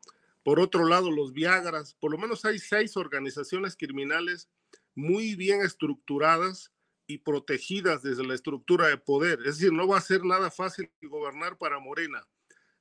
Por 0.43 0.59
otro 0.59 0.85
lado, 0.85 1.11
los 1.11 1.33
Viagras, 1.33 1.95
por 1.99 2.11
lo 2.11 2.17
menos 2.17 2.45
hay 2.45 2.59
seis 2.59 2.95
organizaciones 2.95 3.75
criminales 3.75 4.49
muy 4.95 5.35
bien 5.35 5.61
estructuradas 5.61 6.71
y 7.07 7.19
protegidas 7.19 8.03
desde 8.03 8.25
la 8.25 8.35
estructura 8.35 8.87
de 8.87 8.97
poder. 8.97 9.39
Es 9.39 9.57
decir, 9.57 9.73
no 9.73 9.87
va 9.87 9.97
a 9.97 10.01
ser 10.01 10.23
nada 10.23 10.51
fácil 10.51 10.91
gobernar 11.01 11.57
para 11.57 11.79
Morena 11.79 12.27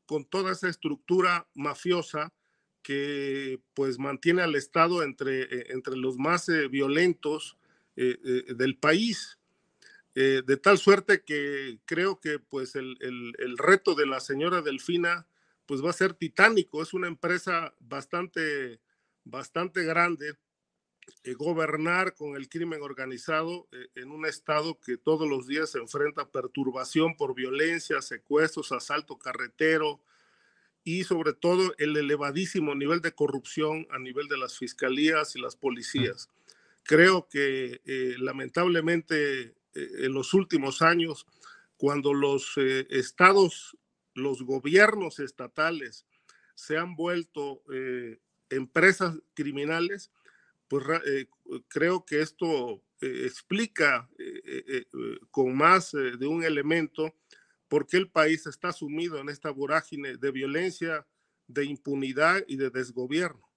con 0.07 0.25
toda 0.25 0.53
esa 0.53 0.69
estructura 0.69 1.49
mafiosa 1.55 2.33
que 2.87 3.59
pues 3.75 3.99
mantiene 3.99 4.43
al 4.43 4.55
Estado 4.55 5.03
entre, 5.03 5.43
eh, 5.43 5.67
entre 5.71 5.97
los 5.97 6.19
más 6.19 6.49
eh, 6.49 6.69
violentos 6.69 7.59
eh, 7.97 8.45
del 8.55 8.77
país. 8.77 9.41
de 10.15 10.57
tal 10.57 10.79
suerte 10.79 11.23
que 11.23 11.81
creo 11.85 12.21
que 12.21 12.39
pues 12.39 12.77
el, 12.77 12.97
el, 13.01 13.59
reto 13.59 13.95
de 13.95 14.07
la 14.07 14.21
señora 14.21 14.63
Delfina 14.63 15.27
pues 15.67 15.85
va 15.85 15.91
a 15.91 16.01
ser 16.01 16.15
titánico. 16.15 16.81
Es 16.81 16.95
una 16.95 17.09
empresa 17.09 17.75
bastante, 17.81 18.81
bastante 19.25 19.83
grande 19.83 20.39
gobernar 21.37 22.15
con 22.15 22.37
el 22.37 22.49
crimen 22.49 22.83
organizado 22.83 23.69
en 23.95 24.11
un 24.11 24.27
estado 24.27 24.79
que 24.79 24.97
todos 24.97 25.29
los 25.29 25.47
días 25.47 25.71
se 25.73 25.79
enfrenta 25.79 26.23
a 26.23 26.31
perturbación 26.31 27.17
por 27.17 27.35
violencia, 27.35 28.01
secuestros, 28.01 28.73
asalto 28.73 29.19
carretero 29.19 30.01
y 30.87 31.05
sobre 31.05 31.35
todo 31.35 31.75
el 31.77 31.99
elevadísimo 31.99 32.75
nivel 32.75 33.03
de 33.03 33.13
corrupción 33.13 33.87
a 33.91 33.99
nivel 33.99 34.29
de 34.29 34.39
las 34.39 34.57
fiscalías 34.57 35.37
y 35.37 35.41
las 35.41 35.55
policías. 35.55 36.31
Creo 36.85 37.29
que 37.29 37.83
eh, 37.85 38.15
lamentablemente 38.19 39.55
en 39.75 40.15
los 40.15 40.33
últimos 40.33 40.81
años, 40.81 41.27
cuando 41.77 42.15
los 42.15 42.57
estados, 42.57 43.77
los 44.15 44.43
gobiernos 44.43 45.19
estatales 45.19 46.07
se 46.55 46.79
han 46.79 46.97
vuelto 46.97 47.63
empresas 48.49 49.19
criminales, 49.35 50.11
pues 50.69 50.85
eh, 51.07 51.27
creo 51.69 52.05
que 52.05 52.21
esto 52.21 52.83
eh, 53.01 53.23
explica 53.25 54.09
eh, 54.19 54.85
con 55.31 55.57
más 55.57 55.93
de 55.93 56.27
un 56.27 56.43
elemento 56.43 57.15
por 57.69 57.87
qué 57.87 57.97
el 57.97 58.09
país 58.09 58.47
está 58.47 58.73
sumido 58.73 59.19
en 59.19 59.29
esta 59.29 59.51
vorágine 59.51 60.17
de 60.17 60.31
violencia, 60.31 61.07
de 61.47 61.65
impunidad 61.65 62.43
y 62.47 62.57
de 62.57 62.71
desgobierno. 62.71 63.49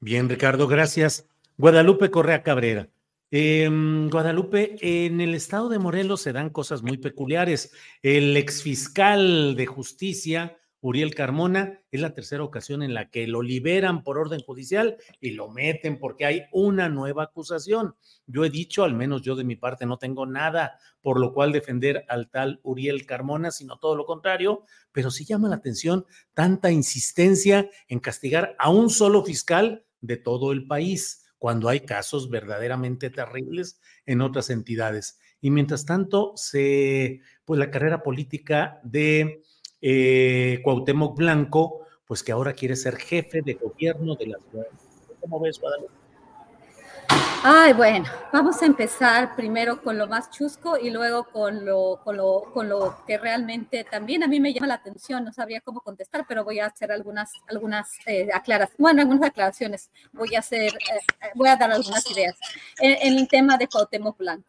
Bien, 0.00 0.28
Ricardo, 0.28 0.66
gracias. 0.66 1.28
Guadalupe 1.56 2.10
Correa 2.10 2.42
Cabrera. 2.42 2.88
Em, 3.30 4.08
Guadalupe, 4.10 4.76
en 4.80 5.20
el 5.20 5.34
estado 5.34 5.68
de 5.68 5.78
Morelos 5.78 6.20
se 6.20 6.32
dan 6.32 6.50
cosas 6.50 6.82
muy 6.82 6.98
peculiares. 6.98 7.72
El 8.02 8.36
exfiscal 8.36 9.56
de 9.56 9.66
justicia 9.66 10.58
Uriel 10.84 11.14
Carmona. 11.14 11.80
Es 11.90 12.02
la 12.02 12.12
tercera 12.12 12.44
ocasión 12.44 12.82
en 12.82 12.92
la 12.92 13.08
que 13.08 13.26
lo 13.26 13.40
liberan 13.40 14.02
por 14.02 14.18
orden 14.18 14.40
judicial 14.40 14.98
y 15.18 15.30
lo 15.30 15.48
meten 15.48 15.98
porque 15.98 16.26
hay 16.26 16.42
una 16.52 16.90
nueva 16.90 17.24
acusación. 17.24 17.96
Yo 18.26 18.44
he 18.44 18.50
dicho, 18.50 18.84
al 18.84 18.92
menos 18.92 19.22
yo 19.22 19.34
de 19.34 19.44
mi 19.44 19.56
parte, 19.56 19.86
no 19.86 19.96
tengo 19.96 20.26
nada 20.26 20.78
por 21.00 21.18
lo 21.18 21.32
cual 21.32 21.52
defender 21.52 22.04
al 22.10 22.28
tal 22.28 22.60
Uriel 22.62 23.06
Carmona, 23.06 23.50
sino 23.50 23.78
todo 23.78 23.96
lo 23.96 24.04
contrario, 24.04 24.64
pero 24.92 25.10
sí 25.10 25.24
llama 25.24 25.48
la 25.48 25.56
atención 25.56 26.04
tanta 26.34 26.70
insistencia 26.70 27.70
en 27.88 27.98
castigar 27.98 28.54
a 28.58 28.68
un 28.68 28.90
solo 28.90 29.24
fiscal 29.24 29.86
de 30.02 30.18
todo 30.18 30.52
el 30.52 30.66
país, 30.66 31.24
cuando 31.38 31.70
hay 31.70 31.80
casos 31.80 32.28
verdaderamente 32.28 33.08
terribles 33.08 33.80
en 34.04 34.20
otras 34.20 34.50
entidades. 34.50 35.18
Y 35.40 35.50
mientras 35.50 35.86
tanto, 35.86 36.32
se, 36.36 37.20
pues 37.46 37.58
la 37.58 37.70
carrera 37.70 38.02
política 38.02 38.80
de 38.82 39.42
eh, 39.86 40.60
Cuauhtémoc 40.62 41.14
Blanco, 41.14 41.80
pues 42.06 42.22
que 42.22 42.32
ahora 42.32 42.54
quiere 42.54 42.74
ser 42.74 42.96
jefe 42.96 43.42
de 43.42 43.52
gobierno 43.52 44.14
de 44.14 44.28
la 44.28 44.38
ciudad. 44.50 44.66
¿Cómo 45.20 45.38
ves, 45.40 45.60
Guadalupe? 45.60 45.92
Ay, 47.42 47.74
bueno, 47.74 48.06
vamos 48.32 48.62
a 48.62 48.64
empezar 48.64 49.36
primero 49.36 49.82
con 49.82 49.98
lo 49.98 50.06
más 50.06 50.30
chusco 50.30 50.78
y 50.78 50.88
luego 50.88 51.24
con 51.24 51.66
lo, 51.66 52.00
con 52.02 52.16
lo, 52.16 52.44
con 52.54 52.70
lo 52.70 53.04
que 53.06 53.18
realmente 53.18 53.84
también 53.84 54.22
a 54.22 54.26
mí 54.26 54.40
me 54.40 54.54
llama 54.54 54.68
la 54.68 54.74
atención. 54.74 55.22
No 55.22 55.34
sabría 55.34 55.60
cómo 55.60 55.82
contestar, 55.82 56.24
pero 56.26 56.44
voy 56.44 56.60
a 56.60 56.66
hacer 56.66 56.90
algunas, 56.90 57.30
algunas 57.46 57.90
eh, 58.06 58.30
aclaraciones, 58.32 58.78
bueno, 58.78 59.02
algunas 59.02 59.28
aclaraciones. 59.28 59.90
Voy 60.14 60.34
a 60.34 60.38
hacer, 60.38 60.72
eh, 60.72 61.30
voy 61.34 61.48
a 61.50 61.56
dar 61.56 61.70
algunas 61.70 62.10
ideas. 62.10 62.38
En, 62.78 63.18
el 63.18 63.28
tema 63.28 63.58
de 63.58 63.68
Cuauhtémoc 63.68 64.16
Blanco, 64.16 64.48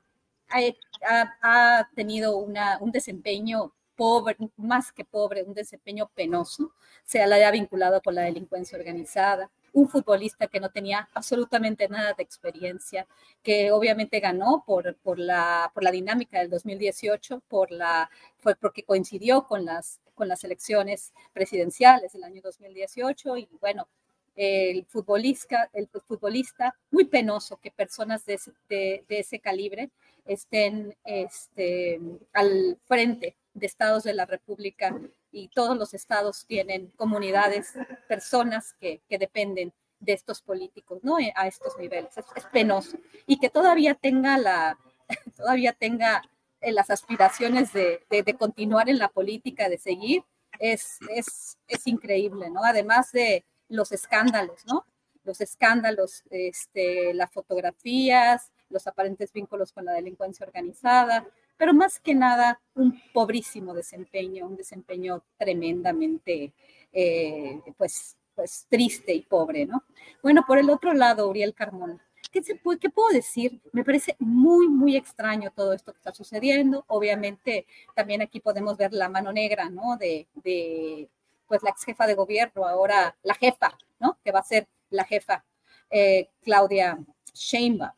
ha, 1.41 1.89
tenido 1.93 2.37
un 2.37 2.91
desempeño 2.93 3.73
pobre, 3.95 4.37
más 4.57 4.91
que 4.91 5.05
pobre, 5.05 5.43
un 5.43 5.53
desempeño 5.53 6.09
penoso, 6.13 6.71
se 7.03 7.25
la 7.25 7.35
haya 7.35 7.51
vinculado 7.51 8.01
con 8.01 8.15
la 8.15 8.23
delincuencia 8.23 8.77
organizada, 8.77 9.49
un 9.73 9.89
futbolista 9.89 10.47
que 10.47 10.59
no 10.59 10.69
tenía 10.69 11.09
absolutamente 11.13 11.89
nada 11.89 12.13
de 12.13 12.23
experiencia, 12.23 13.07
que 13.43 13.71
obviamente 13.71 14.19
ganó 14.21 14.63
por, 14.65 14.95
por, 14.97 15.19
la, 15.19 15.69
por 15.73 15.83
la 15.83 15.91
dinámica 15.91 16.39
del 16.39 16.49
2018, 16.49 17.41
por 17.47 17.71
la, 17.71 18.09
fue 18.37 18.55
porque 18.55 18.83
coincidió 18.83 19.45
con 19.45 19.65
las, 19.65 19.99
con 20.13 20.29
las 20.29 20.43
elecciones 20.45 21.13
presidenciales 21.33 22.13
del 22.13 22.23
año 22.23 22.41
2018 22.41 23.37
y 23.37 23.49
bueno, 23.59 23.87
el 24.35 24.85
futbolista, 24.85 25.69
el 25.73 25.87
futbolista 25.87 26.75
muy 26.91 27.05
penoso 27.05 27.57
que 27.57 27.71
personas 27.71 28.25
de 28.25 28.33
ese, 28.35 28.51
de, 28.69 29.05
de 29.07 29.19
ese 29.19 29.39
calibre 29.39 29.89
estén 30.25 30.95
este, 31.03 31.99
al 32.33 32.77
frente 32.85 33.37
de 33.53 33.65
estados 33.65 34.03
de 34.03 34.13
la 34.13 34.25
República 34.25 34.99
y 35.31 35.49
todos 35.49 35.77
los 35.77 35.93
estados 35.93 36.45
tienen 36.45 36.87
comunidades, 36.95 37.73
personas 38.07 38.73
que, 38.79 39.01
que 39.07 39.17
dependen 39.17 39.73
de 39.99 40.13
estos 40.13 40.41
políticos, 40.41 40.99
¿no? 41.03 41.19
Eh, 41.19 41.33
a 41.35 41.47
estos 41.47 41.77
niveles. 41.77 42.17
Es, 42.17 42.45
penoso. 42.45 42.97
Y 43.25 43.39
que 43.39 43.49
todavía 43.49 43.95
tenga 43.95 44.37
la, 44.37 44.77
todavía 45.35 45.73
tenga 45.73 46.21
eh, 46.61 46.71
las 46.71 46.89
aspiraciones 46.89 47.73
de, 47.73 48.05
de, 48.09 48.33
continuar 48.35 48.89
en 48.89 48.99
la 48.99 49.09
política, 49.09 49.69
de 49.69 49.77
seguir, 49.77 50.23
es, 50.59 50.99
es, 51.09 51.57
es 51.67 51.87
increíble, 51.87 52.49
¿no? 52.49 52.63
Además 52.63 53.11
de 53.11 53.43
los 53.67 53.91
escándalos, 53.91 54.65
¿no? 54.65 54.85
Los 55.23 55.41
escándalos, 55.41 56.23
este, 56.29 57.13
las 57.13 57.31
fotografías, 57.31 58.51
los 58.69 58.87
aparentes 58.87 59.31
vínculos 59.31 59.71
con 59.71 59.85
la 59.85 59.93
delincuencia 59.93 60.45
organizada, 60.45 61.25
pero 61.57 61.73
más 61.73 61.99
que 61.99 62.13
nada 62.13 62.61
un 62.73 62.99
pobrísimo 63.13 63.73
desempeño, 63.73 64.45
un 64.45 64.55
desempeño 64.55 65.23
tremendamente, 65.37 66.53
eh, 66.91 67.61
pues, 67.77 68.17
pues 68.33 68.65
triste 68.69 69.13
y 69.13 69.21
pobre, 69.21 69.65
¿no? 69.65 69.83
Bueno, 70.21 70.43
por 70.45 70.57
el 70.57 70.69
otro 70.69 70.93
lado, 70.93 71.29
Uriel 71.29 71.53
Carmona. 71.53 71.99
¿Qué, 72.31 72.43
se 72.43 72.55
puede, 72.55 72.79
¿Qué 72.79 72.89
puedo 72.89 73.09
decir? 73.09 73.61
Me 73.71 73.85
parece 73.85 74.15
muy, 74.19 74.67
muy 74.67 74.97
extraño 74.97 75.51
todo 75.55 75.71
esto 75.71 75.93
que 75.93 75.99
está 75.99 76.13
sucediendo. 76.13 76.83
Obviamente, 76.87 77.65
también 77.95 78.21
aquí 78.21 78.41
podemos 78.41 78.75
ver 78.75 78.91
la 78.91 79.07
mano 79.07 79.31
negra, 79.31 79.69
¿no? 79.69 79.95
De, 79.95 80.27
de 80.43 81.09
pues, 81.47 81.63
la 81.63 81.69
ex 81.69 81.85
jefa 81.85 82.05
de 82.07 82.15
gobierno, 82.15 82.65
ahora 82.65 83.15
la 83.23 83.35
jefa, 83.35 83.77
¿no? 83.99 84.17
Que 84.23 84.33
va 84.33 84.39
a 84.39 84.43
ser 84.43 84.67
la 84.89 85.05
jefa, 85.05 85.45
eh, 85.89 86.29
Claudia 86.41 86.99
Sheinbaum 87.33 87.91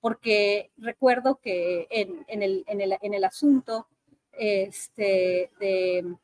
porque 0.00 0.70
recuerdo 0.76 1.40
que 1.42 1.86
en, 1.90 2.24
el, 2.42 2.64
en, 2.66 2.80
el, 2.80 2.98
en 3.00 3.14
el, 3.14 3.24
asunto 3.24 3.86
este, 4.32 5.50
de, 5.58 6.14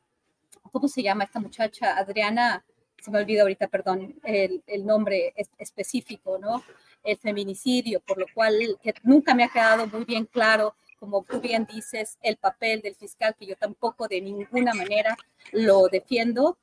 ¿cómo 0.71 0.87
se 0.87 1.03
llama 1.03 1.25
esta 1.25 1.39
muchacha? 1.39 1.97
Adriana, 1.97 2.63
se 3.01 3.11
me 3.11 3.19
olvida 3.19 3.41
ahorita, 3.41 3.67
perdón, 3.67 4.19
el, 4.23 4.63
el 4.67 4.85
nombre 4.85 5.33
específico, 5.57 6.37
¿no? 6.37 6.63
El 7.03 7.17
feminicidio, 7.17 7.99
por 7.99 8.17
lo 8.17 8.25
cual 8.33 8.77
que 8.81 8.93
nunca 9.03 9.35
me 9.35 9.43
ha 9.43 9.49
quedado 9.49 9.87
muy 9.87 10.05
bien 10.05 10.25
claro 10.25 10.75
como 11.05 11.23
tú 11.23 11.39
bien 11.39 11.67
dices, 11.71 12.17
el 12.21 12.37
papel 12.37 12.81
del 12.81 12.95
fiscal, 12.95 13.35
que 13.37 13.45
yo 13.45 13.55
tampoco 13.55 14.07
de 14.07 14.21
ninguna 14.21 14.73
manera 14.73 15.15
lo 15.51 15.87
defiendo, 15.87 16.57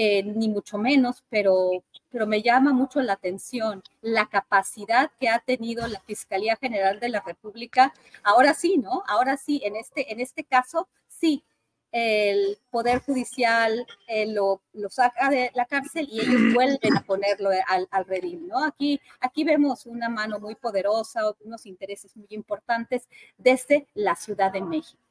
eh, 0.00 0.22
ni 0.22 0.48
mucho 0.48 0.78
menos, 0.78 1.24
pero, 1.28 1.82
pero 2.08 2.24
me 2.24 2.40
llama 2.40 2.72
mucho 2.72 3.02
la 3.02 3.14
atención 3.14 3.82
la 4.00 4.28
capacidad 4.28 5.10
que 5.18 5.28
ha 5.28 5.40
tenido 5.40 5.88
la 5.88 5.98
Fiscalía 5.98 6.54
General 6.54 7.00
de 7.00 7.08
la 7.08 7.20
República. 7.20 7.92
Ahora 8.22 8.54
sí, 8.54 8.78
¿no? 8.78 9.02
Ahora 9.08 9.36
sí, 9.36 9.60
en 9.64 9.74
este, 9.74 10.12
en 10.12 10.20
este 10.20 10.44
caso, 10.44 10.86
sí, 11.08 11.42
el 11.90 12.58
Poder 12.70 13.00
Judicial 13.00 13.84
eh, 14.06 14.32
lo, 14.32 14.62
saca 14.88 15.30
de 15.30 15.50
la 15.54 15.64
cárcel 15.64 16.06
y 16.08 16.20
ellos 16.20 16.54
vuelven 16.54 16.96
a 16.96 17.02
ponerlo 17.02 17.50
al, 17.66 17.88
al 17.90 18.06
¿no? 18.46 18.64
Aquí, 18.64 19.00
aquí 19.18 19.42
vemos 19.42 19.84
una 19.84 20.08
mano 20.08 20.38
muy 20.38 20.54
poderosa, 20.54 21.22
unos 21.40 21.66
intereses 21.66 22.16
muy 22.16 22.28
importantes 22.30 23.08
desde 23.36 23.88
la 23.94 24.14
Ciudad 24.14 24.52
de 24.52 24.60
México. 24.60 25.07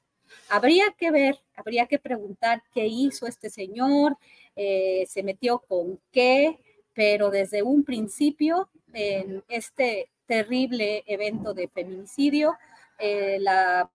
Habría 0.50 0.86
que 0.98 1.12
ver, 1.12 1.40
habría 1.56 1.86
que 1.86 2.00
preguntar 2.00 2.64
qué 2.74 2.86
hizo 2.86 3.28
este 3.28 3.50
señor, 3.50 4.18
eh, 4.56 5.06
se 5.08 5.24
metió 5.24 5.60
con 5.60 6.00
qué, 6.12 6.60
pero 6.94 7.30
desde 7.30 7.64
un 7.64 7.84
principio, 7.84 8.70
en 8.94 9.44
este 9.48 10.10
terrible 10.26 11.04
evento 11.08 11.54
de 11.54 11.68
feminicidio, 11.68 12.58
eh, 13.00 13.38
la 13.40 13.90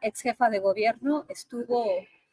ex 0.00 0.20
jefa 0.20 0.48
de 0.48 0.58
gobierno 0.58 1.26
estuvo 1.28 1.86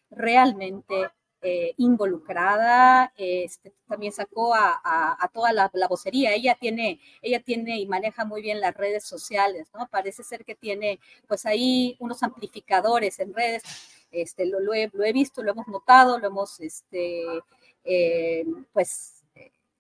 realmente 0.10 1.10
eh, 1.50 1.74
involucrada, 1.78 3.14
este, 3.16 3.72
también 3.88 4.12
sacó 4.12 4.54
a, 4.54 5.30
toda 5.34 5.54
la, 5.54 5.72
vocería. 5.88 6.34
Ella 6.34 6.58
tiene, 6.60 7.00
ella 7.22 7.40
tiene 7.42 7.80
y 7.80 7.88
maneja 7.88 8.26
muy 8.26 8.42
bien 8.42 8.60
las 8.60 8.76
redes 8.76 9.06
sociales, 9.06 9.70
¿no? 9.74 9.88
Parece 9.88 10.24
ser 10.24 10.44
que 10.44 10.56
tiene, 10.56 11.00
pues 11.26 11.46
ahí 11.46 11.96
unos 12.00 12.22
amplificadores 12.22 13.20
en 13.20 13.34
redes. 13.34 13.64
Este, 14.12 14.46
lo, 14.46 14.74
he, 14.74 14.90
lo 14.92 15.06
he 15.06 15.14
visto, 15.14 15.42
lo 15.42 15.52
hemos 15.52 15.68
notado, 15.70 16.20
lo 16.20 16.28
hemos, 16.28 16.60
este, 16.60 17.24
eh, 17.86 18.46
pues 18.74 19.17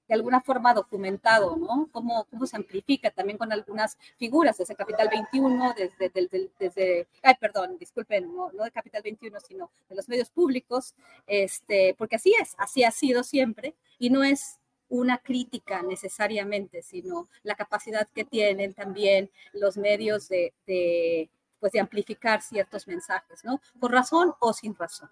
de 0.07 0.13
alguna 0.15 0.41
forma 0.41 0.73
documentado, 0.73 1.55
¿no? 1.55 1.89
Cómo, 1.91 2.25
cómo 2.25 2.45
se 2.45 2.55
amplifica 2.55 3.11
también 3.11 3.37
con 3.37 3.51
algunas 3.51 3.97
figuras, 4.17 4.57
desde 4.57 4.75
Capital 4.75 5.09
21, 5.09 5.73
desde, 5.77 6.09
desde, 6.09 6.49
desde 6.59 7.07
ay, 7.23 7.35
perdón, 7.39 7.77
disculpen, 7.77 8.33
no, 8.35 8.51
no, 8.51 8.63
de 8.63 8.71
Capital 8.71 9.01
21, 9.03 9.39
sino 9.41 9.69
de 9.89 9.95
los 9.95 10.07
medios 10.07 10.29
públicos, 10.29 10.95
este, 11.25 11.95
porque 11.97 12.15
así 12.15 12.33
es, 12.41 12.55
así 12.57 12.83
ha 12.83 12.91
sido 12.91 13.23
siempre, 13.23 13.75
y 13.99 14.09
no 14.09 14.23
es 14.23 14.59
una 14.89 15.17
crítica 15.17 15.81
necesariamente, 15.81 16.81
sino 16.81 17.27
la 17.43 17.55
capacidad 17.55 18.07
que 18.13 18.23
tienen 18.23 18.73
también 18.73 19.29
los 19.51 19.77
medios 19.77 20.29
de, 20.29 20.53
de 20.65 21.29
pues 21.59 21.71
de 21.71 21.79
amplificar 21.79 22.41
ciertos 22.41 22.87
mensajes, 22.87 23.43
¿no? 23.43 23.59
Por 23.79 23.91
razón 23.91 24.33
o 24.39 24.53
sin 24.53 24.75
razón. 24.75 25.09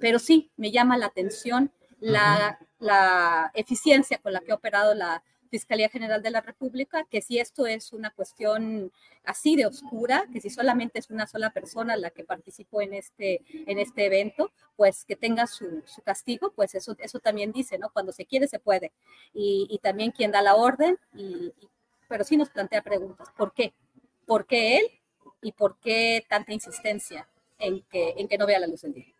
Pero 0.00 0.18
sí, 0.18 0.50
me 0.56 0.70
llama 0.70 0.96
la 0.96 1.06
atención 1.06 1.70
la, 2.00 2.58
la 2.78 3.50
eficiencia 3.54 4.18
con 4.18 4.32
la 4.32 4.40
que 4.40 4.52
ha 4.52 4.56
operado 4.56 4.94
la 4.94 5.22
Fiscalía 5.48 5.88
General 5.88 6.22
de 6.22 6.30
la 6.30 6.40
República, 6.40 7.06
que 7.10 7.22
si 7.22 7.38
esto 7.38 7.66
es 7.66 7.92
una 7.92 8.10
cuestión 8.10 8.92
así 9.24 9.56
de 9.56 9.66
oscura, 9.66 10.26
que 10.32 10.40
si 10.40 10.50
solamente 10.50 10.98
es 10.98 11.10
una 11.10 11.26
sola 11.26 11.50
persona 11.50 11.96
la 11.96 12.10
que 12.10 12.24
participó 12.24 12.82
en 12.82 12.94
este, 12.94 13.42
en 13.50 13.78
este 13.78 14.06
evento, 14.06 14.52
pues 14.76 15.04
que 15.04 15.16
tenga 15.16 15.46
su, 15.46 15.82
su 15.86 16.02
castigo, 16.02 16.52
pues 16.54 16.74
eso, 16.74 16.96
eso 16.98 17.20
también 17.20 17.52
dice, 17.52 17.78
¿no? 17.78 17.90
Cuando 17.90 18.12
se 18.12 18.26
quiere, 18.26 18.48
se 18.48 18.58
puede. 18.58 18.92
Y, 19.32 19.66
y 19.70 19.78
también 19.78 20.10
quien 20.10 20.32
da 20.32 20.42
la 20.42 20.56
orden, 20.56 20.98
y, 21.14 21.52
pero 22.08 22.24
sí 22.24 22.36
nos 22.36 22.50
plantea 22.50 22.82
preguntas. 22.82 23.28
¿Por 23.36 23.52
qué? 23.54 23.72
¿Por 24.26 24.46
qué 24.46 24.78
él? 24.78 24.86
¿Y 25.42 25.52
por 25.52 25.78
qué 25.78 26.24
tanta 26.28 26.52
insistencia 26.52 27.28
en 27.58 27.82
que, 27.82 28.14
en 28.16 28.28
que 28.28 28.38
no 28.38 28.46
vea 28.46 28.58
la 28.58 28.66
luz 28.66 28.82
del 28.82 28.94
día? 28.94 29.15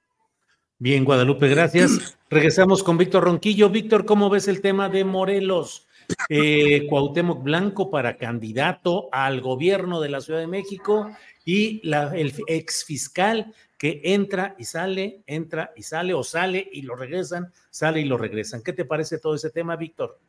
Bien, 0.79 1.05
Guadalupe, 1.07 1.49
gracias. 1.49 2.19
Regresamos 2.31 2.83
con 2.83 2.99
Víctor 2.99 3.25
Ronquillo. 3.25 3.71
Víctor, 3.71 4.05
¿cómo 4.05 4.29
ves 4.29 4.47
el 4.47 4.61
tema 4.61 4.91
de 4.91 5.05
Morelos? 5.05 5.89
Eh, 6.29 6.87
Cuauhtémoc 6.91 7.43
Blanco 7.43 7.91
para 7.91 8.19
candidato 8.19 9.09
al 9.11 9.41
gobierno 9.41 10.01
de 10.03 10.11
la 10.11 10.21
Ciudad 10.21 10.41
de 10.41 10.47
México 10.47 11.11
y 11.47 11.81
la, 11.89 12.15
el 12.15 12.35
ex 12.47 12.85
fiscal 12.85 13.55
que 13.79 14.03
entra 14.05 14.55
y 14.59 14.65
sale, 14.65 15.23
entra 15.27 15.73
y 15.77 15.83
sale 15.83 16.13
o 16.13 16.23
sale 16.23 16.69
y 16.71 16.83
lo 16.83 16.95
regresan, 16.95 17.51
sale 17.71 18.01
y 18.01 18.05
lo 18.05 18.19
regresan. 18.19 18.63
¿Qué 18.63 18.75
te 18.75 18.85
parece 18.85 19.19
todo 19.19 19.35
ese 19.35 19.49
tema, 19.49 19.77
Víctor? 19.77 20.21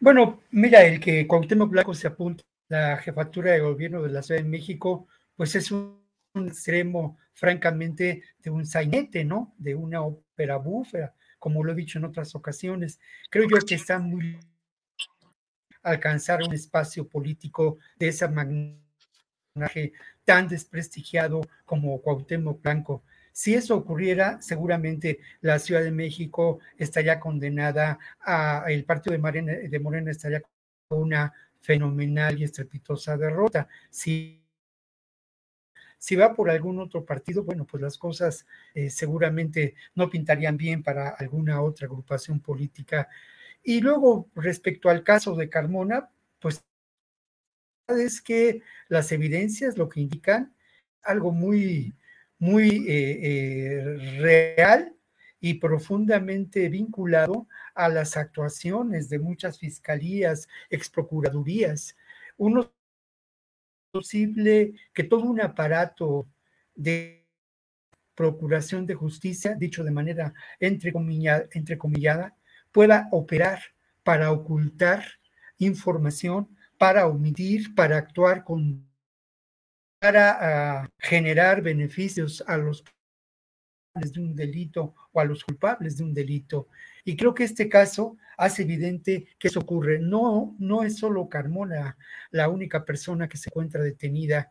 Bueno, 0.00 0.40
mira, 0.52 0.82
el 0.86 0.98
que 1.00 1.26
Cuauhtémoc 1.26 1.70
Blanco 1.70 1.92
se 1.92 2.06
apunta 2.06 2.42
a 2.70 2.74
la 2.74 2.96
jefatura 2.96 3.52
de 3.52 3.60
gobierno 3.60 4.02
de 4.02 4.08
la 4.10 4.22
Ciudad 4.22 4.40
de 4.40 4.48
México, 4.48 5.06
pues 5.36 5.54
es 5.54 5.70
un 5.70 6.02
un 6.34 6.48
extremo, 6.48 7.16
francamente, 7.34 8.22
de 8.38 8.50
un 8.50 8.64
sainete, 8.64 9.24
¿no? 9.24 9.54
De 9.58 9.74
una 9.74 10.02
ópera 10.02 10.56
búfera, 10.56 11.14
como 11.38 11.62
lo 11.62 11.72
he 11.72 11.76
dicho 11.76 11.98
en 11.98 12.06
otras 12.06 12.34
ocasiones. 12.34 12.98
Creo 13.30 13.48
yo 13.48 13.58
que 13.66 13.74
está 13.74 13.98
muy 13.98 14.38
alcanzar 15.82 16.42
un 16.42 16.54
espacio 16.54 17.06
político 17.06 17.78
de 17.98 18.08
esa 18.08 18.28
magnitud 18.28 18.80
tan 20.24 20.48
desprestigiado 20.48 21.42
como 21.64 22.00
Cuauhtémoc 22.00 22.62
Blanco. 22.62 23.04
Si 23.30 23.54
eso 23.54 23.76
ocurriera, 23.76 24.40
seguramente 24.40 25.18
la 25.40 25.58
Ciudad 25.58 25.82
de 25.82 25.90
México 25.90 26.60
estaría 26.78 27.20
condenada 27.20 27.98
a 28.20 28.64
el 28.68 28.84
partido 28.84 29.12
de 29.12 29.18
Morena, 29.18 29.52
de 29.52 29.80
Morena 29.80 30.10
estaría 30.10 30.40
con 30.88 31.02
una 31.02 31.32
fenomenal 31.60 32.38
y 32.38 32.44
estrepitosa 32.44 33.16
derrota. 33.16 33.68
Si 33.90 34.43
si 36.04 36.16
va 36.16 36.34
por 36.34 36.50
algún 36.50 36.80
otro 36.80 37.06
partido, 37.06 37.44
bueno, 37.44 37.64
pues 37.64 37.82
las 37.82 37.96
cosas 37.96 38.44
eh, 38.74 38.90
seguramente 38.90 39.74
no 39.94 40.10
pintarían 40.10 40.58
bien 40.58 40.82
para 40.82 41.08
alguna 41.08 41.62
otra 41.62 41.86
agrupación 41.86 42.40
política. 42.40 43.08
Y 43.62 43.80
luego, 43.80 44.28
respecto 44.34 44.90
al 44.90 45.02
caso 45.02 45.34
de 45.34 45.48
Carmona, 45.48 46.10
pues 46.40 46.62
es 47.88 48.20
que 48.20 48.60
las 48.88 49.12
evidencias 49.12 49.78
lo 49.78 49.88
que 49.88 50.00
indican 50.00 50.54
algo 51.02 51.32
muy, 51.32 51.94
muy 52.38 52.84
eh, 52.86 53.20
eh, 53.22 54.18
real 54.20 54.94
y 55.40 55.54
profundamente 55.54 56.68
vinculado 56.68 57.48
a 57.74 57.88
las 57.88 58.18
actuaciones 58.18 59.08
de 59.08 59.20
muchas 59.20 59.58
fiscalías, 59.58 60.48
exprocuradurías. 60.68 61.96
Uno 62.36 62.74
posible 63.94 64.74
que 64.92 65.04
todo 65.04 65.22
un 65.22 65.40
aparato 65.40 66.26
de 66.74 67.28
procuración 68.16 68.86
de 68.86 68.94
justicia, 68.94 69.54
dicho 69.54 69.84
de 69.84 69.92
manera 69.92 70.34
entrecomillada, 70.58 72.36
pueda 72.72 73.08
operar 73.12 73.60
para 74.02 74.32
ocultar 74.32 75.04
información, 75.58 76.48
para 76.76 77.06
omitir, 77.06 77.72
para 77.76 77.96
actuar 77.96 78.42
con, 78.42 78.84
para 80.00 80.24
ah, 80.40 80.90
generar 80.98 81.62
beneficios 81.62 82.42
a 82.48 82.56
los 82.56 82.82
de 83.94 84.20
un 84.20 84.34
delito 84.34 84.92
o 85.12 85.20
a 85.20 85.24
los 85.24 85.44
culpables 85.44 85.96
de 85.96 86.02
un 86.02 86.12
delito. 86.12 86.66
Y 87.04 87.16
creo 87.16 87.32
que 87.32 87.44
este 87.44 87.68
caso 87.68 88.16
hace 88.36 88.62
evidente 88.62 89.28
que 89.38 89.48
eso 89.48 89.60
ocurre. 89.60 89.98
No, 89.98 90.56
no 90.58 90.82
es 90.82 90.98
solo 90.98 91.28
Carmona 91.28 91.96
la 92.30 92.48
única 92.48 92.84
persona 92.84 93.28
que 93.28 93.36
se 93.36 93.50
encuentra 93.50 93.82
detenida. 93.82 94.50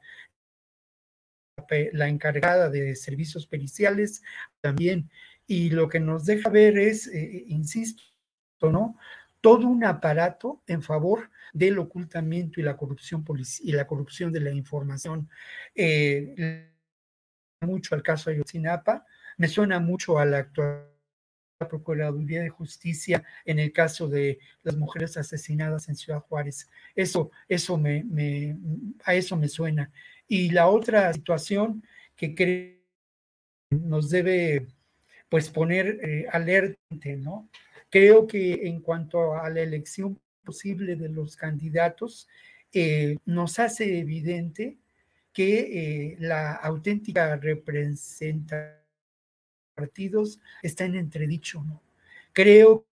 La 1.94 2.08
encargada 2.08 2.70
de 2.70 2.96
servicios 2.96 3.48
periciales 3.48 4.22
también. 4.62 5.10
Y 5.48 5.70
lo 5.70 5.90
que 5.90 6.00
nos 6.00 6.26
deja 6.26 6.50
ver 6.50 6.78
es, 6.78 7.08
eh, 7.08 7.44
insisto, 7.48 8.04
¿no? 8.62 8.98
Todo 9.42 9.68
un 9.68 9.84
aparato 9.84 10.64
en 10.68 10.82
favor 10.82 11.30
del 11.54 11.78
ocultamiento 11.80 12.60
y 12.60 12.64
la 12.64 12.78
corrupción 12.78 13.26
y 13.62 13.72
la 13.74 13.86
corrupción 13.86 14.32
de 14.32 14.40
la 14.40 14.52
información. 14.52 15.30
Eh, 15.76 16.70
mucho 17.62 17.96
al 17.96 18.04
caso 18.04 18.30
de 18.30 18.38
Ayotzinapa, 18.38 19.06
me 19.38 19.48
suena 19.48 19.80
mucho 19.80 20.20
a 20.20 20.26
la 20.26 20.40
actual 20.40 20.93
Procuraduría 21.58 22.42
de 22.42 22.50
Justicia 22.50 23.24
en 23.46 23.60
el 23.60 23.72
caso 23.72 24.08
de 24.08 24.40
las 24.64 24.76
mujeres 24.76 25.18
asesinadas 25.18 25.88
en 25.90 25.96
Ciudad 25.96 26.20
Juárez. 26.20 26.70
Eso, 26.96 27.32
eso 27.48 27.78
me, 27.78 28.58
a 29.06 29.16
eso 29.16 29.38
me 29.38 29.48
suena. 29.48 29.92
Y 30.28 30.52
la 30.52 30.68
otra 30.68 31.14
situación 31.14 31.84
que 32.16 32.36
creo 32.36 32.84
nos 33.72 34.10
debe 34.10 34.68
pues 35.30 35.50
poner 35.50 36.00
eh, 36.04 36.28
alerta, 36.32 36.78
¿no? 37.18 37.50
Creo 37.90 38.28
que 38.28 38.68
en 38.68 38.82
cuanto 38.82 39.36
a 39.36 39.50
la 39.50 39.62
elección 39.62 40.20
posible 40.44 40.96
de 40.96 41.10
los 41.10 41.36
candidatos, 41.36 42.28
eh, 42.72 43.18
nos 43.26 43.60
hace 43.60 44.00
evidente 44.00 44.78
que 45.32 46.14
eh, 46.14 46.16
la 46.20 46.54
auténtica 46.54 47.36
representación 47.38 48.83
partidos 49.74 50.40
está 50.62 50.86
en 50.86 50.96
entredicho. 50.96 51.64
¿no? 51.64 51.82
Creo 52.32 52.86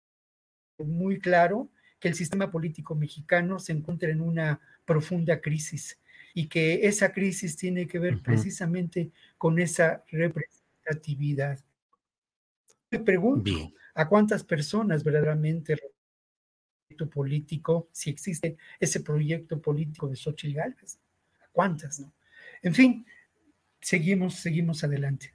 muy 0.77 1.19
claro 1.19 1.69
que 1.99 2.07
el 2.07 2.15
sistema 2.15 2.49
político 2.49 2.95
mexicano 2.95 3.59
se 3.59 3.73
encuentra 3.73 4.09
en 4.09 4.21
una 4.21 4.59
profunda 4.85 5.41
crisis 5.41 5.99
y 6.33 6.47
que 6.47 6.87
esa 6.87 7.11
crisis 7.11 7.57
tiene 7.57 7.87
que 7.87 7.99
ver 7.99 8.21
precisamente 8.21 9.11
con 9.37 9.59
esa 9.59 10.03
representatividad. 10.09 11.59
Me 12.91 12.99
pregunto 12.99 13.51
a 13.93 14.07
cuántas 14.07 14.43
personas 14.43 15.03
verdaderamente 15.03 15.77
político, 17.07 17.89
si 17.91 18.09
existe 18.09 18.57
ese 18.79 19.01
proyecto 19.01 19.61
político 19.61 20.07
de 20.07 20.15
Xochitl 20.15 20.55
Gálvez, 20.55 20.99
a 21.41 21.47
cuántas, 21.51 21.99
¿no? 21.99 22.11
En 22.61 22.73
fin, 22.73 23.05
seguimos, 23.79 24.35
seguimos 24.35 24.83
adelante. 24.83 25.33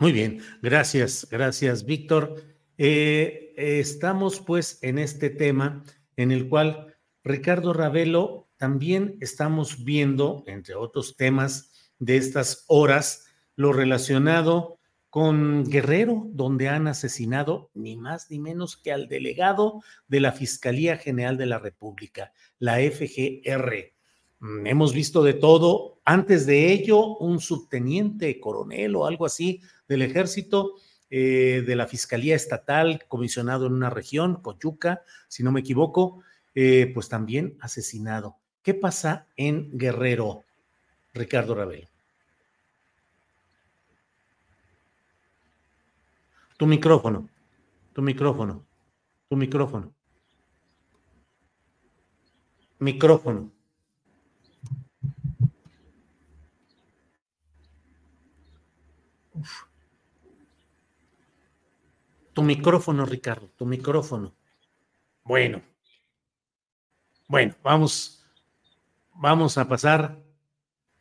Muy 0.00 0.10
bien, 0.10 0.42
gracias, 0.60 1.28
gracias, 1.30 1.84
Víctor. 1.84 2.42
Eh, 2.78 3.54
estamos 3.56 4.40
pues 4.40 4.80
en 4.82 4.98
este 4.98 5.30
tema 5.30 5.84
en 6.16 6.32
el 6.32 6.48
cual 6.48 6.96
Ricardo 7.22 7.72
Ravelo 7.72 8.48
también 8.56 9.16
estamos 9.20 9.84
viendo, 9.84 10.42
entre 10.48 10.74
otros 10.74 11.16
temas 11.16 11.92
de 12.00 12.16
estas 12.16 12.64
horas, 12.66 13.26
lo 13.54 13.72
relacionado 13.72 14.80
con 15.10 15.62
Guerrero, 15.62 16.26
donde 16.32 16.68
han 16.68 16.88
asesinado 16.88 17.70
ni 17.72 17.96
más 17.96 18.32
ni 18.32 18.40
menos 18.40 18.76
que 18.76 18.90
al 18.90 19.06
delegado 19.06 19.80
de 20.08 20.18
la 20.18 20.32
Fiscalía 20.32 20.96
General 20.96 21.36
de 21.36 21.46
la 21.46 21.60
República, 21.60 22.32
la 22.58 22.80
FGR. 22.80 23.94
Mm, 24.40 24.66
hemos 24.66 24.92
visto 24.92 25.22
de 25.22 25.34
todo. 25.34 26.00
Antes 26.04 26.46
de 26.46 26.72
ello, 26.72 27.16
un 27.18 27.38
subteniente 27.38 28.40
coronel 28.40 28.96
o 28.96 29.06
algo 29.06 29.24
así 29.24 29.62
del 29.88 30.02
ejército 30.02 30.74
eh, 31.10 31.62
de 31.66 31.76
la 31.76 31.86
Fiscalía 31.86 32.34
Estatal, 32.34 33.04
comisionado 33.08 33.66
en 33.66 33.74
una 33.74 33.90
región, 33.90 34.42
Coyuca, 34.42 35.02
si 35.28 35.42
no 35.42 35.52
me 35.52 35.60
equivoco, 35.60 36.22
eh, 36.54 36.90
pues 36.94 37.08
también 37.08 37.56
asesinado. 37.60 38.36
¿Qué 38.62 38.74
pasa 38.74 39.26
en 39.36 39.76
Guerrero, 39.76 40.44
Ricardo 41.12 41.54
Rabel? 41.54 41.88
Tu 46.56 46.66
micrófono, 46.66 47.28
tu 47.92 48.00
micrófono, 48.02 48.64
tu 49.28 49.36
micrófono. 49.36 49.94
Micrófono. 52.78 53.52
Tu 62.34 62.42
micrófono, 62.42 63.06
Ricardo, 63.06 63.48
tu 63.56 63.64
micrófono. 63.64 64.34
Bueno. 65.22 65.62
Bueno, 67.28 67.54
vamos, 67.62 68.26
vamos 69.14 69.56
a 69.56 69.68
pasar. 69.68 70.18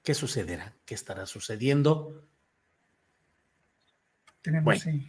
¿Qué 0.03 0.13
sucederá? 0.13 0.73
¿Qué 0.85 0.93
estará 0.93 1.25
sucediendo? 1.25 2.23
Tenemos 4.41 4.83
bueno. 4.83 5.03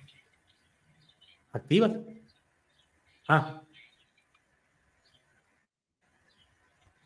Activa. 1.52 1.92
Ah. 3.28 3.62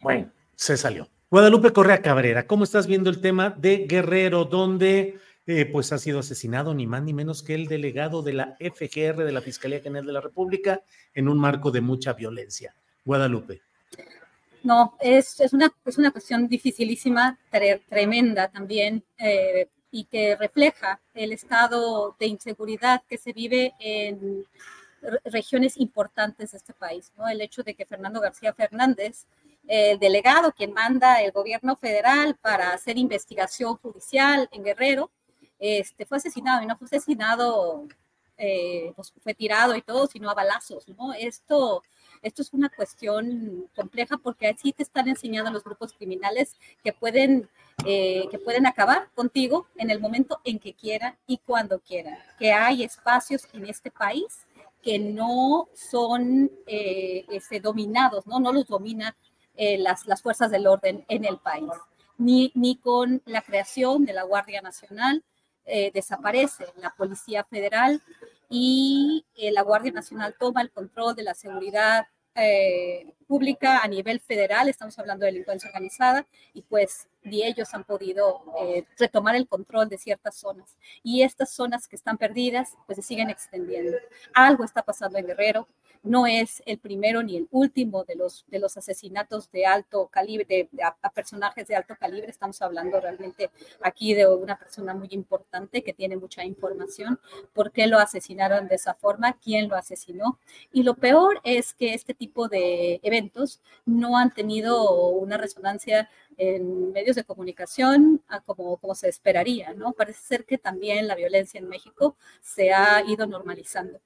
Bueno, 0.01 0.31
se 0.55 0.77
salió. 0.77 1.09
Guadalupe 1.31 1.73
Correa 1.73 2.01
Cabrera, 2.01 2.47
¿cómo 2.47 2.65
estás 2.65 2.86
viendo 2.86 3.11
el 3.11 3.20
tema 3.20 3.51
de 3.51 3.86
Guerrero, 3.86 4.45
donde 4.45 5.19
eh, 5.51 5.65
pues 5.65 5.93
ha 5.95 5.99
sido 5.99 6.19
asesinado 6.19 6.75
ni 6.75 6.87
más 6.87 7.03
ni 7.03 7.15
menos 7.15 7.43
que 7.43 7.55
el 7.55 7.69
delegado 7.69 8.20
de 8.20 8.35
la 8.35 8.57
FGR 8.61 9.25
de 9.25 9.33
la 9.33 9.41
Fiscalía 9.41 9.81
General 9.81 10.05
de 10.05 10.12
la 10.12 10.20
República 10.20 10.83
en 11.15 11.27
un 11.27 11.39
marco 11.39 11.70
de 11.70 11.81
mucha 11.81 12.12
violencia. 12.12 12.75
Guadalupe. 13.03 13.62
No, 14.62 14.95
es, 15.01 15.41
es, 15.41 15.55
una, 15.55 15.73
es 15.87 15.97
una 15.97 16.11
cuestión 16.11 16.49
dificilísima, 16.49 17.39
tre 17.51 17.81
tremenda 17.89 18.49
también, 18.49 19.03
eh, 19.16 19.70
y 19.91 20.05
que 20.05 20.37
refleja 20.37 21.01
el 21.15 21.33
estado 21.33 22.15
de 22.20 22.27
inseguridad 22.27 23.03
que 23.09 23.16
se 23.16 23.33
vive 23.33 23.73
en 23.81 24.45
regiones 25.25 25.79
importantes 25.79 26.51
de 26.51 26.59
este 26.59 26.75
país. 26.75 27.11
¿no? 27.16 27.27
El 27.27 27.41
hecho 27.41 27.62
de 27.62 27.73
que 27.73 27.87
Fernando 27.87 28.20
García 28.20 28.53
Fernández, 28.53 29.25
el 29.66 29.99
delegado 29.99 30.53
quien 30.53 30.75
manda 30.75 31.23
el 31.23 31.33
gobierno 31.33 31.75
federal 31.75 32.37
para 32.37 32.75
hacer 32.75 32.99
investigación 32.99 33.77
judicial 33.77 34.47
en 34.53 34.62
Guerrero, 34.62 35.11
este, 35.59 36.07
fue 36.07 36.19
asesinado 36.19 36.63
y 36.63 36.67
no 36.67 36.77
fue 36.77 36.87
asesinado, 36.87 37.87
eh, 38.37 38.93
pues 38.95 39.13
fue 39.21 39.35
tirado 39.35 39.75
y 39.75 39.83
todo, 39.83 40.07
sino 40.07 40.31
a 40.31 40.35
balazos, 40.35 40.89
¿no? 40.91 41.13
Esto, 41.13 41.83
esto 42.23 42.43
es 42.43 42.53
una 42.53 42.69
cuestión 42.69 43.69
compleja 43.75 44.17
porque 44.19 44.47
así 44.47 44.73
te 44.73 44.85
están 44.85 45.09
enseñando 45.09 45.51
los 45.51 45.65
grupos 45.65 45.93
criminales 45.93 46.57
que 46.85 46.93
pueden, 46.93 47.49
eh, 47.85 48.29
que 48.31 48.39
pueden 48.39 48.67
acabar 48.67 49.11
contigo 49.17 49.67
en 49.77 49.91
el 49.91 49.99
momento 49.99 50.41
en 50.45 50.61
que 50.61 50.75
quieran 50.75 51.17
y 51.27 51.39
cuando 51.39 51.81
quieran, 51.81 52.17
que 52.39 52.53
hay 52.53 52.85
espacios 52.85 53.43
en 53.53 53.67
este 53.67 53.91
país 53.91 54.47
que 54.83 55.01
no 55.01 55.69
son 55.75 56.53
eh, 56.69 57.27
este, 57.31 57.59
dominados, 57.59 58.25
¿no? 58.29 58.39
No 58.39 58.53
los 58.53 58.67
domina 58.67 59.17
las, 59.57 60.07
las 60.07 60.23
fuerzas 60.23 60.53
del 60.53 60.69
orden 60.69 61.05
en 61.09 61.25
el 61.25 61.39
país, 61.39 61.73
ni, 62.17 62.53
ni 62.55 62.77
con 62.77 63.21
la 63.27 63.43
creación 63.43 64.05
de 64.05 64.13
la 64.13 64.23
Guardia 64.23 64.63
Nacional, 64.63 65.25
eh, 65.70 65.90
desaparece 65.93 66.65
la 66.77 66.95
Policía 66.97 67.45
Federal 67.45 68.03
y 68.49 69.27
eh, 69.35 69.53
la 69.53 69.62
Guardia 69.62 69.93
Nacional 69.93 70.35
toma 70.39 70.62
el 70.62 70.70
control 70.70 71.15
de 71.15 71.23
la 71.23 71.35
seguridad 71.35 72.07
eh, 72.35 73.12
pública 73.27 73.81
a 73.81 73.89
nivel 73.89 74.20
federal, 74.20 74.69
estamos 74.69 74.99
hablando 74.99 75.27
de 75.27 75.32
delincuencia 75.32 75.69
organizada, 75.69 76.27
y 76.55 76.62
pues 76.62 77.09
ni 77.23 77.43
ellos 77.43 77.74
han 77.74 77.85
podido 77.85 78.43
retomar 78.97 79.36
el 79.36 79.47
control 79.47 79.89
de 79.90 79.99
ciertas 79.99 80.36
zonas. 80.36 80.78
Y 81.03 81.23
estas 81.23 81.51
zonas 81.51 81.86
que 81.86 81.97
están 81.97 82.16
perdidas, 82.16 82.77
pues 82.86 82.97
se 82.97 83.03
siguen 83.03 83.28
extendiendo. 83.28 83.99
Algo 84.32 84.65
está 84.65 84.82
pasando 84.82 85.19
en 85.19 85.27
Guerrero, 85.27 85.69
no 86.03 86.27
es 86.27 86.62
el 86.66 86.79
primero 86.79 87.23
ni 87.23 87.37
el 87.37 87.49
último 87.51 88.05
de 88.05 88.16
los, 88.16 88.45
de 88.49 88.59
los 88.59 88.77
asesinatos 88.77 89.51
de 89.51 89.66
alto 89.66 90.09
calibre, 90.09 90.69
de, 90.73 90.83
a, 90.83 91.11
personajes 91.11 91.66
de 91.66 91.77
alto 91.77 91.95
calibre. 91.99 92.31
Estamos 92.31 92.61
hablando 92.62 93.01
realmente 93.01 93.51
aquí 93.83 94.15
de 94.15 94.27
una 94.27 94.59
persona 94.59 94.95
muy 94.95 95.09
importante 95.11 95.83
que 95.83 95.93
tiene 95.93 96.16
mucha 96.16 96.45
información. 96.45 97.19
¿Por 97.53 97.73
qué 97.73 97.87
lo 97.87 97.99
asesinaron 97.99 98.69
de 98.69 98.77
esa 98.77 98.95
forma? 98.95 99.35
¿Quién 99.35 99.69
lo 99.69 99.77
asesinó? 99.77 100.39
Y 100.73 100.83
lo 100.83 100.95
peor 100.95 101.41
es 101.45 101.75
que 101.75 101.95
este 101.95 102.15
tipo 102.15 102.49
de 102.49 103.01
eventos 103.03 103.61
no 103.85 104.16
han 104.16 104.33
tenido 104.33 105.11
una 105.11 105.37
resonancia 105.37 106.09
en 106.37 106.93
medios 106.93 107.16
de 107.16 107.25
comunicación 107.25 108.23
como, 108.47 108.77
como 108.77 108.95
se 108.95 109.09
esperaría, 109.09 109.75
¿no? 109.75 109.93
Parece 109.93 110.20
ser 110.20 110.45
que 110.45 110.59
también 110.59 111.09
la 111.09 111.16
violencia 111.16 111.59
en 111.59 111.69
México 111.69 112.16
se 112.41 112.73
ha 112.73 113.03
ido 113.07 113.27
normalizando. 113.27 114.01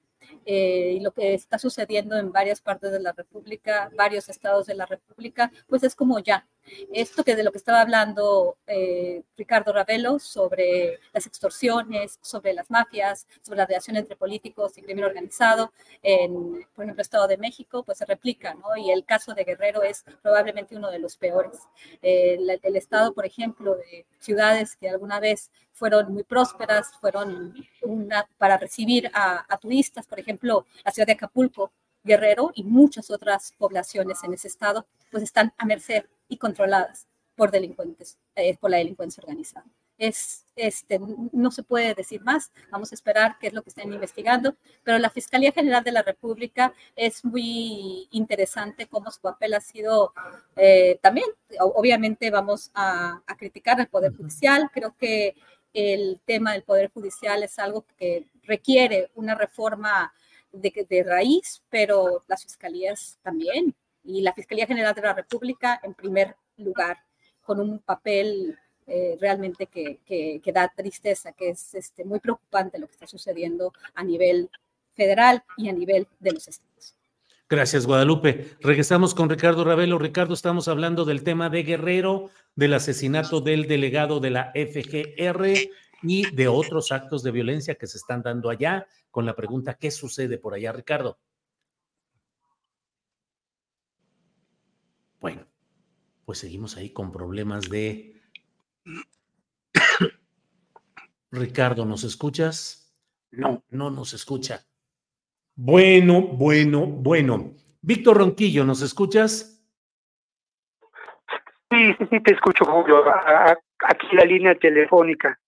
Eh, 0.44 0.94
y 0.96 1.00
lo 1.00 1.12
que 1.12 1.34
está 1.34 1.58
sucediendo 1.58 2.16
en 2.16 2.32
varias 2.32 2.60
partes 2.60 2.92
de 2.92 3.00
la 3.00 3.12
República, 3.12 3.90
varios 3.96 4.28
estados 4.28 4.66
de 4.66 4.74
la 4.74 4.86
República, 4.86 5.52
pues 5.68 5.82
es 5.82 5.94
como 5.94 6.18
ya. 6.18 6.46
Esto 6.92 7.24
que 7.24 7.34
de 7.34 7.42
lo 7.42 7.50
que 7.50 7.58
estaba 7.58 7.80
hablando 7.80 8.56
eh, 8.66 9.22
Ricardo 9.36 9.72
Ravelo 9.72 10.18
sobre 10.18 11.00
las 11.12 11.26
extorsiones, 11.26 12.18
sobre 12.22 12.54
las 12.54 12.70
mafias, 12.70 13.26
sobre 13.42 13.58
la 13.58 13.66
relación 13.66 13.96
entre 13.96 14.14
políticos 14.16 14.78
y 14.78 14.82
crimen 14.82 15.04
organizado, 15.04 15.72
en, 16.02 16.66
por 16.74 16.84
ejemplo, 16.84 17.02
Estado 17.02 17.26
de 17.26 17.36
México, 17.36 17.82
pues 17.82 17.98
se 17.98 18.04
replica, 18.06 18.54
¿no? 18.54 18.76
Y 18.76 18.90
el 18.90 19.04
caso 19.04 19.34
de 19.34 19.44
Guerrero 19.44 19.82
es 19.82 20.04
probablemente 20.22 20.76
uno 20.76 20.90
de 20.90 21.00
los 21.00 21.16
peores. 21.16 21.58
Eh, 22.00 22.34
el, 22.34 22.60
el 22.62 22.76
estado, 22.76 23.12
por 23.12 23.26
ejemplo, 23.26 23.74
de 23.74 24.06
ciudades 24.20 24.76
que 24.76 24.88
alguna 24.88 25.18
vez 25.20 25.50
fueron 25.72 26.12
muy 26.12 26.22
prósperas, 26.22 26.92
fueron 27.00 27.54
una, 27.82 28.26
para 28.38 28.56
recibir 28.56 29.10
a, 29.14 29.44
a, 29.48 29.58
turistas, 29.58 30.06
por 30.06 30.20
ejemplo, 30.20 30.66
la 30.84 30.92
ciudad 30.92 31.06
de 31.06 31.14
Acapulco, 31.14 31.72
Guerrero 32.04 32.50
y 32.54 32.64
muchas 32.64 33.10
otras 33.10 33.52
poblaciones 33.58 34.22
en 34.24 34.34
ese 34.34 34.48
estado, 34.48 34.86
pues 35.10 35.22
están 35.22 35.52
a 35.56 35.64
merced 35.64 36.04
y 36.28 36.36
controladas 36.36 37.06
por 37.36 37.50
delincuentes, 37.50 38.18
eh, 38.34 38.56
por 38.58 38.70
la 38.70 38.78
delincuencia 38.78 39.20
organizada. 39.20 39.66
Es, 39.98 40.46
este, 40.56 40.98
no 41.32 41.50
se 41.52 41.62
puede 41.62 41.94
decir 41.94 42.22
más, 42.22 42.50
vamos 42.70 42.90
a 42.90 42.94
esperar 42.94 43.36
qué 43.38 43.48
es 43.48 43.52
lo 43.52 43.62
que 43.62 43.70
están 43.70 43.92
investigando, 43.92 44.56
pero 44.82 44.98
la 44.98 45.10
Fiscalía 45.10 45.52
General 45.52 45.84
de 45.84 45.92
la 45.92 46.02
República 46.02 46.74
es 46.96 47.24
muy 47.24 48.08
interesante 48.10 48.88
cómo 48.88 49.10
su 49.12 49.20
papel 49.20 49.54
ha 49.54 49.60
sido 49.60 50.12
eh, 50.56 50.98
también, 51.02 51.26
obviamente 51.60 52.30
vamos 52.30 52.72
a, 52.74 53.22
a 53.24 53.36
criticar 53.36 53.80
al 53.80 53.88
Poder 53.88 54.16
Judicial, 54.16 54.70
creo 54.72 54.96
que 54.96 55.36
el 55.72 56.20
tema 56.24 56.52
del 56.52 56.62
Poder 56.62 56.90
Judicial 56.92 57.42
es 57.42 57.58
algo 57.58 57.84
que 57.98 58.26
requiere 58.44 59.10
una 59.14 59.34
reforma 59.34 60.12
de, 60.52 61.04
raíz, 61.06 61.62
pero 61.70 62.22
las 62.28 62.42
fiscalías 62.42 63.18
también, 63.22 63.74
y 64.04 64.20
la 64.20 64.34
Fiscalía 64.34 64.66
General 64.66 64.94
de 64.94 65.02
la 65.02 65.14
República 65.14 65.80
en 65.82 65.94
primer 65.94 66.36
lugar, 66.58 66.98
con 67.40 67.60
un 67.60 67.78
papel 67.78 68.58
eh, 68.86 69.16
realmente 69.20 69.66
que, 69.66 70.00
que, 70.04 70.40
que, 70.42 70.52
da 70.52 70.68
tristeza, 70.68 71.32
que 71.32 71.50
es 71.50 71.74
este, 71.74 72.04
muy 72.04 72.20
preocupante 72.20 72.78
lo 72.78 72.86
que 72.86 72.92
está 72.92 73.06
sucediendo 73.06 73.72
a 73.94 74.04
nivel 74.04 74.50
federal 74.94 75.42
y 75.56 75.68
a 75.68 75.72
nivel 75.72 76.06
de 76.20 76.32
los 76.32 76.48
estados. 76.48 76.96
Gracias, 77.52 77.86
Guadalupe. 77.86 78.56
Regresamos 78.60 79.14
con 79.14 79.28
Ricardo 79.28 79.62
Ravelo. 79.62 79.98
Ricardo, 79.98 80.32
estamos 80.32 80.68
hablando 80.68 81.04
del 81.04 81.22
tema 81.22 81.50
de 81.50 81.62
Guerrero, 81.62 82.30
del 82.54 82.74
asesinato 82.74 83.40
del 83.40 83.66
delegado 83.66 84.20
de 84.20 84.30
la 84.30 84.52
FGR 84.54 85.70
y 86.02 86.34
de 86.34 86.48
otros 86.48 86.92
actos 86.92 87.22
de 87.22 87.30
violencia 87.30 87.76
que 87.76 87.86
se 87.86 87.96
están 87.96 88.22
dando 88.22 88.50
allá, 88.50 88.86
con 89.10 89.26
la 89.26 89.36
pregunta, 89.36 89.74
¿qué 89.74 89.90
sucede 89.90 90.38
por 90.38 90.54
allá, 90.54 90.72
Ricardo? 90.72 91.18
Bueno, 95.20 95.46
pues 96.24 96.38
seguimos 96.38 96.76
ahí 96.76 96.90
con 96.90 97.12
problemas 97.12 97.70
de 97.70 98.20
Ricardo, 101.30 101.84
¿nos 101.84 102.04
escuchas? 102.04 102.92
No. 103.30 103.64
No 103.70 103.90
nos 103.90 104.12
escucha. 104.12 104.66
Bueno, 105.54 106.22
bueno, 106.22 106.86
bueno. 106.86 107.54
Víctor 107.80 108.18
Ronquillo, 108.18 108.64
¿nos 108.64 108.82
escuchas? 108.82 109.61
Sí, 111.72 111.94
sí, 111.94 112.06
sí, 112.10 112.20
te 112.20 112.34
escucho, 112.34 112.66
Julio. 112.66 113.02
Aquí 113.88 114.06
la 114.12 114.24
línea 114.24 114.54
telefónica. 114.54 115.40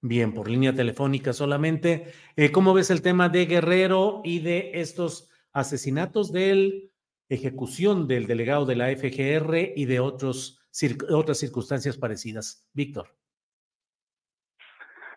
Bien, 0.00 0.32
por 0.32 0.48
línea 0.48 0.72
telefónica 0.72 1.34
solamente. 1.34 2.12
Eh, 2.34 2.50
¿Cómo 2.50 2.72
ves 2.72 2.90
el 2.90 3.02
tema 3.02 3.28
de 3.28 3.44
Guerrero 3.44 4.22
y 4.24 4.40
de 4.40 4.70
estos 4.74 5.30
asesinatos 5.52 6.32
de 6.32 6.90
ejecución 7.28 8.08
del 8.08 8.26
delegado 8.26 8.64
de 8.64 8.76
la 8.76 8.86
FGR 8.88 9.74
y 9.76 9.84
de 9.84 10.00
otros, 10.00 10.66
otras 11.10 11.38
circunstancias 11.38 11.98
parecidas? 11.98 12.66
Víctor. 12.72 13.08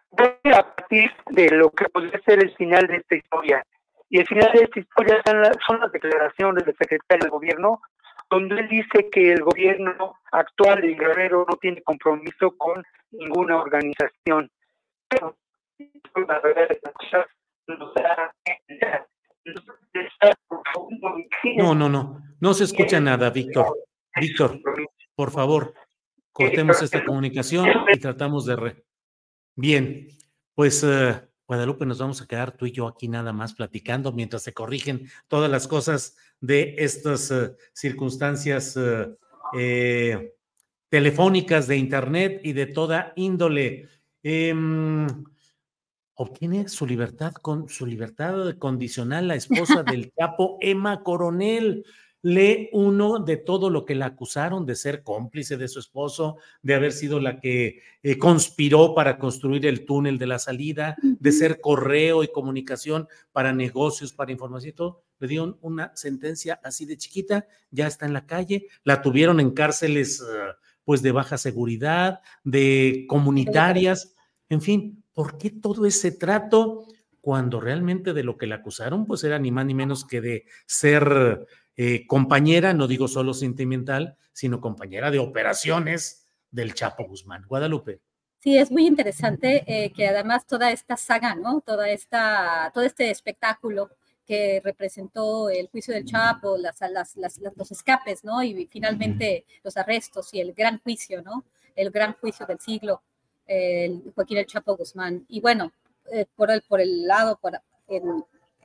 Voy 0.10 0.52
a 0.54 0.76
partir 0.76 1.10
de 1.30 1.52
lo 1.52 1.70
que 1.70 1.86
podría 1.86 2.20
ser 2.26 2.44
el 2.44 2.54
final 2.58 2.86
de 2.88 2.98
esta 2.98 3.16
historia. 3.16 3.66
Y 4.10 4.20
el 4.20 4.28
final 4.28 4.52
de 4.52 4.66
esta 4.66 4.78
historia 4.78 5.24
son, 5.66 5.80
las 5.80 5.92
declaraciones 5.94 6.66
del 6.66 6.76
secretario 6.76 7.24
del 7.24 7.32
gobierno, 7.32 7.82
donde 8.32 8.62
él 8.62 8.70
dice 8.70 9.10
que 9.12 9.34
el 9.34 9.44
gobierno 9.44 10.16
actual 10.32 10.82
de 10.82 10.95
Guerrero 10.95 11.45
no 11.48 11.58
tiene 11.58 11.82
compromiso 11.84 12.56
con 12.58 12.82
ninguna 13.12 13.58
organización. 13.58 14.49
Pero 15.10 15.38
la 16.28 16.40
verdad 16.40 16.70
no, 21.58 21.76
no, 21.76 21.90
no, 21.90 22.22
no 22.40 22.53
se 22.53 22.64
escucha 22.64 23.02
nada, 23.02 23.30
Víctor. 23.30 23.78
Víctor, 24.16 24.60
por 25.14 25.32
favor, 25.32 25.74
cortemos 26.32 26.82
esta 26.82 27.03
comunicación 27.03 27.68
y 27.94 27.99
tratamos 27.99 28.45
de... 28.45 28.56
Re... 28.56 28.84
Bien, 29.56 30.08
pues 30.56 30.84
uh, 30.84 31.20
Guadalupe, 31.52 31.86
nos 31.86 31.99
vamos 31.99 32.22
a 32.22 32.28
quedar 32.28 32.53
tú 32.53 32.65
y 32.65 32.72
yo 32.72 32.88
aquí 32.88 33.10
nada 33.10 33.34
más 33.34 33.53
platicando 33.53 34.14
mientras 34.14 34.41
se 34.41 34.53
corrigen 34.53 35.10
todas 35.28 35.52
las 35.52 35.68
cosas 35.68 36.15
de 36.40 36.76
estas 36.78 37.30
uh, 37.30 37.53
circunstancias 37.73 38.78
uh, 38.78 39.18
eh, 39.60 40.34
telefónicas 40.88 41.68
de 41.68 41.76
Internet 41.76 42.40
y 42.45 42.53
de 42.53 42.68
toda 42.68 43.11
índole. 43.18 43.90
Eh, 44.23 44.56
obtiene 46.14 46.69
su 46.69 46.88
libertad 46.88 47.34
con 47.34 47.68
su 47.68 47.86
libertad 47.86 48.56
condicional 48.57 49.28
la 49.28 49.36
esposa 49.36 49.84
del 49.84 50.14
capo 50.14 50.57
Emma 50.61 51.03
Coronel 51.03 51.84
lee 52.22 52.69
uno 52.72 53.19
de 53.19 53.38
todo 53.38 53.69
lo 53.69 53.85
que 53.85 53.95
la 53.95 54.07
acusaron 54.07 54.65
de 54.65 54.76
ser 54.76 55.03
cómplice 55.03 55.57
de 55.57 55.68
su 55.68 55.80
esposo, 55.80 56.38
de 56.61 56.76
haber 56.76 56.91
sido 56.91 57.19
la 57.19 57.39
que 57.39 57.81
eh, 58.03 58.18
conspiró 58.18 58.93
para 58.93 59.18
construir 59.18 59.65
el 59.65 59.85
túnel 59.85 60.18
de 60.18 60.27
la 60.27 60.39
salida, 60.39 60.95
de 61.02 61.31
ser 61.31 61.60
correo 61.61 62.23
y 62.23 62.31
comunicación 62.31 63.07
para 63.31 63.53
negocios, 63.53 64.14
para 64.14 64.31
información 64.31 64.69
y 64.69 64.73
todo. 64.73 65.03
Le 65.19 65.27
dieron 65.27 65.57
una 65.61 65.91
sentencia 65.95 66.60
así 66.64 66.85
de 66.85 66.98
chiquita, 66.98 67.48
ya 67.72 67.88
está 67.88 68.06
en 68.06 68.14
la 68.14 68.26
calle, 68.26 68.68
la 68.84 69.02
tuvieron 69.02 69.39
en 69.39 69.52
cárceles 69.52 70.22
uh, 70.22 70.53
pues 70.84 71.02
de 71.02 71.11
baja 71.11 71.38
seguridad, 71.38 72.22
de 72.43 73.06
comunitarias, 73.07 74.15
en 74.49 74.61
fin, 74.61 75.03
¿por 75.14 75.38
qué 75.38 75.49
todo 75.49 75.85
ese 75.85 76.11
trato? 76.11 76.85
cuando 77.22 77.61
realmente 77.61 78.14
de 78.14 78.23
lo 78.23 78.35
que 78.38 78.48
la 78.48 78.56
acusaron, 78.56 79.06
pues 79.06 79.23
era 79.23 79.38
ni 79.38 79.52
más 79.52 79.65
ni 79.65 79.76
menos 79.76 80.06
que 80.06 80.22
de 80.22 80.45
ser 80.65 81.45
eh, 81.77 82.06
compañera, 82.07 82.73
no 82.73 82.88
digo 82.88 83.07
solo 83.07 83.34
sentimental, 83.34 84.18
sino 84.34 84.61
compañera 84.61 85.11
de 85.11 85.19
operaciones 85.19 86.27
del 86.49 86.73
Chapo 86.73 87.06
Guzmán. 87.06 87.45
Guadalupe. 87.48 88.02
Sí, 88.39 88.57
es 88.57 88.72
muy 88.72 88.88
interesante 88.88 89.64
eh, 89.68 89.91
que 89.93 90.07
además 90.07 90.48
toda 90.48 90.72
esta 90.72 90.98
saga, 90.98 91.35
¿no? 91.35 91.61
Toda 91.61 91.89
esta, 91.89 92.72
todo 92.73 92.84
este 92.84 93.11
espectáculo 93.11 93.91
que 94.26 94.61
representó 94.64 95.49
el 95.49 95.68
juicio 95.68 95.93
del 95.93 96.06
Chapo, 96.06 96.57
las, 96.57 96.80
los 97.56 97.72
escapes, 97.72 98.23
¿no? 98.23 98.41
Y 98.41 98.65
finalmente 98.68 99.45
los 99.64 99.77
arrestos 99.77 100.34
y 100.34 100.39
el 100.39 100.53
gran 100.53 100.80
juicio, 100.80 101.22
¿no? 101.22 101.43
El 101.76 101.91
gran 101.91 102.14
juicio 102.14 102.45
del 102.45 102.60
siglo, 102.60 103.03
el 103.45 104.11
Joaquín 104.15 104.38
el 104.38 104.45
Chapo 104.45 104.76
Guzmán. 104.76 105.26
Y 105.27 105.39
bueno, 105.39 105.72
eh, 106.11 106.26
por, 106.35 106.49
el, 106.49 106.61
por 106.64 106.81
el 106.81 107.06
lado, 107.06 107.38
por, 107.39 107.61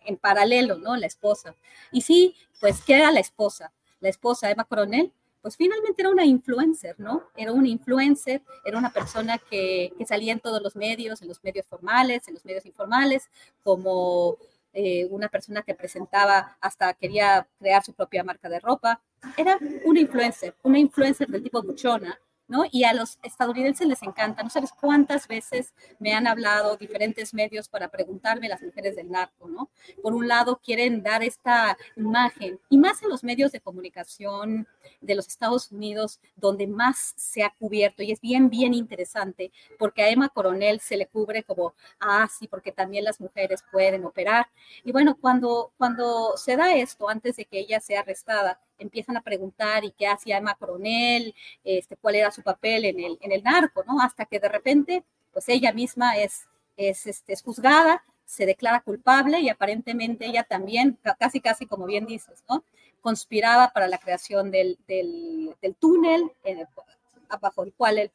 en 0.06 0.16
paralelo, 0.16 0.78
¿no? 0.78 0.96
La 0.96 1.06
esposa. 1.06 1.54
Y 1.92 2.02
sí, 2.02 2.34
pues, 2.60 2.82
¿qué 2.82 2.94
era 2.94 3.12
la 3.12 3.20
esposa? 3.20 3.72
La 4.00 4.08
esposa, 4.08 4.50
Emma 4.50 4.64
Coronel, 4.64 5.12
pues 5.42 5.56
finalmente 5.56 6.02
era 6.02 6.10
una 6.10 6.24
influencer, 6.24 6.98
¿no? 6.98 7.22
Era 7.36 7.52
una 7.52 7.68
influencer, 7.68 8.42
era 8.64 8.78
una 8.78 8.92
persona 8.92 9.38
que, 9.38 9.92
que 9.96 10.04
salía 10.04 10.32
en 10.32 10.40
todos 10.40 10.60
los 10.60 10.74
medios, 10.74 11.22
en 11.22 11.28
los 11.28 11.42
medios 11.44 11.66
formales, 11.66 12.26
en 12.26 12.34
los 12.34 12.44
medios 12.44 12.66
informales, 12.66 13.30
como 13.62 14.38
eh, 14.78 15.06
una 15.10 15.28
persona 15.28 15.62
que 15.62 15.74
presentaba, 15.74 16.58
hasta 16.60 16.92
quería 16.92 17.48
crear 17.58 17.82
su 17.82 17.94
propia 17.94 18.22
marca 18.22 18.46
de 18.50 18.60
ropa. 18.60 19.00
Era 19.34 19.58
una 19.86 20.00
influencer, 20.00 20.54
una 20.62 20.78
influencer 20.78 21.28
del 21.28 21.42
tipo 21.42 21.62
buchona, 21.62 22.20
¿no? 22.48 22.64
Y 22.70 22.84
a 22.84 22.92
los 22.92 23.18
estadounidenses 23.22 23.86
les 23.86 24.02
encanta. 24.02 24.42
No 24.42 24.50
sabes 24.50 24.72
cuántas 24.72 25.28
veces 25.28 25.74
me 25.98 26.14
han 26.14 26.26
hablado 26.26 26.76
diferentes 26.76 27.34
medios 27.34 27.68
para 27.68 27.88
preguntarme 27.88 28.48
las 28.48 28.62
mujeres 28.62 28.96
del 28.96 29.10
narco, 29.10 29.48
¿no? 29.48 29.70
Por 30.02 30.14
un 30.14 30.28
lado, 30.28 30.60
quieren 30.62 31.02
dar 31.02 31.22
esta 31.22 31.76
imagen, 31.96 32.60
y 32.68 32.78
más 32.78 33.02
en 33.02 33.08
los 33.08 33.24
medios 33.24 33.52
de 33.52 33.60
comunicación 33.60 34.66
de 35.00 35.14
los 35.14 35.28
Estados 35.28 35.72
Unidos, 35.72 36.20
donde 36.36 36.66
más 36.66 37.14
se 37.16 37.42
ha 37.42 37.50
cubierto, 37.50 38.02
y 38.02 38.12
es 38.12 38.20
bien, 38.20 38.50
bien 38.50 38.74
interesante, 38.74 39.52
porque 39.78 40.02
a 40.02 40.10
Emma 40.10 40.28
Coronel 40.28 40.80
se 40.80 40.96
le 40.96 41.06
cubre 41.06 41.42
como, 41.42 41.74
ah, 42.00 42.28
sí, 42.30 42.48
porque 42.48 42.72
también 42.72 43.04
las 43.04 43.20
mujeres 43.20 43.64
pueden 43.70 44.04
operar. 44.04 44.48
Y 44.84 44.92
bueno, 44.92 45.16
cuando, 45.20 45.72
cuando 45.78 46.36
se 46.36 46.56
da 46.56 46.74
esto, 46.74 47.08
antes 47.08 47.36
de 47.36 47.44
que 47.44 47.58
ella 47.58 47.80
sea 47.80 48.00
arrestada, 48.00 48.60
empiezan 48.78 49.16
a 49.16 49.22
preguntar 49.22 49.84
y 49.84 49.92
qué 49.92 50.06
hacía 50.06 50.38
Emma 50.38 50.54
Coronel, 50.54 51.34
este, 51.64 51.96
cuál 51.96 52.16
era 52.16 52.30
su 52.30 52.42
papel 52.42 52.84
en 52.84 53.00
el, 53.00 53.18
en 53.20 53.32
el 53.32 53.42
narco, 53.42 53.84
¿no? 53.84 54.00
Hasta 54.00 54.26
que 54.26 54.40
de 54.40 54.48
repente, 54.48 55.04
pues 55.32 55.48
ella 55.48 55.72
misma 55.72 56.16
es, 56.16 56.46
es, 56.76 57.06
este, 57.06 57.32
es 57.32 57.42
juzgada, 57.42 58.04
se 58.24 58.46
declara 58.46 58.80
culpable 58.80 59.40
y 59.40 59.48
aparentemente 59.48 60.26
ella 60.26 60.42
también, 60.42 60.98
casi, 61.18 61.40
casi 61.40 61.66
como 61.66 61.86
bien 61.86 62.06
dices, 62.06 62.42
¿no? 62.48 62.64
Conspiraba 63.00 63.72
para 63.72 63.88
la 63.88 63.98
creación 63.98 64.50
del, 64.50 64.78
del, 64.88 65.54
del 65.62 65.74
túnel 65.76 66.32
el, 66.42 66.66
bajo 67.40 67.62
el 67.62 67.72
cual 67.72 67.98
él 67.98 68.10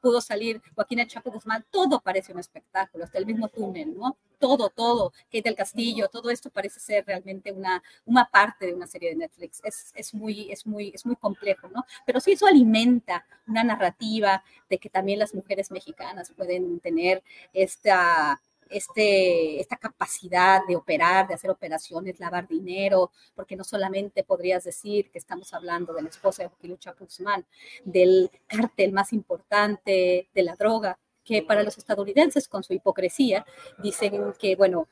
pudo 0.00 0.20
salir 0.20 0.60
Joaquín 0.74 1.06
Chapo 1.06 1.30
Guzmán, 1.30 1.64
todo 1.70 2.00
parece 2.00 2.32
un 2.32 2.38
espectáculo, 2.38 3.04
hasta 3.04 3.18
el 3.18 3.26
mismo 3.26 3.48
túnel, 3.48 3.96
¿no? 3.96 4.16
Todo, 4.38 4.70
todo, 4.70 5.12
Kate 5.24 5.42
del 5.42 5.54
Castillo, 5.54 6.08
todo 6.08 6.30
esto 6.30 6.48
parece 6.50 6.80
ser 6.80 7.04
realmente 7.06 7.52
una, 7.52 7.82
una 8.06 8.24
parte 8.30 8.66
de 8.66 8.74
una 8.74 8.86
serie 8.86 9.10
de 9.10 9.16
Netflix. 9.16 9.60
Es, 9.62 9.92
es, 9.94 10.14
muy, 10.14 10.50
es, 10.50 10.66
muy, 10.66 10.92
es 10.94 11.04
muy 11.04 11.16
complejo, 11.16 11.68
¿no? 11.68 11.84
Pero 12.06 12.20
sí 12.20 12.32
eso 12.32 12.46
alimenta 12.46 13.26
una 13.46 13.64
narrativa 13.64 14.42
de 14.70 14.78
que 14.78 14.88
también 14.88 15.18
las 15.18 15.34
mujeres 15.34 15.70
mexicanas 15.70 16.32
pueden 16.34 16.80
tener 16.80 17.22
esta 17.52 18.40
este, 18.70 19.60
esta 19.60 19.76
capacidad 19.76 20.60
de 20.66 20.76
operar, 20.76 21.28
de 21.28 21.34
hacer 21.34 21.50
operaciones, 21.50 22.20
lavar 22.20 22.46
dinero, 22.48 23.10
porque 23.34 23.56
no 23.56 23.64
solamente 23.64 24.24
podrías 24.24 24.64
decir 24.64 25.10
que 25.10 25.18
estamos 25.18 25.52
hablando 25.52 25.92
de 25.92 26.02
la 26.02 26.08
esposa 26.08 26.42
de 26.42 26.48
Joaquín 26.48 26.76
Guzmán, 26.98 27.44
del 27.84 28.30
cártel 28.46 28.92
más 28.92 29.12
importante 29.12 30.28
de 30.32 30.42
la 30.42 30.54
droga, 30.56 30.98
que 31.24 31.42
para 31.42 31.62
los 31.62 31.78
estadounidenses, 31.78 32.48
con 32.48 32.62
su 32.62 32.72
hipocresía, 32.72 33.44
dicen 33.78 34.32
que, 34.38 34.56
bueno, 34.56 34.88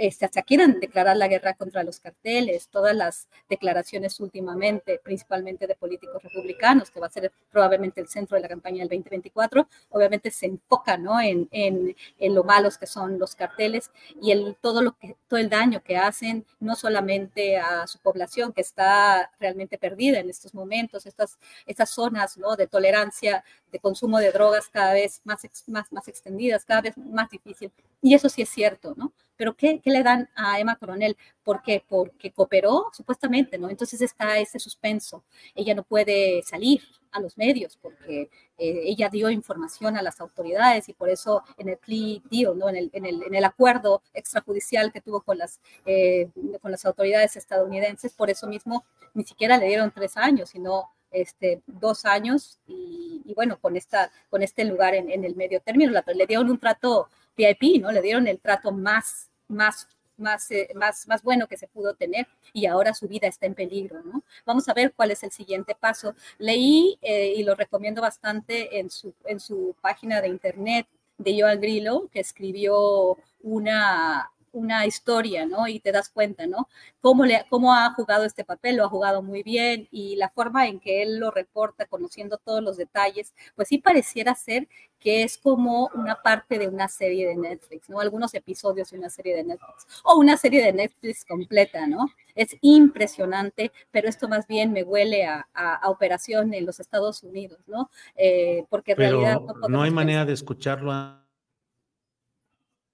este, 0.00 0.24
hasta 0.24 0.40
quieran 0.40 0.80
declarar 0.80 1.14
la 1.18 1.28
guerra 1.28 1.52
contra 1.52 1.82
los 1.82 2.00
carteles, 2.00 2.68
todas 2.68 2.96
las 2.96 3.28
declaraciones 3.50 4.18
últimamente, 4.18 4.98
principalmente 5.04 5.66
de 5.66 5.74
políticos 5.74 6.22
republicanos, 6.22 6.90
que 6.90 7.00
va 7.00 7.08
a 7.08 7.10
ser 7.10 7.30
probablemente 7.52 8.00
el 8.00 8.08
centro 8.08 8.36
de 8.36 8.40
la 8.40 8.48
campaña 8.48 8.78
del 8.78 8.88
2024, 8.88 9.68
obviamente 9.90 10.30
se 10.30 10.46
enfoca 10.46 10.96
¿no? 10.96 11.20
en, 11.20 11.48
en, 11.50 11.94
en 12.18 12.34
lo 12.34 12.44
malos 12.44 12.78
que 12.78 12.86
son 12.86 13.18
los 13.18 13.36
carteles 13.36 13.90
y 14.22 14.30
el, 14.32 14.56
todo, 14.62 14.80
lo 14.80 14.96
que, 14.96 15.16
todo 15.28 15.38
el 15.38 15.50
daño 15.50 15.82
que 15.82 15.98
hacen, 15.98 16.46
no 16.60 16.76
solamente 16.76 17.58
a 17.58 17.86
su 17.86 17.98
población 17.98 18.54
que 18.54 18.62
está 18.62 19.30
realmente 19.38 19.76
perdida 19.76 20.20
en 20.20 20.30
estos 20.30 20.54
momentos, 20.54 21.04
estas, 21.04 21.38
estas 21.66 21.90
zonas 21.90 22.38
¿no? 22.38 22.56
de 22.56 22.66
tolerancia, 22.66 23.44
de 23.70 23.78
consumo 23.78 24.18
de 24.18 24.32
drogas 24.32 24.68
cada 24.68 24.94
vez 24.94 25.20
más, 25.24 25.42
más, 25.66 25.92
más 25.92 26.08
extendidas, 26.08 26.64
cada 26.64 26.80
vez 26.80 26.96
más 26.96 27.28
difícil. 27.28 27.70
Y 28.02 28.14
eso 28.14 28.28
sí 28.28 28.42
es 28.42 28.48
cierto, 28.48 28.94
¿no? 28.96 29.12
Pero 29.36 29.56
¿qué, 29.56 29.80
¿qué, 29.80 29.90
le 29.90 30.02
dan 30.02 30.28
a 30.34 30.60
Emma 30.60 30.76
Coronel? 30.76 31.16
¿Por 31.42 31.62
qué? 31.62 31.82
Porque 31.86 32.30
cooperó, 32.30 32.90
supuestamente, 32.92 33.58
¿no? 33.58 33.70
Entonces 33.70 34.00
está 34.00 34.38
ese 34.38 34.58
suspenso. 34.58 35.24
Ella 35.54 35.74
no 35.74 35.82
puede 35.82 36.42
salir 36.42 36.82
a 37.12 37.20
los 37.20 37.36
medios 37.36 37.76
porque 37.76 38.30
eh, 38.58 38.82
ella 38.84 39.08
dio 39.08 39.30
información 39.30 39.96
a 39.96 40.02
las 40.02 40.20
autoridades 40.20 40.88
y 40.88 40.92
por 40.92 41.08
eso 41.08 41.42
en 41.58 41.68
el 41.68 41.76
plea 41.76 42.20
deal, 42.30 42.58
¿no? 42.58 42.68
en, 42.68 42.90
el, 42.92 43.44
acuerdo 43.44 44.02
extrajudicial 44.14 44.92
que 44.92 45.00
tuvo 45.00 45.22
con 45.22 45.38
las, 45.38 45.60
eh, 45.86 46.28
con 46.60 46.70
las 46.70 46.84
autoridades 46.84 47.36
estadounidenses, 47.36 48.12
por 48.12 48.30
eso 48.30 48.46
mismo 48.46 48.84
ni 49.14 49.24
siquiera 49.24 49.56
le 49.56 49.66
dieron 49.66 49.90
tres 49.90 50.16
años, 50.16 50.50
sino 50.50 50.90
este, 51.10 51.62
dos 51.66 52.04
años 52.04 52.60
y, 52.66 53.32
bueno, 53.34 53.58
con, 53.60 53.76
esta, 53.76 54.12
con 54.28 54.42
este 54.42 54.64
lugar 54.64 54.94
en, 54.94 55.10
en 55.10 55.24
el 55.24 55.34
medio 55.34 55.60
término, 55.60 55.92
le 56.14 56.26
dieron 56.26 56.50
un 56.50 56.58
trato 56.58 57.08
VIP, 57.40 57.80
¿no? 57.80 57.92
Le 57.92 58.02
dieron 58.02 58.26
el 58.26 58.40
trato 58.40 58.72
más, 58.72 59.30
más 59.48 59.88
más, 60.20 60.50
eh, 60.50 60.68
más, 60.74 61.08
más 61.08 61.22
bueno 61.22 61.48
que 61.48 61.56
se 61.56 61.66
pudo 61.66 61.94
tener 61.94 62.28
y 62.52 62.66
ahora 62.66 62.94
su 62.94 63.08
vida 63.08 63.26
está 63.26 63.46
en 63.46 63.54
peligro, 63.54 64.02
¿no? 64.02 64.22
Vamos 64.44 64.68
a 64.68 64.74
ver 64.74 64.92
cuál 64.94 65.10
es 65.10 65.22
el 65.24 65.32
siguiente 65.32 65.74
paso. 65.74 66.14
Leí 66.38 66.98
eh, 67.02 67.32
y 67.36 67.42
lo 67.42 67.54
recomiendo 67.54 68.02
bastante 68.02 68.78
en 68.78 68.90
su, 68.90 69.14
en 69.24 69.40
su 69.40 69.74
página 69.80 70.20
de 70.20 70.28
internet 70.28 70.86
de 71.18 71.40
Joan 71.40 71.60
Grillo, 71.60 72.08
que 72.12 72.20
escribió 72.20 73.16
una, 73.42 74.30
una 74.52 74.86
historia, 74.86 75.46
¿no? 75.46 75.68
Y 75.68 75.80
te 75.80 75.92
das 75.92 76.08
cuenta, 76.08 76.46
¿no? 76.46 76.68
Cómo, 77.00 77.24
le, 77.24 77.44
cómo 77.48 77.74
ha 77.74 77.92
jugado 77.92 78.24
este 78.24 78.44
papel, 78.44 78.76
lo 78.76 78.84
ha 78.84 78.88
jugado 78.88 79.22
muy 79.22 79.42
bien 79.42 79.88
y 79.90 80.16
la 80.16 80.28
forma 80.28 80.66
en 80.66 80.80
que 80.80 81.02
él 81.02 81.18
lo 81.18 81.30
reporta, 81.30 81.86
conociendo 81.86 82.38
todos 82.38 82.62
los 82.62 82.76
detalles, 82.76 83.34
pues 83.56 83.68
sí 83.68 83.78
pareciera 83.78 84.34
ser 84.34 84.68
que 84.98 85.22
es 85.22 85.38
como 85.38 85.90
una 85.94 86.20
parte 86.22 86.58
de 86.58 86.68
una 86.68 86.86
serie 86.86 87.26
de 87.26 87.36
Netflix, 87.36 87.88
¿no? 87.88 88.00
Algunos 88.00 88.34
episodios 88.34 88.90
de 88.90 88.98
una 88.98 89.08
serie 89.08 89.34
de 89.34 89.44
Netflix 89.44 89.86
o 90.04 90.16
una 90.16 90.36
serie 90.36 90.62
de 90.62 90.72
Netflix 90.72 91.24
completa, 91.24 91.86
¿no? 91.86 92.06
Es 92.34 92.56
impresionante, 92.60 93.72
pero 93.90 94.08
esto 94.08 94.28
más 94.28 94.46
bien 94.46 94.72
me 94.72 94.82
huele 94.82 95.24
a, 95.24 95.46
operación 95.84 96.52
en 96.54 96.66
los 96.66 96.80
Estados 96.80 97.22
Unidos, 97.22 97.60
¿no? 97.66 97.90
Eh, 98.14 98.64
porque 98.68 98.92
en 98.92 98.98
realidad... 98.98 99.40
No, 99.40 99.68
no 99.68 99.82
hay 99.82 99.90
manera 99.90 100.24
de 100.24 100.34
escucharlo. 100.34 100.92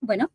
Bueno. 0.00 0.30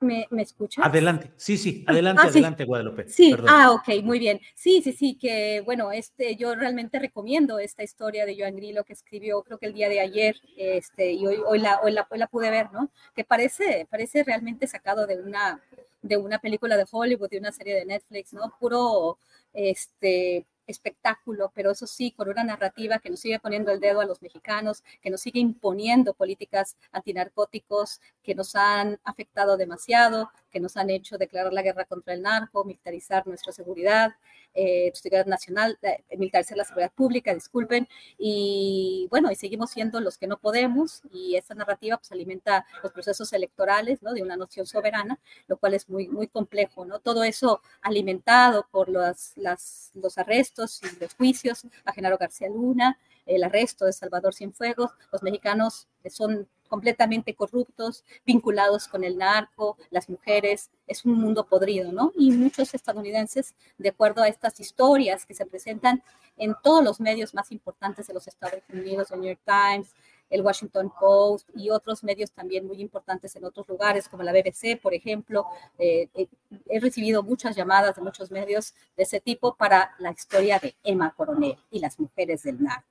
¿Me, 0.00 0.26
me 0.30 0.42
escuchas? 0.42 0.84
Adelante, 0.84 1.30
sí, 1.36 1.58
sí, 1.58 1.84
ah, 1.86 1.92
adelante, 1.92 2.22
ah, 2.24 2.28
adelante, 2.28 2.64
Guadalupe. 2.64 3.06
Sí, 3.08 3.36
ah, 3.46 3.72
ok, 3.72 4.02
muy 4.02 4.18
bien. 4.18 4.40
Sí, 4.54 4.80
sí, 4.82 4.92
sí, 4.92 5.18
que 5.18 5.60
bueno, 5.60 5.92
este, 5.92 6.36
yo 6.36 6.54
realmente 6.54 6.98
recomiendo 6.98 7.58
esta 7.58 7.82
historia 7.82 8.24
de 8.24 8.34
Joan 8.38 8.56
Grillo 8.56 8.82
que 8.84 8.94
escribió, 8.94 9.42
creo 9.42 9.58
que 9.58 9.66
el 9.66 9.74
día 9.74 9.90
de 9.90 10.00
ayer, 10.00 10.36
este, 10.56 11.12
y 11.12 11.26
hoy, 11.26 11.36
hoy, 11.46 11.58
la, 11.58 11.80
hoy, 11.82 11.92
la, 11.92 12.06
hoy 12.10 12.18
la 12.18 12.28
pude 12.28 12.50
ver, 12.50 12.72
¿no? 12.72 12.90
Que 13.14 13.24
parece, 13.24 13.86
parece 13.90 14.24
realmente 14.24 14.66
sacado 14.66 15.06
de 15.06 15.20
una, 15.20 15.60
de 16.00 16.16
una 16.16 16.38
película 16.38 16.78
de 16.78 16.86
Hollywood, 16.90 17.28
de 17.28 17.38
una 17.38 17.52
serie 17.52 17.74
de 17.74 17.84
Netflix, 17.84 18.32
¿no? 18.32 18.54
Puro, 18.58 19.18
este, 19.52 20.46
espectáculo, 20.70 21.52
pero 21.54 21.70
eso 21.70 21.86
sí, 21.86 22.12
con 22.12 22.28
una 22.28 22.44
narrativa 22.44 22.98
que 22.98 23.10
nos 23.10 23.20
sigue 23.20 23.38
poniendo 23.38 23.70
el 23.70 23.80
dedo 23.80 24.00
a 24.00 24.04
los 24.04 24.22
mexicanos, 24.22 24.82
que 25.02 25.10
nos 25.10 25.20
sigue 25.20 25.40
imponiendo 25.40 26.14
políticas 26.14 26.76
antinarcóticos 26.92 28.00
que 28.22 28.34
nos 28.34 28.54
han 28.54 28.98
afectado 29.04 29.56
demasiado, 29.56 30.30
que 30.50 30.60
nos 30.60 30.76
han 30.76 30.90
hecho 30.90 31.18
declarar 31.18 31.52
la 31.52 31.62
guerra 31.62 31.84
contra 31.84 32.14
el 32.14 32.22
narco, 32.22 32.64
militarizar 32.64 33.26
nuestra 33.26 33.52
seguridad, 33.52 34.12
eh, 34.54 34.90
seguridad 34.94 35.26
nacional, 35.26 35.78
eh, 35.82 36.04
militarizar 36.16 36.56
la 36.56 36.64
seguridad 36.64 36.92
pública, 36.92 37.34
disculpen, 37.34 37.88
y 38.18 39.06
bueno, 39.10 39.30
y 39.30 39.34
seguimos 39.34 39.70
siendo 39.70 40.00
los 40.00 40.18
que 40.18 40.26
no 40.26 40.38
podemos, 40.38 41.02
y 41.12 41.36
esta 41.36 41.54
narrativa 41.54 41.96
pues 41.98 42.12
alimenta 42.12 42.66
los 42.82 42.92
procesos 42.92 43.32
electorales, 43.32 44.02
¿no? 44.02 44.12
De 44.12 44.22
una 44.22 44.36
noción 44.36 44.66
soberana, 44.66 45.18
lo 45.46 45.56
cual 45.58 45.74
es 45.74 45.88
muy, 45.88 46.08
muy 46.08 46.28
complejo, 46.28 46.84
¿no? 46.84 46.98
Todo 47.00 47.24
eso 47.24 47.60
alimentado 47.82 48.66
por 48.70 48.88
los, 48.88 49.32
las, 49.36 49.90
los 49.94 50.18
arrestos 50.18 50.80
y 50.82 51.00
los 51.00 51.14
juicios 51.14 51.66
a 51.84 51.92
Genaro 51.92 52.18
García 52.18 52.48
Luna, 52.48 52.98
el 53.30 53.44
arresto 53.44 53.84
de 53.84 53.92
Salvador 53.92 54.34
Cienfuegos, 54.34 54.90
los 55.12 55.22
mexicanos 55.22 55.88
son 56.08 56.48
completamente 56.68 57.34
corruptos, 57.34 58.04
vinculados 58.24 58.86
con 58.86 59.02
el 59.02 59.18
narco, 59.18 59.76
las 59.90 60.08
mujeres, 60.08 60.70
es 60.86 61.04
un 61.04 61.14
mundo 61.14 61.46
podrido, 61.46 61.92
¿no? 61.92 62.12
Y 62.16 62.30
muchos 62.30 62.72
estadounidenses, 62.74 63.54
de 63.76 63.88
acuerdo 63.88 64.22
a 64.22 64.28
estas 64.28 64.60
historias 64.60 65.26
que 65.26 65.34
se 65.34 65.46
presentan 65.46 66.02
en 66.36 66.54
todos 66.62 66.82
los 66.84 67.00
medios 67.00 67.34
más 67.34 67.50
importantes 67.50 68.06
de 68.06 68.14
los 68.14 68.28
Estados 68.28 68.62
Unidos, 68.72 69.10
el 69.10 69.20
New 69.20 69.28
York 69.28 69.40
Times, 69.44 69.92
el 70.30 70.42
Washington 70.42 70.92
Post 70.98 71.50
y 71.56 71.70
otros 71.70 72.04
medios 72.04 72.30
también 72.30 72.64
muy 72.64 72.80
importantes 72.80 73.34
en 73.34 73.44
otros 73.44 73.68
lugares, 73.68 74.08
como 74.08 74.22
la 74.22 74.32
BBC, 74.32 74.80
por 74.80 74.94
ejemplo. 74.94 75.46
Eh, 75.76 76.08
eh, 76.14 76.28
he 76.68 76.78
recibido 76.78 77.24
muchas 77.24 77.56
llamadas 77.56 77.96
de 77.96 78.02
muchos 78.02 78.30
medios 78.30 78.74
de 78.96 79.02
ese 79.02 79.20
tipo 79.20 79.56
para 79.56 79.96
la 79.98 80.12
historia 80.12 80.60
de 80.60 80.76
Emma 80.84 81.12
Coronel 81.16 81.58
y 81.72 81.80
las 81.80 81.98
mujeres 81.98 82.44
del 82.44 82.62
narco 82.62 82.86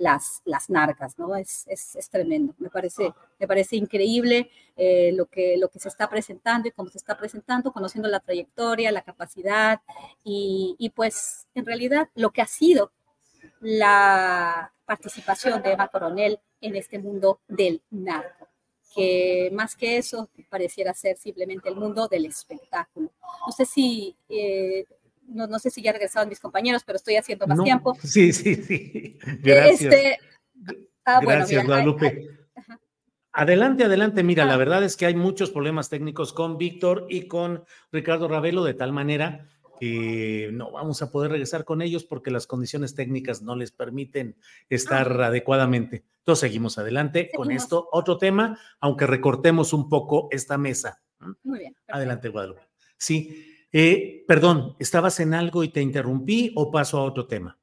las, 0.00 0.40
las 0.46 0.70
narcas, 0.70 1.18
¿no? 1.18 1.36
Es, 1.36 1.66
es, 1.68 1.94
es 1.94 2.08
tremendo, 2.08 2.54
me 2.58 2.70
parece, 2.70 3.12
me 3.38 3.46
parece 3.46 3.76
increíble 3.76 4.50
eh, 4.76 5.12
lo, 5.14 5.26
que, 5.26 5.58
lo 5.58 5.68
que 5.68 5.78
se 5.78 5.88
está 5.88 6.08
presentando 6.08 6.68
y 6.68 6.70
cómo 6.70 6.88
se 6.88 6.96
está 6.96 7.18
presentando, 7.18 7.70
conociendo 7.70 8.08
la 8.08 8.20
trayectoria, 8.20 8.90
la 8.92 9.02
capacidad 9.02 9.82
y, 10.24 10.74
y 10.78 10.88
pues 10.90 11.46
en 11.54 11.66
realidad 11.66 12.08
lo 12.14 12.30
que 12.30 12.40
ha 12.40 12.46
sido 12.46 12.92
la 13.60 14.72
participación 14.86 15.62
de 15.62 15.72
Eva 15.72 15.88
Coronel 15.88 16.40
en 16.62 16.76
este 16.76 16.98
mundo 16.98 17.40
del 17.46 17.82
narco 17.90 18.48
que 18.94 19.50
más 19.52 19.76
que 19.76 19.98
eso 19.98 20.28
pareciera 20.48 20.92
ser 20.94 21.16
simplemente 21.16 21.68
el 21.68 21.76
mundo 21.76 22.08
del 22.08 22.26
espectáculo. 22.26 23.12
No 23.46 23.52
sé 23.52 23.64
si 23.64 24.16
eh, 24.28 24.84
no, 25.30 25.46
no, 25.46 25.58
sé 25.58 25.70
si 25.70 25.82
ya 25.82 25.92
regresaron 25.92 26.28
mis 26.28 26.40
compañeros, 26.40 26.82
pero 26.84 26.96
estoy 26.96 27.16
haciendo 27.16 27.46
más 27.46 27.62
tiempo. 27.62 27.96
Sí, 28.02 28.32
sí, 28.32 28.54
sí. 28.56 29.18
Gracias. 29.42 29.92
Este, 29.92 30.18
ah, 31.04 31.20
Gracias, 31.22 31.64
Guadalupe. 31.64 32.28
Adelante, 33.32 33.84
adelante. 33.84 34.22
Mira, 34.24 34.44
la 34.44 34.56
verdad 34.56 34.82
es 34.82 34.96
que 34.96 35.06
hay 35.06 35.14
muchos 35.14 35.50
problemas 35.50 35.88
técnicos 35.88 36.32
con 36.32 36.58
Víctor 36.58 37.06
y 37.08 37.28
con 37.28 37.64
Ricardo 37.92 38.26
Ravelo, 38.26 38.64
de 38.64 38.74
tal 38.74 38.92
manera 38.92 39.48
que 39.78 40.50
no 40.52 40.72
vamos 40.72 41.00
a 41.00 41.10
poder 41.10 41.30
regresar 41.30 41.64
con 41.64 41.80
ellos 41.80 42.04
porque 42.04 42.30
las 42.30 42.46
condiciones 42.46 42.94
técnicas 42.94 43.40
no 43.40 43.56
les 43.56 43.72
permiten 43.72 44.36
estar 44.68 45.22
ah. 45.22 45.26
adecuadamente. 45.28 46.04
Entonces 46.18 46.40
seguimos 46.40 46.76
adelante 46.76 47.30
con 47.34 47.50
esto. 47.50 47.88
Otro 47.92 48.18
tema, 48.18 48.58
aunque 48.80 49.06
recortemos 49.06 49.72
un 49.72 49.88
poco 49.88 50.28
esta 50.32 50.58
mesa. 50.58 51.00
Muy 51.44 51.60
bien. 51.60 51.76
Adelante, 51.88 52.28
Guadalupe. 52.28 52.62
Sí. 52.98 53.49
Eh, 53.72 54.24
perdón, 54.26 54.74
¿estabas 54.78 55.20
en 55.20 55.32
algo 55.32 55.62
y 55.62 55.68
te 55.68 55.80
interrumpí 55.80 56.52
o 56.56 56.70
paso 56.70 56.98
a 56.98 57.04
otro 57.04 57.26
tema? 57.26 57.56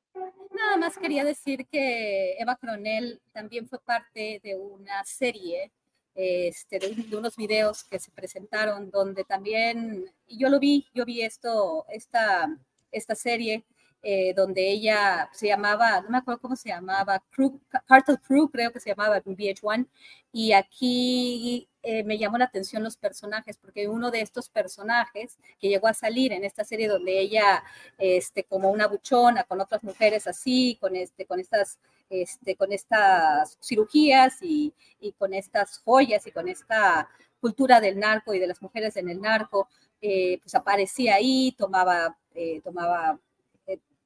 Nada 0.55 0.77
más 0.77 0.97
quería 0.97 1.25
decir 1.25 1.67
que 1.67 2.35
Eva 2.39 2.55
Coronel 2.55 3.21
también 3.34 3.67
fue 3.67 3.79
parte 3.79 4.39
de 4.41 4.55
una 4.55 5.03
serie, 5.03 5.71
este, 6.15 6.79
de, 6.79 7.15
unos 7.15 7.35
videos 7.35 7.84
que 7.84 7.99
se 7.99 8.11
presentaron 8.11 8.89
donde 8.89 9.25
también, 9.25 10.05
yo 10.27 10.49
lo 10.49 10.59
vi, 10.59 10.88
yo 10.93 11.03
vi 11.03 11.21
esto, 11.21 11.85
esta, 11.89 12.57
esta 12.91 13.15
serie 13.15 13.65
eh, 14.03 14.33
donde 14.35 14.69
ella 14.69 15.29
se 15.33 15.47
llamaba, 15.47 16.01
no 16.01 16.09
me 16.09 16.19
acuerdo 16.19 16.39
cómo 16.39 16.55
se 16.55 16.69
llamaba, 16.69 17.21
Crew, 17.31 17.59
Cartel 17.87 18.19
Crew, 18.21 18.49
creo 18.49 18.71
que 18.71 18.79
se 18.79 18.91
llamaba 18.91 19.21
VH1, 19.23 19.87
y 20.31 20.53
aquí 20.53 21.67
eh, 21.81 22.03
me 22.03 22.17
llamó 22.17 22.37
la 22.37 22.45
atención 22.45 22.83
los 22.83 22.95
personajes, 22.95 23.57
porque 23.57 23.87
uno 23.87 24.11
de 24.11 24.21
estos 24.21 24.49
personajes 24.49 25.37
que 25.59 25.69
llegó 25.69 25.87
a 25.87 25.93
salir 25.93 26.31
en 26.31 26.43
esta 26.43 26.63
serie 26.63 26.87
donde 26.87 27.19
ella, 27.19 27.63
este, 27.97 28.43
como 28.43 28.69
una 28.69 28.87
buchona, 28.87 29.43
con 29.45 29.59
otras 29.61 29.83
mujeres 29.83 30.27
así, 30.27 30.77
con, 30.79 30.95
este, 30.95 31.25
con, 31.25 31.39
estas, 31.39 31.79
este, 32.09 32.55
con 32.55 32.71
estas 32.71 33.57
cirugías 33.61 34.41
y, 34.41 34.73
y 34.99 35.13
con 35.13 35.33
estas 35.33 35.79
joyas 35.79 36.25
y 36.27 36.31
con 36.31 36.47
esta 36.47 37.09
cultura 37.41 37.81
del 37.81 37.99
narco 37.99 38.33
y 38.33 38.39
de 38.39 38.47
las 38.47 38.61
mujeres 38.61 38.95
en 38.95 39.09
el 39.09 39.19
narco, 39.19 39.67
eh, 40.01 40.39
pues 40.43 40.53
aparecía 40.53 41.15
ahí, 41.15 41.55
tomaba, 41.57 42.15
tomaba 42.63 43.19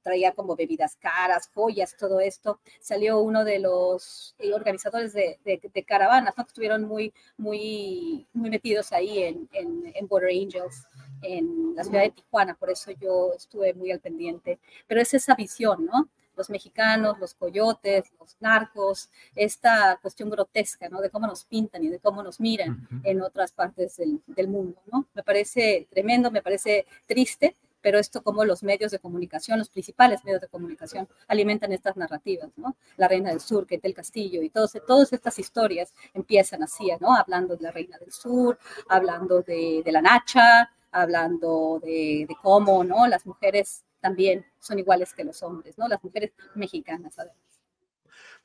traía 0.02 0.34
como 0.34 0.56
bebidas 0.56 0.96
caras, 0.96 1.50
joyas, 1.54 1.96
todo 1.98 2.20
esto. 2.20 2.60
Salió 2.80 3.20
uno 3.20 3.44
de 3.44 3.60
los 3.60 4.36
eh, 4.40 4.54
organizadores 4.54 5.14
de, 5.14 5.40
caravanas, 5.88 6.34
¿no? 6.38 6.44
que 6.44 6.50
estuvieron 6.50 6.84
muy, 6.84 7.14
muy, 7.38 8.28
muy 8.34 8.50
metidos 8.50 8.92
ahí 8.92 9.24
en, 9.24 9.50
en, 9.54 10.08
Border 10.08 10.30
Angels, 10.30 10.86
en 11.22 11.76
la 11.76 11.84
ciudad 11.84 12.02
de 12.02 12.12
Tijuana, 12.12 12.56
por 12.56 12.70
eso 12.70 12.92
yo 12.92 13.34
estuve 13.36 13.74
muy 13.74 13.92
al 13.92 14.00
pendiente. 14.00 14.60
Pero 14.88 15.02
es 15.02 15.14
esa 15.14 15.36
visión, 15.36 15.86
¿no? 15.86 16.10
Los 16.36 16.50
mexicanos, 16.50 17.20
los 17.20 17.34
coyotes, 17.34 18.12
los 18.20 18.36
narcos, 18.40 19.10
esta 19.36 20.00
cuestión 20.02 20.30
grotesca, 20.30 20.90
¿no? 20.90 21.02
De 21.02 21.10
cómo 21.10 21.28
nos 21.28 21.46
pintan 21.46 21.84
y 21.84 21.90
de 21.90 22.00
cómo 22.00 22.24
nos 22.24 22.40
miran 22.40 22.88
en 23.04 23.22
otras 23.22 23.52
partes 23.52 23.98
del, 23.98 24.22
del 24.28 24.48
mundo, 24.48 24.82
¿no? 24.92 25.08
Me 25.14 25.24
parece 25.24 25.88
tremendo, 25.92 26.32
me 26.32 26.42
parece 26.42 26.86
triste, 27.06 27.56
pero 27.82 28.00
esto 28.00 28.22
como 28.22 28.46
los 28.46 28.64
medios 28.64 28.92
de 28.92 29.00
comunicación, 29.00 29.60
los 29.60 29.70
principales 29.70 30.24
medios 30.24 30.42
de 30.42 30.48
comunicación 30.48 31.08
alimentan 31.28 31.72
estas 31.72 31.98
narrativas, 31.98 32.50
¿no? 32.58 32.76
La 32.98 33.08
Reina 33.08 33.30
del 33.30 33.42
Sur, 33.42 33.66
que 33.66 33.78
del 33.78 33.94
Castillo 33.94 34.42
y 34.42 34.50
todas 34.50 34.76
estas 35.12 35.40
historias 35.40 35.94
empiezan 36.14 36.64
así, 36.64 36.88
¿no? 37.00 37.16
Hablando 37.16 37.56
de 37.56 37.64
la 37.64 37.72
Reina 37.72 37.98
del 37.98 38.12
Sur, 38.12 38.58
hablando 38.88 39.42
de, 39.42 39.84
la 39.86 40.02
Nacha, 40.02 40.70
hablando 40.92 41.80
de, 41.84 42.28
cómo, 42.42 42.84
¿no? 42.84 43.08
Las 43.08 43.26
mujeres 43.26 43.84
también 44.00 44.46
son 44.60 44.80
iguales 44.80 45.14
que 45.14 45.24
los 45.24 45.42
hombres, 45.44 45.78
¿no? 45.78 45.88
Las 45.88 46.04
mujeres 46.04 46.32
mexicanas, 46.56 47.18
además. 47.18 47.51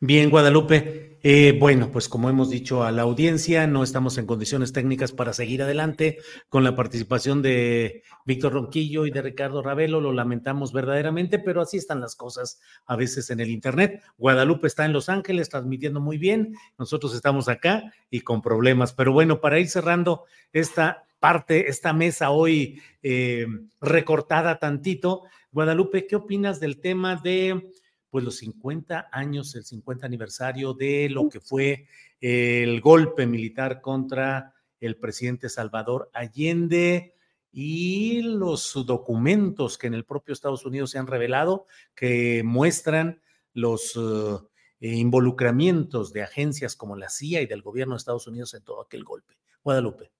Bien, 0.01 0.28
Guadalupe. 0.28 1.18
Eh, 1.23 1.56
bueno, 1.59 1.90
pues 1.90 2.09
como 2.09 2.28
hemos 2.28 2.51
dicho 2.51 2.85
a 2.85 2.93
la 2.93 3.01
audiencia, 3.02 3.66
no 3.66 3.82
estamos 3.82 4.18
en 4.18 4.27
condiciones 4.27 4.74
técnicas 4.74 5.10
para 5.10 5.32
seguir 5.32 5.62
adelante 5.62 6.18
con 6.51 6.64
la 6.64 6.77
participación 6.77 7.40
de 7.40 8.02
Víctor 8.27 8.52
Ronquillo 8.52 9.06
y 9.06 9.10
de 9.10 9.23
Ricardo 9.23 9.62
Ravelo. 9.62 10.02
Lo 10.02 10.12
lamentamos 10.12 10.74
verdaderamente, 10.74 11.39
pero 11.39 11.62
así 11.62 11.78
están 11.78 12.02
las 12.02 12.14
cosas 12.14 12.60
a 12.85 12.94
veces 12.94 13.31
en 13.31 13.40
el 13.40 13.48
Internet. 13.48 14.02
Guadalupe 14.18 14.66
está 14.66 14.85
en 14.85 14.93
Los 14.93 15.09
Ángeles 15.09 15.48
transmitiendo 15.48 15.98
muy 15.98 16.18
bien. 16.18 16.55
Nosotros 16.78 17.14
estamos 17.14 17.48
acá 17.48 17.82
y 18.10 18.20
con 18.20 18.43
problemas. 18.43 18.93
Pero 18.93 19.12
bueno, 19.12 19.40
para 19.40 19.59
ir 19.59 19.68
cerrando 19.68 20.24
esta 20.52 21.06
parte, 21.20 21.70
esta 21.70 21.94
mesa 21.94 22.31
hoy 22.31 22.82
eh, 23.02 23.47
recortada 23.81 24.59
tantito, 24.59 25.23
Guadalupe, 25.51 26.06
¿qué 26.06 26.16
opinas 26.16 26.60
del 26.60 26.81
tema 26.81 27.16
de 27.16 27.70
pues 28.17 28.25
los 28.25 28.39
50 28.39 29.11
años, 29.13 29.55
el 29.57 29.67
50 29.67 30.07
aniversario 30.07 30.73
de 30.73 31.11
lo 31.11 31.29
que 31.29 31.39
fue 31.39 31.87
el 32.19 32.81
golpe 32.81 33.27
militar 33.27 33.83
contra 33.83 34.55
el 34.81 34.97
presidente 34.97 35.51
Salvador 35.51 36.09
Allende 36.15 37.13
y 37.53 38.23
los 38.23 38.73
documentos 38.87 39.77
que 39.77 39.89
en 39.89 39.93
el 39.93 40.07
propio 40.07 40.33
Estados 40.33 40.65
Unidos 40.65 40.93
se 40.93 40.99
han 40.99 41.07
revelado 41.07 41.67
que 41.95 42.43
muestran 42.43 43.21
los 43.53 43.95
uh, 43.97 44.49
involucramientos 44.81 46.15
de 46.15 46.23
agencias 46.23 46.75
como 46.75 46.97
la 46.97 47.11
CIA 47.11 47.43
y 47.43 47.47
del 47.47 47.61
gobierno 47.61 47.93
de 47.93 47.99
Estados 47.99 48.27
Unidos 48.27 48.55
en 48.55 48.65
todo 48.65 48.81
aquel 48.81 49.05
golpe. 49.05 49.35
Guadalupe. 49.63 50.16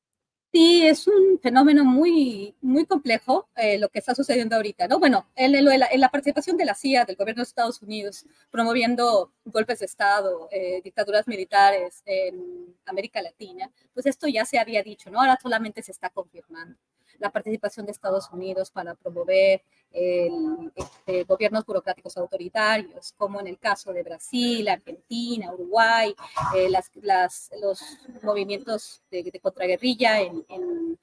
Sí, 0.57 0.87
es 0.87 1.07
un 1.07 1.39
fenómeno 1.39 1.85
muy, 1.85 2.57
muy 2.63 2.87
complejo 2.87 3.47
eh, 3.57 3.79
lo 3.79 3.91
que 3.91 3.99
está 3.99 4.15
sucediendo 4.15 4.57
ahorita, 4.57 4.89
¿no? 4.89 4.99
Bueno, 4.99 5.27
en, 5.37 5.55
en, 5.55 6.01
la 6.01 6.09
participación 6.09 6.57
de 6.57 6.65
la 6.65 6.75
CIA, 6.75 7.05
del 7.05 7.17
gobierno 7.17 7.41
de 7.41 7.47
Estados 7.47 7.83
Unidos, 7.83 8.25
promoviendo 8.51 9.35
golpes 9.45 9.81
de 9.81 9.85
Estado, 9.85 10.49
eh, 10.51 10.81
dictaduras 10.83 11.29
militares 11.29 12.03
en 12.07 12.75
América 12.87 13.21
Latina, 13.21 13.71
pues 13.93 14.07
esto 14.07 14.29
ya 14.29 14.47
se 14.47 14.59
había 14.59 14.83
dicho, 14.83 15.11
¿no? 15.11 15.21
Ahora 15.21 15.39
solamente 15.43 15.83
se 15.83 15.93
está 15.93 16.09
confirmando 16.09 16.79
la 17.19 17.31
participación 17.31 17.85
de 17.85 17.93
Estados 17.93 18.31
Unidos 18.33 18.71
para 18.71 18.95
promover 18.95 19.63
el, 19.97 20.73
este, 20.75 21.25
gobiernos 21.25 21.65
burocráticos 21.65 22.17
autoritarios, 22.19 23.15
como 23.17 23.41
en 23.41 23.47
el 23.47 23.59
caso 23.59 23.93
de 23.93 24.03
Brasil, 24.03 24.69
Argentina, 24.69 25.53
Uruguay, 25.55 26.15
eh, 26.55 26.69
las, 26.69 26.91
las, 26.97 27.51
los 27.61 27.81
movimientos 28.23 29.03
de, 29.11 29.23
de 29.23 29.41
contraguerrilla 29.41 30.21
en, 30.21 30.97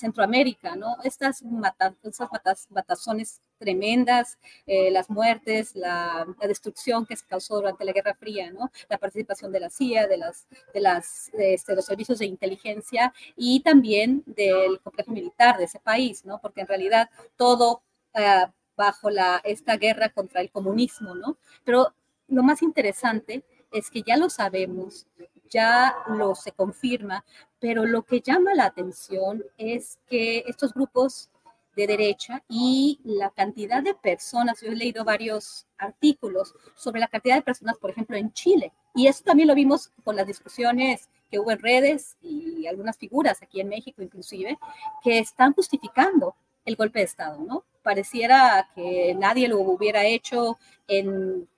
Centroamérica, 0.00 0.76
¿no? 0.76 0.96
Estas, 1.04 1.42
mata, 1.42 1.94
estas 2.02 2.70
matazones 2.70 3.40
tremendas, 3.58 4.38
eh, 4.66 4.90
las 4.90 5.10
muertes, 5.10 5.76
la, 5.76 6.26
destrucción 6.46 7.06
que 7.06 7.16
se 7.16 7.26
causó 7.26 7.56
durante 7.56 7.84
la 7.84 7.92
Guerra 7.92 8.14
Fría, 8.14 8.50
¿no? 8.50 8.70
La 8.88 8.98
participación 8.98 9.52
de 9.52 9.60
la 9.60 9.70
CIA, 9.70 10.08
de, 10.08 10.16
las, 10.16 10.48
de, 10.74 10.80
las, 10.80 11.30
de 11.32 11.54
este, 11.54 11.74
los 11.74 11.84
servicios 11.84 12.18
de 12.18 12.26
inteligencia 12.26 13.12
y 13.36 13.60
también 13.60 14.22
del 14.26 14.80
complejo 14.80 15.12
militar 15.12 15.58
de 15.58 15.64
ese 15.64 15.78
país, 15.78 16.24
¿no? 16.24 16.40
Porque 16.40 16.62
en 16.62 16.66
realidad 16.66 17.10
todo 17.36 17.82
uh, 18.14 18.50
bajo 18.76 19.10
la, 19.10 19.40
esta 19.44 19.76
guerra 19.76 20.08
contra 20.08 20.40
el 20.40 20.50
comunismo, 20.50 21.14
¿no? 21.14 21.36
Pero 21.64 21.94
lo 22.28 22.42
más 22.42 22.62
interesante 22.62 23.44
es 23.70 23.90
que 23.90 24.02
ya 24.02 24.16
lo 24.16 24.30
sabemos, 24.30 25.06
ya 25.50 25.94
lo 26.06 26.34
se 26.34 26.52
confirma, 26.52 27.24
pero 27.58 27.84
lo 27.84 28.02
que 28.02 28.20
llama 28.20 28.54
la 28.54 28.66
atención 28.66 29.44
es 29.58 29.98
que 30.08 30.44
estos 30.46 30.72
grupos 30.72 31.28
de 31.76 31.86
derecha 31.86 32.42
y 32.48 33.00
la 33.04 33.30
cantidad 33.30 33.82
de 33.82 33.94
personas, 33.94 34.60
yo 34.60 34.68
he 34.68 34.76
leído 34.76 35.04
varios 35.04 35.66
artículos 35.78 36.54
sobre 36.74 37.00
la 37.00 37.08
cantidad 37.08 37.36
de 37.36 37.42
personas, 37.42 37.76
por 37.78 37.90
ejemplo, 37.90 38.16
en 38.16 38.32
Chile, 38.32 38.72
y 38.94 39.06
eso 39.06 39.22
también 39.24 39.48
lo 39.48 39.54
vimos 39.54 39.92
con 40.04 40.16
las 40.16 40.26
discusiones 40.26 41.08
que 41.30 41.38
hubo 41.38 41.52
en 41.52 41.60
redes 41.60 42.16
y 42.22 42.66
algunas 42.66 42.96
figuras 42.96 43.40
aquí 43.40 43.60
en 43.60 43.68
México 43.68 44.02
inclusive, 44.02 44.58
que 45.02 45.18
están 45.18 45.52
justificando 45.52 46.34
el 46.64 46.76
golpe 46.76 46.98
de 46.98 47.04
Estado, 47.04 47.38
¿no? 47.38 47.64
Pareciera 47.82 48.68
que 48.74 49.14
nadie 49.14 49.48
lo 49.48 49.60
hubiera 49.60 50.04
hecho 50.04 50.58
en 50.88 51.48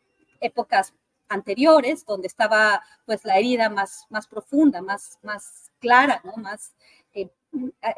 épocas 0.41 0.93
anteriores, 1.29 2.05
donde 2.05 2.27
estaba 2.27 2.83
pues 3.07 3.25
la 3.25 3.39
herida 3.39 3.69
más, 3.69 4.07
más 4.11 4.27
profunda, 4.27 4.83
más, 4.83 5.19
más 5.23 5.71
clara, 5.81 6.21
¿no? 6.25 6.35
Más, 6.37 6.75
eh, 7.15 7.31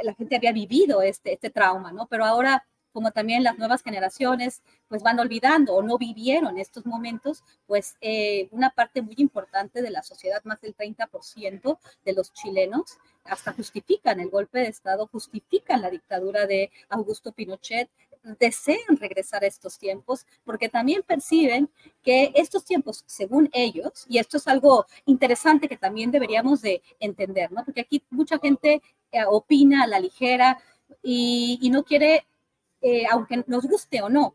la 0.02 0.14
gente 0.14 0.36
había 0.36 0.52
vivido 0.52 1.02
este, 1.02 1.34
este 1.34 1.50
trauma, 1.50 1.92
¿no? 1.92 2.06
Pero 2.06 2.24
ahora, 2.24 2.66
como 2.92 3.10
también 3.10 3.42
las 3.42 3.58
nuevas 3.58 3.82
generaciones 3.82 4.62
pues 4.88 5.02
van 5.02 5.18
olvidando 5.18 5.74
o 5.74 5.82
no 5.82 5.98
vivieron 5.98 6.58
estos 6.58 6.86
momentos, 6.86 7.42
pues 7.66 7.96
eh, 8.00 8.48
una 8.52 8.70
parte 8.70 9.02
muy 9.02 9.16
importante 9.18 9.82
de 9.82 9.90
la 9.90 10.02
sociedad, 10.02 10.42
más 10.44 10.60
del 10.60 10.76
30% 10.76 11.78
de 12.04 12.12
los 12.12 12.32
chilenos, 12.32 12.98
hasta 13.24 13.52
justifican 13.52 14.20
el 14.20 14.30
golpe 14.30 14.60
de 14.60 14.68
Estado, 14.68 15.08
justifican 15.08 15.82
la 15.82 15.90
dictadura 15.90 16.46
de 16.46 16.70
Augusto 16.88 17.32
Pinochet, 17.32 17.90
desean 18.38 18.96
regresar 18.98 19.44
a 19.44 19.46
estos 19.46 19.78
tiempos 19.78 20.26
porque 20.44 20.68
también 20.68 21.02
perciben 21.02 21.68
que 22.02 22.32
estos 22.34 22.64
tiempos, 22.64 23.04
según 23.06 23.50
ellos, 23.52 24.06
y 24.08 24.18
esto 24.18 24.38
es 24.38 24.48
algo 24.48 24.86
interesante 25.06 25.68
que 25.68 25.76
también 25.76 26.10
deberíamos 26.10 26.62
de 26.62 26.82
entender, 27.00 27.52
¿no? 27.52 27.64
Porque 27.64 27.82
aquí 27.82 28.02
mucha 28.10 28.38
gente 28.38 28.82
eh, 29.12 29.24
opina 29.28 29.84
a 29.84 29.86
la 29.86 30.00
ligera 30.00 30.58
y, 31.02 31.58
y 31.60 31.70
no 31.70 31.84
quiere, 31.84 32.26
eh, 32.80 33.04
aunque 33.10 33.44
nos 33.46 33.64
guste 33.64 34.02
o 34.02 34.08
no, 34.08 34.34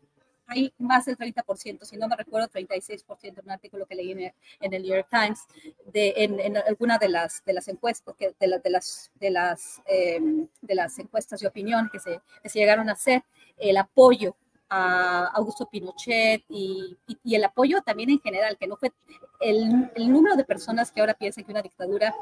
hay 0.50 0.74
más 0.78 1.04
del 1.06 1.16
30%, 1.16 1.84
si 1.84 1.96
no 1.96 2.08
me 2.08 2.16
recuerdo, 2.16 2.48
36% 2.48 3.38
en 3.38 3.44
un 3.44 3.50
artículo 3.50 3.86
que 3.86 3.94
leí 3.94 4.10
en 4.10 4.20
el, 4.20 4.32
en 4.60 4.74
el 4.74 4.82
New 4.82 4.94
York 4.96 5.06
Times, 5.08 5.46
de, 5.92 6.12
en, 6.16 6.40
en, 6.40 6.56
alguna 6.56 6.98
de 6.98 7.08
las, 7.08 7.44
de 7.44 7.52
las 7.52 7.68
encuestas, 7.68 8.16
de, 8.18 8.46
la, 8.48 8.58
de, 8.58 8.70
las, 8.70 9.12
de, 9.14 9.30
las, 9.30 9.80
eh, 9.86 10.18
de 10.60 10.74
las 10.74 10.98
encuestas 10.98 11.40
de 11.40 11.46
opinión 11.46 11.88
que 11.90 12.00
se, 12.00 12.20
que 12.42 12.48
se 12.48 12.58
llegaron 12.58 12.88
a 12.88 12.94
hacer, 12.94 13.22
el 13.60 13.76
apoyo 13.76 14.36
a 14.68 15.26
Augusto 15.34 15.68
Pinochet 15.68 16.44
y, 16.48 16.96
el 17.24 17.44
apoyo 17.44 17.82
también 17.82 18.10
en 18.10 18.20
general, 18.20 18.56
que 18.56 18.66
no 18.66 18.76
fue 18.76 18.92
el, 19.40 19.90
número 19.96 20.36
de 20.36 20.44
personas 20.44 20.92
que 20.92 21.00
ahora 21.00 21.14
piensan 21.14 21.44
que 21.44 21.50
una 21.50 21.62
dictadura 21.62 22.14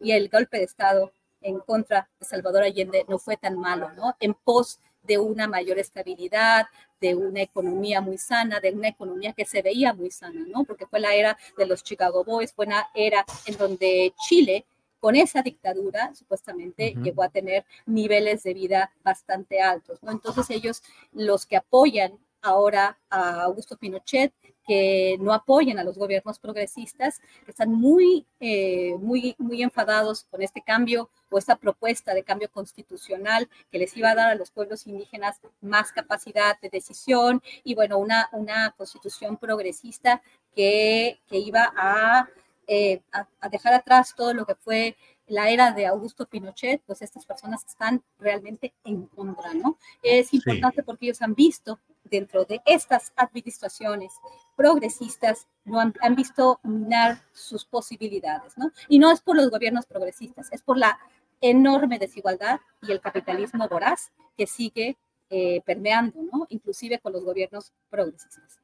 y 0.00 0.12
el 0.12 0.28
golpe 0.28 0.58
de 0.58 0.64
Estado 0.64 1.12
en 1.42 1.58
contra 1.58 2.08
de 2.18 2.26
Salvador 2.26 2.62
Allende 2.62 3.04
no 3.08 3.18
fue 3.18 3.36
tan 3.36 3.58
malo, 3.58 3.92
¿no? 3.92 4.16
En 4.20 4.34
pos 4.34 4.80
de 5.02 5.18
una 5.18 5.48
mayor 5.48 5.78
estabilidad, 5.78 6.66
de 7.00 7.14
una 7.16 7.42
economía 7.42 8.00
muy 8.00 8.16
sana, 8.16 8.60
de 8.60 8.70
una 8.70 8.88
economía 8.88 9.32
que 9.32 9.44
se 9.44 9.60
veía 9.60 9.92
muy 9.92 10.10
sana, 10.10 10.44
¿no? 10.46 10.64
Porque 10.64 10.86
fue 10.86 11.00
la 11.00 11.14
era 11.14 11.36
de 11.58 11.66
los 11.66 11.82
Chicago 11.82 12.24
Boys, 12.24 12.52
fue 12.52 12.66
una 12.66 12.86
era 12.94 13.24
en 13.46 13.56
donde 13.56 14.14
Chile 14.28 14.64
con 15.02 15.16
esa 15.16 15.42
dictadura, 15.42 16.14
supuestamente, 16.14 16.94
uh 16.94 17.00
-huh. 17.00 17.02
llegó 17.02 17.24
a 17.24 17.28
tener 17.28 17.64
niveles 17.86 18.44
de 18.44 18.54
vida 18.54 18.92
bastante 19.02 19.60
altos, 19.60 20.00
¿no? 20.00 20.12
Entonces 20.12 20.48
ellos, 20.50 20.80
los 21.12 21.44
que 21.44 21.56
apoyan 21.56 22.20
ahora 22.40 23.00
a 23.10 23.42
Augusto 23.42 23.76
Pinochet, 23.76 24.32
que 24.64 25.16
no 25.18 25.32
apoyan 25.32 25.80
a 25.80 25.84
los 25.84 25.98
gobiernos 25.98 26.38
progresistas, 26.38 27.20
que 27.44 27.50
están 27.50 27.72
muy, 27.72 28.26
eh, 28.38 28.94
muy, 29.00 29.34
muy 29.38 29.60
enfadados 29.60 30.24
con 30.30 30.40
este 30.40 30.62
cambio 30.62 31.10
o 31.30 31.38
esta 31.38 31.56
propuesta 31.56 32.14
de 32.14 32.22
cambio 32.22 32.48
constitucional 32.52 33.48
que 33.72 33.80
les 33.80 33.96
iba 33.96 34.10
a 34.10 34.14
dar 34.14 34.30
a 34.30 34.36
los 34.36 34.52
pueblos 34.52 34.86
indígenas 34.86 35.40
más 35.60 35.90
capacidad 35.90 36.60
de 36.60 36.68
decisión 36.68 37.42
y, 37.64 37.74
bueno, 37.74 37.98
una, 37.98 38.28
una 38.30 38.70
constitución 38.76 39.36
progresista 39.36 40.22
que, 40.54 41.18
que 41.28 41.38
iba 41.38 41.72
a, 41.76 42.28
eh, 42.66 43.02
a, 43.12 43.26
a 43.40 43.48
dejar 43.48 43.74
atrás 43.74 44.14
todo 44.16 44.34
lo 44.34 44.46
que 44.46 44.54
fue 44.54 44.96
la 45.26 45.48
era 45.48 45.72
de 45.72 45.86
Augusto 45.86 46.26
Pinochet, 46.26 46.82
pues 46.86 47.00
estas 47.00 47.24
personas 47.24 47.64
están 47.64 48.02
realmente 48.18 48.74
en 48.84 49.06
contra, 49.06 49.54
¿no? 49.54 49.78
Es 50.02 50.34
importante 50.34 50.82
sí. 50.82 50.82
porque 50.84 51.06
ellos 51.06 51.22
han 51.22 51.34
visto 51.34 51.78
dentro 52.04 52.44
de 52.44 52.60
estas 52.66 53.12
administraciones 53.16 54.12
progresistas, 54.56 55.46
no 55.64 55.80
han, 55.80 55.94
han, 56.02 56.14
visto 56.14 56.60
minar 56.62 57.22
sus 57.32 57.64
posibilidades, 57.64 58.58
¿no? 58.58 58.72
Y 58.88 58.98
no 58.98 59.10
es 59.10 59.20
por 59.20 59.36
los 59.36 59.50
gobiernos 59.50 59.86
progresistas, 59.86 60.48
es 60.52 60.62
por 60.62 60.76
la 60.76 60.98
enorme 61.40 61.98
desigualdad 61.98 62.60
y 62.82 62.92
el 62.92 63.00
capitalismo 63.00 63.68
voraz 63.68 64.12
que 64.36 64.46
sigue 64.46 64.96
eh, 65.30 65.62
permeando, 65.64 66.20
¿no? 66.30 66.46
Inclusive 66.50 66.98
con 66.98 67.12
los 67.12 67.24
gobiernos 67.24 67.72
progresistas. 67.88 68.61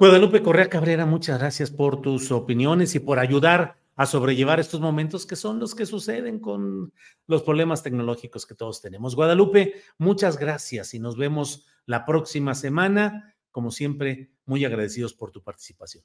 Guadalupe 0.00 0.44
Correa 0.44 0.68
Cabrera, 0.68 1.06
muchas 1.06 1.40
gracias 1.40 1.72
por 1.72 2.00
tus 2.00 2.30
opiniones 2.30 2.94
y 2.94 3.00
por 3.00 3.18
ayudar 3.18 3.80
a 3.96 4.06
sobrellevar 4.06 4.60
estos 4.60 4.80
momentos 4.80 5.26
que 5.26 5.34
son 5.34 5.58
los 5.58 5.74
que 5.74 5.86
suceden 5.86 6.38
con 6.38 6.92
los 7.26 7.42
problemas 7.42 7.82
tecnológicos 7.82 8.46
que 8.46 8.54
todos 8.54 8.80
tenemos. 8.80 9.16
Guadalupe, 9.16 9.74
muchas 9.98 10.38
gracias 10.38 10.94
y 10.94 11.00
nos 11.00 11.16
vemos 11.16 11.66
la 11.84 12.06
próxima 12.06 12.54
semana. 12.54 13.34
Como 13.50 13.72
siempre, 13.72 14.30
muy 14.46 14.64
agradecidos 14.64 15.14
por 15.14 15.32
tu 15.32 15.42
participación. 15.42 16.04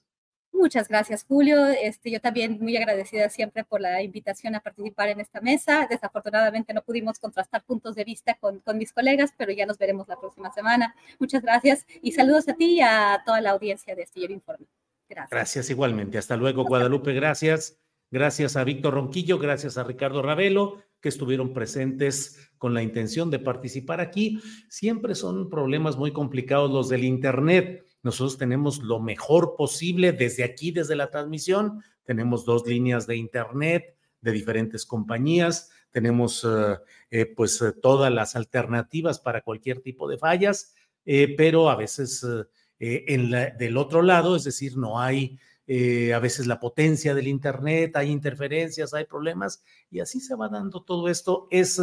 Muchas 0.64 0.88
gracias, 0.88 1.26
Julio. 1.28 1.68
Este, 1.68 2.10
yo 2.10 2.22
también 2.22 2.58
muy 2.58 2.78
agradecida 2.78 3.28
siempre 3.28 3.66
por 3.66 3.82
la 3.82 4.02
invitación 4.02 4.56
a 4.56 4.62
participar 4.62 5.10
en 5.10 5.20
esta 5.20 5.42
mesa. 5.42 5.88
Desafortunadamente 5.90 6.74
no 6.74 6.82
pudimos 6.82 7.20
contrastar 7.20 7.66
puntos 7.66 7.96
de 7.96 8.06
vista 8.06 8.36
con, 8.36 8.62
con 8.62 8.78
mis 8.78 8.94
colegas, 8.94 9.34
pero 9.38 9.52
ya 9.52 9.66
nos 9.66 9.78
veremos 9.78 10.08
la 10.08 10.18
próxima 10.18 10.54
semana. 10.54 10.96
Muchas 11.20 11.42
gracias 11.42 11.86
y 12.02 12.14
saludos 12.14 12.48
a 12.48 12.54
ti 12.54 12.76
y 12.76 12.80
a 12.80 13.22
toda 13.26 13.42
la 13.42 13.50
audiencia 13.50 13.94
de 13.94 14.04
Astillero 14.04 14.32
Informe. 14.32 14.66
Gracias. 15.10 15.32
Gracias 15.32 15.70
igualmente. 15.70 16.18
Hasta 16.18 16.38
luego, 16.38 16.64
Guadalupe. 16.64 17.12
Gracias. 17.12 17.78
Gracias 18.10 18.56
a 18.56 18.64
Víctor 18.64 18.94
Ronquillo, 18.94 19.40
gracias 19.40 19.78
a 19.78 19.84
Ricardo 19.84 20.22
Ravelo, 20.22 20.82
que 21.02 21.10
estuvieron 21.10 21.52
presentes 21.52 22.52
con 22.58 22.74
la 22.74 22.84
intención 22.84 23.30
de 23.32 23.40
participar 23.40 24.00
aquí. 24.00 24.40
Siempre 24.70 25.14
son 25.14 25.50
problemas 25.50 25.98
muy 25.98 26.14
complicados 26.14 26.72
los 26.72 26.88
del 26.88 27.04
Internet. 27.04 27.84
Nosotros 28.04 28.38
tenemos 28.38 28.84
lo 28.84 29.00
mejor 29.00 29.56
posible 29.58 30.12
desde 30.12 30.44
aquí, 30.44 30.72
desde 30.72 30.96
la 30.96 31.10
transmisión. 31.10 31.82
Tenemos 32.04 32.46
dos 32.46 32.68
líneas 32.68 33.08
de 33.08 33.16
Internet 33.16 33.96
de 34.20 34.32
diferentes 34.32 34.86
compañías. 34.86 35.72
Tenemos 35.90 36.44
eh, 36.44 36.78
eh, 37.12 37.26
pues 37.28 37.62
eh, 37.62 37.72
todas 37.72 38.12
las 38.12 38.36
alternativas 38.36 39.20
para 39.20 39.42
cualquier 39.42 39.80
tipo 39.80 40.10
de 40.10 40.18
fallas, 40.18 40.74
pero 41.06 41.70
a 41.70 41.76
veces 41.76 42.26
en 42.80 43.30
del 43.30 43.78
otro 43.78 44.02
lado, 44.02 44.38
es 44.38 44.46
decir, 44.46 44.78
no 44.78 45.02
hay 45.02 45.38
a 45.68 46.20
veces 46.20 46.48
la 46.48 46.62
potencia 46.62 47.14
del 47.14 47.28
Internet, 47.28 47.98
hay 47.98 48.10
interferencias, 48.10 48.94
hay 48.94 49.04
problemas, 49.04 49.64
y 49.92 50.00
así 50.00 50.22
se 50.22 50.36
va 50.36 50.48
dando 50.48 50.82
todo 50.82 51.10
esto. 51.10 51.48
Es 51.52 51.82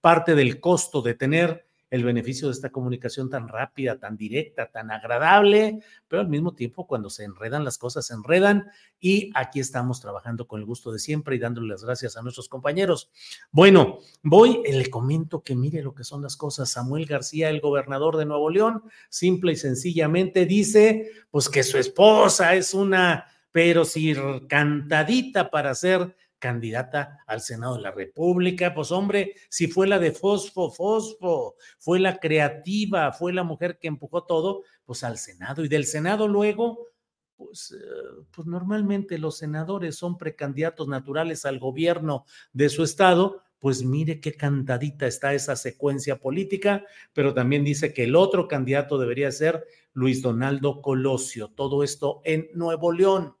parte 0.00 0.34
del 0.34 0.58
costo 0.58 1.02
de 1.02 1.14
tener 1.14 1.66
el 1.92 2.04
beneficio 2.04 2.48
de 2.48 2.54
esta 2.54 2.70
comunicación 2.70 3.28
tan 3.28 3.48
rápida, 3.48 3.98
tan 3.98 4.16
directa, 4.16 4.70
tan 4.70 4.90
agradable, 4.90 5.80
pero 6.08 6.22
al 6.22 6.28
mismo 6.28 6.54
tiempo 6.54 6.86
cuando 6.86 7.10
se 7.10 7.24
enredan 7.24 7.66
las 7.66 7.76
cosas 7.76 8.06
se 8.06 8.14
enredan 8.14 8.64
y 8.98 9.30
aquí 9.34 9.60
estamos 9.60 10.00
trabajando 10.00 10.46
con 10.48 10.58
el 10.58 10.64
gusto 10.64 10.90
de 10.90 10.98
siempre 10.98 11.36
y 11.36 11.38
dándole 11.38 11.68
las 11.68 11.84
gracias 11.84 12.16
a 12.16 12.22
nuestros 12.22 12.48
compañeros. 12.48 13.10
Bueno, 13.50 13.98
voy, 14.22 14.62
le 14.64 14.88
comento 14.88 15.42
que 15.42 15.54
mire 15.54 15.82
lo 15.82 15.94
que 15.94 16.02
son 16.02 16.22
las 16.22 16.34
cosas. 16.34 16.70
Samuel 16.70 17.04
García, 17.04 17.50
el 17.50 17.60
gobernador 17.60 18.16
de 18.16 18.24
Nuevo 18.24 18.48
León, 18.48 18.84
simple 19.10 19.52
y 19.52 19.56
sencillamente 19.56 20.46
dice, 20.46 21.10
pues 21.30 21.50
que 21.50 21.62
su 21.62 21.76
esposa 21.76 22.54
es 22.54 22.72
una, 22.72 23.26
pero 23.50 23.84
si 23.84 24.16
cantadita 24.48 25.50
para 25.50 25.74
ser 25.74 26.16
candidata 26.42 27.20
al 27.28 27.40
Senado 27.40 27.76
de 27.76 27.82
la 27.82 27.92
República. 27.92 28.74
Pues 28.74 28.90
hombre, 28.90 29.36
si 29.48 29.68
fue 29.68 29.86
la 29.86 30.00
de 30.00 30.10
Fosfo, 30.10 30.72
Fosfo, 30.72 31.54
fue 31.78 32.00
la 32.00 32.18
creativa, 32.18 33.12
fue 33.12 33.32
la 33.32 33.44
mujer 33.44 33.78
que 33.78 33.86
empujó 33.86 34.24
todo, 34.24 34.64
pues 34.84 35.04
al 35.04 35.18
Senado. 35.18 35.64
Y 35.64 35.68
del 35.68 35.86
Senado 35.86 36.26
luego, 36.26 36.88
pues, 37.36 37.70
eh, 37.70 38.24
pues 38.32 38.48
normalmente 38.48 39.18
los 39.18 39.38
senadores 39.38 39.94
son 39.94 40.18
precandidatos 40.18 40.88
naturales 40.88 41.44
al 41.44 41.60
gobierno 41.60 42.24
de 42.52 42.68
su 42.68 42.82
estado. 42.82 43.42
Pues 43.60 43.84
mire 43.84 44.20
qué 44.20 44.32
cantadita 44.32 45.06
está 45.06 45.34
esa 45.34 45.54
secuencia 45.54 46.18
política, 46.18 46.84
pero 47.12 47.32
también 47.32 47.62
dice 47.62 47.94
que 47.94 48.02
el 48.02 48.16
otro 48.16 48.48
candidato 48.48 48.98
debería 48.98 49.30
ser 49.30 49.64
Luis 49.92 50.20
Donaldo 50.20 50.82
Colosio. 50.82 51.52
Todo 51.54 51.84
esto 51.84 52.20
en 52.24 52.48
Nuevo 52.54 52.90
León 52.90 53.36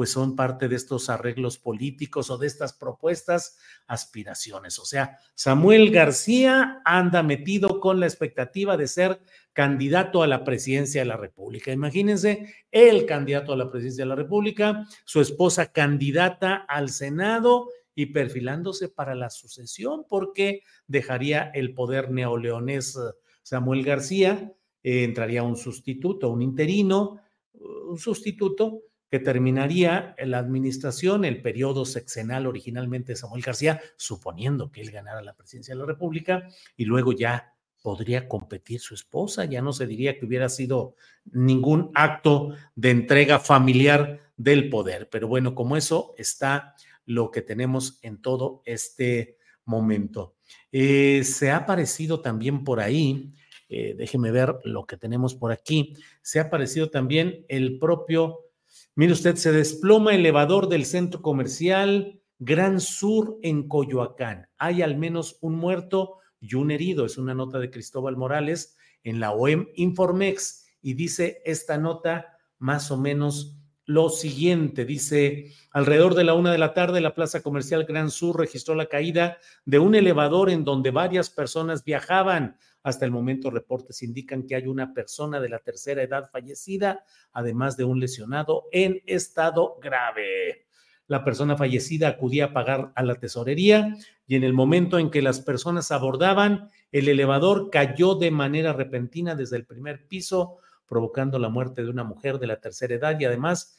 pues 0.00 0.12
son 0.12 0.34
parte 0.34 0.66
de 0.66 0.76
estos 0.76 1.10
arreglos 1.10 1.58
políticos 1.58 2.30
o 2.30 2.38
de 2.38 2.46
estas 2.46 2.72
propuestas, 2.72 3.58
aspiraciones. 3.86 4.78
O 4.78 4.86
sea, 4.86 5.18
Samuel 5.34 5.90
García 5.90 6.80
anda 6.86 7.22
metido 7.22 7.80
con 7.80 8.00
la 8.00 8.06
expectativa 8.06 8.78
de 8.78 8.88
ser 8.88 9.20
candidato 9.52 10.22
a 10.22 10.26
la 10.26 10.42
presidencia 10.42 11.02
de 11.02 11.04
la 11.04 11.18
República. 11.18 11.70
Imagínense, 11.70 12.50
el 12.70 13.04
candidato 13.04 13.52
a 13.52 13.58
la 13.58 13.70
presidencia 13.70 14.04
de 14.04 14.08
la 14.08 14.14
República, 14.14 14.88
su 15.04 15.20
esposa 15.20 15.70
candidata 15.70 16.54
al 16.54 16.88
Senado 16.88 17.68
y 17.94 18.06
perfilándose 18.06 18.88
para 18.88 19.14
la 19.14 19.28
sucesión 19.28 20.06
porque 20.08 20.62
dejaría 20.86 21.50
el 21.52 21.74
poder 21.74 22.10
neoleonés 22.10 22.96
eh, 22.96 23.00
Samuel 23.42 23.84
García, 23.84 24.50
eh, 24.82 25.04
entraría 25.04 25.42
un 25.42 25.58
sustituto, 25.58 26.30
un 26.30 26.40
interino, 26.40 27.20
un 27.52 27.98
sustituto 27.98 28.84
que 29.10 29.18
terminaría 29.18 30.14
la 30.18 30.38
administración, 30.38 31.24
el 31.24 31.42
periodo 31.42 31.84
sexenal 31.84 32.46
originalmente 32.46 33.12
de 33.12 33.16
Samuel 33.16 33.42
García, 33.42 33.80
suponiendo 33.96 34.70
que 34.70 34.82
él 34.82 34.90
ganara 34.90 35.20
la 35.22 35.34
presidencia 35.34 35.74
de 35.74 35.80
la 35.80 35.86
República, 35.86 36.48
y 36.76 36.84
luego 36.84 37.12
ya 37.12 37.54
podría 37.82 38.28
competir 38.28 38.80
su 38.80 38.94
esposa, 38.94 39.46
ya 39.46 39.62
no 39.62 39.72
se 39.72 39.86
diría 39.86 40.18
que 40.18 40.26
hubiera 40.26 40.48
sido 40.48 40.94
ningún 41.32 41.90
acto 41.94 42.54
de 42.76 42.90
entrega 42.90 43.38
familiar 43.38 44.20
del 44.36 44.68
poder. 44.68 45.08
Pero 45.10 45.28
bueno, 45.28 45.54
como 45.54 45.76
eso 45.76 46.14
está 46.16 46.74
lo 47.04 47.30
que 47.30 47.42
tenemos 47.42 47.98
en 48.02 48.22
todo 48.22 48.62
este 48.64 49.38
momento. 49.64 50.36
Eh, 50.70 51.22
se 51.24 51.50
ha 51.50 51.56
aparecido 51.56 52.20
también 52.20 52.64
por 52.64 52.80
ahí, 52.80 53.32
eh, 53.68 53.94
déjeme 53.96 54.30
ver 54.30 54.56
lo 54.64 54.86
que 54.86 54.96
tenemos 54.96 55.34
por 55.34 55.50
aquí, 55.50 55.94
se 56.22 56.38
ha 56.38 56.42
aparecido 56.42 56.90
también 56.90 57.44
el 57.48 57.78
propio 57.78 58.49
Mire 58.96 59.12
usted, 59.12 59.36
se 59.36 59.52
desploma 59.52 60.12
el 60.12 60.20
elevador 60.20 60.68
del 60.68 60.84
centro 60.84 61.22
comercial 61.22 62.20
Gran 62.38 62.80
Sur 62.80 63.38
en 63.42 63.68
Coyoacán. 63.68 64.48
Hay 64.58 64.82
al 64.82 64.96
menos 64.96 65.38
un 65.40 65.56
muerto 65.56 66.16
y 66.40 66.54
un 66.54 66.70
herido. 66.70 67.04
Es 67.06 67.16
una 67.16 67.34
nota 67.34 67.58
de 67.58 67.70
Cristóbal 67.70 68.16
Morales 68.16 68.76
en 69.04 69.20
la 69.20 69.32
OEM 69.32 69.68
Informex 69.74 70.66
y 70.82 70.94
dice 70.94 71.40
esta 71.44 71.78
nota 71.78 72.38
más 72.58 72.90
o 72.90 72.98
menos 72.98 73.56
lo 73.84 74.08
siguiente. 74.08 74.84
Dice, 74.84 75.52
alrededor 75.72 76.14
de 76.14 76.24
la 76.24 76.34
una 76.34 76.52
de 76.52 76.58
la 76.58 76.74
tarde, 76.74 77.00
la 77.00 77.14
Plaza 77.14 77.42
Comercial 77.42 77.84
Gran 77.84 78.10
Sur 78.10 78.38
registró 78.38 78.74
la 78.74 78.86
caída 78.86 79.38
de 79.64 79.78
un 79.78 79.94
elevador 79.94 80.50
en 80.50 80.64
donde 80.64 80.90
varias 80.90 81.30
personas 81.30 81.84
viajaban. 81.84 82.56
Hasta 82.82 83.04
el 83.04 83.10
momento, 83.10 83.50
reportes 83.50 84.02
indican 84.02 84.46
que 84.46 84.54
hay 84.54 84.66
una 84.66 84.94
persona 84.94 85.38
de 85.40 85.50
la 85.50 85.58
tercera 85.58 86.02
edad 86.02 86.30
fallecida, 86.30 87.04
además 87.32 87.76
de 87.76 87.84
un 87.84 88.00
lesionado 88.00 88.64
en 88.72 89.02
estado 89.06 89.78
grave. 89.82 90.66
La 91.06 91.24
persona 91.24 91.56
fallecida 91.56 92.08
acudía 92.08 92.46
a 92.46 92.52
pagar 92.52 92.92
a 92.94 93.02
la 93.02 93.16
tesorería 93.16 93.96
y 94.26 94.36
en 94.36 94.44
el 94.44 94.52
momento 94.52 94.98
en 94.98 95.10
que 95.10 95.22
las 95.22 95.40
personas 95.40 95.90
abordaban, 95.90 96.70
el 96.92 97.08
elevador 97.08 97.68
cayó 97.68 98.14
de 98.14 98.30
manera 98.30 98.72
repentina 98.72 99.34
desde 99.34 99.56
el 99.56 99.66
primer 99.66 100.06
piso, 100.06 100.58
provocando 100.86 101.38
la 101.38 101.48
muerte 101.48 101.82
de 101.82 101.90
una 101.90 102.04
mujer 102.04 102.38
de 102.38 102.46
la 102.46 102.60
tercera 102.60 102.94
edad 102.94 103.18
y 103.18 103.24
además 103.24 103.76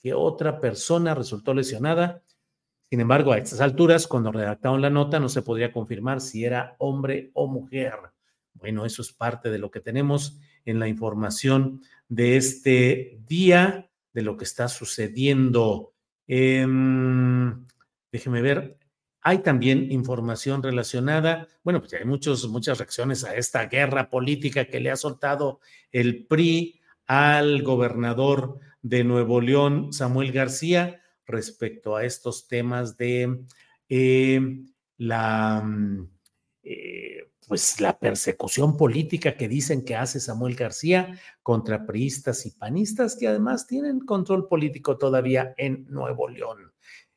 que 0.00 0.14
otra 0.14 0.60
persona 0.60 1.14
resultó 1.14 1.54
lesionada. 1.54 2.22
Sin 2.90 3.00
embargo, 3.00 3.32
a 3.32 3.38
estas 3.38 3.60
alturas, 3.60 4.06
cuando 4.06 4.30
redactaron 4.30 4.82
la 4.82 4.90
nota, 4.90 5.18
no 5.18 5.28
se 5.28 5.42
podría 5.42 5.72
confirmar 5.72 6.20
si 6.20 6.44
era 6.44 6.76
hombre 6.78 7.30
o 7.34 7.46
mujer. 7.46 7.94
Bueno, 8.60 8.84
eso 8.84 9.02
es 9.02 9.12
parte 9.12 9.50
de 9.50 9.58
lo 9.58 9.70
que 9.70 9.80
tenemos 9.80 10.38
en 10.64 10.78
la 10.78 10.86
información 10.86 11.82
de 12.08 12.36
este 12.36 13.18
día, 13.26 13.90
de 14.12 14.22
lo 14.22 14.36
que 14.36 14.44
está 14.44 14.68
sucediendo. 14.68 15.94
Em, 16.26 17.66
déjeme 18.12 18.42
ver, 18.42 18.78
hay 19.22 19.38
también 19.38 19.90
información 19.90 20.62
relacionada, 20.62 21.48
bueno, 21.62 21.80
pues 21.80 21.94
hay 21.94 22.04
muchos, 22.04 22.48
muchas 22.48 22.78
reacciones 22.78 23.24
a 23.24 23.34
esta 23.34 23.66
guerra 23.66 24.08
política 24.08 24.66
que 24.66 24.80
le 24.80 24.90
ha 24.90 24.96
soltado 24.96 25.60
el 25.90 26.26
PRI 26.26 26.80
al 27.06 27.62
gobernador 27.62 28.60
de 28.82 29.04
Nuevo 29.04 29.40
León, 29.40 29.92
Samuel 29.92 30.32
García, 30.32 31.02
respecto 31.26 31.96
a 31.96 32.04
estos 32.04 32.48
temas 32.48 32.96
de 32.96 33.44
eh, 33.88 34.64
la... 34.96 35.62
Mm, 35.64 36.08
eh, 36.62 37.19
pues 37.50 37.80
la 37.80 37.98
persecución 37.98 38.76
política 38.76 39.34
que 39.34 39.48
dicen 39.48 39.84
que 39.84 39.96
hace 39.96 40.20
Samuel 40.20 40.54
García 40.54 41.18
contra 41.42 41.84
priistas 41.84 42.46
y 42.46 42.52
panistas 42.52 43.16
que 43.16 43.26
además 43.26 43.66
tienen 43.66 43.98
control 43.98 44.46
político 44.46 44.96
todavía 44.98 45.52
en 45.56 45.84
Nuevo 45.88 46.28
León. 46.28 46.72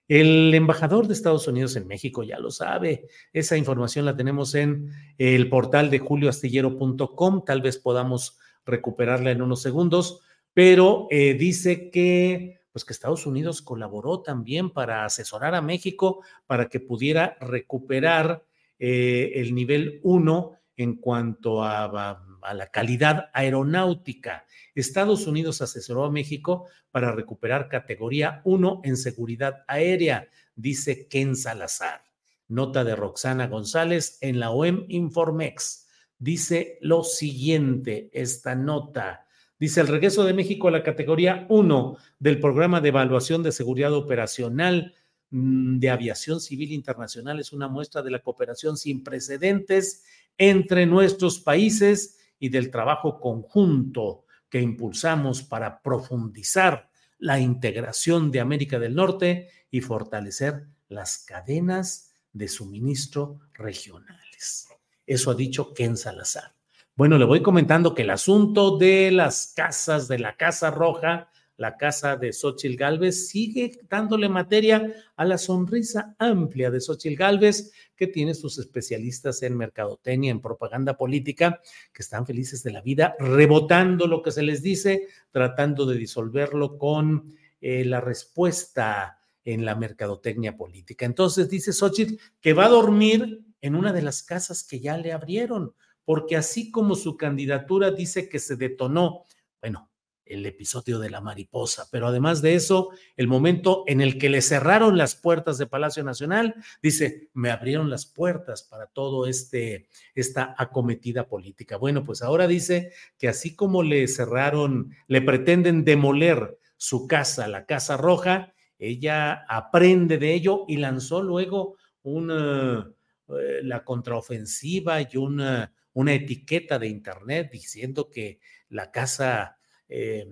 El 0.07 0.51
embajador 0.55 1.05
de 1.05 1.13
Estados 1.13 1.47
Unidos 1.47 1.75
en 1.75 1.85
México 1.85 2.23
ya 2.23 2.39
lo 2.39 2.49
sabe. 2.49 3.05
Esa 3.31 3.57
información 3.57 4.05
la 4.05 4.17
tenemos 4.17 4.55
en 4.55 4.89
el 5.19 5.49
portal 5.49 5.91
de 5.91 5.99
julioastillero.com. 5.99 7.45
Tal 7.45 7.61
vez 7.61 7.77
podamos 7.77 8.39
recuperarla 8.65 9.29
en 9.29 9.43
unos 9.43 9.61
segundos, 9.61 10.21
pero 10.51 11.05
eh, 11.11 11.35
dice 11.35 11.91
que 11.91 12.59
pues 12.71 12.85
que 12.85 12.93
Estados 12.93 13.27
Unidos 13.27 13.61
colaboró 13.61 14.23
también 14.23 14.71
para 14.71 15.05
asesorar 15.05 15.53
a 15.53 15.61
México 15.61 16.23
para 16.47 16.69
que 16.69 16.79
pudiera 16.79 17.37
recuperar 17.39 18.43
eh, 18.85 19.39
el 19.39 19.55
nivel 19.55 20.01
1 20.03 20.59
en 20.75 20.97
cuanto 20.97 21.63
a, 21.63 22.19
la 22.53 22.67
calidad 22.67 23.29
aeronáutica. 23.31 24.45
Estados 24.75 25.25
Unidos 25.25 25.61
asesoró 25.61 26.03
a 26.03 26.11
México 26.11 26.67
para 26.91 27.13
recuperar 27.13 27.69
categoría 27.69 28.41
1 28.43 28.81
en 28.83 28.97
seguridad 28.97 29.63
aérea, 29.69 30.27
dice 30.57 31.07
Ken 31.07 31.37
Salazar. 31.37 32.01
Nota 32.49 32.83
de 32.83 32.97
Roxana 32.97 33.47
González 33.47 34.17
en 34.19 34.41
la 34.41 34.51
OEM 34.51 34.83
Informex. 34.89 35.87
Dice 36.19 36.77
lo 36.81 37.05
siguiente, 37.05 38.09
esta 38.11 38.53
nota. 38.53 39.27
Dice 39.57 39.79
el 39.79 39.87
regreso 39.87 40.25
de 40.25 40.33
México 40.33 40.67
a 40.67 40.71
la 40.71 40.83
categoría 40.83 41.45
1 41.47 41.97
del 42.19 42.41
programa 42.41 42.81
de 42.81 42.89
evaluación 42.89 43.43
de 43.43 43.53
seguridad 43.53 43.93
operacional 43.93 44.93
de 45.35 45.89
aviación 45.89 46.39
civil 46.39 46.71
internacional 46.71 47.39
es 47.39 47.53
una 47.53 47.67
muestra 47.67 48.03
de 48.03 48.11
la 48.11 48.19
cooperación 48.19 48.77
sin 48.77 49.03
precedentes 49.03 50.03
entre 50.37 50.85
nuestros 50.85 51.39
países 51.39 52.19
y 52.37 52.49
del 52.49 52.69
trabajo 52.69 53.19
conjunto 53.19 54.25
que 54.47 54.61
impulsamos 54.61 55.41
para 55.41 55.81
profundizar 55.81 56.91
la 57.17 57.39
integración 57.39 58.29
de 58.29 58.41
América 58.41 58.77
del 58.77 58.93
Norte 58.93 59.49
y 59.71 59.81
fortalecer 59.81 60.67
las 60.87 61.17
cadenas 61.17 62.13
de 62.31 62.47
suministro 62.47 63.39
regionales. 63.53 64.67
Eso 65.07 65.31
ha 65.31 65.35
dicho 65.35 65.73
Ken 65.73 65.97
Salazar. 65.97 66.53
Bueno, 66.95 67.17
le 67.17 67.25
voy 67.25 67.41
comentando 67.41 67.95
que 67.95 68.03
el 68.03 68.11
asunto 68.11 68.77
de 68.77 69.09
las 69.09 69.51
casas 69.55 70.07
de 70.07 70.19
la 70.19 70.37
Casa 70.37 70.69
Roja, 70.69 71.31
la 71.63 71.77
casa 71.77 72.17
de 72.17 72.33
Xochitl 72.33 72.75
Galvez, 72.75 73.29
sigue 73.29 73.79
dándole 73.89 74.27
materia 74.27 74.93
a 75.15 75.23
la 75.23 75.37
sonrisa 75.37 76.13
amplia 76.19 76.69
de 76.69 76.81
Xochitl 76.81 77.15
Galvez, 77.15 77.71
que 77.95 78.07
tiene 78.07 78.33
sus 78.33 78.59
especialistas 78.59 79.41
en 79.43 79.55
mercadotecnia, 79.55 80.31
en 80.31 80.41
propaganda 80.41 80.97
política, 80.97 81.61
que 81.93 82.01
están 82.01 82.25
felices 82.25 82.63
de 82.63 82.73
la 82.73 82.81
vida, 82.81 83.15
rebotando 83.17 84.07
lo 84.07 84.21
que 84.21 84.31
se 84.31 84.43
les 84.43 84.61
dice, 84.61 85.07
tratando 85.31 85.85
de 85.85 85.97
disolverlo 85.97 86.77
con 86.77 87.33
eh, 87.61 87.85
la 87.85 88.01
respuesta 88.01 89.17
en 89.45 89.63
la 89.63 89.75
mercadotecnia 89.75 90.57
política. 90.57 91.05
Entonces 91.05 91.49
dice 91.49 91.71
Xochitl 91.71 92.15
que 92.41 92.51
va 92.51 92.65
a 92.65 92.69
dormir 92.69 93.39
en 93.61 93.75
una 93.75 93.93
de 93.93 94.01
las 94.01 94.21
casas 94.21 94.65
que 94.65 94.81
ya 94.81 94.97
le 94.97 95.13
abrieron 95.13 95.73
porque 96.03 96.35
así 96.35 96.71
como 96.71 96.95
su 96.95 97.15
candidatura 97.15 97.91
dice 97.91 98.27
que 98.27 98.39
se 98.39 98.57
detonó, 98.57 99.23
bueno, 99.61 99.89
el 100.25 100.45
episodio 100.45 100.99
de 100.99 101.09
la 101.09 101.21
mariposa, 101.21 101.87
pero 101.91 102.07
además 102.07 102.41
de 102.41 102.55
eso, 102.55 102.89
el 103.17 103.27
momento 103.27 103.83
en 103.87 104.01
el 104.01 104.17
que 104.17 104.29
le 104.29 104.41
cerraron 104.41 104.97
las 104.97 105.15
puertas 105.15 105.57
de 105.57 105.67
Palacio 105.67 106.03
Nacional, 106.03 106.55
dice, 106.81 107.29
me 107.33 107.51
abrieron 107.51 107.89
las 107.89 108.05
puertas 108.05 108.63
para 108.63 108.87
todo 108.87 109.27
este 109.27 109.87
esta 110.15 110.55
acometida 110.57 111.27
política. 111.27 111.77
Bueno, 111.77 112.03
pues 112.03 112.21
ahora 112.21 112.47
dice 112.47 112.91
que 113.17 113.27
así 113.27 113.55
como 113.55 113.83
le 113.83 114.07
cerraron, 114.07 114.95
le 115.07 115.21
pretenden 115.21 115.83
demoler 115.83 116.57
su 116.77 117.07
casa, 117.07 117.47
la 117.47 117.65
Casa 117.65 117.97
Roja, 117.97 118.53
ella 118.79 119.45
aprende 119.47 120.17
de 120.17 120.33
ello 120.33 120.65
y 120.67 120.77
lanzó 120.77 121.21
luego 121.21 121.77
una 122.03 122.91
eh, 123.29 123.59
la 123.63 123.83
contraofensiva 123.83 125.01
y 125.01 125.17
una 125.17 125.71
una 125.93 126.13
etiqueta 126.13 126.79
de 126.79 126.87
Internet 126.87 127.49
diciendo 127.51 128.09
que 128.09 128.39
la 128.69 128.91
casa, 128.91 129.57
eh, 129.95 130.27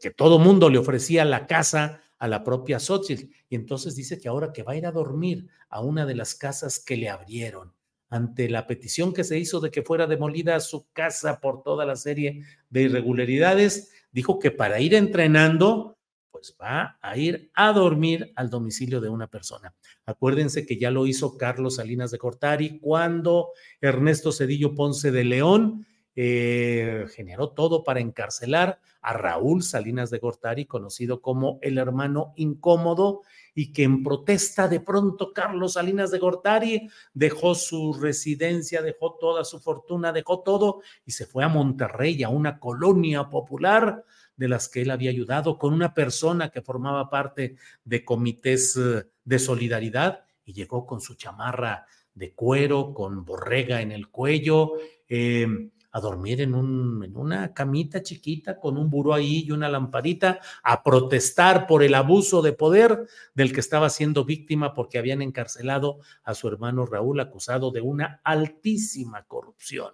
que 0.00 0.10
todo 0.10 0.38
mundo 0.38 0.70
le 0.70 0.78
ofrecía 0.78 1.26
la 1.26 1.46
casa 1.46 2.00
a 2.18 2.26
la 2.26 2.42
propia 2.42 2.80
Xochitl. 2.80 3.30
Y 3.50 3.54
entonces 3.54 3.94
dice 3.94 4.18
que 4.18 4.28
ahora 4.28 4.50
que 4.50 4.62
va 4.62 4.72
a 4.72 4.76
ir 4.76 4.86
a 4.86 4.92
dormir 4.92 5.48
a 5.68 5.82
una 5.82 6.06
de 6.06 6.14
las 6.14 6.34
casas 6.34 6.78
que 6.78 6.96
le 6.96 7.10
abrieron, 7.10 7.74
ante 8.08 8.48
la 8.48 8.66
petición 8.66 9.12
que 9.12 9.24
se 9.24 9.38
hizo 9.38 9.60
de 9.60 9.70
que 9.70 9.82
fuera 9.82 10.06
demolida 10.06 10.58
su 10.60 10.88
casa 10.92 11.38
por 11.40 11.62
toda 11.62 11.84
la 11.84 11.96
serie 11.96 12.44
de 12.70 12.82
irregularidades, 12.82 13.92
dijo 14.10 14.38
que 14.38 14.50
para 14.50 14.80
ir 14.80 14.94
entrenando 14.94 15.98
pues 16.30 16.56
va 16.60 16.98
a 17.02 17.16
ir 17.16 17.50
a 17.54 17.72
dormir 17.72 18.32
al 18.36 18.48
domicilio 18.48 19.00
de 19.00 19.08
una 19.08 19.26
persona. 19.26 19.74
Acuérdense 20.04 20.64
que 20.64 20.78
ya 20.78 20.90
lo 20.90 21.06
hizo 21.06 21.36
Carlos 21.36 21.76
Salinas 21.76 22.10
de 22.10 22.18
Cortari 22.18 22.78
cuando 22.78 23.50
Ernesto 23.80 24.32
Cedillo 24.32 24.74
Ponce 24.74 25.10
de 25.10 25.24
León 25.24 25.86
eh, 26.16 27.06
generó 27.14 27.50
todo 27.50 27.84
para 27.84 28.00
encarcelar 28.00 28.80
a 29.02 29.12
Raúl 29.12 29.62
Salinas 29.62 30.10
de 30.10 30.18
Gortari, 30.18 30.64
conocido 30.64 31.20
como 31.20 31.58
el 31.60 31.78
hermano 31.78 32.32
incómodo, 32.36 33.20
y 33.54 33.72
que 33.72 33.84
en 33.84 34.02
protesta 34.02 34.66
de 34.66 34.80
pronto 34.80 35.32
Carlos 35.32 35.74
Salinas 35.74 36.10
de 36.10 36.18
Gortari 36.18 36.88
dejó 37.14 37.54
su 37.54 37.92
residencia, 37.94 38.82
dejó 38.82 39.14
toda 39.14 39.44
su 39.44 39.60
fortuna, 39.60 40.12
dejó 40.12 40.40
todo 40.40 40.80
y 41.04 41.12
se 41.12 41.26
fue 41.26 41.44
a 41.44 41.48
Monterrey, 41.48 42.22
a 42.22 42.28
una 42.28 42.58
colonia 42.58 43.30
popular 43.30 44.04
de 44.36 44.48
las 44.48 44.68
que 44.68 44.82
él 44.82 44.90
había 44.90 45.10
ayudado, 45.10 45.58
con 45.58 45.72
una 45.72 45.94
persona 45.94 46.50
que 46.50 46.60
formaba 46.60 47.08
parte 47.08 47.56
de 47.84 48.04
comités 48.04 48.76
eh, 48.76 49.04
de 49.24 49.38
solidaridad 49.38 50.24
y 50.44 50.52
llegó 50.52 50.86
con 50.86 51.00
su 51.00 51.14
chamarra 51.14 51.86
de 52.14 52.32
cuero, 52.32 52.92
con 52.94 53.24
borrega 53.24 53.80
en 53.80 53.92
el 53.92 54.08
cuello, 54.08 54.72
em, 55.08 55.70
a 55.96 56.00
dormir 56.00 56.42
en, 56.42 56.54
un, 56.54 57.02
en 57.02 57.16
una 57.16 57.54
camita 57.54 58.02
chiquita 58.02 58.60
con 58.60 58.76
un 58.76 58.90
buró 58.90 59.14
ahí 59.14 59.44
y 59.46 59.50
una 59.50 59.70
lamparita, 59.70 60.40
a 60.62 60.82
protestar 60.82 61.66
por 61.66 61.82
el 61.82 61.94
abuso 61.94 62.42
de 62.42 62.52
poder 62.52 63.06
del 63.34 63.50
que 63.50 63.60
estaba 63.60 63.88
siendo 63.88 64.26
víctima 64.26 64.74
porque 64.74 64.98
habían 64.98 65.22
encarcelado 65.22 66.00
a 66.22 66.34
su 66.34 66.48
hermano 66.48 66.84
Raúl 66.84 67.18
acusado 67.18 67.70
de 67.70 67.80
una 67.80 68.20
altísima 68.24 69.22
corrupción. 69.22 69.92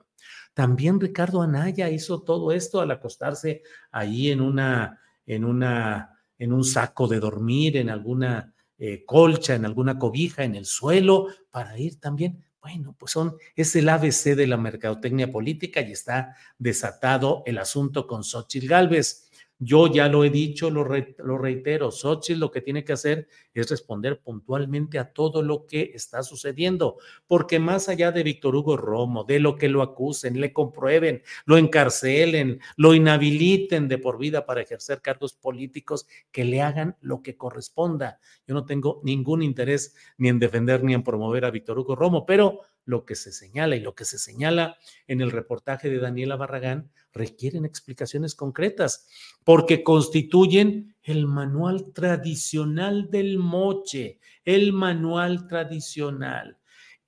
También 0.55 1.01
Ricardo 1.01 1.41
Anaya 1.41 1.89
hizo 1.89 2.23
todo 2.23 2.51
esto 2.51 2.81
al 2.81 2.91
acostarse 2.91 3.63
ahí 3.93 4.33
en 4.33 4.41
una, 4.41 4.99
en 5.25 5.45
una, 5.45 6.19
en 6.37 6.53
un 6.53 6.65
saco 6.65 7.07
de 7.07 7.21
dormir, 7.21 7.77
en 7.77 7.91
alguna 7.91 8.53
eh, 8.77 9.05
colcha, 9.05 9.55
en 9.55 9.65
alguna 9.65 10.01
cobija, 10.01 10.43
en 10.43 10.57
el 10.57 10.65
suelo, 10.65 11.29
para 11.53 11.79
ir 11.79 12.01
también. 12.01 12.43
Bueno, 12.63 12.95
pues 12.97 13.11
son, 13.11 13.37
es 13.57 13.75
el 13.75 13.89
ABC 13.89 14.37
de 14.37 14.47
la 14.47 14.57
mercadotecnia 14.57 15.33
política 15.33 15.81
y 15.81 15.91
está 15.91 16.37
desatado 16.59 17.43
el 17.45 17.59
asunto 17.59 18.07
con 18.07 18.23
Xochitl 18.23 18.69
Gálvez. 18.69 19.32
Yo 19.65 19.87
ya 19.87 20.09
lo 20.09 20.25
he 20.25 20.31
dicho, 20.31 20.71
lo, 20.71 20.85
lo 21.19 21.39
reitero, 21.39 21.93
Xochitl 21.93 22.41
lo 22.41 22.51
que 22.51 22.63
tiene 22.63 22.83
que 22.83 22.95
hacer 22.95 23.29
es 23.55 23.71
responder 23.71 24.21
puntualmente 24.21 24.99
a 24.99 25.13
todo 25.13 25.41
lo 25.41 25.67
que 25.67 25.93
está 25.95 26.25
sucediendo, 26.25 26.97
porque 27.29 27.61
más 27.61 27.89
allá 27.89 28.11
de 28.11 28.25
Víctor 28.25 28.57
Hugo 28.57 28.77
Romo, 28.77 29.23
de 29.23 29.39
lo 29.39 29.55
que 29.55 29.69
lo 29.69 29.83
acusen, 29.83 30.41
le 30.41 30.53
comprueben, 30.53 31.23
lo 31.45 31.59
encarcelen, 31.59 32.59
lo 32.77 32.93
inhabiliten 32.93 33.87
de 33.87 33.99
por 33.99 34.19
vida 34.19 34.47
para 34.47 34.63
ejercer 34.63 35.01
cargos 35.01 35.35
políticos, 35.35 36.09
que 36.33 36.45
le 36.45 36.61
hagan 36.61 36.97
lo 37.01 37.23
que 37.23 37.37
corresponda. 37.37 38.19
Yo 38.49 38.55
no 38.55 38.67
tengo 38.67 39.01
ningún 39.05 39.45
interés 39.45 39.95
ni 40.19 40.29
en 40.29 40.41
defender 40.41 40.83
ni 40.83 40.93
en 40.93 41.05
promover 41.05 41.45
a 41.45 41.53
Víctor 41.53 41.79
Hugo 41.79 41.95
Romo, 41.95 42.27
pero 42.27 42.63
lo 42.85 43.05
que 43.05 43.15
se 43.15 43.31
señala 43.31 43.77
y 43.77 43.81
lo 43.81 43.95
que 43.95 44.05
se 44.05 44.19
señala 44.19 44.77
en 45.07 45.21
el 45.21 45.31
reportaje 45.31 45.89
de 45.89 46.01
Daniela 46.01 46.35
Barragán 46.35 46.91
requieren 47.13 47.65
explicaciones 47.65 48.35
concretas 48.35 49.07
porque 49.45 49.83
constituyen 49.83 50.95
el 51.03 51.27
manual 51.27 51.93
tradicional 51.93 53.11
del 53.11 53.39
moche, 53.39 54.19
el 54.45 54.73
manual 54.73 55.47
tradicional. 55.47 56.59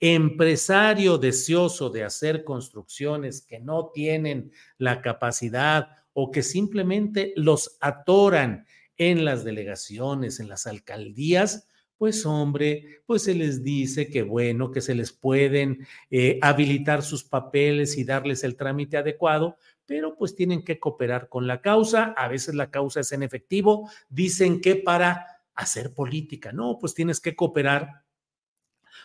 Empresario 0.00 1.18
deseoso 1.18 1.88
de 1.88 2.04
hacer 2.04 2.44
construcciones 2.44 3.42
que 3.42 3.60
no 3.60 3.90
tienen 3.94 4.52
la 4.76 5.00
capacidad 5.00 5.88
o 6.12 6.30
que 6.30 6.42
simplemente 6.42 7.32
los 7.36 7.76
atoran 7.80 8.66
en 8.96 9.24
las 9.24 9.44
delegaciones, 9.44 10.40
en 10.40 10.48
las 10.48 10.66
alcaldías, 10.66 11.68
pues 11.96 12.26
hombre, 12.26 13.00
pues 13.06 13.22
se 13.22 13.34
les 13.34 13.62
dice 13.62 14.08
que 14.08 14.22
bueno, 14.22 14.70
que 14.70 14.80
se 14.80 14.94
les 14.94 15.12
pueden 15.12 15.86
eh, 16.10 16.38
habilitar 16.42 17.02
sus 17.02 17.24
papeles 17.24 17.96
y 17.96 18.04
darles 18.04 18.44
el 18.44 18.56
trámite 18.56 18.96
adecuado, 18.96 19.56
pero 19.86 20.16
pues 20.16 20.34
tienen 20.34 20.64
que 20.64 20.78
cooperar 20.78 21.28
con 21.28 21.46
la 21.46 21.60
causa, 21.60 22.14
a 22.16 22.28
veces 22.28 22.54
la 22.54 22.70
causa 22.70 23.00
es 23.00 23.12
en 23.12 23.22
efectivo, 23.22 23.90
dicen 24.08 24.60
que 24.60 24.76
para 24.76 25.26
hacer 25.54 25.94
política, 25.94 26.52
no, 26.52 26.78
pues 26.80 26.94
tienes 26.94 27.20
que 27.20 27.36
cooperar 27.36 28.04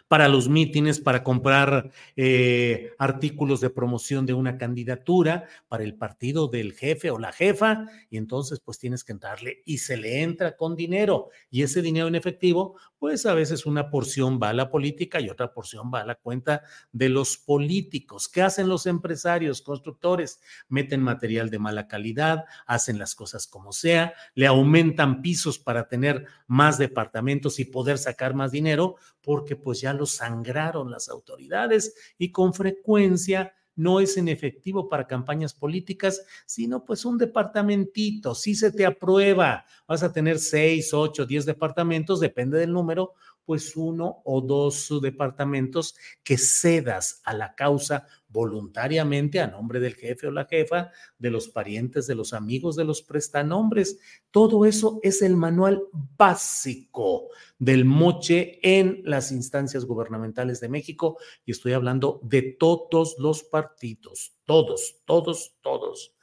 para 0.07 0.27
los 0.27 0.49
mítines, 0.49 0.99
para 0.99 1.23
comprar 1.23 1.91
eh, 2.15 2.93
artículos 2.97 3.61
de 3.61 3.69
promoción 3.69 4.25
de 4.25 4.33
una 4.33 4.57
candidatura, 4.57 5.45
para 5.67 5.83
el 5.83 5.95
partido 5.95 6.47
del 6.47 6.73
jefe 6.73 7.11
o 7.11 7.19
la 7.19 7.31
jefa, 7.31 7.85
y 8.09 8.17
entonces 8.17 8.59
pues 8.59 8.79
tienes 8.79 9.03
que 9.03 9.11
entrarle 9.11 9.61
y 9.65 9.77
se 9.77 9.97
le 9.97 10.23
entra 10.23 10.57
con 10.57 10.75
dinero 10.75 11.29
y 11.49 11.61
ese 11.61 11.81
dinero 11.81 12.07
en 12.07 12.15
efectivo, 12.15 12.75
pues 12.99 13.25
a 13.25 13.33
veces 13.33 13.65
una 13.65 13.89
porción 13.89 14.39
va 14.41 14.49
a 14.49 14.53
la 14.53 14.69
política 14.69 15.21
y 15.21 15.29
otra 15.29 15.53
porción 15.53 15.89
va 15.91 16.01
a 16.01 16.05
la 16.05 16.15
cuenta 16.15 16.63
de 16.91 17.09
los 17.09 17.37
políticos. 17.37 18.27
¿Qué 18.27 18.41
hacen 18.41 18.67
los 18.67 18.85
empresarios, 18.85 19.61
constructores? 19.61 20.41
Meten 20.67 21.01
material 21.01 21.49
de 21.49 21.59
mala 21.59 21.87
calidad, 21.87 22.45
hacen 22.67 22.99
las 22.99 23.15
cosas 23.15 23.47
como 23.47 23.71
sea, 23.71 24.13
le 24.35 24.47
aumentan 24.47 25.21
pisos 25.21 25.57
para 25.57 25.87
tener 25.87 26.27
más 26.45 26.77
departamentos 26.77 27.59
y 27.59 27.65
poder 27.65 27.97
sacar 27.97 28.33
más 28.33 28.51
dinero, 28.51 28.97
porque 29.21 29.55
pues 29.55 29.79
ya 29.79 29.93
lo 29.93 30.05
sangraron 30.05 30.91
las 30.91 31.09
autoridades 31.09 31.95
y 32.17 32.31
con 32.31 32.53
frecuencia 32.53 33.53
no 33.79 34.01
es 34.01 34.17
en 34.17 34.27
efectivo 34.27 34.89
para 34.89 35.07
campañas 35.07 35.53
políticas, 35.53 36.21
sino 36.45 36.83
pues 36.83 37.05
un 37.05 37.17
departamentito, 37.17 38.35
si 38.35 38.53
se 38.53 38.73
te 38.73 38.85
aprueba, 38.85 39.65
vas 39.87 40.03
a 40.03 40.11
tener 40.11 40.37
seis, 40.37 40.93
ocho, 40.93 41.25
diez 41.25 41.45
departamentos, 41.45 42.19
depende 42.19 42.59
del 42.59 42.73
número, 42.73 43.13
pues 43.49 43.75
uno 43.75 44.21
o 44.25 44.41
dos 44.41 44.91
departamentos 45.01 45.95
que 46.23 46.37
cedas 46.37 47.19
a 47.23 47.33
la 47.33 47.55
causa 47.55 48.05
voluntariamente 48.27 49.39
a 49.39 49.47
nombre 49.47 49.79
del 49.79 49.95
jefe 49.95 50.27
o 50.27 50.31
la 50.31 50.45
jefa, 50.45 50.91
de 51.17 51.31
los 51.31 51.49
parientes, 51.49 52.05
de 52.05 52.13
los 52.13 52.33
amigos, 52.33 52.75
de 52.75 52.83
los 52.83 53.01
prestanombres. 53.01 53.97
Todo 54.29 54.65
eso 54.65 54.99
es 55.01 55.23
el 55.23 55.35
manual 55.35 55.81
básico 56.15 57.29
del 57.57 57.85
moche 57.85 58.59
en 58.61 59.01
las 59.03 59.31
instancias 59.31 59.83
gubernamentales 59.85 60.59
de 60.59 60.69
México 60.69 61.17
y 61.43 61.49
estoy 61.49 61.73
hablando 61.73 62.19
de 62.21 62.43
todos 62.43 63.15
los 63.17 63.41
partidos, 63.41 64.37
todos, 64.45 65.01
todos, 65.05 65.57
todos. 65.63 66.13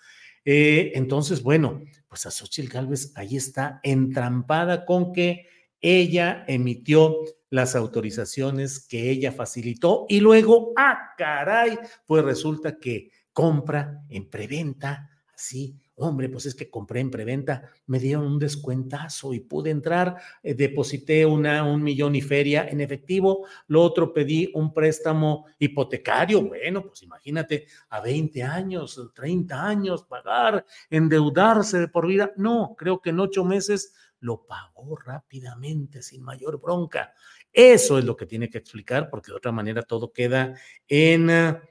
Eh, 0.44 0.93
entonces, 0.94 1.43
bueno, 1.43 1.82
pues 2.07 2.24
a 2.24 2.31
Xochitl 2.31 2.73
Gálvez 2.73 3.11
ahí 3.16 3.35
está 3.35 3.81
entrampada 3.82 4.85
con 4.85 5.12
que 5.12 5.55
ella 5.86 6.44
emitió 6.48 7.20
las 7.48 7.76
autorizaciones 7.76 8.84
que 8.84 9.08
ella 9.08 9.30
facilitó 9.30 10.04
y 10.08 10.18
luego, 10.18 10.72
ah, 10.76 11.12
caray, 11.16 11.78
pues 12.04 12.24
resulta 12.24 12.80
que 12.80 13.12
compra 13.32 14.02
en 14.08 14.28
preventa, 14.28 15.08
así, 15.32 15.78
hombre, 15.94 16.28
pues 16.28 16.46
es 16.46 16.56
que 16.56 16.68
compré 16.68 16.98
en 16.98 17.10
preventa, 17.10 17.70
me 17.86 18.00
dieron 18.00 18.26
un 18.26 18.38
descuentazo 18.40 19.32
y 19.32 19.40
pude 19.40 19.70
entrar, 19.70 20.16
eh, 20.42 20.54
deposité 20.54 21.24
una, 21.24 21.62
un 21.62 21.84
millón 21.84 22.16
y 22.16 22.20
feria 22.20 22.66
en 22.68 22.80
efectivo, 22.80 23.46
lo 23.68 23.82
otro 23.82 24.12
pedí 24.12 24.50
un 24.54 24.74
préstamo 24.74 25.46
hipotecario, 25.58 26.42
bueno, 26.42 26.82
pues 26.82 27.02
imagínate, 27.02 27.66
a 27.90 28.00
20 28.00 28.42
años, 28.42 29.00
30 29.14 29.66
años, 29.66 30.02
pagar, 30.02 30.66
endeudarse 30.90 31.78
de 31.78 31.88
por 31.88 32.08
vida, 32.08 32.32
no, 32.36 32.74
creo 32.76 33.00
que 33.00 33.10
en 33.10 33.20
ocho 33.20 33.44
meses 33.44 33.94
lo 34.20 34.47
pagó 34.47 34.97
rápidamente, 34.97 36.02
sin 36.02 36.22
mayor 36.22 36.60
bronca. 36.60 37.14
Eso 37.52 37.98
es 37.98 38.05
lo 38.05 38.16
que 38.16 38.26
tiene 38.26 38.51
que 38.51 38.59
explicar, 38.59 39.10
porque 39.10 39.30
de 39.30 39.36
otra 39.36 39.52
manera 39.52 39.82
todo 39.82 40.12
queda 40.12 40.55
en 40.88 41.30
ah, 41.30 41.62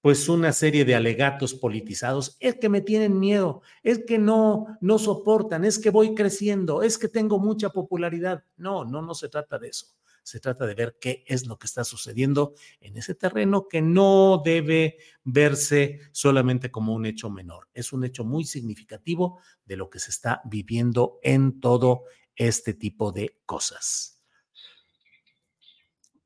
pues 0.00 0.28
una 0.28 0.52
serie 0.52 0.84
de 0.84 0.94
alegatos 0.94 1.54
politizados. 1.54 2.36
Es 2.40 2.56
que 2.56 2.68
me 2.68 2.80
tienen 2.80 3.18
miedo, 3.18 3.62
es 3.82 4.04
que 4.04 4.18
no, 4.18 4.66
no 4.80 4.98
soportan, 4.98 5.64
es 5.64 5.78
que 5.78 5.90
voy 5.90 6.14
creciendo, 6.14 6.82
es 6.82 6.98
que 6.98 7.08
tengo 7.08 7.38
mucha 7.38 7.70
popularidad. 7.70 8.44
No, 8.56 8.84
no, 8.84 9.00
no 9.00 9.14
se 9.14 9.28
trata 9.28 9.58
de 9.58 9.68
eso. 9.68 9.86
Se 10.22 10.40
trata 10.40 10.66
de 10.66 10.74
ver 10.74 10.98
qué 11.00 11.24
es 11.26 11.46
lo 11.46 11.58
que 11.58 11.66
está 11.66 11.84
sucediendo 11.84 12.54
en 12.80 12.96
ese 12.96 13.14
terreno 13.14 13.68
que 13.68 13.82
no 13.82 14.40
debe 14.44 14.98
verse 15.24 16.00
solamente 16.12 16.70
como 16.70 16.94
un 16.94 17.06
hecho 17.06 17.28
menor. 17.28 17.68
Es 17.74 17.92
un 17.92 18.04
hecho 18.04 18.24
muy 18.24 18.44
significativo 18.44 19.40
de 19.64 19.76
lo 19.76 19.90
que 19.90 19.98
se 19.98 20.10
está 20.10 20.40
viviendo 20.44 21.18
en 21.22 21.60
todo 21.60 22.04
este 22.36 22.74
tipo 22.74 23.12
de 23.12 23.40
cosas. 23.44 24.22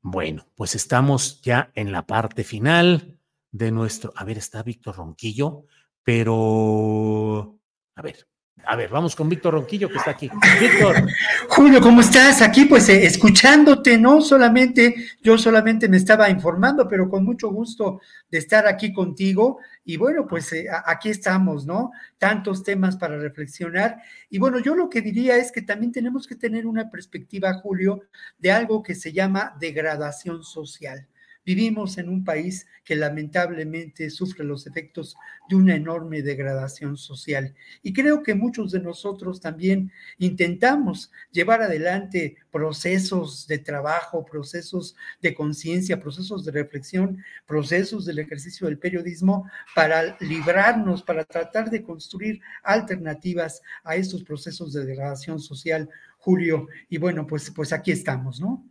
Bueno, 0.01 0.47
pues 0.55 0.75
estamos 0.75 1.41
ya 1.41 1.71
en 1.75 1.91
la 1.91 2.05
parte 2.05 2.43
final 2.43 3.19
de 3.51 3.71
nuestro. 3.71 4.13
A 4.15 4.23
ver, 4.23 4.37
está 4.37 4.63
Víctor 4.63 4.95
Ronquillo, 4.95 5.65
pero. 6.03 7.59
A 7.95 8.01
ver, 8.01 8.27
a 8.65 8.75
ver, 8.75 8.89
vamos 8.89 9.15
con 9.15 9.29
Víctor 9.29 9.53
Ronquillo 9.53 9.87
que 9.87 9.97
está 9.97 10.11
aquí. 10.11 10.29
Víctor. 10.59 11.07
Julio, 11.47 11.79
¿cómo 11.79 12.01
estás? 12.01 12.41
Aquí 12.41 12.65
pues 12.65 12.89
eh, 12.89 13.05
escuchándote, 13.05 13.97
¿no? 13.97 14.21
Solamente, 14.21 14.93
yo 15.21 15.37
solamente 15.37 15.87
me 15.87 15.97
estaba 15.97 16.29
informando, 16.29 16.87
pero 16.87 17.09
con 17.09 17.23
mucho 17.23 17.49
gusto 17.49 18.01
de 18.29 18.37
estar 18.37 18.67
aquí 18.67 18.91
contigo. 18.91 19.59
Y 19.85 19.95
bueno, 19.95 20.27
pues 20.27 20.51
eh, 20.51 20.67
aquí 20.85 21.09
estamos, 21.09 21.65
¿no? 21.65 21.91
Tantos 22.17 22.63
temas 22.63 22.97
para 22.97 23.17
reflexionar. 23.17 24.01
Y 24.29 24.37
bueno, 24.37 24.59
yo 24.59 24.75
lo 24.75 24.89
que 24.89 25.01
diría 25.01 25.37
es 25.37 25.51
que 25.51 25.61
también 25.61 25.93
tenemos 25.93 26.27
que 26.27 26.35
tener 26.35 26.67
una 26.67 26.89
perspectiva, 26.89 27.53
Julio, 27.53 28.01
de 28.37 28.51
algo 28.51 28.83
que 28.83 28.95
se 28.95 29.13
llama 29.13 29.55
degradación 29.59 30.43
social. 30.43 31.07
Vivimos 31.47 31.97
en 31.97 32.09
un 32.09 32.25
país 32.25 32.67
que 32.83 32.97
lamentablemente 32.97 34.09
sufre 34.09 34.43
los 34.43 34.67
efectos 34.67 35.15
de 35.47 35.55
una 35.55 35.75
enorme 35.75 36.21
degradación 36.21 36.97
social. 36.97 37.55
Y 37.81 37.93
creo 37.93 38.21
que 38.21 38.35
muchos 38.35 38.73
de 38.73 38.81
nosotros 38.81 39.39
también 39.39 39.89
intentamos 40.17 41.09
llevar 41.31 41.61
adelante 41.61 42.35
procesos 42.51 43.47
de 43.47 43.59
trabajo, 43.59 44.25
procesos 44.25 44.97
de 45.21 45.33
conciencia, 45.33 46.01
procesos 46.01 46.43
de 46.43 46.51
reflexión, 46.51 47.23
procesos 47.45 48.03
del 48.03 48.19
ejercicio 48.19 48.67
del 48.67 48.77
periodismo 48.77 49.49
para 49.73 50.17
librarnos, 50.19 51.01
para 51.01 51.23
tratar 51.23 51.69
de 51.69 51.81
construir 51.81 52.41
alternativas 52.61 53.61
a 53.85 53.95
estos 53.95 54.21
procesos 54.25 54.73
de 54.73 54.83
degradación 54.83 55.39
social, 55.39 55.89
Julio. 56.17 56.67
Y 56.89 56.97
bueno, 56.97 57.25
pues, 57.25 57.49
pues 57.51 57.71
aquí 57.71 57.91
estamos, 57.93 58.41
¿no? 58.41 58.65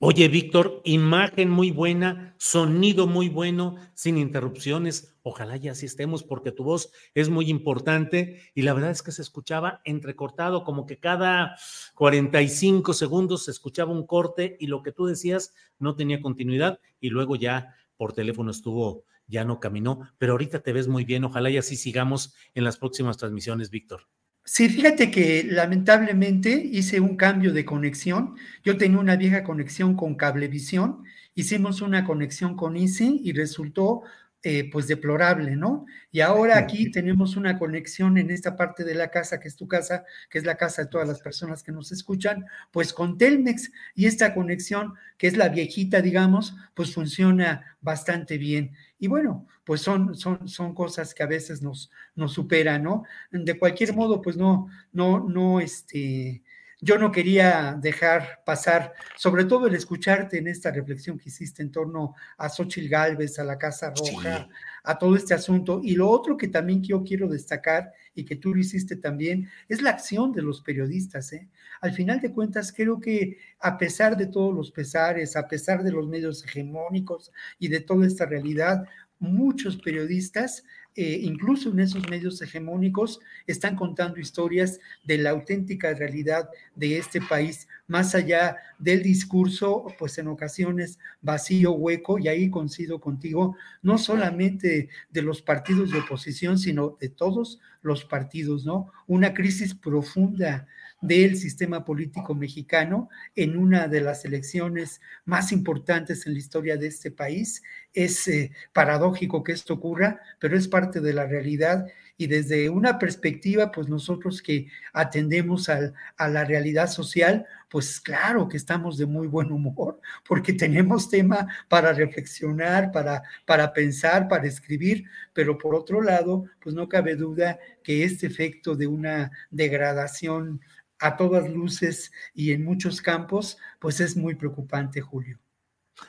Oye, 0.00 0.28
Víctor, 0.28 0.82
imagen 0.84 1.48
muy 1.48 1.70
buena, 1.70 2.34
sonido 2.36 3.06
muy 3.06 3.28
bueno, 3.28 3.76
sin 3.94 4.18
interrupciones. 4.18 5.16
Ojalá 5.22 5.56
ya 5.56 5.72
así 5.72 5.86
estemos 5.86 6.24
porque 6.24 6.50
tu 6.50 6.64
voz 6.64 6.90
es 7.14 7.30
muy 7.30 7.48
importante 7.48 8.42
y 8.54 8.62
la 8.62 8.74
verdad 8.74 8.90
es 8.90 9.02
que 9.02 9.12
se 9.12 9.22
escuchaba 9.22 9.80
entrecortado, 9.84 10.64
como 10.64 10.84
que 10.84 10.98
cada 10.98 11.56
45 11.94 12.92
segundos 12.92 13.44
se 13.44 13.52
escuchaba 13.52 13.92
un 13.92 14.06
corte 14.06 14.56
y 14.58 14.66
lo 14.66 14.82
que 14.82 14.92
tú 14.92 15.06
decías 15.06 15.54
no 15.78 15.94
tenía 15.94 16.20
continuidad 16.20 16.80
y 17.00 17.10
luego 17.10 17.36
ya 17.36 17.74
por 17.96 18.12
teléfono 18.12 18.50
estuvo, 18.50 19.04
ya 19.28 19.44
no 19.44 19.60
caminó, 19.60 20.00
pero 20.18 20.32
ahorita 20.32 20.60
te 20.60 20.72
ves 20.72 20.88
muy 20.88 21.04
bien. 21.04 21.24
Ojalá 21.24 21.50
y 21.50 21.56
así 21.56 21.76
sigamos 21.76 22.34
en 22.54 22.64
las 22.64 22.78
próximas 22.78 23.16
transmisiones, 23.16 23.70
Víctor. 23.70 24.08
Sí, 24.46 24.68
fíjate 24.68 25.10
que 25.10 25.42
lamentablemente 25.44 26.50
hice 26.70 27.00
un 27.00 27.16
cambio 27.16 27.52
de 27.54 27.64
conexión. 27.64 28.36
Yo 28.62 28.76
tenía 28.76 28.98
una 28.98 29.16
vieja 29.16 29.42
conexión 29.42 29.96
con 29.96 30.16
Cablevisión, 30.16 31.04
hicimos 31.34 31.80
una 31.80 32.04
conexión 32.04 32.54
con 32.54 32.76
Easy 32.76 33.20
y 33.24 33.32
resultó 33.32 34.02
eh, 34.46 34.68
pues 34.70 34.86
deplorable, 34.86 35.56
¿no? 35.56 35.86
Y 36.12 36.20
ahora 36.20 36.58
aquí 36.58 36.90
tenemos 36.90 37.34
una 37.34 37.58
conexión 37.58 38.18
en 38.18 38.30
esta 38.30 38.56
parte 38.56 38.84
de 38.84 38.94
la 38.94 39.10
casa, 39.10 39.40
que 39.40 39.48
es 39.48 39.56
tu 39.56 39.66
casa, 39.66 40.04
que 40.28 40.36
es 40.36 40.44
la 40.44 40.58
casa 40.58 40.82
de 40.82 40.88
todas 40.88 41.08
las 41.08 41.22
personas 41.22 41.62
que 41.62 41.72
nos 41.72 41.92
escuchan, 41.92 42.44
pues 42.70 42.92
con 42.92 43.16
Telmex 43.16 43.72
y 43.94 44.04
esta 44.04 44.34
conexión, 44.34 44.92
que 45.16 45.28
es 45.28 45.38
la 45.38 45.48
viejita, 45.48 46.02
digamos, 46.02 46.54
pues 46.74 46.92
funciona 46.92 47.78
bastante 47.80 48.36
bien. 48.36 48.72
Y 48.98 49.06
bueno, 49.06 49.46
pues 49.64 49.80
son, 49.80 50.14
son, 50.14 50.46
son 50.46 50.74
cosas 50.74 51.14
que 51.14 51.22
a 51.22 51.26
veces 51.26 51.62
nos, 51.62 51.90
nos 52.14 52.34
superan, 52.34 52.82
¿no? 52.82 53.04
De 53.30 53.58
cualquier 53.58 53.94
modo, 53.94 54.20
pues 54.20 54.36
no, 54.36 54.68
no, 54.92 55.26
no, 55.26 55.58
este, 55.60 56.42
yo 56.84 56.98
no 56.98 57.10
quería 57.10 57.78
dejar 57.80 58.42
pasar, 58.44 58.92
sobre 59.16 59.46
todo 59.46 59.66
el 59.66 59.74
escucharte 59.74 60.36
en 60.36 60.48
esta 60.48 60.70
reflexión 60.70 61.18
que 61.18 61.30
hiciste 61.30 61.62
en 61.62 61.72
torno 61.72 62.14
a 62.36 62.50
Xochitl 62.50 62.90
Galvez, 62.90 63.38
a 63.38 63.44
la 63.44 63.56
Casa 63.56 63.90
Roja, 63.96 64.50
a 64.82 64.98
todo 64.98 65.16
este 65.16 65.32
asunto. 65.32 65.80
Y 65.82 65.94
lo 65.94 66.10
otro 66.10 66.36
que 66.36 66.48
también 66.48 66.82
yo 66.82 67.02
quiero 67.02 67.26
destacar 67.26 67.90
y 68.14 68.26
que 68.26 68.36
tú 68.36 68.54
lo 68.54 68.60
hiciste 68.60 68.96
también, 68.96 69.48
es 69.66 69.80
la 69.80 69.90
acción 69.90 70.32
de 70.32 70.42
los 70.42 70.60
periodistas. 70.60 71.32
¿eh? 71.32 71.48
Al 71.80 71.92
final 71.92 72.20
de 72.20 72.32
cuentas, 72.32 72.70
creo 72.70 73.00
que 73.00 73.38
a 73.60 73.78
pesar 73.78 74.14
de 74.18 74.26
todos 74.26 74.54
los 74.54 74.70
pesares, 74.70 75.36
a 75.36 75.48
pesar 75.48 75.82
de 75.82 75.90
los 75.90 76.06
medios 76.06 76.44
hegemónicos 76.44 77.32
y 77.58 77.68
de 77.68 77.80
toda 77.80 78.06
esta 78.06 78.26
realidad, 78.26 78.84
muchos 79.18 79.78
periodistas 79.78 80.64
eh, 80.96 81.18
incluso 81.22 81.70
en 81.70 81.80
esos 81.80 82.08
medios 82.08 82.40
hegemónicos, 82.40 83.20
están 83.46 83.74
contando 83.74 84.20
historias 84.20 84.78
de 85.04 85.18
la 85.18 85.30
auténtica 85.30 85.92
realidad 85.92 86.48
de 86.76 86.98
este 86.98 87.20
país, 87.20 87.66
más 87.88 88.14
allá 88.14 88.56
del 88.78 89.02
discurso, 89.02 89.86
pues 89.98 90.18
en 90.18 90.28
ocasiones 90.28 90.98
vacío, 91.20 91.72
hueco, 91.72 92.18
y 92.18 92.28
ahí 92.28 92.48
coincido 92.48 93.00
contigo, 93.00 93.56
no 93.82 93.98
solamente 93.98 94.88
de 95.10 95.22
los 95.22 95.42
partidos 95.42 95.90
de 95.90 95.98
oposición, 95.98 96.58
sino 96.58 96.96
de 97.00 97.08
todos 97.08 97.60
los 97.82 98.04
partidos, 98.04 98.64
¿no? 98.64 98.92
Una 99.06 99.34
crisis 99.34 99.74
profunda 99.74 100.66
del 101.06 101.36
sistema 101.36 101.84
político 101.84 102.34
mexicano 102.34 103.10
en 103.36 103.58
una 103.58 103.88
de 103.88 104.00
las 104.00 104.24
elecciones 104.24 105.02
más 105.26 105.52
importantes 105.52 106.26
en 106.26 106.32
la 106.32 106.38
historia 106.38 106.76
de 106.78 106.86
este 106.86 107.10
país. 107.10 107.62
Es 107.92 108.26
eh, 108.26 108.52
paradójico 108.72 109.44
que 109.44 109.52
esto 109.52 109.74
ocurra, 109.74 110.20
pero 110.38 110.56
es 110.56 110.66
parte 110.66 111.00
de 111.00 111.12
la 111.12 111.26
realidad 111.26 111.86
y 112.16 112.28
desde 112.28 112.70
una 112.70 112.98
perspectiva, 112.98 113.72
pues 113.72 113.88
nosotros 113.88 114.40
que 114.40 114.68
atendemos 114.92 115.68
a 115.68 116.28
la 116.28 116.44
realidad 116.44 116.88
social, 116.88 117.44
pues 117.68 118.00
claro 118.00 118.48
que 118.48 118.56
estamos 118.56 118.96
de 118.96 119.06
muy 119.06 119.26
buen 119.26 119.50
humor, 119.50 120.00
porque 120.26 120.52
tenemos 120.52 121.10
tema 121.10 121.48
para 121.68 121.92
reflexionar, 121.92 122.92
para, 122.92 123.24
para 123.44 123.72
pensar, 123.72 124.28
para 124.28 124.46
escribir, 124.46 125.04
pero 125.32 125.58
por 125.58 125.74
otro 125.74 126.00
lado, 126.00 126.44
pues 126.62 126.74
no 126.74 126.88
cabe 126.88 127.16
duda 127.16 127.58
que 127.82 128.04
este 128.04 128.28
efecto 128.28 128.76
de 128.76 128.86
una 128.86 129.32
degradación 129.50 130.60
a 131.04 131.16
todas 131.16 131.50
luces 131.50 132.12
y 132.34 132.52
en 132.52 132.64
muchos 132.64 133.02
campos, 133.02 133.58
pues 133.78 134.00
es 134.00 134.16
muy 134.16 134.34
preocupante, 134.34 135.02
Julio. 135.02 135.38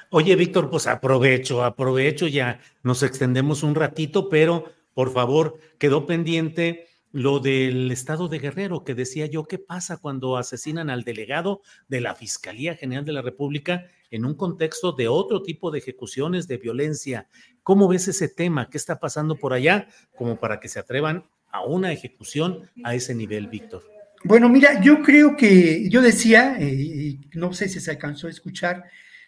Oye, 0.10 0.36
Víctor, 0.36 0.70
pues 0.70 0.88
aprovecho, 0.88 1.64
aprovecho, 1.64 2.28
ya 2.28 2.60
nos 2.82 3.04
extendemos 3.04 3.62
un 3.62 3.76
ratito, 3.76 4.30
pero 4.30 4.72
por 4.94 5.12
favor, 5.12 5.60
quedó 5.78 6.06
pendiente 6.06 6.88
lo 7.12 7.40
del 7.40 7.92
estado 7.92 8.30
de 8.30 8.40
Guerrero, 8.40 8.86
que 8.86 8.96
decía 8.96 9.26
yo, 9.26 9.44
¿qué 9.44 9.60
pasa 9.60 9.98
cuando 9.98 10.38
asesinan 10.38 10.90
al 10.90 11.04
delegado 11.04 11.62
de 11.90 12.00
la 12.00 12.16
Fiscalía 12.16 12.76
General 12.76 13.04
de 13.04 13.14
la 13.14 13.22
República 13.22 13.86
en 14.12 14.26
un 14.26 14.36
contexto 14.36 14.94
de 14.94 15.10
otro 15.10 15.42
tipo 15.42 15.72
de 15.72 15.80
ejecuciones, 15.80 16.48
de 16.48 16.58
violencia? 16.58 17.28
¿Cómo 17.64 17.90
ves 17.90 18.08
ese 18.08 18.30
tema? 18.30 18.70
¿Qué 18.70 18.78
está 18.78 19.00
pasando 19.00 19.36
por 19.36 19.52
allá 19.52 19.88
como 20.18 20.40
para 20.40 20.62
que 20.62 20.70
se 20.70 20.80
atrevan 20.80 21.26
a 21.52 21.64
una 21.66 21.92
ejecución 21.92 22.70
a 22.84 22.96
ese 22.96 23.14
nivel, 23.14 23.48
Víctor? 23.48 23.95
Bueno, 24.28 24.50
mira, 24.50 24.82
yo 24.82 25.04
creo 25.04 25.38
que, 25.38 25.88
yo 25.88 26.02
decía, 26.02 26.58
eh, 26.60 27.20
no 27.36 27.54
sé 27.54 27.70
si 27.70 27.80
se 27.80 27.92
alcanzó 27.92 28.26
a 28.26 28.32
escuchar, 28.32 28.86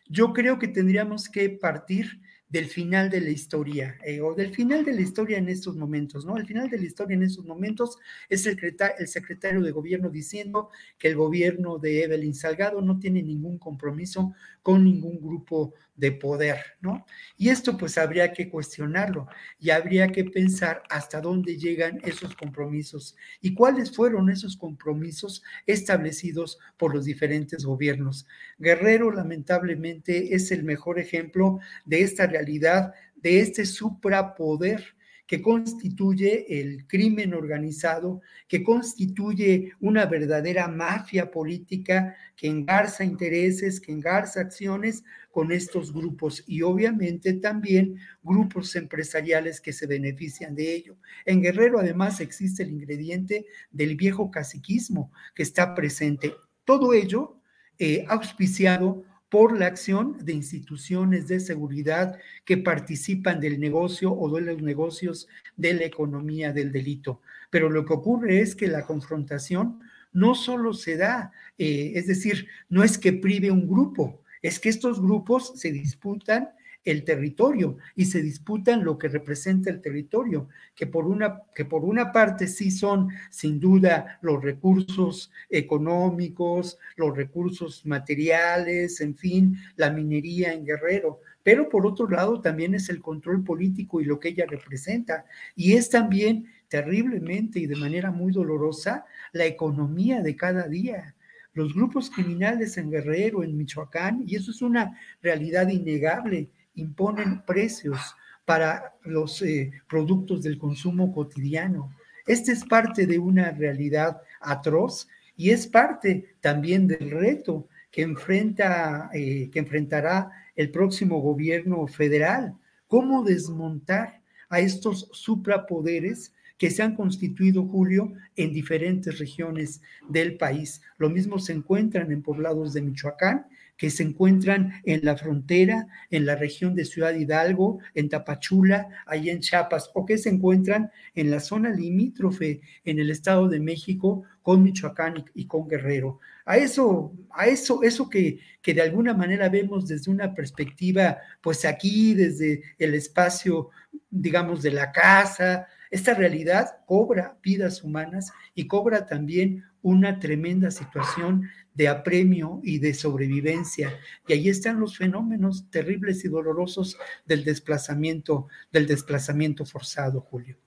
yo 0.10 0.34
creo 0.34 0.58
que 0.58 0.68
tendríamos 0.68 1.30
que 1.30 1.52
partir 1.52 2.20
del 2.50 2.66
final 2.66 3.12
de 3.12 3.22
la 3.22 3.30
historia 3.30 4.00
eh, 4.04 4.22
o 4.22 4.34
del 4.34 4.56
final 4.56 4.84
de 4.84 4.94
la 4.94 5.02
historia 5.02 5.38
en 5.38 5.50
estos 5.50 5.76
momentos, 5.76 6.26
¿no? 6.26 6.36
El 6.36 6.48
final 6.48 6.68
de 6.72 6.80
la 6.80 6.86
historia 6.86 7.14
en 7.14 7.22
estos 7.22 7.46
momentos 7.46 8.00
es 8.28 8.48
el, 8.48 8.58
el 8.98 9.08
secretario 9.08 9.62
de 9.62 9.70
gobierno 9.70 10.10
diciendo 10.10 10.72
que 10.98 11.10
el 11.10 11.16
gobierno 11.16 11.78
de 11.78 12.04
Evelyn 12.04 12.34
Salgado 12.34 12.82
no 12.82 12.98
tiene 12.98 13.22
ningún 13.22 13.60
compromiso 13.60 14.34
con 14.64 14.84
ningún 14.84 15.22
grupo 15.22 15.76
de 15.98 16.12
poder, 16.12 16.58
¿no? 16.80 17.06
Y 17.38 17.50
esto 17.50 17.76
pues 17.76 17.98
habría 17.98 18.32
que 18.32 18.50
cuestionarlo 18.50 19.28
y 19.60 19.72
habría 19.72 20.08
que 20.08 20.24
pensar 20.24 20.84
hasta 20.90 21.20
dónde 21.20 21.58
llegan 21.58 22.00
esos 22.04 22.36
compromisos 22.36 23.16
y 23.42 23.54
cuáles 23.54 23.94
fueron 23.94 24.30
esos 24.30 24.56
compromisos 24.56 25.44
establecidos 25.66 26.60
por 26.78 26.94
los 26.94 27.06
diferentes 27.06 27.66
gobiernos. 27.66 28.28
Guerrero 28.60 29.12
lamentablemente 29.12 30.36
es 30.36 30.52
el 30.52 30.64
mejor 30.64 31.00
ejemplo 31.00 31.60
de 31.86 32.02
esta 32.02 32.28
realidad, 32.28 32.94
de 33.16 33.40
este 33.40 33.66
suprapoder 33.66 34.96
que 35.28 35.42
constituye 35.42 36.62
el 36.62 36.88
crimen 36.88 37.34
organizado, 37.34 38.22
que 38.48 38.64
constituye 38.64 39.74
una 39.82 40.06
verdadera 40.06 40.70
mafia 40.70 41.30
política 41.30 42.16
que 42.38 42.48
engarza 42.48 43.04
intereses, 43.04 43.82
que 43.82 43.92
engarza 43.92 44.40
acciones 44.40 45.04
con 45.38 45.52
estos 45.52 45.94
grupos 45.94 46.44
y 46.48 46.64
obviamente 46.64 47.32
también 47.34 48.00
grupos 48.24 48.76
empresariales 48.76 49.62
que 49.62 49.72
se 49.72 49.86
benefician 49.86 50.56
de 50.56 50.74
ello. 50.74 50.98
En 51.28 51.44
Guerrero 51.44 51.78
además 51.80 52.22
existe 52.22 52.64
el 52.64 52.72
ingrediente 52.72 53.46
del 53.70 53.96
viejo 53.96 54.32
caciquismo 54.32 55.12
que 55.36 55.44
está 55.44 55.76
presente. 55.76 56.34
Todo 56.66 56.92
ello 56.92 57.40
eh, 57.78 58.04
auspiciado 58.08 59.04
por 59.30 59.56
la 59.56 59.68
acción 59.68 60.18
de 60.26 60.34
instituciones 60.34 61.28
de 61.28 61.40
seguridad 61.40 62.18
que 62.44 62.58
participan 62.58 63.40
del 63.40 63.60
negocio 63.60 64.12
o 64.12 64.36
de 64.36 64.42
los 64.42 64.60
negocios 64.64 65.28
de 65.56 65.76
la 65.76 65.84
economía 65.84 66.52
del 66.52 66.72
delito. 66.72 67.22
Pero 67.52 67.70
lo 67.70 67.86
que 67.86 67.94
ocurre 67.94 68.40
es 68.40 68.56
que 68.56 68.68
la 68.68 68.88
confrontación 68.88 69.82
no 70.14 70.34
solo 70.34 70.74
se 70.74 70.98
da, 70.98 71.32
eh, 71.60 71.92
es 71.94 72.08
decir, 72.08 72.48
no 72.70 72.84
es 72.84 72.98
que 72.98 73.14
prive 73.14 73.52
un 73.52 73.68
grupo, 73.68 74.24
es 74.48 74.62
que 74.62 74.70
estos 74.70 75.02
grupos 75.02 75.52
se 75.56 75.74
disputan 75.74 76.52
el 76.86 77.04
territorio 77.04 77.76
y 77.98 78.06
se 78.06 78.22
disputan 78.22 78.86
lo 78.86 78.98
que 78.98 79.10
representa 79.10 79.70
el 79.70 79.82
territorio, 79.82 80.48
que 80.74 80.88
por 80.88 81.06
una, 81.06 81.42
que 81.54 81.66
por 81.66 81.84
una 81.84 82.14
parte 82.14 82.48
sí 82.48 82.72
son 82.72 83.10
sin 83.30 83.60
duda 83.60 84.18
los 84.22 84.42
recursos 84.42 85.30
económicos, 85.50 86.78
los 86.96 87.14
recursos 87.14 87.86
materiales, 87.86 89.02
en 89.02 89.18
fin, 89.18 89.58
la 89.76 89.90
minería 89.90 90.54
en 90.54 90.66
Guerrero, 90.66 91.20
pero 91.44 91.68
por 91.68 91.86
otro 91.86 92.08
lado 92.08 92.40
también 92.40 92.74
es 92.74 92.88
el 92.88 93.02
control 93.02 93.44
político 93.44 94.00
y 94.00 94.06
lo 94.06 94.18
que 94.18 94.30
ella 94.30 94.46
representa. 94.48 95.26
Y 95.58 95.74
es 95.74 95.90
también 95.90 96.48
terriblemente 96.70 97.60
y 97.60 97.66
de 97.66 97.76
manera 97.76 98.12
muy 98.12 98.32
dolorosa 98.32 99.04
la 99.34 99.46
economía 99.46 100.22
de 100.22 100.38
cada 100.38 100.70
día 100.70 101.16
los 101.58 101.74
grupos 101.74 102.12
criminales 102.12 102.78
en 102.78 102.92
Guerrero, 102.92 103.44
en 103.44 103.58
Michoacán, 103.58 104.24
y 104.28 104.36
eso 104.36 104.52
es 104.52 104.62
una 104.62 104.96
realidad 105.24 105.68
innegable, 105.70 106.52
imponen 106.76 107.44
precios 107.46 108.16
para 108.46 108.94
los 109.04 109.42
eh, 109.42 109.72
productos 109.90 110.44
del 110.44 110.60
consumo 110.60 111.12
cotidiano. 111.12 111.92
Este 112.28 112.52
es 112.52 112.64
parte 112.64 113.08
de 113.08 113.18
una 113.18 113.50
realidad 113.52 114.22
atroz 114.40 115.08
y 115.36 115.50
es 115.50 115.66
parte 115.66 116.36
también 116.42 116.88
del 116.88 117.10
reto 117.10 117.68
que, 117.90 118.04
enfrenta, 118.04 119.10
eh, 119.12 119.50
que 119.52 119.58
enfrentará 119.58 120.30
el 120.56 120.70
próximo 120.70 121.22
gobierno 121.22 121.88
federal. 121.88 122.54
¿Cómo 122.88 123.24
desmontar 123.24 124.22
a 124.50 124.60
estos 124.60 125.10
suprapoderes 125.12 126.34
que 126.58 126.70
se 126.70 126.84
han 126.84 126.96
constituido, 126.96 127.66
Julio, 127.66 128.14
en 128.36 128.54
diferentes 128.54 129.20
regiones 129.20 129.82
del 130.10 130.38
país? 130.38 130.82
Lo 130.98 131.10
mismo 131.10 131.40
se 131.40 131.54
encuentran 131.54 132.12
en 132.12 132.22
poblados 132.22 132.74
de 132.74 132.82
Michoacán 132.82 133.46
que 133.78 133.92
se 133.92 134.04
encuentran 134.04 134.74
en 134.84 135.02
la 135.04 135.16
frontera, 135.16 135.88
en 136.10 136.26
la 136.26 136.36
región 136.36 136.76
de 136.76 136.84
Ciudad 136.84 137.14
Hidalgo, 137.14 137.80
en 137.94 138.10
Tapachula, 138.10 138.90
ahí 139.06 139.30
en 139.30 139.40
Chiapas, 139.40 139.92
o 139.94 140.06
que 140.06 140.18
se 140.18 140.30
encuentran 140.30 140.92
en 141.14 141.30
la 141.30 141.40
zona 141.40 141.70
limítrofe 141.70 142.62
en 142.84 143.00
el 143.00 143.12
Estado 143.12 143.48
de 143.48 143.60
México 143.60 144.24
con 144.42 144.64
Michoacán 144.64 145.26
y, 145.36 145.46
con 145.46 145.68
Guerrero. 145.68 146.20
A 146.46 146.58
eso, 146.58 147.14
a 147.30 147.48
eso, 147.48 147.84
eso 147.84 148.10
que, 148.10 148.40
que 148.62 148.74
de 148.74 148.82
alguna 148.82 149.14
manera 149.14 149.48
vemos 149.48 149.88
desde 149.88 150.10
una 150.10 150.34
perspectiva, 150.34 151.20
pues 151.42 151.64
aquí, 151.64 152.16
desde 152.16 152.64
el 152.80 152.96
espacio, 152.96 153.70
digamos, 154.10 154.64
de 154.64 154.72
la 154.72 154.92
casa, 154.92 155.68
esta 155.92 156.14
realidad 156.14 156.80
cobra 156.86 157.38
vidas 157.42 157.84
humanas 157.84 158.32
y 158.54 158.68
cobra 158.68 159.06
también 159.06 159.64
una 159.82 160.20
tremenda 160.20 160.72
situación 160.72 161.50
de 161.74 161.88
apremio 161.88 162.60
y 162.64 162.80
de 162.80 162.94
sobrevivencia. 162.94 163.94
Y 164.28 164.34
ahí 164.34 164.50
están 164.50 164.80
los 164.80 164.98
fenómenos 164.98 165.70
terribles 165.70 166.26
y 166.26 166.28
dolorosos 166.28 166.98
del 167.26 167.44
desplazamiento, 167.44 168.48
del 168.72 168.88
desplazamiento 168.88 169.66
forzado, 169.66 170.22
Julio. 170.22 170.58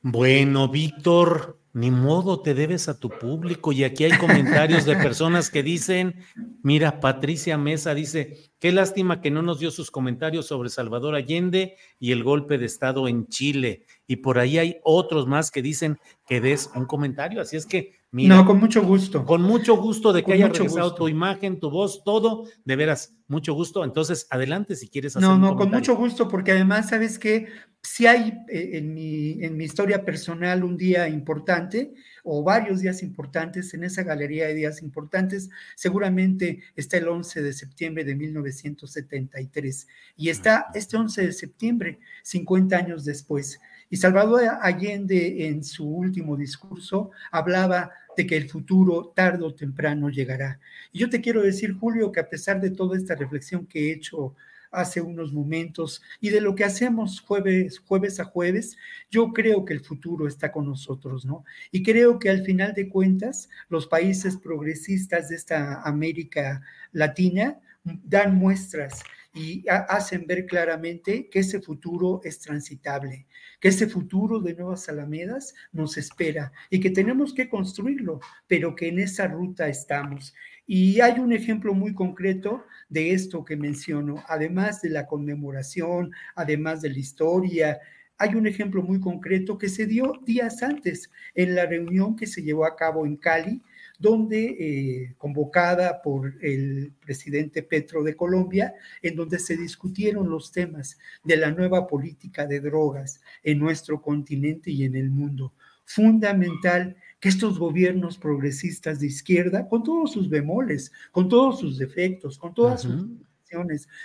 Bueno, 0.00 0.68
Víctor, 0.68 1.58
ni 1.72 1.90
modo 1.90 2.40
te 2.40 2.54
debes 2.54 2.88
a 2.88 3.00
tu 3.00 3.08
público 3.08 3.72
y 3.72 3.82
aquí 3.82 4.04
hay 4.04 4.16
comentarios 4.16 4.84
de 4.84 4.94
personas 4.94 5.50
que 5.50 5.64
dicen, 5.64 6.24
mira, 6.62 7.00
Patricia 7.00 7.58
Mesa 7.58 7.94
dice, 7.94 8.52
qué 8.60 8.70
lástima 8.70 9.20
que 9.20 9.32
no 9.32 9.42
nos 9.42 9.58
dio 9.58 9.72
sus 9.72 9.90
comentarios 9.90 10.46
sobre 10.46 10.68
Salvador 10.68 11.16
Allende 11.16 11.76
y 11.98 12.12
el 12.12 12.22
golpe 12.22 12.58
de 12.58 12.66
Estado 12.66 13.08
en 13.08 13.26
Chile. 13.26 13.86
Y 14.06 14.16
por 14.16 14.38
ahí 14.38 14.58
hay 14.58 14.76
otros 14.84 15.26
más 15.26 15.50
que 15.50 15.62
dicen 15.62 15.98
que 16.28 16.40
des 16.40 16.70
un 16.76 16.86
comentario. 16.86 17.40
Así 17.40 17.56
es 17.56 17.66
que 17.66 17.97
no, 18.10 18.46
con 18.46 18.58
mucho 18.58 18.82
gusto. 18.82 19.24
Con 19.24 19.42
mucho 19.42 19.76
gusto 19.76 20.12
de 20.12 20.24
que 20.24 20.32
haya 20.32 20.48
regresado 20.48 20.94
tu 20.94 21.08
imagen, 21.08 21.60
tu 21.60 21.70
voz, 21.70 22.02
todo. 22.04 22.44
De 22.64 22.74
veras, 22.74 23.14
mucho 23.26 23.52
gusto. 23.52 23.84
Entonces, 23.84 24.26
adelante 24.30 24.76
si 24.76 24.88
quieres 24.88 25.16
hacer. 25.16 25.28
No, 25.28 25.38
no, 25.38 25.56
con 25.56 25.70
mucho 25.70 25.94
gusto, 25.94 26.26
porque 26.26 26.52
además, 26.52 26.88
¿sabes 26.88 27.18
que 27.18 27.48
Si 27.82 28.06
hay 28.06 28.32
eh, 28.48 28.70
en, 28.78 28.94
mi, 28.94 29.44
en 29.44 29.56
mi 29.56 29.64
historia 29.64 30.04
personal 30.04 30.64
un 30.64 30.76
día 30.76 31.08
importante 31.08 31.92
o 32.24 32.42
varios 32.42 32.80
días 32.80 33.02
importantes, 33.02 33.72
en 33.74 33.84
esa 33.84 34.02
galería 34.02 34.46
de 34.46 34.54
días 34.54 34.82
importantes, 34.82 35.50
seguramente 35.76 36.62
está 36.76 36.96
el 36.96 37.08
11 37.08 37.42
de 37.42 37.52
septiembre 37.52 38.04
de 38.04 38.14
1973. 38.14 39.86
Y 40.16 40.30
está 40.30 40.66
este 40.74 40.96
11 40.96 41.26
de 41.26 41.32
septiembre, 41.32 41.98
50 42.22 42.76
años 42.76 43.04
después. 43.04 43.60
Y 43.90 43.96
Salvador 43.96 44.42
Allende 44.60 45.46
en 45.46 45.64
su 45.64 45.88
último 45.88 46.36
discurso 46.36 47.10
hablaba 47.30 47.90
de 48.16 48.26
que 48.26 48.36
el 48.36 48.48
futuro 48.48 49.12
tarde 49.14 49.44
o 49.44 49.54
temprano 49.54 50.10
llegará. 50.10 50.58
Y 50.92 50.98
yo 50.98 51.08
te 51.08 51.20
quiero 51.20 51.42
decir, 51.42 51.74
Julio, 51.74 52.12
que 52.12 52.20
a 52.20 52.28
pesar 52.28 52.60
de 52.60 52.70
toda 52.70 52.96
esta 52.96 53.14
reflexión 53.14 53.66
que 53.66 53.88
he 53.88 53.92
hecho 53.92 54.34
hace 54.70 55.00
unos 55.00 55.32
momentos 55.32 56.02
y 56.20 56.30
de 56.30 56.40
lo 56.40 56.54
que 56.54 56.64
hacemos 56.64 57.20
jueves, 57.20 57.78
jueves 57.78 58.20
a 58.20 58.24
jueves, 58.24 58.76
yo 59.10 59.32
creo 59.32 59.64
que 59.64 59.72
el 59.72 59.80
futuro 59.80 60.26
está 60.26 60.52
con 60.52 60.66
nosotros, 60.66 61.24
¿no? 61.24 61.44
Y 61.70 61.82
creo 61.82 62.18
que 62.18 62.28
al 62.28 62.44
final 62.44 62.74
de 62.74 62.88
cuentas, 62.88 63.48
los 63.68 63.86
países 63.86 64.36
progresistas 64.36 65.28
de 65.28 65.36
esta 65.36 65.82
América 65.82 66.62
Latina 66.92 67.58
dan 67.84 68.34
muestras 68.34 69.02
y 69.34 69.64
hacen 69.68 70.26
ver 70.26 70.46
claramente 70.46 71.28
que 71.28 71.40
ese 71.40 71.60
futuro 71.60 72.20
es 72.24 72.40
transitable, 72.40 73.26
que 73.60 73.68
ese 73.68 73.86
futuro 73.86 74.40
de 74.40 74.54
nuevas 74.54 74.88
alamedas 74.88 75.54
nos 75.72 75.96
espera 75.96 76.52
y 76.70 76.80
que 76.80 76.90
tenemos 76.90 77.34
que 77.34 77.48
construirlo, 77.48 78.20
pero 78.46 78.74
que 78.74 78.88
en 78.88 78.98
esa 78.98 79.26
ruta 79.26 79.68
estamos. 79.68 80.34
Y 80.66 81.00
hay 81.00 81.18
un 81.18 81.32
ejemplo 81.32 81.74
muy 81.74 81.94
concreto 81.94 82.64
de 82.88 83.12
esto 83.12 83.44
que 83.44 83.56
menciono, 83.56 84.24
además 84.28 84.82
de 84.82 84.90
la 84.90 85.06
conmemoración, 85.06 86.12
además 86.34 86.82
de 86.82 86.90
la 86.90 86.98
historia, 86.98 87.78
hay 88.18 88.34
un 88.34 88.46
ejemplo 88.46 88.82
muy 88.82 89.00
concreto 89.00 89.58
que 89.58 89.68
se 89.68 89.86
dio 89.86 90.14
días 90.24 90.62
antes 90.62 91.10
en 91.34 91.54
la 91.54 91.66
reunión 91.66 92.16
que 92.16 92.26
se 92.26 92.42
llevó 92.42 92.66
a 92.66 92.76
cabo 92.76 93.06
en 93.06 93.16
Cali 93.16 93.62
donde, 93.98 94.56
eh, 94.58 95.14
convocada 95.18 96.00
por 96.02 96.34
el 96.40 96.92
presidente 97.00 97.62
Petro 97.62 98.02
de 98.02 98.16
Colombia, 98.16 98.74
en 99.02 99.16
donde 99.16 99.38
se 99.38 99.56
discutieron 99.56 100.30
los 100.30 100.52
temas 100.52 100.98
de 101.24 101.36
la 101.36 101.50
nueva 101.50 101.86
política 101.86 102.46
de 102.46 102.60
drogas 102.60 103.20
en 103.42 103.58
nuestro 103.58 104.00
continente 104.00 104.70
y 104.70 104.84
en 104.84 104.94
el 104.94 105.10
mundo. 105.10 105.54
fundamental 105.90 106.96
que 107.18 107.30
estos 107.30 107.58
gobiernos 107.58 108.18
progresistas 108.18 109.00
de 109.00 109.06
izquierda, 109.06 109.66
con 109.66 109.82
todos 109.82 110.12
sus 110.12 110.28
bemoles, 110.28 110.92
con 111.12 111.30
todos 111.30 111.60
sus 111.60 111.78
defectos, 111.78 112.36
con 112.36 112.52
todas 112.52 112.82
sus 112.82 113.06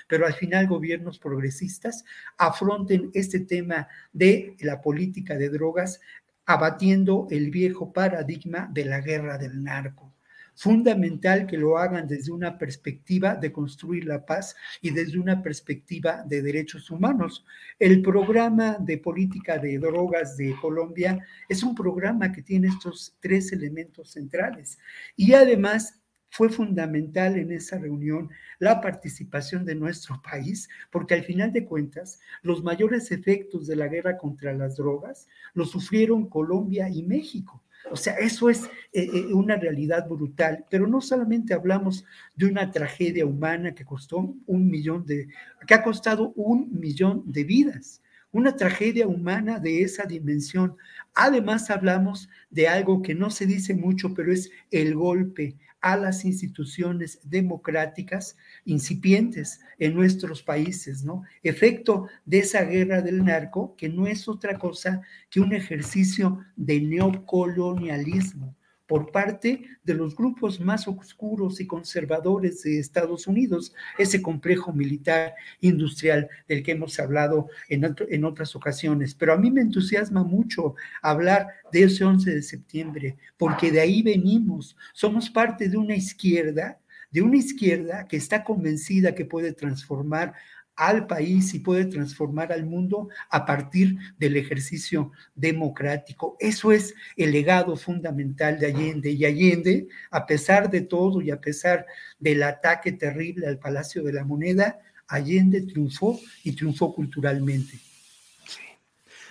pero 0.08 0.26
al 0.26 0.34
final 0.34 0.68
gobiernos 0.68 1.20
progresistas 1.20 2.04
afronten 2.38 3.12
este 3.14 3.40
tema 3.42 3.88
de 4.12 4.56
la 4.60 4.82
política 4.82 5.38
de 5.38 5.50
drogas 5.50 6.00
abatiendo 6.46 7.28
el 7.32 7.52
viejo 7.52 7.94
paradigma 7.94 8.70
de 8.72 8.86
la 8.86 9.02
guerra 9.02 9.38
del 9.38 9.64
narco 9.64 10.14
fundamental 10.56 11.48
que 11.48 11.58
lo 11.58 11.78
hagan 11.78 12.08
desde 12.08 12.32
una 12.32 12.58
perspectiva 12.58 13.36
de 13.36 13.52
construir 13.52 14.06
la 14.06 14.26
paz 14.26 14.56
y 14.82 14.92
desde 14.92 15.20
una 15.20 15.42
perspectiva 15.42 16.24
de 16.26 16.42
derechos 16.42 16.90
humanos. 16.92 17.46
El 17.80 18.02
programa 18.02 18.78
de 18.80 18.98
política 18.98 19.58
de 19.58 19.78
drogas 19.80 20.38
de 20.38 20.56
Colombia 20.62 21.20
es 21.50 21.64
un 21.64 21.76
programa 21.76 22.32
que 22.32 22.42
tiene 22.42 22.68
estos 22.68 23.16
tres 23.20 23.52
elementos 23.52 24.12
centrales 24.12 24.78
y 25.16 25.34
además 25.34 26.00
fue 26.34 26.50
fundamental 26.50 27.38
en 27.38 27.52
esa 27.52 27.78
reunión 27.78 28.32
la 28.58 28.82
participación 28.82 29.66
de 29.66 29.76
nuestro 29.76 30.20
país, 30.20 30.68
porque 30.90 31.14
al 31.14 31.24
final 31.24 31.54
de 31.54 31.64
cuentas, 31.64 32.20
los 32.42 32.64
mayores 32.64 33.12
efectos 33.12 33.68
de 33.68 33.76
la 33.76 33.88
guerra 33.88 34.18
contra 34.18 34.52
las 34.52 34.76
drogas 34.76 35.28
los 35.54 35.70
sufrieron 35.70 36.28
Colombia 36.28 36.90
y 36.90 37.04
México. 37.04 37.62
O 37.92 37.96
sea, 37.96 38.16
eso 38.16 38.50
es 38.50 38.64
eh, 38.94 39.08
eh, 39.14 39.32
una 39.32 39.58
realidad 39.58 40.08
brutal, 40.10 40.66
pero 40.72 40.88
no 40.88 41.02
solamente 41.02 41.54
hablamos 41.54 42.04
de 42.36 42.48
una 42.48 42.72
tragedia 42.72 43.28
humana 43.28 43.76
que 43.76 43.86
costó 43.86 44.36
un 44.48 44.72
millón 44.72 45.06
de, 45.06 45.28
que 45.68 45.76
ha 45.76 45.84
costado 45.84 46.34
un 46.36 46.68
millón 46.72 47.22
de 47.28 47.44
vidas, 47.44 48.02
una 48.32 48.56
tragedia 48.56 49.06
humana 49.06 49.60
de 49.60 49.84
esa 49.84 50.06
dimensión. 50.06 50.78
Además 51.14 51.70
hablamos 51.70 52.28
de 52.50 52.68
algo 52.68 53.04
que 53.04 53.14
no 53.14 53.30
se 53.30 53.46
dice 53.46 53.76
mucho, 53.76 54.16
pero 54.16 54.34
es 54.34 54.50
el 54.72 54.96
golpe 54.96 55.58
a 55.84 55.98
las 55.98 56.24
instituciones 56.24 57.20
democráticas 57.24 58.38
incipientes 58.64 59.60
en 59.78 59.94
nuestros 59.94 60.42
países, 60.42 61.04
¿no? 61.04 61.24
Efecto 61.44 62.08
de 62.26 62.40
esa 62.40 62.64
guerra 62.64 63.02
del 63.02 63.24
narco, 63.24 63.76
que 63.76 63.90
no 63.90 64.08
es 64.08 64.30
otra 64.30 64.58
cosa 64.58 65.02
que 65.30 65.42
un 65.42 65.54
ejercicio 65.54 66.40
de 66.56 66.80
neocolonialismo 66.80 68.56
por 68.88 69.12
parte 69.12 69.64
de 69.84 69.94
los 69.94 70.16
grupos 70.16 70.60
más 70.60 70.88
oscuros 70.88 71.60
y 71.62 71.68
conservadores 71.68 72.64
de 72.64 72.80
Estados 72.80 73.28
Unidos, 73.28 73.74
ese 73.98 74.22
complejo 74.22 74.74
militar 74.74 75.34
industrial 75.62 76.30
del 76.48 76.64
que 76.64 76.74
hemos 76.74 77.00
hablado 77.00 77.48
en, 77.70 77.96
en 78.10 78.26
otras 78.26 78.56
ocasiones. 78.56 79.16
Pero 79.16 79.34
a 79.34 79.38
mí 79.38 79.52
me 79.52 79.62
entusiasma 79.62 80.24
mucho 80.24 80.76
hablar 81.02 81.48
de 81.72 81.84
ese 81.84 82.04
11 82.04 82.36
de 82.36 82.42
septiembre, 82.42 83.18
porque 83.38 83.72
de 83.72 83.82
ahí 83.82 84.02
venimos. 84.04 84.76
Somos 84.94 85.30
parte 85.30 85.70
de 85.70 85.78
una 85.78 85.96
izquierda 85.96 86.80
de 87.14 87.22
una 87.22 87.38
izquierda 87.38 88.08
que 88.08 88.18
está 88.18 88.44
convencida 88.44 89.14
que 89.14 89.24
puede 89.24 89.54
transformar 89.54 90.34
al 90.76 91.08
país 91.08 91.54
y 91.54 91.60
puede 91.60 91.86
transformar 91.86 92.52
al 92.52 92.66
mundo 92.66 93.10
a 93.30 93.46
partir 93.46 93.98
del 94.18 94.38
ejercicio 94.38 95.12
democrático. 95.36 96.36
Eso 96.40 96.72
es 96.72 96.96
el 97.16 97.32
legado 97.32 97.76
fundamental 97.76 98.60
de 98.60 98.68
Allende. 98.68 99.12
Y 99.12 99.26
Allende, 99.26 99.88
a 100.12 100.26
pesar 100.26 100.70
de 100.70 100.82
todo 100.82 101.22
y 101.22 101.32
a 101.32 101.40
pesar 101.40 101.86
del 102.20 102.44
ataque 102.44 102.92
terrible 102.92 103.48
al 103.48 103.60
Palacio 103.60 104.04
de 104.04 104.14
la 104.14 104.26
Moneda, 104.26 104.80
Allende 105.08 105.62
triunfó 105.62 106.20
y 106.44 106.54
triunfó 106.54 106.94
culturalmente. 106.94 107.80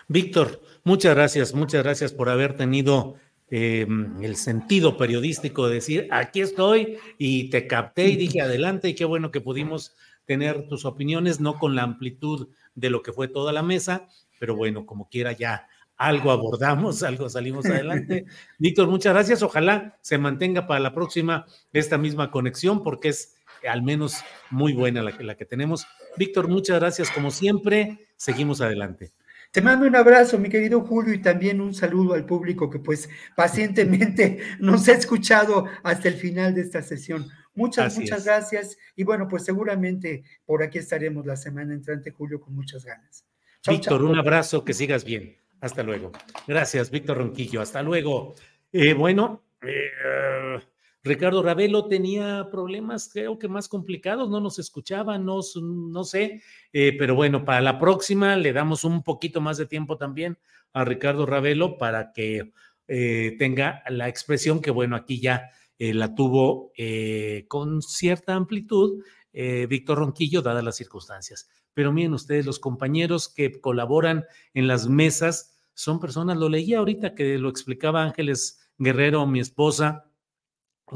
Víctor, 0.08 0.60
muchas 0.84 1.14
gracias, 1.14 1.54
muchas 1.54 1.82
gracias 1.82 2.12
por 2.12 2.28
haber 2.28 2.54
tenido 2.54 3.16
eh, 3.50 3.86
el 4.22 4.36
sentido 4.36 4.96
periodístico 4.96 5.68
de 5.68 5.74
decir, 5.74 6.08
aquí 6.10 6.40
estoy 6.40 6.96
y 7.18 7.50
te 7.50 7.66
capté 7.66 8.08
y 8.08 8.16
dije 8.16 8.40
adelante 8.40 8.88
y 8.88 8.94
qué 8.94 9.04
bueno 9.04 9.30
que 9.30 9.40
pudimos 9.40 9.94
tener 10.24 10.68
tus 10.68 10.84
opiniones, 10.84 11.40
no 11.40 11.58
con 11.58 11.74
la 11.74 11.82
amplitud 11.82 12.48
de 12.74 12.90
lo 12.90 13.02
que 13.02 13.12
fue 13.12 13.28
toda 13.28 13.52
la 13.52 13.62
mesa, 13.62 14.08
pero 14.38 14.56
bueno, 14.56 14.86
como 14.86 15.08
quiera 15.08 15.32
ya 15.32 15.68
algo 15.96 16.30
abordamos, 16.30 17.02
algo 17.02 17.28
salimos 17.28 17.66
adelante. 17.66 18.24
Víctor, 18.58 18.88
muchas 18.88 19.12
gracias. 19.12 19.42
Ojalá 19.42 19.98
se 20.00 20.18
mantenga 20.18 20.66
para 20.66 20.80
la 20.80 20.94
próxima 20.94 21.46
esta 21.72 21.98
misma 21.98 22.30
conexión 22.30 22.82
porque 22.82 23.08
es 23.08 23.36
al 23.68 23.82
menos 23.82 24.16
muy 24.50 24.72
buena 24.72 25.02
la 25.02 25.16
que, 25.16 25.22
la 25.22 25.36
que 25.36 25.44
tenemos. 25.44 25.86
Víctor, 26.16 26.48
muchas 26.48 26.80
gracias 26.80 27.10
como 27.10 27.30
siempre. 27.30 28.08
Seguimos 28.16 28.60
adelante. 28.60 29.12
Te 29.52 29.60
mando 29.60 29.86
un 29.86 29.94
abrazo, 29.94 30.38
mi 30.38 30.48
querido 30.48 30.80
Julio, 30.80 31.12
y 31.12 31.20
también 31.20 31.60
un 31.60 31.74
saludo 31.74 32.14
al 32.14 32.24
público 32.24 32.70
que 32.70 32.78
pues 32.78 33.10
pacientemente 33.36 34.38
nos 34.60 34.88
ha 34.88 34.92
escuchado 34.92 35.66
hasta 35.82 36.08
el 36.08 36.14
final 36.14 36.54
de 36.54 36.62
esta 36.62 36.82
sesión. 36.82 37.28
Muchas, 37.54 37.98
muchas 37.98 38.24
gracias. 38.24 38.78
Y 38.96 39.04
bueno, 39.04 39.28
pues 39.28 39.44
seguramente 39.44 40.24
por 40.44 40.62
aquí 40.62 40.78
estaremos 40.78 41.26
la 41.26 41.36
semana 41.36 41.74
entrante, 41.74 42.10
Julio, 42.10 42.40
con 42.40 42.54
muchas 42.54 42.84
ganas. 42.84 43.26
Víctor, 43.68 44.02
un 44.02 44.18
abrazo, 44.18 44.64
que 44.64 44.72
sigas 44.72 45.04
bien. 45.04 45.36
Hasta 45.60 45.82
luego. 45.84 46.10
Gracias, 46.48 46.90
Víctor 46.90 47.18
Ronquillo. 47.18 47.60
Hasta 47.60 47.82
luego. 47.82 48.34
Eh, 48.72 48.94
bueno, 48.94 49.44
eh, 49.62 50.60
Ricardo 51.04 51.42
Ravelo 51.42 51.86
tenía 51.86 52.48
problemas, 52.50 53.10
creo 53.12 53.38
que 53.38 53.46
más 53.46 53.68
complicados, 53.68 54.30
no 54.30 54.40
nos 54.40 54.58
escuchaba, 54.58 55.18
no, 55.18 55.40
no 55.62 56.04
sé, 56.04 56.42
eh, 56.72 56.96
pero 56.98 57.14
bueno, 57.14 57.44
para 57.44 57.60
la 57.60 57.78
próxima 57.78 58.36
le 58.36 58.52
damos 58.52 58.82
un 58.84 59.02
poquito 59.02 59.40
más 59.40 59.58
de 59.58 59.66
tiempo 59.66 59.98
también 59.98 60.38
a 60.72 60.84
Ricardo 60.84 61.26
Ravelo 61.26 61.76
para 61.76 62.12
que 62.12 62.52
tenga 63.38 63.82
la 63.88 64.08
expresión 64.08 64.60
que, 64.60 64.70
bueno, 64.70 64.96
aquí 64.96 65.18
ya 65.18 65.50
eh, 65.82 65.94
la 65.94 66.14
tuvo 66.14 66.70
eh, 66.76 67.44
con 67.48 67.82
cierta 67.82 68.36
amplitud 68.36 69.02
eh, 69.32 69.66
Víctor 69.66 69.98
Ronquillo, 69.98 70.40
dadas 70.40 70.62
las 70.62 70.76
circunstancias. 70.76 71.48
Pero 71.74 71.92
miren 71.92 72.14
ustedes, 72.14 72.46
los 72.46 72.60
compañeros 72.60 73.28
que 73.28 73.60
colaboran 73.60 74.24
en 74.54 74.68
las 74.68 74.86
mesas 74.86 75.58
son 75.74 75.98
personas, 75.98 76.36
lo 76.36 76.48
leía 76.48 76.78
ahorita 76.78 77.16
que 77.16 77.36
lo 77.36 77.48
explicaba 77.48 78.04
Ángeles 78.04 78.60
Guerrero, 78.78 79.26
mi 79.26 79.40
esposa, 79.40 80.08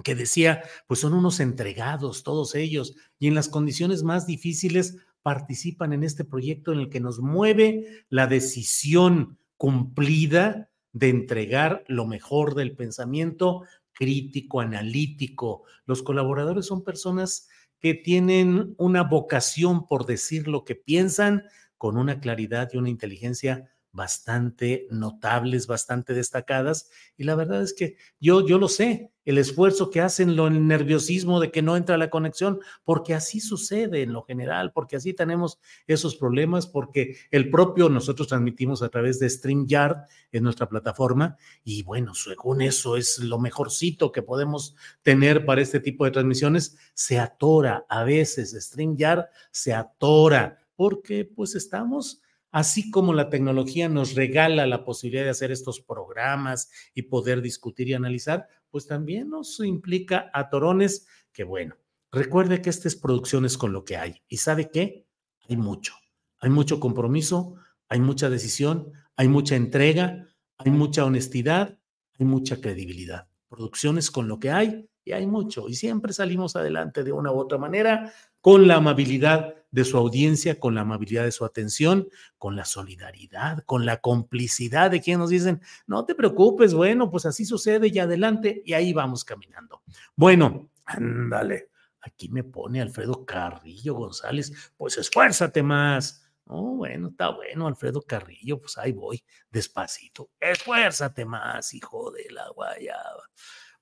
que 0.04 0.14
decía, 0.14 0.62
pues 0.86 1.00
son 1.00 1.14
unos 1.14 1.40
entregados 1.40 2.22
todos 2.22 2.54
ellos 2.54 2.94
y 3.18 3.26
en 3.26 3.34
las 3.34 3.48
condiciones 3.48 4.04
más 4.04 4.24
difíciles 4.24 4.98
participan 5.20 5.94
en 5.94 6.04
este 6.04 6.24
proyecto 6.24 6.72
en 6.72 6.78
el 6.78 6.90
que 6.90 7.00
nos 7.00 7.18
mueve 7.18 8.04
la 8.08 8.28
decisión 8.28 9.36
cumplida 9.56 10.70
de 10.92 11.08
entregar 11.08 11.82
lo 11.88 12.06
mejor 12.06 12.54
del 12.54 12.76
pensamiento 12.76 13.64
crítico, 13.96 14.60
analítico. 14.60 15.64
Los 15.86 16.02
colaboradores 16.02 16.66
son 16.66 16.84
personas 16.84 17.48
que 17.80 17.94
tienen 17.94 18.74
una 18.78 19.02
vocación 19.02 19.86
por 19.86 20.06
decir 20.06 20.48
lo 20.48 20.64
que 20.64 20.76
piensan 20.76 21.44
con 21.78 21.96
una 21.96 22.20
claridad 22.20 22.70
y 22.72 22.76
una 22.76 22.90
inteligencia 22.90 23.70
bastante 23.96 24.86
notables, 24.90 25.66
bastante 25.66 26.14
destacadas. 26.14 26.88
Y 27.16 27.24
la 27.24 27.34
verdad 27.34 27.62
es 27.62 27.72
que 27.72 27.96
yo, 28.20 28.46
yo 28.46 28.58
lo 28.58 28.68
sé, 28.68 29.10
el 29.24 29.38
esfuerzo 29.38 29.90
que 29.90 30.00
hacen, 30.00 30.36
lo, 30.36 30.46
el 30.46 30.68
nerviosismo 30.68 31.40
de 31.40 31.50
que 31.50 31.62
no 31.62 31.76
entra 31.76 31.96
la 31.96 32.10
conexión, 32.10 32.60
porque 32.84 33.14
así 33.14 33.40
sucede 33.40 34.02
en 34.02 34.12
lo 34.12 34.22
general, 34.22 34.70
porque 34.72 34.94
así 34.94 35.14
tenemos 35.14 35.58
esos 35.88 36.14
problemas, 36.14 36.68
porque 36.68 37.16
el 37.32 37.50
propio 37.50 37.88
nosotros 37.88 38.28
transmitimos 38.28 38.82
a 38.82 38.88
través 38.88 39.18
de 39.18 39.28
StreamYard 39.28 40.04
en 40.30 40.44
nuestra 40.44 40.68
plataforma 40.68 41.36
y 41.64 41.82
bueno, 41.82 42.14
según 42.14 42.60
eso 42.62 42.96
es 42.96 43.18
lo 43.18 43.38
mejorcito 43.38 44.12
que 44.12 44.22
podemos 44.22 44.76
tener 45.02 45.44
para 45.44 45.62
este 45.62 45.80
tipo 45.80 46.04
de 46.04 46.12
transmisiones, 46.12 46.76
se 46.94 47.18
atora 47.18 47.84
a 47.88 48.04
veces, 48.04 48.52
StreamYard 48.52 49.26
se 49.50 49.74
atora 49.74 50.58
porque 50.76 51.24
pues 51.24 51.54
estamos 51.54 52.20
así 52.56 52.90
como 52.90 53.12
la 53.12 53.28
tecnología 53.28 53.86
nos 53.86 54.14
regala 54.14 54.66
la 54.66 54.82
posibilidad 54.82 55.24
de 55.24 55.28
hacer 55.28 55.52
estos 55.52 55.82
programas 55.82 56.70
y 56.94 57.02
poder 57.02 57.42
discutir 57.42 57.88
y 57.88 57.92
analizar, 57.92 58.48
pues 58.70 58.86
también 58.86 59.28
nos 59.28 59.60
implica 59.60 60.30
a 60.32 60.48
torones 60.48 61.06
que, 61.34 61.44
bueno, 61.44 61.76
recuerde 62.10 62.62
que 62.62 62.70
esta 62.70 62.88
es 62.88 62.96
producciones 62.96 63.58
con 63.58 63.74
lo 63.74 63.84
que 63.84 63.98
hay. 63.98 64.22
¿Y 64.26 64.38
sabe 64.38 64.70
qué? 64.70 65.06
Hay 65.50 65.58
mucho. 65.58 65.96
Hay 66.38 66.48
mucho 66.48 66.80
compromiso, 66.80 67.56
hay 67.90 68.00
mucha 68.00 68.30
decisión, 68.30 68.90
hay 69.16 69.28
mucha 69.28 69.54
entrega, 69.54 70.26
hay 70.56 70.70
mucha 70.70 71.04
honestidad, 71.04 71.78
hay 72.18 72.24
mucha 72.24 72.58
credibilidad. 72.62 73.28
Producciones 73.50 74.10
con 74.10 74.28
lo 74.28 74.38
que 74.38 74.50
hay 74.50 74.88
y 75.04 75.12
hay 75.12 75.26
mucho. 75.26 75.68
Y 75.68 75.74
siempre 75.74 76.14
salimos 76.14 76.56
adelante 76.56 77.04
de 77.04 77.12
una 77.12 77.32
u 77.32 77.38
otra 77.38 77.58
manera 77.58 78.14
con 78.46 78.68
la 78.68 78.76
amabilidad 78.76 79.56
de 79.72 79.84
su 79.84 79.96
audiencia, 79.96 80.60
con 80.60 80.76
la 80.76 80.82
amabilidad 80.82 81.24
de 81.24 81.32
su 81.32 81.44
atención, 81.44 82.08
con 82.38 82.54
la 82.54 82.64
solidaridad, 82.64 83.64
con 83.64 83.84
la 83.84 84.00
complicidad 84.00 84.88
de 84.88 85.00
quienes 85.00 85.18
nos 85.18 85.30
dicen, 85.30 85.60
no 85.88 86.04
te 86.04 86.14
preocupes, 86.14 86.72
bueno, 86.72 87.10
pues 87.10 87.26
así 87.26 87.44
sucede 87.44 87.88
y 87.88 87.98
adelante, 87.98 88.62
y 88.64 88.74
ahí 88.74 88.92
vamos 88.92 89.24
caminando. 89.24 89.82
Bueno, 90.14 90.70
ándale, 90.84 91.70
aquí 92.02 92.28
me 92.28 92.44
pone 92.44 92.80
Alfredo 92.80 93.26
Carrillo 93.26 93.94
González, 93.94 94.52
pues 94.76 94.96
esfuérzate 94.96 95.64
más. 95.64 96.24
Oh, 96.44 96.76
bueno, 96.76 97.08
está 97.08 97.30
bueno, 97.30 97.66
Alfredo 97.66 98.00
Carrillo, 98.02 98.60
pues 98.60 98.78
ahí 98.78 98.92
voy, 98.92 99.24
despacito. 99.50 100.30
Esfuérzate 100.38 101.24
más, 101.24 101.74
hijo 101.74 102.12
de 102.12 102.30
la 102.30 102.48
guayaba. 102.50 103.28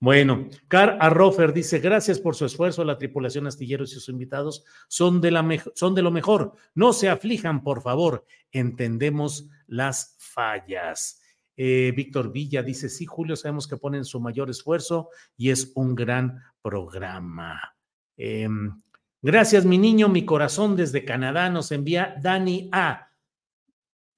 Bueno, 0.05 0.51
Car 0.69 0.99
Arrofer 1.01 1.55
dice, 1.55 1.79
gracias 1.79 2.21
por 2.21 2.37
su 2.37 2.45
esfuerzo, 2.45 2.85
la 2.85 2.99
tripulación 2.99 3.47
astilleros 3.47 3.91
y 3.91 3.95
sus 3.95 4.11
invitados 4.11 4.63
son 4.87 5.19
de, 5.23 5.31
la 5.31 5.43
son 5.75 5.95
de 5.95 6.03
lo 6.03 6.11
mejor. 6.11 6.53
No 6.75 6.93
se 6.93 7.09
aflijan, 7.09 7.63
por 7.63 7.81
favor, 7.81 8.27
entendemos 8.53 9.49
las 9.67 10.15
fallas. 10.19 11.23
Eh, 11.57 11.95
Víctor 11.97 12.33
Villa 12.33 12.63
dice, 12.63 12.91
sí, 12.91 13.07
Julio, 13.07 13.35
sabemos 13.35 13.67
que 13.67 13.79
ponen 13.79 14.05
su 14.05 14.21
mayor 14.21 14.51
esfuerzo 14.51 15.09
y 15.39 15.49
es 15.49 15.73
un 15.75 15.95
gran 15.95 16.39
programa. 16.61 17.75
Em, 18.19 18.79
gracias, 19.23 19.65
mi 19.65 19.79
niño, 19.79 20.11
mi 20.11 20.27
corazón 20.27 20.77
desde 20.77 21.07
Canadá 21.07 21.49
nos 21.49 21.73
envía 21.73 22.15
Dani 22.21 22.69
A. 22.73 23.09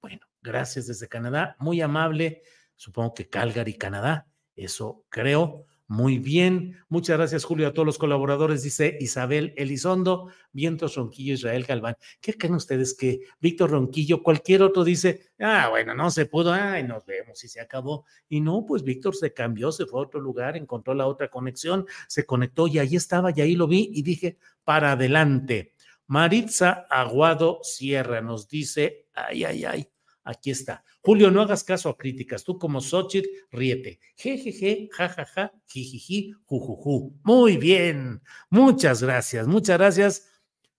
Bueno, 0.01 0.27
gracias 0.41 0.87
desde 0.87 1.07
Canadá, 1.07 1.55
muy 1.59 1.79
amable, 1.79 2.41
supongo 2.75 3.13
que 3.13 3.29
Calgary, 3.29 3.75
Canadá, 3.75 4.27
eso 4.53 5.05
creo. 5.07 5.65
Muy 5.89 6.19
bien, 6.19 6.75
muchas 6.89 7.17
gracias 7.17 7.45
Julio 7.45 7.65
a 7.65 7.73
todos 7.73 7.85
los 7.85 7.97
colaboradores, 7.97 8.61
dice 8.61 8.97
Isabel 8.99 9.53
Elizondo, 9.55 10.29
Vientos 10.51 10.95
Ronquillo, 10.95 11.35
Israel 11.35 11.63
Galván. 11.63 11.95
¿Qué 12.19 12.33
creen 12.33 12.55
ustedes 12.55 12.93
que 12.93 13.21
Víctor 13.39 13.71
Ronquillo, 13.71 14.21
cualquier 14.21 14.63
otro 14.63 14.83
dice, 14.83 15.31
ah, 15.39 15.69
bueno, 15.69 15.95
no 15.95 16.11
se 16.11 16.25
pudo, 16.25 16.51
ay, 16.51 16.83
nos 16.83 17.05
vemos 17.05 17.41
y 17.45 17.47
se 17.47 17.61
acabó? 17.61 18.03
Y 18.27 18.41
no, 18.41 18.65
pues 18.67 18.83
Víctor 18.83 19.15
se 19.15 19.31
cambió, 19.31 19.71
se 19.71 19.85
fue 19.85 20.01
a 20.01 20.03
otro 20.03 20.19
lugar, 20.19 20.57
encontró 20.57 20.93
la 20.93 21.07
otra 21.07 21.29
conexión, 21.29 21.85
se 22.09 22.25
conectó 22.25 22.67
y 22.67 22.79
ahí 22.79 22.97
estaba 22.97 23.31
y 23.33 23.39
ahí 23.39 23.55
lo 23.55 23.65
vi 23.65 23.89
y 23.93 24.01
dije, 24.01 24.37
para 24.65 24.91
adelante. 24.91 25.73
Maritza 26.07 26.85
Aguado 26.89 27.59
Sierra 27.63 28.19
nos 28.19 28.49
dice, 28.49 29.07
ay, 29.13 29.45
ay, 29.45 29.63
ay, 29.63 29.89
Aquí 30.27 30.51
está. 30.51 30.83
Julio, 30.99 31.31
no 31.31 31.41
hagas 31.41 31.63
caso 31.63 31.87
a 31.87 31.95
críticas. 31.97 32.43
Tú 32.43 32.59
como 32.59 32.81
Xochitl, 32.81 33.29
ríete. 33.49 34.01
Jejeje, 34.17 34.89
jajaja, 34.91 35.53
jijiji, 35.67 36.33
jujuju. 36.43 37.13
Muy 37.23 37.55
bien. 37.55 38.21
Muchas 38.49 39.01
gracias, 39.01 39.47
muchas 39.47 39.77
gracias. 39.77 40.29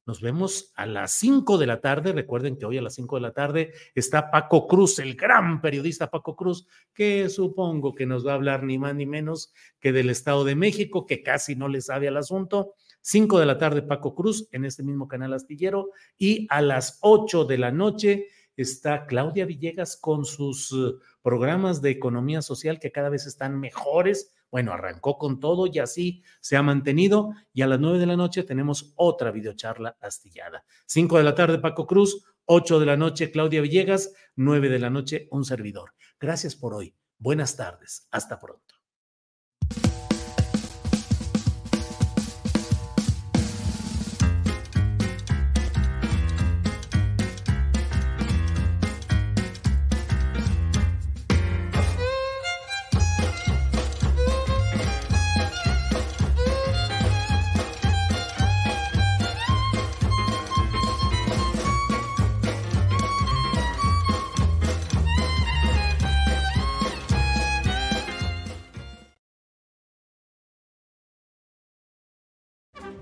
Nos 0.05 0.21
vemos 0.21 0.71
a 0.77 0.85
las 0.85 1.13
5 1.13 1.57
de 1.57 1.67
la 1.67 1.81
tarde. 1.81 2.13
Recuerden 2.13 2.59
que 2.59 2.67
hoy 2.67 2.77
a 2.77 2.83
las 2.83 2.95
5 2.97 3.17
de 3.17 3.23
la 3.23 3.33
tarde 3.33 3.73
está 3.95 4.31
Paco 4.31 4.67
Cruz, 4.67 4.99
el 4.99 5.15
gran 5.15 5.63
periodista 5.63 6.11
Paco 6.11 6.37
Cruz, 6.37 6.67
que 6.93 7.31
supongo 7.31 7.95
que 7.95 8.05
nos 8.05 8.27
va 8.27 8.33
a 8.33 8.35
hablar 8.35 8.65
ni 8.65 8.79
más 8.79 8.95
ni 8.95 9.07
menos 9.07 9.55
que 9.81 9.93
del 9.93 10.11
Estado 10.11 10.45
de 10.45 10.57
México, 10.57 11.07
que 11.07 11.23
casi 11.23 11.57
no 11.57 11.69
le 11.69 11.81
sabe 11.81 12.07
al 12.07 12.19
asunto. 12.19 12.75
5 13.01 13.41
de 13.41 13.47
la 13.47 13.57
tarde 13.57 13.81
Paco 13.81 14.15
Cruz 14.15 14.47
en 14.53 14.67
este 14.67 14.83
mismo 14.83 15.09
canal 15.09 15.33
astillero 15.33 15.89
y 16.19 16.47
a 16.51 16.61
las 16.61 16.99
8 17.01 17.47
de 17.47 17.57
la 17.57 17.73
noche 17.73 18.27
está 18.63 19.07
Claudia 19.07 19.47
Villegas 19.47 19.97
con 19.97 20.25
sus 20.25 20.73
eh, 20.73 20.95
programas 21.23 21.81
de 21.81 21.91
economía 21.91 22.43
social 22.43 22.79
que 22.79 22.93
cada 22.93 23.09
vez 23.09 23.27
están 23.27 23.59
mejores. 23.59 24.35
Bueno, 24.51 24.73
arrancó 24.73 25.17
con 25.17 25.41
todo 25.41 25.67
y 25.67 25.79
así 25.79 26.23
se 26.41 26.57
ha 26.57 26.63
mantenido. 26.63 27.33
Y 27.53 27.63
a 27.63 27.67
las 27.67 27.81
nueve 27.81 27.99
de 27.99 28.07
la 28.07 28.17
noche 28.17 28.43
tenemos 28.43 28.93
otra 28.97 29.31
videocharla 29.31 29.97
astillada. 30.01 30.65
Cinco 30.87 31.19
de 31.19 31.25
la 31.25 31.35
tarde, 31.35 31.59
Paco 31.59 31.87
Cruz. 31.87 32.25
Ocho 32.45 32.81
de 32.81 32.87
la 32.87 32.97
noche, 32.97 33.31
Claudia 33.31 33.61
Villegas. 33.61 34.13
Nueve 34.35 34.69
de 34.69 34.79
la 34.79 34.91
noche, 34.91 35.29
un 35.31 35.45
servidor. 35.45 35.93
Gracias 36.19 36.57
por 36.57 36.75
hoy. 36.75 36.95
Buenas 37.19 37.57
tardes. 37.57 38.09
Hasta 38.11 38.39
pronto. 38.39 38.75